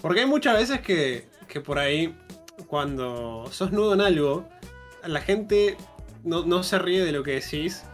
Porque 0.00 0.20
hay 0.20 0.26
muchas 0.26 0.56
veces 0.58 0.80
que, 0.80 1.26
que 1.46 1.60
por 1.60 1.78
ahí, 1.78 2.16
cuando 2.66 3.46
sos 3.50 3.72
nuevo 3.72 3.94
en 3.94 4.00
algo, 4.00 4.48
la 5.06 5.20
gente 5.20 5.76
no, 6.24 6.44
no 6.44 6.62
se 6.62 6.78
ríe 6.78 7.04
de 7.04 7.12
lo 7.12 7.22
que 7.22 7.32
decís 7.32 7.84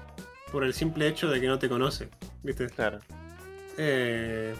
por 0.52 0.64
el 0.64 0.74
simple 0.74 1.08
hecho 1.08 1.28
de 1.28 1.40
que 1.40 1.46
no 1.46 1.58
te 1.58 1.68
conoce, 1.68 2.08
¿viste? 2.42 2.66
Claro. 2.68 2.98
Eh, 3.76 4.54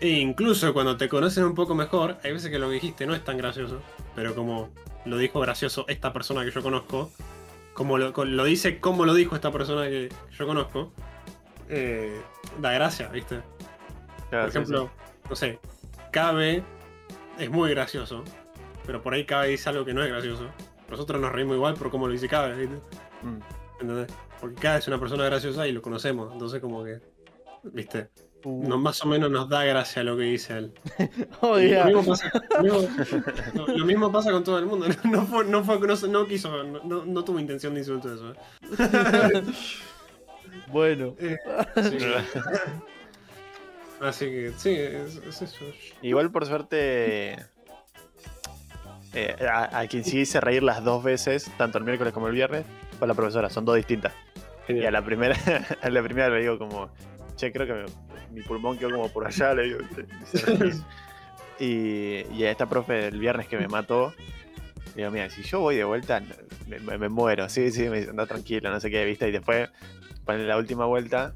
e 0.00 0.08
incluso 0.08 0.72
cuando 0.72 0.96
te 0.96 1.08
conocen 1.08 1.44
un 1.44 1.54
poco 1.54 1.74
mejor, 1.74 2.16
hay 2.22 2.32
veces 2.32 2.50
que 2.50 2.58
lo 2.58 2.68
que 2.68 2.74
dijiste 2.74 3.06
no 3.06 3.14
es 3.14 3.24
tan 3.24 3.38
gracioso, 3.38 3.80
pero 4.14 4.34
como 4.34 4.70
lo 5.04 5.18
dijo 5.18 5.40
gracioso 5.40 5.84
esta 5.88 6.12
persona 6.12 6.44
que 6.44 6.50
yo 6.50 6.62
conozco, 6.62 7.10
como 7.72 7.98
lo, 7.98 8.12
lo 8.24 8.44
dice 8.44 8.80
como 8.80 9.04
lo 9.04 9.14
dijo 9.14 9.34
esta 9.34 9.50
persona 9.50 9.88
que 9.88 10.08
yo 10.36 10.46
conozco, 10.46 10.92
eh, 11.68 12.20
da 12.60 12.72
gracia, 12.72 13.08
¿viste? 13.08 13.40
claro 14.30 14.44
Por 14.44 14.52
sí, 14.52 14.58
ejemplo, 14.58 14.90
no 15.28 15.36
sé, 15.36 15.58
Cabe 16.12 16.62
es 17.38 17.50
muy 17.50 17.70
gracioso, 17.70 18.24
pero 18.86 19.02
por 19.02 19.12
ahí 19.14 19.24
Cabe 19.26 19.48
dice 19.48 19.68
algo 19.68 19.84
que 19.84 19.92
no 19.94 20.02
es 20.02 20.08
gracioso. 20.10 20.48
Nosotros 20.88 21.20
nos 21.20 21.32
reímos 21.32 21.56
igual 21.56 21.74
por 21.74 21.90
cómo 21.90 22.06
lo 22.06 22.12
dice 22.12 22.28
Cabe, 22.28 22.54
¿viste? 22.56 22.76
Mm. 23.22 23.38
¿Entendés? 23.80 24.06
Porque 24.40 24.54
Cabe 24.60 24.78
es 24.78 24.88
una 24.88 24.98
persona 25.00 25.24
graciosa 25.24 25.66
y 25.66 25.72
lo 25.72 25.82
conocemos, 25.82 26.32
entonces 26.32 26.60
como 26.60 26.84
que, 26.84 27.00
¿viste? 27.64 28.08
Uh, 28.44 28.68
No, 28.68 28.78
más 28.78 29.02
o 29.02 29.08
menos 29.08 29.28
nos 29.30 29.48
da 29.48 29.64
gracia 29.64 30.04
lo 30.04 30.16
que 30.16 30.22
dice 30.24 30.56
él. 30.58 30.72
oh, 31.40 31.58
Y 31.58 31.70
ya. 31.70 31.88
lo, 31.88 31.96
mismo 32.02 32.12
pasa, 32.12 32.30
lo 32.58 32.62
mismo- 32.62 32.88
no, 33.54 33.66
lo 33.66 33.84
mismo 33.86 34.12
pasa 34.12 34.30
con 34.30 34.44
todo 34.44 34.58
el 34.60 34.66
mundo. 34.66 34.86
No, 35.04 35.22
fue, 35.26 35.44
no, 35.44 35.64
fue- 35.64 35.80
no, 35.80 35.96
no 36.08 36.26
quiso, 36.28 36.62
no, 36.62 37.24
tuvo 37.24 37.40
intención 37.40 37.74
de 37.74 37.80
insulto 37.80 38.14
eso. 38.14 38.32
¿eh? 38.32 39.42
Bueno, 40.68 41.14
Eh, 41.18 41.36
sí. 41.76 41.98
Así 44.00 44.26
que 44.26 44.52
sí, 44.56 44.70
es, 44.70 45.16
es 45.16 45.42
eso. 45.42 45.64
Igual 46.02 46.30
por 46.30 46.44
suerte. 46.46 47.36
Eh, 49.16 49.46
a, 49.46 49.78
a 49.80 49.86
quien 49.88 50.04
sí 50.04 50.20
hice 50.20 50.40
reír 50.40 50.62
las 50.62 50.84
dos 50.84 51.02
veces, 51.02 51.50
tanto 51.56 51.78
el 51.78 51.84
miércoles 51.84 52.12
como 52.12 52.28
el 52.28 52.34
viernes, 52.34 52.64
fue 52.98 53.08
la 53.08 53.14
profesora, 53.14 53.48
son 53.50 53.64
dos 53.64 53.76
distintas. 53.76 54.12
Y 54.68 54.84
a 54.84 54.90
la 54.90 55.02
primera, 55.04 55.36
a 55.82 55.90
la 55.90 56.02
primera 56.02 56.28
le 56.28 56.40
digo 56.40 56.58
como, 56.58 56.90
che, 57.36 57.52
creo 57.52 57.66
que 57.66 57.72
me- 57.72 57.84
mi 58.34 58.42
pulmón 58.42 58.76
quedó 58.78 58.90
como 58.90 59.08
por 59.12 59.26
allá, 59.26 59.54
le 59.54 59.62
digo. 59.64 59.78
y. 61.58 62.24
Y, 62.34 62.44
a 62.44 62.50
esta 62.50 62.66
profe 62.66 62.92
del 62.94 63.18
viernes 63.18 63.46
que 63.48 63.56
me 63.56 63.66
mató, 63.68 64.12
le 64.94 65.02
digo, 65.02 65.10
mira, 65.10 65.30
si 65.30 65.42
yo 65.42 65.60
voy 65.60 65.76
de 65.76 65.84
vuelta, 65.84 66.20
me, 66.66 66.78
me- 66.80 66.98
me 66.98 67.08
muero. 67.08 67.48
Sí, 67.48 67.70
sí, 67.70 67.88
me 67.88 67.98
dice, 68.00 68.10
anda 68.10 68.26
tranquilo, 68.26 68.70
no 68.70 68.80
sé 68.80 68.90
qué, 68.90 69.04
viste. 69.04 69.28
Y 69.28 69.32
después, 69.32 69.68
para 70.24 70.38
la 70.40 70.56
última 70.58 70.84
vuelta, 70.86 71.32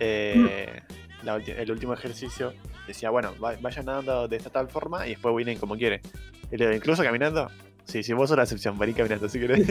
eh, 0.00 0.80
la 1.22 1.36
el 1.36 1.70
último 1.70 1.94
ejercicio, 1.94 2.54
decía, 2.86 3.10
bueno, 3.10 3.34
va- 3.42 3.56
vayan 3.60 3.86
nadando 3.86 4.28
de 4.28 4.36
esta 4.36 4.50
tal 4.50 4.68
forma 4.68 5.06
y 5.06 5.10
después 5.10 5.34
vienen 5.36 5.58
como 5.58 5.76
quieren. 5.76 6.00
Y 6.54 6.56
le 6.56 6.66
digo, 6.66 6.76
incluso 6.76 7.02
caminando. 7.02 7.50
Sí, 7.84 8.04
sí, 8.04 8.12
vos 8.12 8.28
sos 8.28 8.36
la 8.36 8.44
excepción, 8.44 8.78
vení 8.78 8.94
caminando, 8.94 9.28
si 9.28 9.40
querés. 9.40 9.68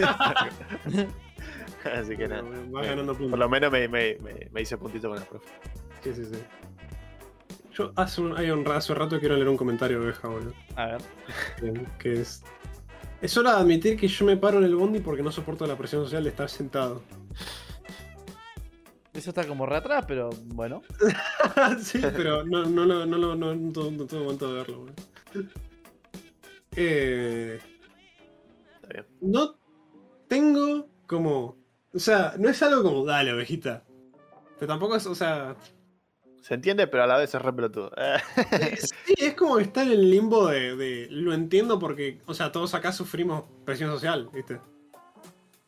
Así 1.85 2.17
que 2.17 2.27
nada. 2.27 2.43
Va 2.43 2.81
ganando 2.83 3.13
puntos. 3.13 3.29
Por 3.29 3.39
lo 3.39 3.47
menos 3.49 3.71
me, 3.71 3.87
me, 3.87 4.17
me, 4.21 4.49
me 4.51 4.61
hice 4.61 4.77
puntito 4.77 5.07
con 5.07 5.17
la 5.17 5.23
profe. 5.25 5.47
Sí, 6.03 6.13
sí, 6.13 6.25
sí. 6.25 6.43
Yo 7.73 7.93
hace 7.95 8.19
un, 8.19 8.37
hay 8.37 8.51
un, 8.51 8.67
hace 8.67 8.91
un 8.91 8.99
rato 8.99 9.17
quiero 9.17 9.35
leer 9.35 9.47
un 9.47 9.55
comentario 9.55 9.99
de 10.01 10.05
oveja, 10.07 10.27
boludo. 10.27 10.53
a 10.75 10.85
ver. 10.87 11.01
que- 11.57 11.85
Que 11.99 12.21
es. 12.21 12.43
Es 13.21 13.37
hora 13.37 13.55
de 13.55 13.61
admitir 13.61 13.97
que 13.97 14.09
yo 14.09 14.25
me 14.25 14.35
paro 14.35 14.57
en 14.57 14.65
el 14.65 14.75
bondi 14.75 14.99
porque 14.99 15.23
no 15.23 15.31
soporto 15.31 15.65
la 15.65 15.77
presión 15.77 16.03
social 16.03 16.23
de 16.25 16.29
estar 16.31 16.49
sentado. 16.49 17.01
eso 19.13 19.29
está 19.29 19.47
como 19.47 19.65
re 19.65 19.77
atrás, 19.77 20.03
pero 20.05 20.29
bueno. 20.47 20.81
sí, 21.81 22.01
pero 22.01 22.43
no, 22.43 22.65
no, 22.65 22.85
no, 22.85 23.05
no, 23.05 23.17
no, 23.17 23.35
no, 23.35 23.55
no, 23.55 23.55
no 23.55 24.05
tuve 24.05 24.19
momento 24.19 24.49
de 24.49 24.53
verlo, 24.55 24.79
boludo. 24.79 24.93
Eh, 26.75 27.59
Está 28.75 28.87
bien. 28.89 29.05
no 29.21 29.55
tengo 30.27 30.87
como. 31.07 31.57
O 31.93 31.99
sea, 31.99 32.33
no 32.39 32.49
es 32.49 32.61
algo 32.63 32.81
como 32.83 33.05
dale, 33.05 33.33
ovejita. 33.33 33.83
Pero 34.59 34.67
tampoco 34.67 34.95
es, 34.95 35.05
o 35.05 35.15
sea. 35.15 35.55
Se 36.41 36.55
entiende, 36.55 36.87
pero 36.87 37.03
a 37.03 37.07
la 37.07 37.17
vez 37.17 37.33
es 37.33 37.41
re 37.41 37.53
pelotudo. 37.53 37.91
Eh, 37.95 38.75
sí, 39.05 39.13
es 39.17 39.33
como 39.35 39.57
que 39.57 39.63
está 39.63 39.83
en 39.83 39.91
el 39.91 40.09
limbo 40.09 40.47
de, 40.47 40.75
de- 40.75 41.07
Lo 41.09 41.33
entiendo 41.33 41.79
porque, 41.79 42.19
o 42.25 42.33
sea, 42.33 42.51
todos 42.51 42.73
acá 42.73 42.91
sufrimos 42.91 43.43
presión 43.63 43.89
social, 43.91 44.29
¿viste? 44.33 44.59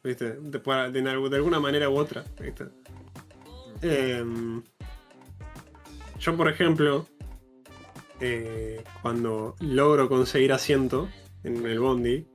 ¿Viste? 0.04 0.34
De, 0.34 0.60
por- 0.60 0.92
de- 0.92 1.02
de 1.02 1.36
alguna 1.36 1.60
manera 1.62 1.90
u 1.90 1.96
otra, 1.98 2.26
¿viste? 2.42 2.66
Em, 3.82 4.62
yo, 6.20 6.36
por 6.36 6.50
ejemplo, 6.50 7.08
eh, 8.20 8.84
cuando 9.02 9.56
logro 9.60 10.08
conseguir 10.10 10.54
asiento 10.54 11.10
en 11.44 11.66
el 11.66 11.80
bondi, 11.80 12.26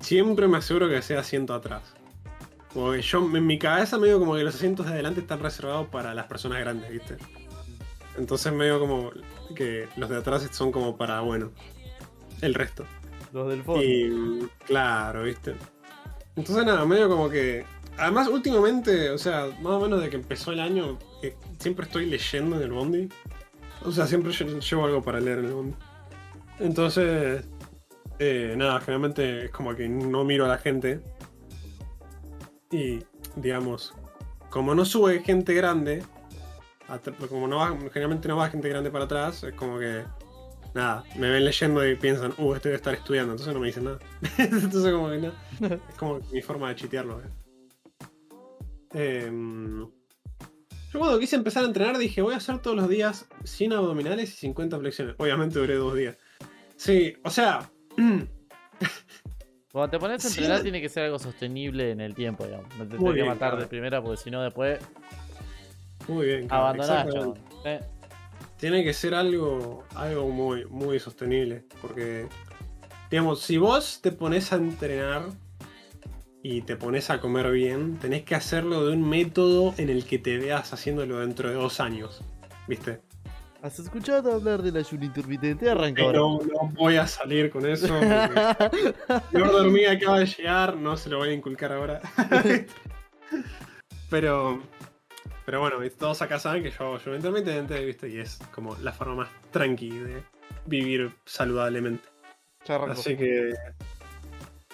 siempre 0.00 0.48
me 0.48 0.58
aseguro 0.58 0.88
que 0.88 1.00
sea 1.02 1.20
asiento 1.20 1.54
atrás. 1.54 1.82
Como 2.72 2.92
que 2.92 3.02
yo, 3.02 3.18
en 3.18 3.46
mi 3.46 3.58
cabeza, 3.58 3.98
medio 3.98 4.18
como 4.18 4.36
que 4.36 4.44
los 4.44 4.54
asientos 4.54 4.86
de 4.86 4.92
adelante 4.92 5.20
están 5.20 5.40
reservados 5.40 5.88
para 5.88 6.14
las 6.14 6.26
personas 6.26 6.60
grandes, 6.60 6.90
¿viste? 6.90 7.16
Entonces, 8.16 8.52
medio 8.52 8.78
como 8.78 9.10
que 9.54 9.88
los 9.96 10.08
de 10.08 10.18
atrás 10.18 10.46
son 10.52 10.70
como 10.70 10.96
para, 10.96 11.20
bueno, 11.20 11.50
el 12.40 12.54
resto. 12.54 12.84
Los 13.32 13.48
del 13.48 13.62
fondo. 13.62 13.82
Y 13.82 14.48
claro, 14.66 15.24
¿viste? 15.24 15.54
Entonces 16.36 16.64
nada, 16.64 16.84
medio 16.84 17.08
como 17.08 17.28
que... 17.28 17.64
Además, 17.98 18.28
últimamente, 18.28 19.10
o 19.10 19.18
sea, 19.18 19.48
más 19.60 19.72
o 19.72 19.80
menos 19.80 20.00
de 20.00 20.08
que 20.08 20.16
empezó 20.16 20.52
el 20.52 20.60
año, 20.60 20.98
eh, 21.22 21.34
siempre 21.58 21.84
estoy 21.84 22.06
leyendo 22.06 22.56
en 22.56 22.62
el 22.62 22.70
Bondi. 22.70 23.08
O 23.84 23.90
sea, 23.92 24.06
siempre 24.06 24.30
lle- 24.32 24.60
llevo 24.60 24.84
algo 24.84 25.02
para 25.02 25.20
leer 25.20 25.38
en 25.38 25.44
el 25.46 25.52
Bondi. 25.52 25.74
Entonces, 26.58 27.44
eh, 28.18 28.54
nada, 28.56 28.80
generalmente 28.80 29.46
es 29.46 29.50
como 29.50 29.74
que 29.74 29.88
no 29.88 30.24
miro 30.24 30.44
a 30.44 30.48
la 30.48 30.58
gente. 30.58 31.00
Y, 32.70 33.00
digamos, 33.36 33.94
como 34.50 34.74
no 34.74 34.84
sube 34.84 35.20
gente 35.22 35.54
grande, 35.54 36.02
como 37.28 37.46
no 37.48 37.56
va, 37.58 37.76
generalmente 37.92 38.28
no 38.28 38.36
va 38.36 38.50
gente 38.50 38.68
grande 38.68 38.90
para 38.90 39.04
atrás, 39.04 39.42
es 39.44 39.54
como 39.54 39.78
que 39.78 40.02
nada, 40.74 41.02
me 41.16 41.30
ven 41.30 41.44
leyendo 41.44 41.86
y 41.88 41.96
piensan, 41.96 42.32
uh, 42.38 42.54
este 42.54 42.68
debe 42.68 42.76
estar 42.76 42.94
estudiando, 42.94 43.32
entonces 43.32 43.54
no 43.54 43.60
me 43.60 43.68
dicen 43.68 43.84
nada. 43.84 43.98
entonces 44.38 44.92
como 44.92 45.08
que 45.08 45.18
no. 45.18 45.32
Es 45.88 45.94
como 45.96 46.20
mi 46.32 46.42
forma 46.42 46.68
de 46.68 46.76
chitearlo. 46.76 47.20
eh. 47.22 47.28
Em, 48.92 49.86
yo 50.92 50.98
cuando 50.98 51.18
quise 51.18 51.36
empezar 51.36 51.62
a 51.64 51.66
entrenar 51.66 51.98
dije, 51.98 52.20
voy 52.22 52.34
a 52.34 52.38
hacer 52.38 52.58
todos 52.58 52.76
los 52.76 52.88
días 52.88 53.26
100 53.44 53.74
abdominales 53.74 54.32
y 54.34 54.36
50 54.36 54.78
flexiones. 54.78 55.14
Obviamente 55.18 55.58
duré 55.58 55.74
dos 55.74 55.94
días. 55.94 56.16
Sí, 56.76 57.14
o 57.24 57.30
sea... 57.30 57.70
Cuando 59.72 59.90
te 59.90 59.98
pones 60.00 60.24
a 60.24 60.28
entrenar 60.28 60.62
tiene 60.62 60.80
que 60.80 60.88
ser 60.88 61.04
algo 61.04 61.18
sostenible 61.18 61.92
en 61.92 62.00
el 62.00 62.14
tiempo, 62.14 62.44
digamos. 62.44 62.66
No 62.76 62.88
te 62.88 62.96
que 62.96 63.24
matar 63.24 63.50
claro. 63.50 63.58
de 63.58 63.66
primera 63.66 64.02
porque 64.02 64.16
si 64.16 64.30
no 64.30 64.42
después 64.42 64.80
Muy 66.08 66.26
bien. 66.26 66.48
claro, 66.48 66.64
abandonás. 66.66 67.38
Eh, 67.64 67.80
tiene 68.56 68.82
que 68.82 68.92
ser 68.92 69.14
algo, 69.14 69.84
algo 69.94 70.28
muy, 70.28 70.64
muy 70.66 70.98
sostenible. 70.98 71.64
Porque, 71.80 72.26
digamos, 73.10 73.42
si 73.42 73.58
vos 73.58 74.00
te 74.02 74.10
pones 74.10 74.52
a 74.52 74.56
entrenar 74.56 75.28
y 76.42 76.62
te 76.62 76.76
pones 76.76 77.10
a 77.10 77.20
comer 77.20 77.50
bien, 77.50 77.98
tenés 77.98 78.22
que 78.22 78.34
hacerlo 78.34 78.86
de 78.86 78.94
un 78.94 79.08
método 79.08 79.74
en 79.76 79.90
el 79.90 80.04
que 80.04 80.18
te 80.18 80.38
veas 80.38 80.72
haciéndolo 80.72 81.20
dentro 81.20 81.48
de 81.48 81.54
dos 81.54 81.80
años. 81.80 82.22
¿Viste? 82.66 83.00
¿Has 83.62 83.78
escuchado 83.78 84.32
hablar 84.32 84.62
del 84.62 84.78
ayuno 84.78 85.04
intermitente? 85.04 85.68
Arranca 85.68 86.02
ahora. 86.02 86.18
No, 86.18 86.38
no 86.38 86.72
voy 86.74 86.96
a 86.96 87.06
salir 87.06 87.50
con 87.50 87.66
eso. 87.66 87.88
gordo 89.32 89.58
hormiga 89.58 89.92
acaba 89.92 90.20
de 90.20 90.26
llegar, 90.26 90.76
no 90.76 90.96
se 90.96 91.10
lo 91.10 91.18
voy 91.18 91.28
a 91.28 91.32
inculcar 91.34 91.72
ahora. 91.72 92.00
pero, 94.10 94.62
pero 95.44 95.60
bueno, 95.60 95.76
todos 95.98 96.22
acá 96.22 96.38
saben 96.38 96.62
que 96.62 96.70
yo 96.70 96.86
hago 96.86 96.96
ayuno 96.96 97.16
intermitente, 97.16 97.84
¿viste? 97.84 98.08
Y 98.08 98.18
es 98.18 98.38
como 98.54 98.76
la 98.76 98.92
forma 98.92 99.14
más 99.14 99.28
tranqui 99.50 99.90
de 99.90 100.22
vivir 100.64 101.12
saludablemente. 101.26 102.08
Así 102.66 103.16
que, 103.16 103.52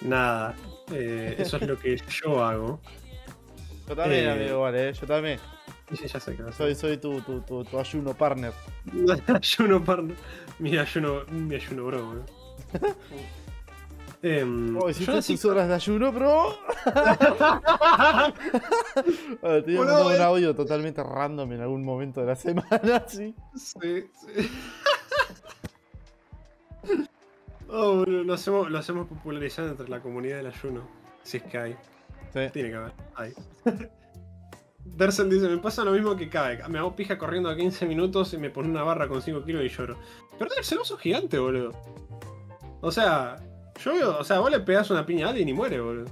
nada, 0.01 0.55
eh, 0.91 1.35
eso 1.37 1.57
es 1.57 1.67
lo 1.67 1.77
que 1.77 1.97
yo 1.97 2.43
hago. 2.43 2.79
Yo 3.87 3.95
también, 3.95 4.25
eh, 4.25 4.31
amigo, 4.31 4.61
vale, 4.61 4.89
eh, 4.89 4.93
yo 4.93 5.07
también. 5.07 5.39
Y 5.89 5.95
sí, 5.95 6.07
ya 6.07 6.19
sé 6.19 6.35
que 6.35 6.43
va 6.43 6.49
a 6.49 6.53
Soy, 6.53 6.75
soy 6.75 6.97
tu, 6.97 7.21
tu, 7.21 7.41
tu, 7.41 7.63
tu 7.63 7.79
ayuno 7.79 8.13
partner. 8.13 8.51
ayuno 9.27 9.83
partner. 9.83 10.15
Mi 10.59 10.77
ayuno, 10.77 11.23
mi 11.31 11.55
ayuno 11.55 11.85
bro, 11.85 12.05
boludo. 12.05 12.25
Em, 14.23 14.75
Oh, 14.75 14.89
yo 14.89 15.17
hiciste 15.19 15.47
horas 15.47 15.67
de 15.67 15.75
ayuno, 15.75 16.11
bro. 16.11 16.57
Ver, 19.43 19.63
te 19.63 19.79
un 19.79 19.87
eh. 19.87 20.23
audio 20.23 20.55
totalmente 20.55 21.03
random 21.03 21.51
en 21.53 21.61
algún 21.61 21.83
momento 21.83 22.21
de 22.21 22.27
la 22.27 22.35
semana, 22.35 23.05
sí. 23.07 23.35
Sí, 23.55 24.09
sí. 24.13 24.49
Oh, 27.69 28.05
lo 28.05 28.33
hacemos, 28.33 28.69
lo 28.69 28.77
hacemos 28.77 29.07
popularizar 29.07 29.65
entre 29.67 29.87
la 29.89 29.99
comunidad 30.01 30.37
del 30.37 30.47
ayuno. 30.47 30.87
Si 31.23 31.37
es 31.37 31.43
que 31.43 31.57
hay. 31.57 31.75
Sí. 32.33 32.39
Tiene 32.53 32.69
que 32.69 32.75
haber. 32.75 32.93
Hay. 33.15 33.33
Dersel 34.95 35.29
dice, 35.29 35.49
me 35.49 35.57
pasa 35.57 35.83
lo 35.83 35.91
mismo 35.91 36.15
que 36.15 36.29
Cabe. 36.29 36.59
Me 36.69 36.79
hago 36.79 36.95
pija 36.95 37.17
corriendo 37.17 37.49
a 37.49 37.55
15 37.55 37.85
minutos 37.85 38.33
y 38.33 38.37
me 38.37 38.49
pone 38.49 38.69
una 38.69 38.83
barra 38.83 39.07
con 39.07 39.21
5 39.21 39.43
kilos 39.43 39.63
y 39.63 39.69
lloro. 39.69 39.97
Pero 40.37 40.53
Dersel, 40.55 40.77
vos 40.77 40.87
sos 40.87 40.99
gigante, 40.99 41.37
boludo. 41.37 41.71
O 42.81 42.91
sea, 42.91 43.35
yo 43.83 43.93
veo, 43.93 44.17
o 44.17 44.23
sea, 44.23 44.39
vos 44.39 44.49
le 44.49 44.59
pegás 44.61 44.89
una 44.89 45.05
piña 45.05 45.27
a 45.27 45.29
alguien 45.31 45.49
y 45.49 45.53
muere, 45.53 45.79
boludo. 45.81 46.09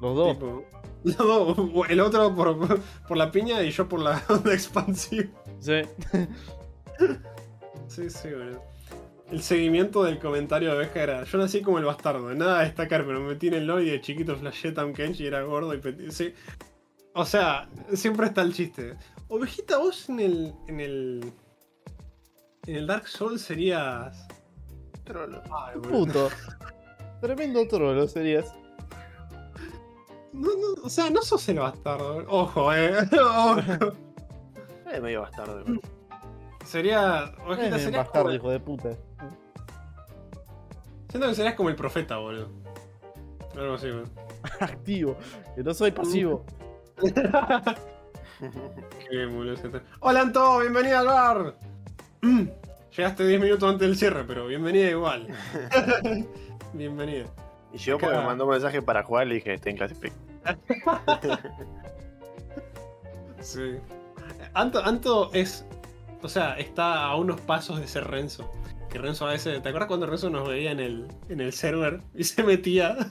Los 0.00 0.16
dos. 0.16 0.32
Tipo, 0.34 0.64
los 1.04 1.16
dos, 1.16 1.88
el 1.88 2.00
otro 2.00 2.34
por, 2.34 2.80
por 3.08 3.16
la 3.16 3.30
piña 3.30 3.62
y 3.62 3.70
yo 3.70 3.88
por 3.88 4.00
la 4.00 4.22
onda 4.28 4.52
expansiva. 4.52 5.30
Sí. 5.60 5.82
Sí, 7.88 8.10
sí, 8.10 8.30
boludo. 8.30 8.71
El 9.32 9.40
seguimiento 9.40 10.04
del 10.04 10.18
comentario 10.18 10.68
de 10.70 10.76
Oveja 10.76 11.02
era: 11.02 11.24
Yo 11.24 11.38
nací 11.38 11.62
como 11.62 11.78
el 11.78 11.86
bastardo, 11.86 12.34
nada 12.34 12.60
a 12.60 12.64
destacar, 12.64 13.06
pero 13.06 13.18
me 13.18 13.28
metí 13.28 13.48
en 13.48 13.54
el 13.54 13.66
lobby 13.66 13.88
de 13.88 13.98
chiquito 13.98 14.36
flashé 14.36 14.72
Tam 14.72 14.92
Kenchi 14.92 15.24
y 15.24 15.26
era 15.26 15.40
gordo 15.40 15.72
y 15.72 15.78
petit. 15.78 16.10
Sí. 16.10 16.34
O 17.14 17.24
sea, 17.24 17.66
siempre 17.94 18.26
está 18.26 18.42
el 18.42 18.52
chiste. 18.52 18.94
Ovejita, 19.28 19.78
vos 19.78 20.10
en 20.10 20.20
el. 20.20 20.54
en 20.68 20.80
el. 20.80 21.32
En 22.66 22.76
el 22.76 22.86
Dark 22.86 23.08
Souls 23.08 23.40
serías. 23.40 24.28
Trolo. 25.02 25.42
Ay. 25.50 25.80
Puto. 25.80 26.28
Tremendo 27.22 27.66
trolo 27.66 28.06
serías. 28.06 28.52
No, 30.34 30.50
no, 30.50 30.82
o 30.84 30.90
sea, 30.90 31.08
no 31.08 31.22
sos 31.22 31.48
el 31.48 31.58
bastardo. 31.58 32.22
Ojo, 32.28 32.74
eh. 32.74 32.98
Ojo. 33.18 33.94
Es 34.92 35.00
medio 35.00 35.22
bastardo. 35.22 35.64
Sería. 36.66 37.34
Ovejita, 37.46 37.68
bien 37.68 37.80
serías 37.80 38.04
bastardo, 38.04 38.34
hijo 38.34 38.50
de 38.50 38.60
puta. 38.60 38.90
Siento 41.12 41.28
que 41.28 41.34
serías 41.34 41.54
como 41.56 41.68
el 41.68 41.76
profeta, 41.76 42.16
boludo. 42.16 42.48
Algo 43.54 43.74
así, 43.74 43.90
boludo. 43.90 44.08
Activo. 44.60 45.18
Que 45.54 45.62
no 45.62 45.74
soy 45.74 45.90
pasivo. 45.90 46.46
Qué 49.10 49.26
boludo. 49.26 49.82
Hola 50.00 50.22
Anto, 50.22 50.60
bienvenida 50.60 51.00
al 51.00 51.06
bar. 51.06 51.54
Mm, 52.22 52.44
Llegaste 52.96 53.26
10 53.26 53.42
minutos 53.42 53.68
antes 53.70 53.86
del 53.88 53.96
cierre, 53.98 54.24
pero 54.24 54.46
bienvenida 54.46 54.88
igual. 54.88 55.26
bienvenida. 56.72 57.26
Y 57.74 57.76
yo 57.76 57.98
porque 57.98 58.16
me 58.16 58.24
mandó 58.24 58.46
un 58.46 58.52
mensaje 58.52 58.80
para 58.80 59.02
jugar 59.02 59.26
le 59.26 59.34
dije, 59.34 59.58
ten 59.58 59.76
clase 59.76 59.94
pick. 59.94 60.14
Sí. 63.40 63.76
Anto, 64.54 64.82
Anto 64.82 65.30
es. 65.34 65.66
O 66.22 66.28
sea, 66.30 66.54
está 66.58 67.04
a 67.04 67.16
unos 67.16 67.38
pasos 67.42 67.80
de 67.80 67.86
ser 67.86 68.04
Renzo. 68.08 68.50
Que 68.92 68.98
Renzo 68.98 69.26
a 69.26 69.30
veces. 69.32 69.62
¿Te 69.62 69.68
acuerdas 69.70 69.88
cuando 69.88 70.06
Renzo 70.06 70.28
nos 70.28 70.46
veía 70.46 70.70
en 70.72 70.80
el, 70.80 71.08
en 71.30 71.40
el 71.40 71.52
server 71.52 72.02
y 72.14 72.24
se 72.24 72.42
metía? 72.42 72.96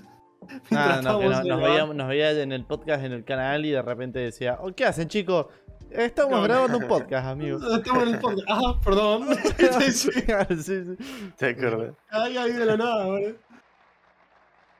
Ah, 0.71 0.99
no, 1.03 1.19
que 1.19 1.25
no- 1.29 1.43
nos, 1.43 1.61
veía, 1.61 1.85
nos 1.85 2.07
veía 2.07 2.31
en 2.41 2.51
el 2.51 2.65
podcast 2.65 3.03
en 3.05 3.11
el 3.11 3.23
canal 3.23 3.63
y 3.63 3.69
de 3.69 3.81
repente 3.81 4.17
decía, 4.19 4.57
"Oh, 4.59 4.73
¿qué 4.73 4.85
hacen 4.85 5.07
chicos? 5.07 5.45
Estamos 5.91 6.31
No, 6.31 6.41
grabando 6.41 6.79
un 6.79 6.87
podcast, 6.87 7.27
amigos. 7.27 7.61
Estamos 7.77 8.03
en 8.03 8.09
el 8.15 8.19
podcast. 8.19 8.47
Ah, 8.49 8.79
perdón. 8.83 9.27
sí, 9.91 10.01
sí. 10.63 10.83
¿Te 11.37 11.49
acuerdas? 11.49 11.93
Ay, 12.09 12.37
ay, 12.37 12.53
de 12.53 12.65
la 12.65 12.75
nada, 12.75 13.05
boludo. 13.05 13.35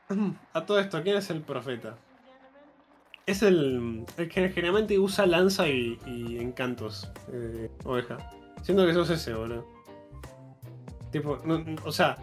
A 0.53 0.65
todo 0.65 0.79
esto, 0.79 1.01
¿quién 1.03 1.17
es 1.17 1.29
el 1.29 1.41
profeta? 1.41 1.95
Es 3.27 3.43
el, 3.43 4.03
el 4.17 4.29
que 4.29 4.49
generalmente 4.49 4.97
usa 4.97 5.27
lanza 5.27 5.67
y, 5.69 5.99
y 6.07 6.39
encantos, 6.39 7.09
eh, 7.31 7.69
oveja. 7.85 8.17
Siento 8.63 8.85
que 8.87 8.93
sos 8.95 9.09
ese, 9.11 9.35
boludo. 9.35 9.65
Tipo, 11.11 11.39
no- 11.45 11.59
no- 11.59 11.81
o 11.85 11.91
sea, 11.91 12.17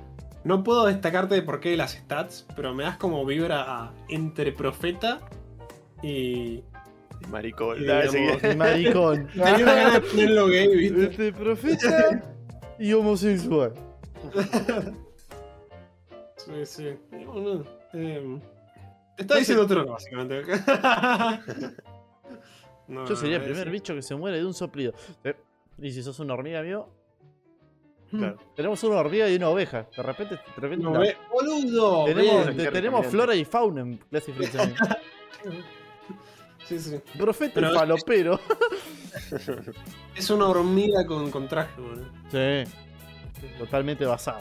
no 0.44 0.62
puedo 0.65 0.86
destacarte 0.86 1.35
de 1.35 1.43
por 1.43 1.60
qué 1.60 1.77
las 1.77 1.93
stats, 1.93 2.47
pero 2.56 2.74
me 2.74 2.85
das 2.85 2.97
como 2.97 3.24
vibra 3.27 3.65
a 3.66 3.93
entre 4.09 4.52
profeta 4.52 5.20
y, 6.02 6.62
Maricón. 7.31 7.78
Digamos-. 7.81 8.56
Maricón. 8.56 9.27
Tenía 9.32 9.55
una 9.56 9.74
ganas 9.74 9.93
de 9.94 10.01
ponerlo 10.02 10.47
gay, 10.47 10.77
¿viste? 10.77 11.05
Este 11.05 11.32
profeta 11.32 12.23
y 12.78 12.93
homosexual. 12.93 13.74
Sí, 16.36 16.52
sí. 16.65 16.97
Bueno, 17.10 17.65
eh, 17.93 18.40
te 19.16 19.23
está 19.23 19.36
diciendo 19.36 19.65
otro, 19.65 19.86
básicamente. 19.86 20.43
No, 22.89 23.05
Yo 23.06 23.16
sería 23.16 23.36
el 23.36 23.43
es- 23.43 23.48
primer 23.48 23.69
bicho 23.70 23.94
que 23.94 24.01
se 24.01 24.15
muere 24.15 24.39
de 24.39 24.47
un 24.47 24.55
soplido. 24.55 24.94
Eh, 25.23 25.35
Y 25.78 25.93
si 25.93 26.02
sos 26.02 26.20
una 26.20 26.32
hormiga, 26.32 26.60
amigo, 26.60 26.89
Claro. 28.10 28.36
tenemos 28.56 28.82
una 28.85 28.97
hormiga 28.97 29.28
y 29.28 29.36
una 29.36 29.48
oveja. 29.51 29.86
De 29.97 30.02
repente, 30.02 30.35
de 30.36 30.60
repente 30.60 30.85
No, 30.85 30.93
no. 30.93 31.01
ve- 31.01 31.16
¡Boludo! 31.30 32.05
tenemos, 32.06 32.44
bien. 32.47 32.56
te- 32.56 32.70
tenemos 32.72 33.06
flora 33.06 33.35
y 33.35 33.44
fauna 33.44 33.82
en 33.82 34.01
ve. 34.10 34.74
Sí, 36.66 36.78
sí. 36.78 37.01
Profeta 37.18 37.52
Pero 37.55 37.72
y 37.72 37.74
falopero. 37.74 38.40
Es 40.14 40.28
una 40.30 40.47
hormiga 40.48 41.06
con, 41.06 41.30
con 41.30 41.48
traje, 41.48 41.80
boludo. 41.80 42.05
Sí, 42.30 42.70
totalmente 43.59 44.05
basado. 44.05 44.40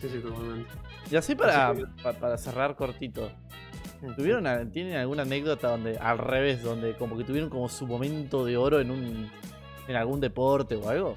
Sí, 0.00 0.08
sí, 0.08 0.18
totalmente. 0.18 0.68
Y 1.10 1.16
así 1.16 1.34
para, 1.36 1.70
Así 1.70 1.82
para 2.20 2.36
cerrar 2.38 2.74
cortito. 2.74 3.30
¿Tuvieron, 4.16 4.46
a- 4.48 4.68
¿Tienen 4.68 4.96
alguna 4.96 5.22
anécdota 5.22 5.68
donde, 5.70 5.96
al 5.98 6.18
revés, 6.18 6.62
donde 6.62 6.94
como 6.96 7.16
que 7.16 7.22
tuvieron 7.24 7.50
como 7.50 7.68
su 7.68 7.86
momento 7.86 8.44
de 8.44 8.56
oro 8.56 8.80
en 8.80 8.90
un 8.90 9.30
en 9.86 9.96
algún 9.96 10.20
deporte 10.20 10.74
o 10.74 10.88
algo? 10.88 11.14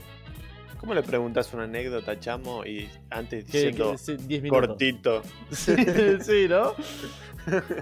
¿Cómo 0.83 0.95
le 0.95 1.01
preguntas 1.01 1.53
una 1.53 1.63
anécdota, 1.63 2.19
chamo? 2.19 2.65
Y 2.65 2.89
antes 3.09 3.45
diciendo 3.45 3.93
que 3.93 3.97
sí, 3.97 4.17
10 4.17 4.43
minutos. 4.43 4.67
cortito. 4.67 5.21
sí, 5.51 5.75
¿no? 6.49 6.73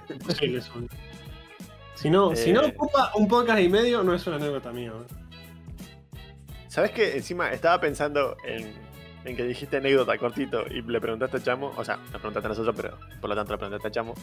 Imposible 0.07 0.59
eso. 0.59 0.71
Si 1.95 2.11
no, 2.11 2.35
si 2.35 2.53
no 2.53 2.61
Eh. 2.61 2.71
ocupa 2.77 3.11
un 3.15 3.27
podcast 3.27 3.59
y 3.59 3.69
medio, 3.69 4.03
no 4.03 4.13
es 4.13 4.27
una 4.27 4.35
anécdota 4.35 4.71
mía. 4.71 4.93
¿Sabes 6.67 6.91
qué? 6.91 7.17
Encima 7.17 7.49
estaba 7.51 7.81
pensando 7.81 8.37
en, 8.45 8.71
en 9.25 9.35
que 9.35 9.45
dijiste 9.45 9.77
anécdota 9.77 10.15
cortito 10.19 10.63
y 10.69 10.83
le 10.83 11.01
preguntaste 11.01 11.37
a 11.37 11.41
Chamo. 11.41 11.73
O 11.77 11.83
sea, 11.83 11.97
nos 11.97 12.09
preguntaste 12.21 12.45
a 12.45 12.49
nosotros, 12.49 12.75
pero 12.75 12.99
por 13.19 13.31
lo 13.31 13.35
tanto 13.35 13.53
le 13.53 13.57
preguntaste 13.57 13.87
a 13.87 13.91
Chamo. 13.91 14.13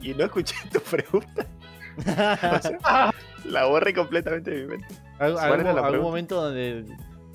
Y 0.00 0.14
no 0.14 0.24
escuché 0.24 0.54
tu 0.72 0.80
pregunta. 0.80 1.46
O 1.98 2.62
sea, 2.62 3.14
la 3.44 3.64
borré 3.66 3.92
completamente 3.92 4.50
de 4.52 4.60
mi 4.62 4.66
mente. 4.68 4.94
Algún, 5.18 5.38
¿Cuál 5.40 5.60
era 5.60 5.70
algún- 5.70 6.00
momento 6.00 6.42
donde, 6.42 6.84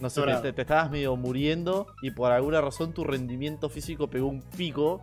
no 0.02 0.10
sé, 0.10 0.16
te, 0.16 0.22
Dorado. 0.22 0.42
te- 0.42 0.54
te 0.54 0.62
estabas 0.62 0.90
medio 0.92 1.16
muriendo 1.16 1.88
y 2.02 2.12
por 2.12 2.32
alguna 2.32 2.60
razón 2.62 2.94
tu 2.94 3.04
rendimiento 3.04 3.70
físico 3.70 4.08
pegó 4.10 4.28
un 4.28 4.42
pico 4.42 5.02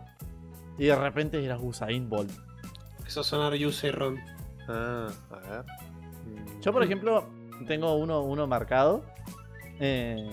y 0.77 0.85
de 0.85 0.95
repente 0.95 1.43
eras 1.43 1.59
Usain 1.61 2.09
Bolt. 2.09 2.31
Eso 3.05 3.23
sonar 3.23 3.53
Yusei 3.55 3.91
Ron. 3.91 4.17
Ah, 4.67 5.07
a 5.31 5.35
ver. 5.49 5.65
Mm, 6.25 6.61
Yo, 6.61 6.71
por 6.71 6.83
ejemplo, 6.83 7.27
tengo 7.67 7.95
uno, 7.95 8.21
uno 8.21 8.45
marcado. 8.47 9.03
eh, 9.79 10.29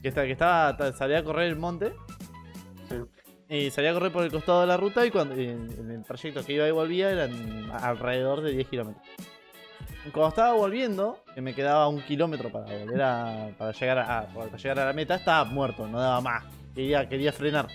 que, 0.00 0.08
está, 0.08 0.22
que 0.24 0.32
estaba, 0.32 0.76
ta- 0.76 0.92
salía 0.92 1.18
a 1.18 1.24
correr 1.24 1.48
el 1.48 1.56
monte 1.56 1.92
Sí. 2.88 2.96
y 3.48 3.70
salía 3.70 3.90
a 3.90 3.94
correr 3.94 4.12
por 4.12 4.22
el 4.24 4.30
costado 4.30 4.60
de 4.60 4.66
la 4.68 4.76
ruta 4.76 5.04
y 5.04 5.10
cuando 5.10 5.34
en, 5.34 5.70
en 5.78 5.90
el 5.90 6.04
trayecto 6.04 6.44
que 6.44 6.52
iba 6.54 6.66
y 6.68 6.70
volvía 6.70 7.10
eran 7.10 7.68
alrededor 7.72 8.42
de 8.42 8.52
10 8.52 8.68
kilómetros. 8.68 9.04
Cuando 10.12 10.28
estaba 10.28 10.52
volviendo, 10.52 11.18
que 11.34 11.40
me 11.40 11.54
quedaba 11.54 11.88
un 11.88 12.02
kilómetro 12.02 12.50
para 12.50 12.66
volver 12.66 13.02
a. 13.02 13.48
para 13.56 13.72
llegar 13.72 13.98
a, 13.98 14.26
para 14.26 14.56
llegar 14.56 14.78
a 14.80 14.84
la 14.86 14.92
meta, 14.92 15.14
estaba 15.14 15.44
muerto, 15.44 15.86
no 15.86 15.98
daba 15.98 16.20
más. 16.20 16.44
Quería, 16.74 17.08
quería 17.08 17.32
frenar. 17.32 17.68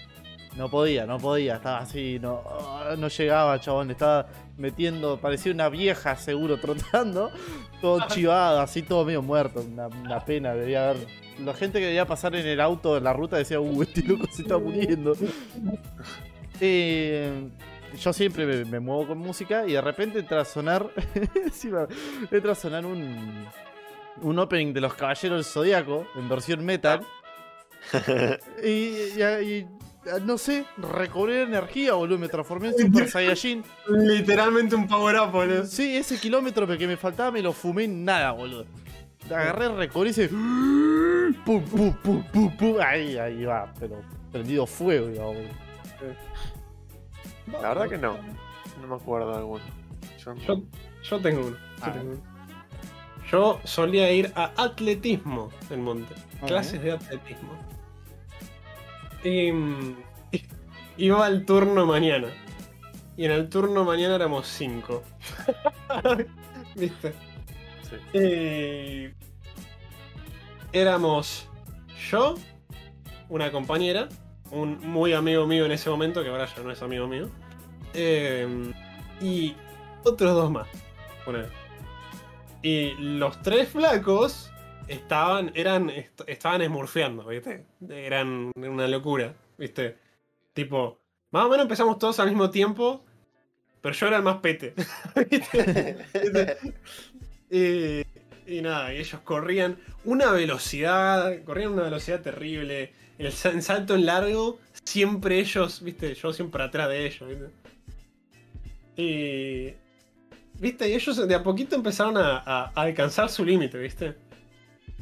No 0.55 0.69
podía, 0.69 1.05
no 1.05 1.17
podía, 1.19 1.55
estaba 1.55 1.79
así, 1.79 2.17
no, 2.19 2.41
ah, 2.45 2.95
no 2.97 3.07
llegaba, 3.07 3.59
chabón, 3.59 3.91
estaba 3.91 4.27
metiendo, 4.57 5.17
parecía 5.17 5.51
una 5.51 5.69
vieja 5.69 6.15
seguro 6.15 6.57
trotando, 6.61 7.31
todo 7.81 8.07
chivado, 8.07 8.59
así 8.59 8.81
todo 8.81 9.05
medio 9.05 9.21
muerto, 9.21 9.61
una, 9.61 9.87
una 9.87 10.19
pena, 10.25 10.53
debía 10.53 10.89
haber. 10.89 11.07
La 11.39 11.53
gente 11.53 11.79
que 11.79 11.85
debía 11.85 12.05
pasar 12.05 12.35
en 12.35 12.45
el 12.45 12.59
auto 12.59 12.97
en 12.97 13.03
la 13.05 13.13
ruta 13.13 13.37
decía, 13.37 13.59
uh, 13.59 13.81
este 13.83 14.03
loco 14.03 14.25
se 14.31 14.41
está 14.41 14.57
muriendo. 14.57 15.13
Eh, 16.61 17.49
yo 17.97 18.13
siempre 18.13 18.45
me, 18.45 18.65
me 18.65 18.79
muevo 18.79 19.07
con 19.07 19.17
música 19.17 19.65
y 19.67 19.73
de 19.73 19.81
repente 19.81 20.19
entra 20.19 20.41
a 20.41 20.45
sonar. 20.45 20.89
entra 22.31 22.51
a 22.51 22.55
sonar 22.55 22.85
un. 22.85 23.45
Un 24.21 24.37
opening 24.37 24.73
de 24.73 24.81
los 24.81 24.93
Caballeros 24.95 25.37
del 25.37 25.45
Zodíaco 25.45 26.05
en 26.15 26.27
versión 26.29 26.63
metal. 26.65 27.01
Y, 28.63 28.67
y- 28.67 29.23
y- 29.43 29.67
no 30.23 30.37
sé, 30.37 30.65
recobré 30.77 31.43
energía, 31.43 31.93
boludo. 31.93 32.17
Me 32.17 32.27
transformé 32.27 32.69
en 32.69 32.77
Super 32.77 33.09
Saiyajin. 33.09 33.63
Literalmente 33.87 34.75
un 34.75 34.87
power 34.87 35.17
up, 35.21 35.31
boludo. 35.31 35.65
Sí, 35.65 35.95
ese 35.95 36.17
kilómetro 36.17 36.65
que 36.67 36.87
me 36.87 36.97
faltaba 36.97 37.31
me 37.31 37.41
lo 37.41 37.53
fumé 37.53 37.85
en 37.85 38.03
nada, 38.03 38.31
boludo. 38.31 38.65
Agarré, 39.29 39.69
recobré 39.69 40.09
y 40.09 40.11
hice. 40.11 40.27
Pum, 40.29 41.33
pum, 41.45 41.93
pum, 42.01 42.23
pum, 42.31 42.57
pum. 42.57 42.75
Ahí, 42.81 43.17
ahí 43.17 43.45
va, 43.45 43.71
pero 43.79 44.01
prendido 44.31 44.65
fuego, 44.65 45.07
digamos, 45.07 45.35
boludo. 45.35 45.49
La 47.51 47.69
verdad 47.69 47.89
que 47.89 47.97
no. 47.97 48.17
No 48.81 48.87
me 48.87 48.95
acuerdo 48.95 49.31
de 49.31 49.37
alguno. 49.37 49.63
Yo, 50.23 50.35
Yo, 50.35 50.61
yo 51.03 51.19
tengo 51.21 51.47
uno. 51.47 51.57
Yo, 51.57 51.61
Ah. 51.81 51.91
tengo 51.93 52.11
uno. 52.11 52.21
Yo 53.31 53.59
solía 53.63 54.11
ir 54.11 54.31
a 54.35 54.51
atletismo 54.57 55.49
en 55.69 55.83
monte. 55.83 56.13
Ok. 56.41 56.47
Clases 56.47 56.81
de 56.81 56.93
atletismo. 56.93 57.51
Y, 59.23 59.51
iba 60.97 61.25
al 61.25 61.45
turno 61.45 61.85
mañana. 61.85 62.27
Y 63.17 63.25
en 63.25 63.31
el 63.31 63.49
turno 63.49 63.83
mañana 63.83 64.15
éramos 64.15 64.47
cinco. 64.47 65.03
¿Viste? 66.75 67.13
sí. 67.83 67.95
Eh, 68.13 69.13
éramos 70.71 71.47
yo, 72.09 72.35
una 73.27 73.51
compañera, 73.51 74.07
un 74.51 74.79
muy 74.87 75.13
amigo 75.13 75.45
mío 75.47 75.65
en 75.65 75.71
ese 75.71 75.89
momento, 75.89 76.23
que 76.23 76.29
ahora 76.29 76.45
ya 76.45 76.61
no 76.63 76.71
es 76.71 76.81
amigo 76.81 77.07
mío, 77.07 77.29
eh, 77.93 78.47
y 79.21 79.55
otros 80.03 80.33
dos 80.33 80.51
más. 80.51 80.67
Y 82.61 82.91
los 82.99 83.41
tres 83.41 83.69
flacos 83.69 84.51
estaban, 84.87 85.51
eran, 85.55 85.89
est- 85.89 86.21
estaban 86.27 86.61
esmurfeando, 86.61 87.25
¿viste? 87.25 87.65
Eran 87.89 88.51
una 88.55 88.87
locura, 88.87 89.33
¿viste? 89.57 89.97
Tipo, 90.53 90.97
más 91.31 91.45
o 91.45 91.49
menos 91.49 91.63
empezamos 91.63 91.97
todos 91.99 92.19
al 92.19 92.27
mismo 92.29 92.49
tiempo, 92.49 93.05
pero 93.81 93.95
yo 93.95 94.07
era 94.07 94.17
el 94.17 94.23
más 94.23 94.37
pete. 94.37 94.73
¿Viste? 95.29 96.57
Y, 97.51 98.03
y 98.49 98.61
nada, 98.61 98.93
y 98.93 98.97
ellos 98.97 99.21
corrían 99.23 99.77
una 100.05 100.31
velocidad, 100.31 101.43
corrían 101.43 101.71
una 101.73 101.83
velocidad 101.83 102.21
terrible. 102.21 102.91
El 103.17 103.31
salto 103.33 103.95
en 103.95 104.05
largo, 104.05 104.59
siempre 104.83 105.39
ellos, 105.39 105.81
viste, 105.83 106.13
yo 106.15 106.31
siempre 106.33 106.63
atrás 106.63 106.87
de 106.89 107.05
ellos, 107.05 107.29
viste. 107.29 107.49
Y. 108.95 109.73
Viste, 110.59 110.89
y 110.89 110.93
ellos 110.93 111.27
de 111.27 111.35
a 111.35 111.41
poquito 111.43 111.75
empezaron 111.75 112.17
a, 112.17 112.37
a- 112.37 112.71
a 112.75 112.81
alcanzar 112.81 113.29
su 113.29 113.45
límite, 113.45 113.77
viste. 113.77 114.15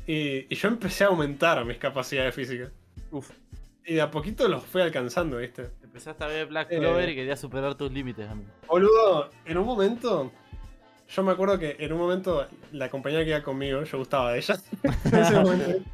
Y, 0.05 0.45
y 0.53 0.55
yo 0.55 0.67
empecé 0.67 1.03
a 1.03 1.07
aumentar 1.07 1.63
mis 1.65 1.77
capacidades 1.77 2.33
físicas. 2.35 2.71
Uf. 3.11 3.29
Y 3.85 3.95
de 3.95 4.01
a 4.01 4.11
poquito 4.11 4.47
los 4.47 4.63
fui 4.63 4.81
alcanzando, 4.81 5.37
viste. 5.37 5.69
Empezaste 5.83 6.23
a 6.23 6.27
ver 6.27 6.47
Black 6.47 6.67
Eh. 6.71 6.77
Clover 6.79 7.09
y 7.09 7.15
querías 7.15 7.39
superar 7.39 7.73
tus 7.75 7.91
límites, 7.91 8.29
amigo. 8.29 8.49
Boludo, 8.67 9.29
en 9.45 9.57
un 9.57 9.65
momento. 9.65 10.31
Yo 11.09 11.23
me 11.23 11.31
acuerdo 11.31 11.57
que 11.57 11.77
en 11.79 11.93
un 11.93 11.99
momento 11.99 12.47
la 12.71 12.89
compañera 12.89 13.23
que 13.23 13.29
iba 13.29 13.43
conmigo, 13.43 13.83
yo 13.83 13.97
gustaba 13.97 14.33
de 14.33 14.39
ella. 14.39 14.57
en, 15.05 15.15
ese 15.15 15.35
momento. 15.35 15.89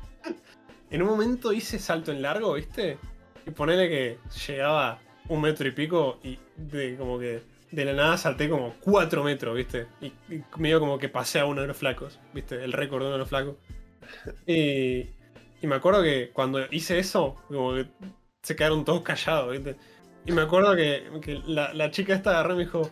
En 0.89 1.01
un 1.01 1.07
momento 1.07 1.53
hice 1.53 1.79
salto 1.79 2.11
en 2.11 2.21
largo, 2.21 2.53
¿viste? 2.53 2.97
Y 3.45 3.51
ponele 3.51 3.89
que 3.89 4.17
llegaba 4.47 4.99
un 5.27 5.41
metro 5.41 5.67
y 5.67 5.71
pico 5.71 6.19
y 6.23 6.39
de 6.55 6.95
como 6.97 7.19
que 7.19 7.41
de 7.71 7.85
la 7.85 7.93
nada 7.93 8.17
salté 8.17 8.49
como 8.49 8.75
cuatro 8.79 9.23
metros, 9.23 9.55
¿viste? 9.55 9.87
Y, 10.01 10.07
y 10.33 10.43
medio 10.57 10.79
como 10.79 10.99
que 10.99 11.09
pasé 11.09 11.39
a 11.39 11.45
uno 11.45 11.61
de 11.61 11.67
los 11.67 11.77
flacos, 11.77 12.19
¿viste? 12.33 12.63
El 12.63 12.71
récord 12.71 13.01
de 13.01 13.07
uno 13.07 13.13
de 13.13 13.19
los 13.19 13.29
flacos. 13.29 13.55
Y, 14.45 15.07
y 15.61 15.67
me 15.67 15.75
acuerdo 15.75 16.03
que 16.03 16.29
cuando 16.31 16.59
hice 16.71 16.99
eso, 16.99 17.35
como 17.47 17.73
que 17.73 17.87
se 18.41 18.55
quedaron 18.55 18.85
todos 18.85 19.01
callados, 19.01 19.51
¿viste? 19.51 19.75
Y 20.25 20.31
me 20.31 20.41
acuerdo 20.41 20.75
que, 20.75 21.03
que 21.21 21.41
la, 21.47 21.73
la 21.73 21.91
chica 21.91 22.13
esta 22.13 22.31
agarró 22.31 22.53
y 22.53 22.57
me 22.57 22.63
dijo, 22.65 22.91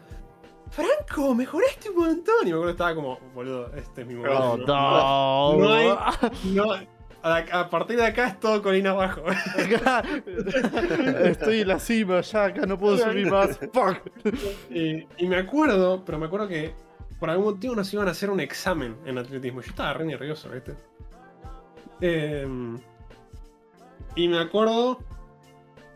Franco, 0.72 1.36
mejoraste 1.36 1.90
un 1.90 1.98
montón. 1.98 2.36
Y 2.42 2.46
me 2.46 2.52
acuerdo 2.52 2.66
que 2.66 2.72
estaba 2.72 2.96
como, 2.96 3.20
boludo, 3.34 3.72
este 3.76 4.02
es 4.02 4.08
mi 4.08 4.16
momento. 4.16 4.58
No, 4.66 5.58
no, 5.58 5.58
no. 5.60 5.74
hay- 5.74 5.94
no, 6.54 6.66
a, 7.24 7.38
a 7.60 7.70
partir 7.70 7.98
de 7.98 8.06
acá 8.06 8.28
es 8.30 8.40
todo 8.40 8.62
colina 8.64 8.92
abajo. 8.92 9.22
Acá, 9.28 10.04
Estoy 11.24 11.62
en 11.62 11.68
la 11.68 11.80
cima 11.80 12.22
ya, 12.22 12.46
acá 12.46 12.66
no 12.66 12.78
puedo 12.80 12.98
subir 12.98 13.30
más. 13.30 13.58
Fuck. 13.74 13.98
y, 14.72 15.06
y 15.18 15.28
me 15.28 15.38
acuerdo, 15.38 16.04
pero 16.04 16.18
me 16.18 16.26
acuerdo 16.26 16.48
que 16.48 16.74
por 17.20 17.30
algún 17.30 17.54
motivo 17.54 17.76
nos 17.76 17.94
iban 17.94 18.08
a 18.08 18.12
hacer 18.12 18.30
un 18.32 18.40
examen 18.40 18.96
en 19.06 19.18
atletismo. 19.20 19.62
Yo 19.62 19.70
estaba 19.70 19.94
re 19.94 20.06
nervioso, 20.06 20.50
¿viste? 20.50 20.74
Em, 22.02 22.80
y 24.16 24.28
me 24.28 24.40
acuerdo, 24.40 25.00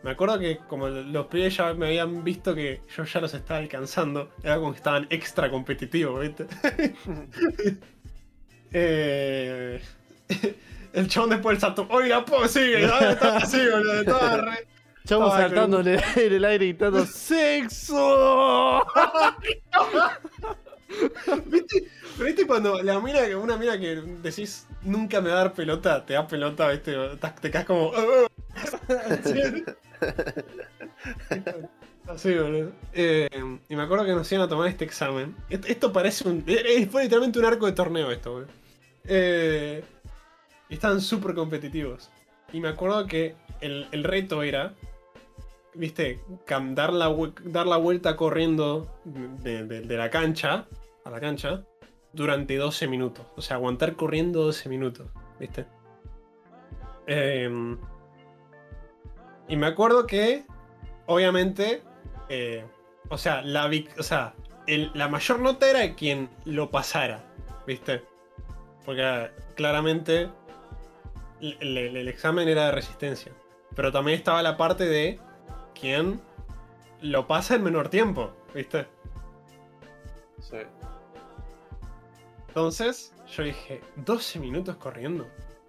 Me 0.06 0.12
acuerdo 0.12 0.38
que 0.38 0.58
como 0.68 0.86
los 0.86 1.26
pibes 1.26 1.56
ya 1.56 1.74
me 1.74 1.86
habían 1.86 2.22
visto 2.22 2.54
que 2.54 2.80
yo 2.96 3.02
ya 3.02 3.20
los 3.20 3.34
estaba 3.34 3.58
alcanzando, 3.58 4.30
era 4.40 4.54
como 4.54 4.70
que 4.70 4.76
estaban 4.76 5.08
extra 5.10 5.50
competitivos, 5.50 6.20
¿viste? 6.20 6.46
eh, 8.72 9.82
el 10.92 11.08
chabón 11.08 11.30
después 11.30 11.54
del 11.54 11.60
salto, 11.60 11.88
oiga, 11.90 12.24
pues 12.24 12.52
sigue, 12.52 12.84
estaba 13.10 13.38
así, 13.38 13.58
boludo, 13.68 14.00
estaba 14.00 14.36
re... 14.36 14.68
Estaba 15.02 15.30
saltando 15.38 15.80
en 15.80 15.88
el, 15.88 16.00
en 16.14 16.32
el 16.34 16.44
aire 16.44 16.66
gritando 16.66 17.04
¡Sexo! 17.04 18.86
¿Viste? 21.46 21.90
Pero 22.16 22.26
viste 22.26 22.46
cuando 22.46 22.80
la 22.80 23.00
mina, 23.00 23.22
una 23.36 23.56
mina 23.56 23.76
que 23.76 23.96
decís 24.22 24.68
nunca 24.82 25.20
me 25.20 25.30
va 25.30 25.34
a 25.34 25.38
dar 25.38 25.52
pelota, 25.52 26.06
te 26.06 26.14
da 26.14 26.28
pelota, 26.28 26.68
viste, 26.68 26.94
te, 27.40 27.50
quedas 27.50 27.64
como. 27.64 27.90
Así, 27.92 29.64
Así, 32.08 32.34
boludo. 32.34 32.72
Eh, 32.92 33.28
y 33.68 33.76
me 33.76 33.82
acuerdo 33.82 34.04
que 34.04 34.12
nos 34.12 34.30
iban 34.30 34.44
a 34.44 34.48
tomar 34.48 34.68
este 34.68 34.84
examen. 34.84 35.34
Esto, 35.50 35.92
parece 35.92 36.28
un. 36.28 36.44
eh, 36.46 36.86
Fue 36.90 37.02
literalmente 37.02 37.38
un 37.38 37.44
arco 37.44 37.66
de 37.66 37.72
torneo 37.72 38.10
esto, 38.10 38.32
boludo. 38.32 38.48
Eh, 39.04 39.82
estaban 40.70 41.00
súper 41.00 41.34
competitivos. 41.34 42.10
Y 42.52 42.60
me 42.60 42.68
acuerdo 42.68 43.06
que 43.06 43.34
el, 43.60 43.88
reto 44.04 44.42
era. 44.42 44.74
Viste, 45.74 46.20
dar 46.70 46.92
la, 46.92 47.14
dar 47.44 47.66
la 47.66 47.76
vuelta 47.76 48.16
corriendo 48.16 48.98
de, 49.04 49.64
de- 49.64 49.96
la 49.96 50.08
cancha 50.10 50.66
a 51.04 51.10
la 51.10 51.20
cancha 51.20 51.64
durante 52.12 52.56
12 52.56 52.88
minutos. 52.88 53.26
O 53.36 53.42
sea, 53.42 53.56
aguantar 53.56 53.94
corriendo 53.94 54.42
12 54.44 54.68
minutos, 54.70 55.06
¿viste? 55.38 55.66
Em, 57.06 57.76
y 59.48 59.56
me 59.56 59.66
acuerdo 59.66 60.06
que, 60.06 60.44
obviamente, 61.06 61.82
eh, 62.28 62.64
o 63.08 63.18
sea, 63.18 63.42
la, 63.42 63.68
vic- 63.68 63.96
o 63.98 64.02
sea 64.02 64.34
el- 64.66 64.90
la 64.94 65.08
mayor 65.08 65.38
nota 65.40 65.68
era 65.70 65.94
quien 65.94 66.28
lo 66.44 66.70
pasara, 66.70 67.24
¿viste? 67.66 68.02
Porque 68.84 69.02
ah, 69.04 69.30
claramente 69.54 70.28
el, 71.40 71.56
el- 71.60 71.96
el 71.96 72.08
examen 72.08 72.48
era 72.48 72.66
de 72.66 72.72
resistencia. 72.72 73.32
Pero 73.74 73.92
también 73.92 74.18
estaba 74.18 74.42
la 74.42 74.56
parte 74.56 74.84
de 74.86 75.20
quien 75.78 76.20
lo 77.02 77.26
pasa 77.26 77.54
en 77.54 77.62
menor 77.62 77.88
tiempo, 77.88 78.32
¿viste? 78.54 78.86
Sí. 80.40 80.56
Entonces, 82.48 83.12
yo 83.28 83.42
dije, 83.44 83.82
12 83.96 84.38
minutos 84.38 84.76
corriendo. 84.76 85.26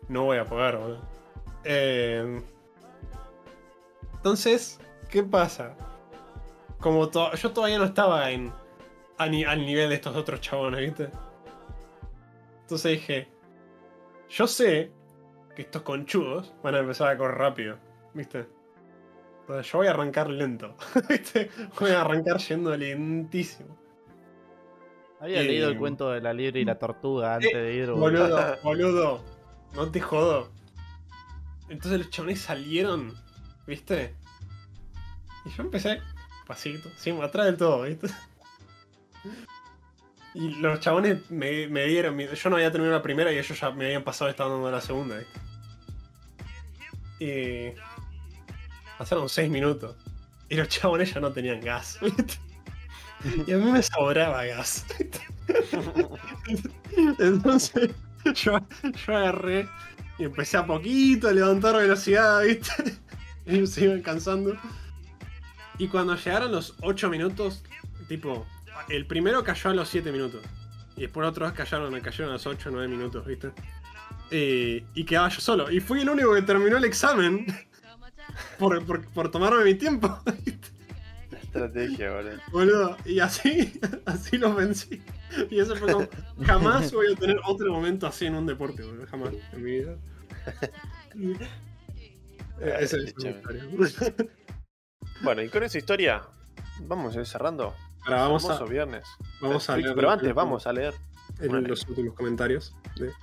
No 0.07 0.23
voy 0.23 0.37
a 0.37 0.45
poder, 0.45 0.77
boludo. 0.77 1.01
Eh, 1.65 2.41
entonces, 4.17 4.79
¿qué 5.09 5.23
pasa? 5.23 5.75
Como 6.79 7.09
to- 7.09 7.33
yo 7.35 7.51
todavía 7.51 7.77
no 7.79 7.85
estaba 7.85 8.29
en, 8.31 8.51
ni- 9.29 9.43
al 9.45 9.65
nivel 9.65 9.89
de 9.89 9.95
estos 9.95 10.15
otros 10.15 10.41
chabones, 10.41 10.81
¿viste? 10.81 11.09
Entonces 12.61 12.91
dije, 12.91 13.29
yo 14.29 14.45
sé 14.47 14.91
que 15.55 15.61
estos 15.63 15.81
conchudos 15.83 16.53
van 16.63 16.75
a 16.75 16.79
empezar 16.79 17.07
a 17.09 17.17
correr 17.17 17.37
rápido, 17.37 17.77
¿viste? 18.13 18.47
Entonces 19.41 19.71
yo 19.71 19.77
voy 19.79 19.87
a 19.87 19.91
arrancar 19.91 20.29
lento, 20.29 20.75
¿viste? 21.09 21.49
Voy 21.79 21.91
a 21.91 22.01
arrancar 22.01 22.37
yendo 22.37 22.75
lentísimo. 22.75 23.77
Había 25.19 25.41
Eh, 25.41 25.45
leído 25.45 25.69
el 25.69 25.77
cuento 25.79 26.11
de 26.11 26.21
la 26.21 26.31
liebre 26.33 26.59
y 26.59 26.65
la 26.65 26.77
tortuga 26.77 27.35
antes 27.35 27.51
de 27.53 27.73
ir. 27.73 27.89
boludo. 27.89 28.27
Boludo, 28.27 28.57
boludo. 28.63 29.23
No 29.73 29.89
te 29.89 29.99
jodo. 30.01 30.49
Entonces 31.69 31.99
los 31.99 32.09
chabones 32.11 32.41
salieron, 32.41 33.13
¿viste? 33.67 34.15
Y 35.45 35.49
yo 35.49 35.63
empecé 35.63 36.01
pasito, 36.47 36.89
sí, 36.95 37.11
atrás 37.21 37.45
del 37.47 37.57
todo, 37.57 37.83
¿viste? 37.83 38.07
Y 40.33 40.49
los 40.55 40.79
chabones 40.79 41.29
me, 41.29 41.67
me 41.67 41.85
dieron. 41.85 42.17
Yo 42.17 42.49
no 42.49 42.55
había 42.55 42.71
terminado 42.71 42.97
la 42.97 43.03
primera 43.03 43.31
y 43.31 43.37
ellos 43.37 43.59
ya 43.59 43.71
me 43.71 43.85
habían 43.85 44.03
pasado, 44.03 44.29
estaban 44.29 44.53
dando 44.53 44.71
la 44.71 44.81
segunda, 44.81 45.17
¿viste? 45.17 45.39
Y. 47.19 47.73
Pasaron 48.97 49.29
6 49.29 49.49
minutos. 49.49 49.95
Y 50.49 50.55
los 50.55 50.69
chabones 50.69 51.13
ya 51.13 51.19
no 51.19 51.31
tenían 51.31 51.59
gas, 51.59 51.99
¿viste? 52.01 52.35
Y 53.47 53.51
a 53.51 53.57
mí 53.57 53.71
me 53.71 53.81
sobraba 53.81 54.45
gas. 54.45 54.85
Entonces 57.19 57.91
yo, 58.35 58.59
yo 59.05 59.17
agarré 59.17 59.67
y 60.19 60.25
empecé 60.25 60.57
a 60.57 60.65
poquito 60.65 61.27
a 61.27 61.31
levantar 61.31 61.75
velocidad, 61.75 62.43
¿viste? 62.43 62.95
Y 63.51 63.65
se 63.65 63.85
iban 63.85 64.01
cansando. 64.01 64.55
Y 65.77 65.87
cuando 65.87 66.15
llegaron 66.15 66.51
los 66.51 66.75
8 66.81 67.09
minutos, 67.09 67.63
tipo, 68.07 68.45
el 68.89 69.05
primero 69.05 69.43
cayó 69.43 69.69
a 69.69 69.73
los 69.73 69.89
7 69.89 70.11
minutos. 70.11 70.41
Y 70.95 71.01
después 71.01 71.27
otros 71.27 71.53
cayeron, 71.53 71.99
cayeron 72.01 72.31
a 72.31 72.33
los 72.33 72.45
8 72.45 72.69
o 72.69 72.71
9 72.71 72.87
minutos, 72.87 73.25
¿viste? 73.25 73.51
Eh, 74.31 74.83
y 74.93 75.03
quedaba 75.05 75.29
yo 75.29 75.39
solo. 75.39 75.71
Y 75.71 75.79
fui 75.79 76.01
el 76.01 76.09
único 76.09 76.33
que 76.33 76.41
terminó 76.41 76.77
el 76.77 76.85
examen. 76.85 77.45
Por, 78.59 78.85
por, 78.85 79.03
por 79.07 79.31
tomarme 79.31 79.63
mi 79.63 79.73
tiempo. 79.73 80.19
Estrategia, 81.31 82.11
boludo. 82.11 82.37
Boludo, 82.51 82.97
y 83.03 83.19
así, 83.19 83.79
así 84.05 84.37
los 84.37 84.55
vencí. 84.55 85.01
Y 85.49 85.59
eso 85.59 85.75
fue 85.75 85.91
como, 85.91 86.07
jamás 86.45 86.91
voy 86.91 87.11
a 87.13 87.15
tener 87.15 87.39
otro 87.47 87.71
momento 87.71 88.05
así 88.05 88.27
en 88.27 88.35
un 88.35 88.45
deporte, 88.45 88.83
boludo, 88.83 89.07
jamás 89.07 89.33
en 89.53 89.63
mi 89.63 89.71
vida. 89.71 89.95
Eh, 92.59 92.75
Esa 92.79 92.97
es 92.97 93.03
mi 93.03 93.09
historia. 93.09 93.63
Bueno, 95.21 95.41
y 95.41 95.49
con 95.49 95.63
esa 95.63 95.77
historia, 95.77 96.21
vamos 96.81 97.15
a 97.15 97.19
ir 97.19 97.25
cerrando. 97.25 97.73
Ahora 98.05 98.21
vamos 98.23 98.49
a, 98.49 98.63
viernes. 98.65 99.05
vamos 99.41 99.69
a 99.69 99.75
leer 99.77 99.93
Pero 99.95 100.11
antes, 100.11 100.33
vamos 100.33 100.65
a 100.67 100.73
leer. 100.73 100.93
en 101.39 101.67
los 101.67 101.87
últimos 101.87 102.13
comentarios. 102.15 102.75
de- 102.95 103.09
¿Eh? 103.09 103.13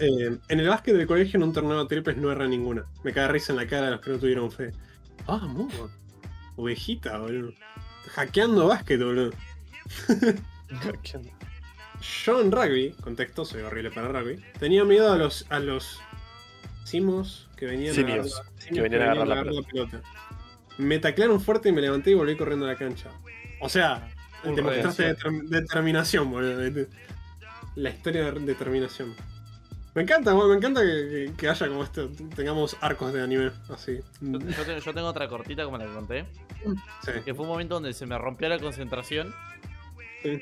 Eh, 0.00 0.38
en 0.48 0.60
el 0.60 0.68
básquet 0.68 0.94
del 0.96 1.06
colegio 1.06 1.36
en 1.38 1.44
un 1.44 1.52
torneo 1.52 1.78
de 1.82 1.86
triples 1.88 2.16
no 2.16 2.30
erra 2.30 2.46
ninguna. 2.46 2.84
Me 3.02 3.12
cae 3.12 3.28
risa 3.28 3.52
en 3.52 3.56
la 3.58 3.66
cara 3.66 3.86
de 3.86 3.90
los 3.92 4.00
que 4.00 4.10
no 4.10 4.18
tuvieron 4.18 4.50
fe. 4.50 4.70
Ah, 5.26 5.38
mudo. 5.46 5.90
Ovejita, 6.56 7.18
boludo. 7.18 7.52
Hackeando 8.14 8.66
básquet, 8.68 9.00
boludo. 9.02 9.32
Yo 12.24 12.40
en 12.40 12.52
rugby, 12.52 12.92
contexto, 13.02 13.44
soy 13.44 13.62
horrible 13.62 13.90
para 13.90 14.08
rugby, 14.08 14.42
tenía 14.58 14.84
miedo 14.84 15.12
a 15.12 15.16
los 15.16 15.46
a 15.50 15.58
los 15.58 16.00
simos 16.84 17.48
que 17.64 17.70
venían 17.72 17.94
Simios, 17.94 18.36
a 18.36 18.40
agarrar, 18.40 18.54
la- 18.62 18.68
que 18.74 18.80
venían 18.80 19.00
a 19.02 19.04
agarrar 19.04 19.26
la 19.28 19.34
agarrar 19.34 19.52
la 19.54 19.62
pelota. 19.62 20.00
Me 20.78 20.98
taclearon 20.98 21.40
fuerte 21.40 21.68
y 21.68 21.72
me 21.72 21.80
levanté 21.80 22.10
y 22.10 22.14
volví 22.14 22.36
corriendo 22.36 22.66
a 22.66 22.68
la 22.70 22.76
cancha. 22.76 23.10
O 23.60 23.68
sea, 23.68 24.08
Un 24.44 24.54
demostraste 24.56 25.02
redención. 25.04 25.34
determ- 25.40 25.48
determinación, 25.48 26.30
boludo. 26.30 26.86
La 27.76 27.90
historia 27.90 28.30
de 28.30 28.40
determinación. 28.40 29.14
Me 29.94 30.02
encanta, 30.02 30.32
boludo, 30.32 30.50
me 30.50 30.56
encanta 30.56 30.80
que, 30.82 30.86
que- 30.86 31.32
que 31.36 31.48
haya 31.48 31.68
como 31.68 31.84
esto, 31.84 32.10
tengamos 32.34 32.76
arcos 32.80 33.12
de 33.12 33.22
anime 33.22 33.52
así. 33.68 34.00
Yo, 34.20 34.38
yo 34.40 34.64
tengo, 34.64 34.78
yo 34.80 34.94
tengo 34.94 35.06
otra 35.08 35.28
cortita 35.28 35.64
como 35.64 35.78
la 35.78 35.86
que 35.86 35.92
conté. 35.92 36.26
Sí. 37.04 37.12
Que 37.24 37.34
fue 37.34 37.44
un 37.44 37.50
momento 37.52 37.74
donde 37.74 37.92
se 37.92 38.04
me 38.06 38.18
rompió 38.18 38.48
la 38.48 38.58
concentración. 38.58 39.32
Sí. 40.22 40.40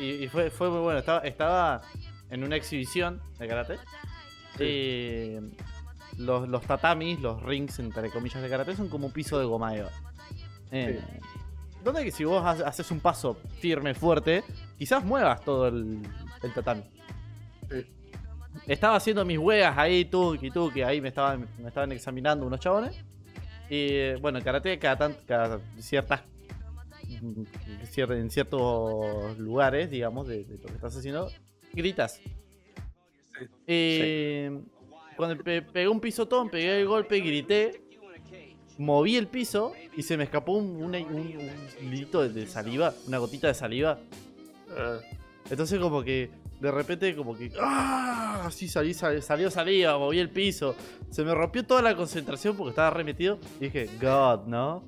Y, 0.00 0.24
y 0.24 0.28
fue, 0.28 0.50
fue 0.50 0.68
muy 0.70 0.80
bueno. 0.80 0.98
Estaba, 0.98 1.20
estaba 1.20 1.82
en 2.30 2.42
una 2.42 2.56
exhibición 2.56 3.20
de 3.38 3.46
karate. 3.46 3.76
Y 4.58 5.36
los, 6.18 6.48
los 6.48 6.62
tatamis, 6.64 7.20
los 7.20 7.42
rings 7.42 7.78
entre 7.78 8.10
comillas 8.10 8.42
de 8.42 8.48
karate, 8.48 8.76
son 8.76 8.88
como 8.88 9.06
un 9.06 9.12
piso 9.12 9.38
de 9.38 9.44
goma 9.46 9.74
eva. 9.76 9.90
Eh, 10.70 11.00
Donde 11.82 12.04
que 12.04 12.10
si 12.10 12.24
vos 12.24 12.44
ha- 12.44 12.66
haces 12.68 12.90
un 12.90 13.00
paso 13.00 13.34
firme, 13.60 13.94
fuerte, 13.94 14.42
quizás 14.76 15.04
muevas 15.04 15.42
todo 15.44 15.68
el, 15.68 16.02
el 16.42 16.52
tatami. 16.52 16.82
Sí. 17.70 17.86
Estaba 18.66 18.96
haciendo 18.96 19.24
mis 19.24 19.38
huegas 19.38 19.78
ahí, 19.78 20.04
tuki, 20.04 20.50
tuki, 20.50 20.82
ahí 20.82 21.00
me 21.00 21.08
estaban, 21.08 21.48
me 21.58 21.68
estaban 21.68 21.92
examinando 21.92 22.44
unos 22.46 22.60
chabones. 22.60 22.94
Y 23.70 23.88
eh, 23.92 24.16
bueno, 24.20 24.38
en 24.38 24.44
karate 24.44 24.78
cada, 24.78 24.96
tan- 24.96 25.16
cada 25.26 25.60
ciertas 25.78 26.22
cier- 27.92 28.12
en 28.18 28.30
ciertos 28.30 29.38
lugares, 29.38 29.90
digamos, 29.90 30.26
de, 30.26 30.44
de 30.44 30.56
lo 30.58 30.64
que 30.66 30.74
estás 30.74 30.96
haciendo, 30.96 31.30
gritas. 31.72 32.20
Sí. 33.38 33.46
Y 33.66 34.48
cuando 35.18 35.42
pe- 35.44 35.60
pegué 35.60 35.88
un 35.88 36.00
pisotón, 36.00 36.48
pegué 36.48 36.80
el 36.80 36.86
golpe, 36.86 37.18
grité, 37.20 37.82
moví 38.78 39.16
el 39.16 39.26
piso 39.26 39.72
y 39.96 40.02
se 40.02 40.16
me 40.16 40.24
escapó 40.24 40.52
un, 40.52 40.76
un, 40.82 40.94
un- 40.94 41.50
un 41.82 41.92
hilito 41.92 42.26
de- 42.26 42.46
saliva, 42.46 42.94
una 43.06 43.18
gotita 43.18 43.48
de 43.48 43.54
saliva. 43.54 43.98
Ah, 44.70 44.98
Entonces 45.50 45.78
como 45.80 46.02
que 46.02 46.30
de 46.60 46.70
repente 46.70 47.14
como 47.14 47.36
que 47.36 47.52
¡ah! 47.60 48.44
así 48.46 48.68
salí, 48.68 48.94
sal- 48.94 49.22
salió 49.22 49.50
saliva, 49.50 49.98
moví 49.98 50.18
el 50.18 50.30
piso. 50.30 50.74
Se 51.10 51.24
me 51.24 51.34
rompió 51.34 51.64
toda 51.66 51.82
la 51.82 51.94
concentración 51.96 52.56
porque 52.56 52.70
estaba 52.70 52.90
remetido 52.90 53.38
y 53.60 53.64
dije, 53.64 53.88
God, 54.00 54.46
¿no? 54.46 54.84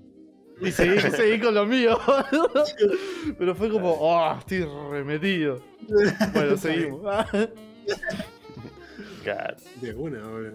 Y 0.60 0.70
seguí, 0.72 1.00
seguí 1.16 1.40
con 1.40 1.54
lo 1.54 1.66
mío. 1.66 1.98
Pero 3.38 3.54
fue 3.54 3.70
como, 3.70 3.92
oh, 3.92 4.36
estoy 4.38 4.64
remetido. 4.90 5.60
Bueno, 6.34 6.56
seguimos. 6.56 7.00
De 9.80 9.94
una, 9.94 10.26
boludo. 10.28 10.52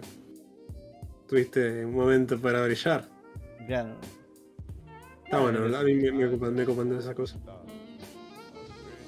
Tuviste 1.27 1.85
un 1.85 1.93
momento 1.95 2.39
para 2.39 2.63
brillar. 2.65 3.05
Claro. 3.67 3.95
Está 5.23 5.39
bueno, 5.39 5.75
a 5.75 5.83
mí 5.83 5.95
me, 5.95 6.11
me 6.11 6.27
ocupan, 6.27 6.53
me 6.53 6.63
ocupan 6.63 6.89
de 6.89 6.99
esa 6.99 7.15
cosa. 7.15 7.37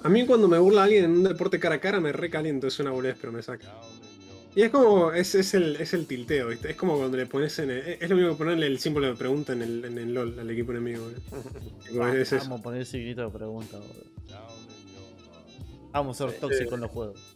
A 0.03 0.09
mí 0.09 0.25
cuando 0.25 0.47
me 0.47 0.57
burla 0.57 0.83
alguien 0.83 1.05
en 1.05 1.11
un 1.11 1.23
deporte 1.23 1.59
cara 1.59 1.75
a 1.75 1.79
cara 1.79 1.99
me 1.99 2.11
recaliento, 2.11 2.67
es 2.67 2.79
una 2.79 2.91
boludez, 2.91 3.17
pero 3.19 3.31
me 3.33 3.41
saca. 3.43 3.71
Y 4.55 4.63
es 4.63 4.71
como, 4.71 5.11
es, 5.11 5.35
es, 5.35 5.53
el, 5.53 5.75
es 5.75 5.93
el 5.93 6.07
tilteo, 6.07 6.47
¿viste? 6.47 6.71
Es 6.71 6.75
como 6.75 6.97
cuando 6.97 7.17
le 7.17 7.27
pones 7.27 7.59
en. 7.59 7.69
el- 7.69 7.97
es 8.01 8.09
lo 8.09 8.15
mismo 8.15 8.31
que 8.31 8.37
ponerle 8.37 8.65
el 8.65 8.79
símbolo 8.79 9.05
de 9.07 9.13
pregunta 9.15 9.53
en 9.53 9.61
el, 9.61 9.85
en 9.85 9.97
el 9.99 10.13
LOL 10.15 10.39
al 10.39 10.49
equipo 10.49 10.71
enemigo, 10.71 11.03
boludo. 11.03 11.19
Tipo, 11.87 12.07
es 12.07 12.33
eso. 12.33 12.37
Vamos 12.45 12.59
a 12.61 12.63
poner 12.63 12.81
ese 12.81 12.97
grito 12.99 13.21
de 13.25 13.29
pregunta, 13.37 13.77
boludo. 13.77 14.17
Vamos 15.91 16.19
a 16.21 16.25
ser 16.27 16.35
Eh, 16.35 16.39
tóxicos 16.39 16.73
en 16.73 16.81
los 16.81 16.91
juegos. 16.91 17.35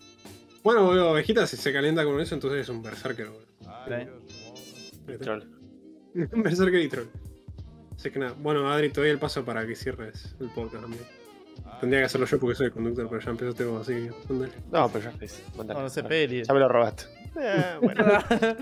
Bueno, 0.63 0.85
boludo, 0.85 1.13
Vegeta 1.13 1.47
si 1.47 1.57
se 1.57 1.73
calienta 1.73 2.03
con 2.03 2.19
eso, 2.19 2.35
entonces 2.35 2.61
es 2.61 2.69
un 2.69 2.81
berserker, 2.83 3.27
boludo. 3.29 3.45
Troll. 5.19 5.43
Un 6.33 6.43
berserker 6.43 6.81
y 6.81 6.87
troll. 6.89 7.07
Así 7.95 8.11
que 8.11 8.19
nada, 8.19 8.33
bueno, 8.39 8.69
Adri, 8.71 8.89
te 8.89 8.99
doy 9.01 9.09
el 9.09 9.19
paso 9.19 9.45
para 9.45 9.65
que 9.65 9.75
cierres 9.75 10.35
el 10.39 10.49
podcast 10.49 10.81
también. 10.81 11.03
Tendría 11.79 12.01
que 12.01 12.05
hacerlo 12.05 12.25
yo 12.27 12.39
porque 12.39 12.55
soy 12.55 12.65
el 12.67 12.71
conductor, 12.71 13.07
pero 13.09 13.21
ya 13.21 13.29
empezaste 13.31 13.65
vos, 13.65 13.81
así 13.81 13.93
que 13.93 14.11
andale. 14.33 14.51
No, 14.71 14.89
pero 14.89 15.05
ya 15.11 15.13
es. 15.25 15.43
mandale. 15.55 15.79
No, 15.79 15.87
no. 15.87 16.43
Ya 16.43 16.53
me 16.53 16.59
lo 16.59 16.67
robaste. 16.67 17.03
Eh, 17.39 17.77
bueno. 17.81 18.05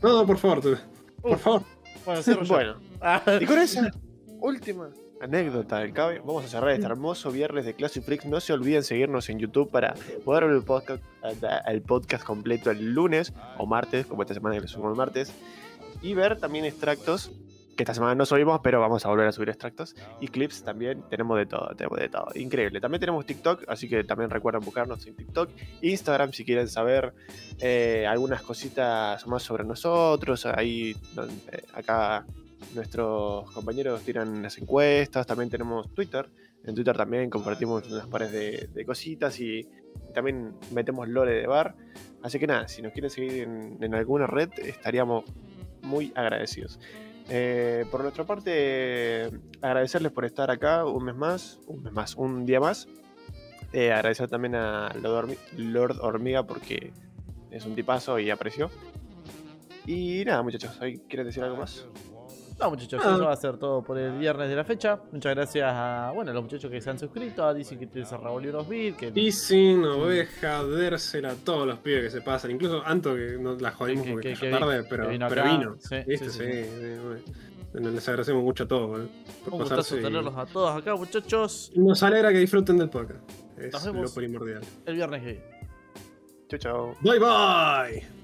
No, 0.00 0.12
no, 0.20 0.26
por 0.26 0.38
favor, 0.38 0.60
tú. 0.60 0.76
Por 1.20 1.38
favor. 1.38 1.62
bueno, 2.04 2.22
cierro 2.22 2.44
yo. 2.44 2.54
bueno. 2.54 2.76
Ah, 3.00 3.20
Y 3.40 3.44
con 3.46 3.58
esa 3.58 3.90
última 4.38 4.88
anécdota 5.20 5.78
del 5.78 5.92
cabe, 5.92 6.20
vamos 6.20 6.44
a 6.44 6.48
cerrar 6.48 6.70
este 6.70 6.86
hermoso 6.86 7.30
viernes 7.30 7.64
de 7.64 7.74
Classic 7.74 8.02
Freaks. 8.02 8.26
No 8.26 8.40
se 8.40 8.52
olviden 8.52 8.82
seguirnos 8.82 9.28
en 9.28 9.38
YouTube 9.38 9.70
para 9.70 9.94
poder 10.24 10.44
ver 10.44 10.54
el 10.54 10.62
podcast, 10.62 11.02
el 11.66 11.82
podcast 11.82 12.24
completo 12.24 12.70
el 12.70 12.94
lunes 12.94 13.32
o 13.58 13.66
martes, 13.66 14.06
como 14.06 14.22
esta 14.22 14.34
semana 14.34 14.56
que 14.56 14.62
lo 14.62 14.68
subimos 14.68 14.92
el 14.92 14.96
martes, 14.96 15.32
y 16.02 16.14
ver 16.14 16.38
también 16.38 16.64
extractos. 16.64 17.32
Que 17.76 17.84
esta 17.84 17.94
semana 17.94 18.16
no 18.16 18.26
subimos, 18.26 18.58
pero 18.60 18.80
vamos 18.80 19.06
a 19.06 19.08
volver 19.08 19.28
a 19.28 19.30
subir 19.30 19.50
extractos. 19.50 19.94
Y 20.20 20.26
clips 20.26 20.64
también, 20.64 21.04
tenemos 21.08 21.38
de 21.38 21.46
todo, 21.46 21.68
tenemos 21.76 22.00
de 22.00 22.08
todo. 22.08 22.26
Increíble. 22.34 22.80
También 22.80 22.98
tenemos 22.98 23.24
TikTok, 23.24 23.66
así 23.68 23.88
que 23.88 24.02
también 24.02 24.30
recuerden 24.30 24.64
buscarnos 24.64 25.06
en 25.06 25.14
TikTok. 25.14 25.48
Instagram 25.82 26.32
si 26.32 26.44
quieren 26.44 26.68
saber 26.68 27.14
eh, 27.60 28.04
algunas 28.08 28.42
cositas 28.42 29.24
más 29.28 29.44
sobre 29.44 29.62
nosotros. 29.62 30.44
Ahí, 30.46 30.96
acá 31.72 32.26
nuestros 32.74 33.50
compañeros 33.52 34.02
tiran 34.02 34.42
las 34.42 34.58
encuestas, 34.58 35.26
también 35.26 35.50
tenemos 35.50 35.92
Twitter. 35.94 36.28
En 36.64 36.74
Twitter 36.74 36.96
también 36.96 37.30
compartimos 37.30 37.88
unas 37.90 38.06
pares 38.06 38.32
de, 38.32 38.84
cositas 38.84 39.38
y, 39.40 39.68
también 40.14 40.54
metemos 40.72 41.08
lore 41.08 41.34
de 41.34 41.46
bar. 41.46 41.74
Así 42.22 42.38
que 42.38 42.46
nada, 42.46 42.68
si 42.68 42.82
nos 42.82 42.92
quieren 42.92 43.10
seguir 43.10 43.48
en, 43.80 43.94
alguna 43.94 44.26
red, 44.26 44.50
estaríamos 44.58 45.24
muy 45.82 46.12
agradecidos. 46.14 46.78
Eh, 47.30 47.84
por 47.90 48.02
nuestra 48.02 48.24
parte, 48.24 49.30
agradecerles 49.60 50.12
por 50.12 50.24
estar 50.24 50.50
acá 50.50 50.84
un 50.84 51.04
mes 51.04 51.14
más, 51.14 51.60
un 51.66 51.82
mes 51.82 51.92
más, 51.92 52.14
un 52.16 52.44
día 52.46 52.60
más. 52.60 52.88
Eh, 53.72 53.92
agradecer 53.92 54.28
también 54.28 54.54
a 54.54 54.92
Lord, 55.00 55.28
Hormi- 55.28 55.38
Lord 55.56 55.98
Hormiga 56.00 56.44
porque 56.44 56.92
es 57.50 57.66
un 57.66 57.74
tipazo 57.74 58.18
y 58.18 58.30
apreció. 58.30 58.70
Y 59.86 60.22
nada, 60.24 60.42
muchachos, 60.42 60.78
¿ahí 60.80 60.98
¿quieren 61.08 61.26
decir 61.26 61.42
algo 61.42 61.56
más? 61.56 61.86
No, 62.60 62.70
muchachos, 62.70 63.00
Ah. 63.04 63.14
eso 63.14 63.24
va 63.24 63.32
a 63.32 63.36
ser 63.36 63.56
todo 63.56 63.82
por 63.82 63.96
el 63.98 64.18
viernes 64.18 64.48
de 64.48 64.56
la 64.56 64.64
fecha. 64.64 64.98
Muchas 65.12 65.34
gracias 65.34 65.64
a 65.72 66.10
bueno, 66.14 66.32
a 66.32 66.34
los 66.34 66.42
muchachos 66.42 66.70
que 66.70 66.80
se 66.80 66.90
han 66.90 66.98
suscrito, 66.98 67.44
a 67.44 67.54
Dicen 67.54 67.78
que 67.78 67.86
te 67.86 68.02
Raúl 68.04 68.46
y 68.46 68.50
Beat, 68.50 68.96
que 68.96 69.12
Piscin, 69.12 69.84
Oveja, 69.84 70.64
Dérsela, 70.64 71.34
todos 71.44 71.66
los 71.68 71.78
pibes 71.78 72.04
que 72.04 72.10
se 72.10 72.20
pasan. 72.20 72.50
Incluso 72.50 72.82
Anto, 72.84 73.14
que 73.14 73.36
no 73.40 73.54
la 73.54 73.70
jodimos 73.70 74.04
Que- 74.06 74.12
porque 74.12 74.32
que- 74.34 74.40
que 74.40 74.46
vi- 74.46 74.52
tarde, 74.58 74.84
pero, 74.90 75.08
vino 75.08 75.26
pero 75.28 75.44
vino. 75.44 75.76
Sí, 75.78 75.96
¿Viste? 76.06 76.30
sí, 76.30 76.38
Sí, 76.38 76.52
sí. 76.52 76.64
sí, 76.64 77.00
bueno. 77.02 77.20
Bueno, 77.70 77.90
Les 77.90 78.08
agradecemos 78.08 78.42
mucho 78.42 78.64
a 78.64 78.66
todos, 78.68 78.88
boludo, 78.88 79.08
por 79.44 79.52
un 79.52 79.58
gustazo 79.60 79.98
y- 79.98 80.02
tenerlos 80.02 80.34
a 80.36 80.46
todos 80.46 80.76
acá, 80.76 80.96
muchachos. 80.96 81.70
y 81.74 81.78
Nos 81.80 82.02
alegra 82.02 82.32
que 82.32 82.38
disfruten 82.38 82.78
del 82.78 82.88
podcast. 82.88 83.20
Es 83.58 83.72
Nos 83.72 83.86
lo 83.94 84.14
primordial. 84.14 84.62
El 84.86 84.94
viernes 84.94 85.20
que 85.22 85.26
viene. 85.32 85.44
Chau, 86.48 86.58
chau. 86.58 86.94
Bye 87.02 87.18
bye. 87.20 88.17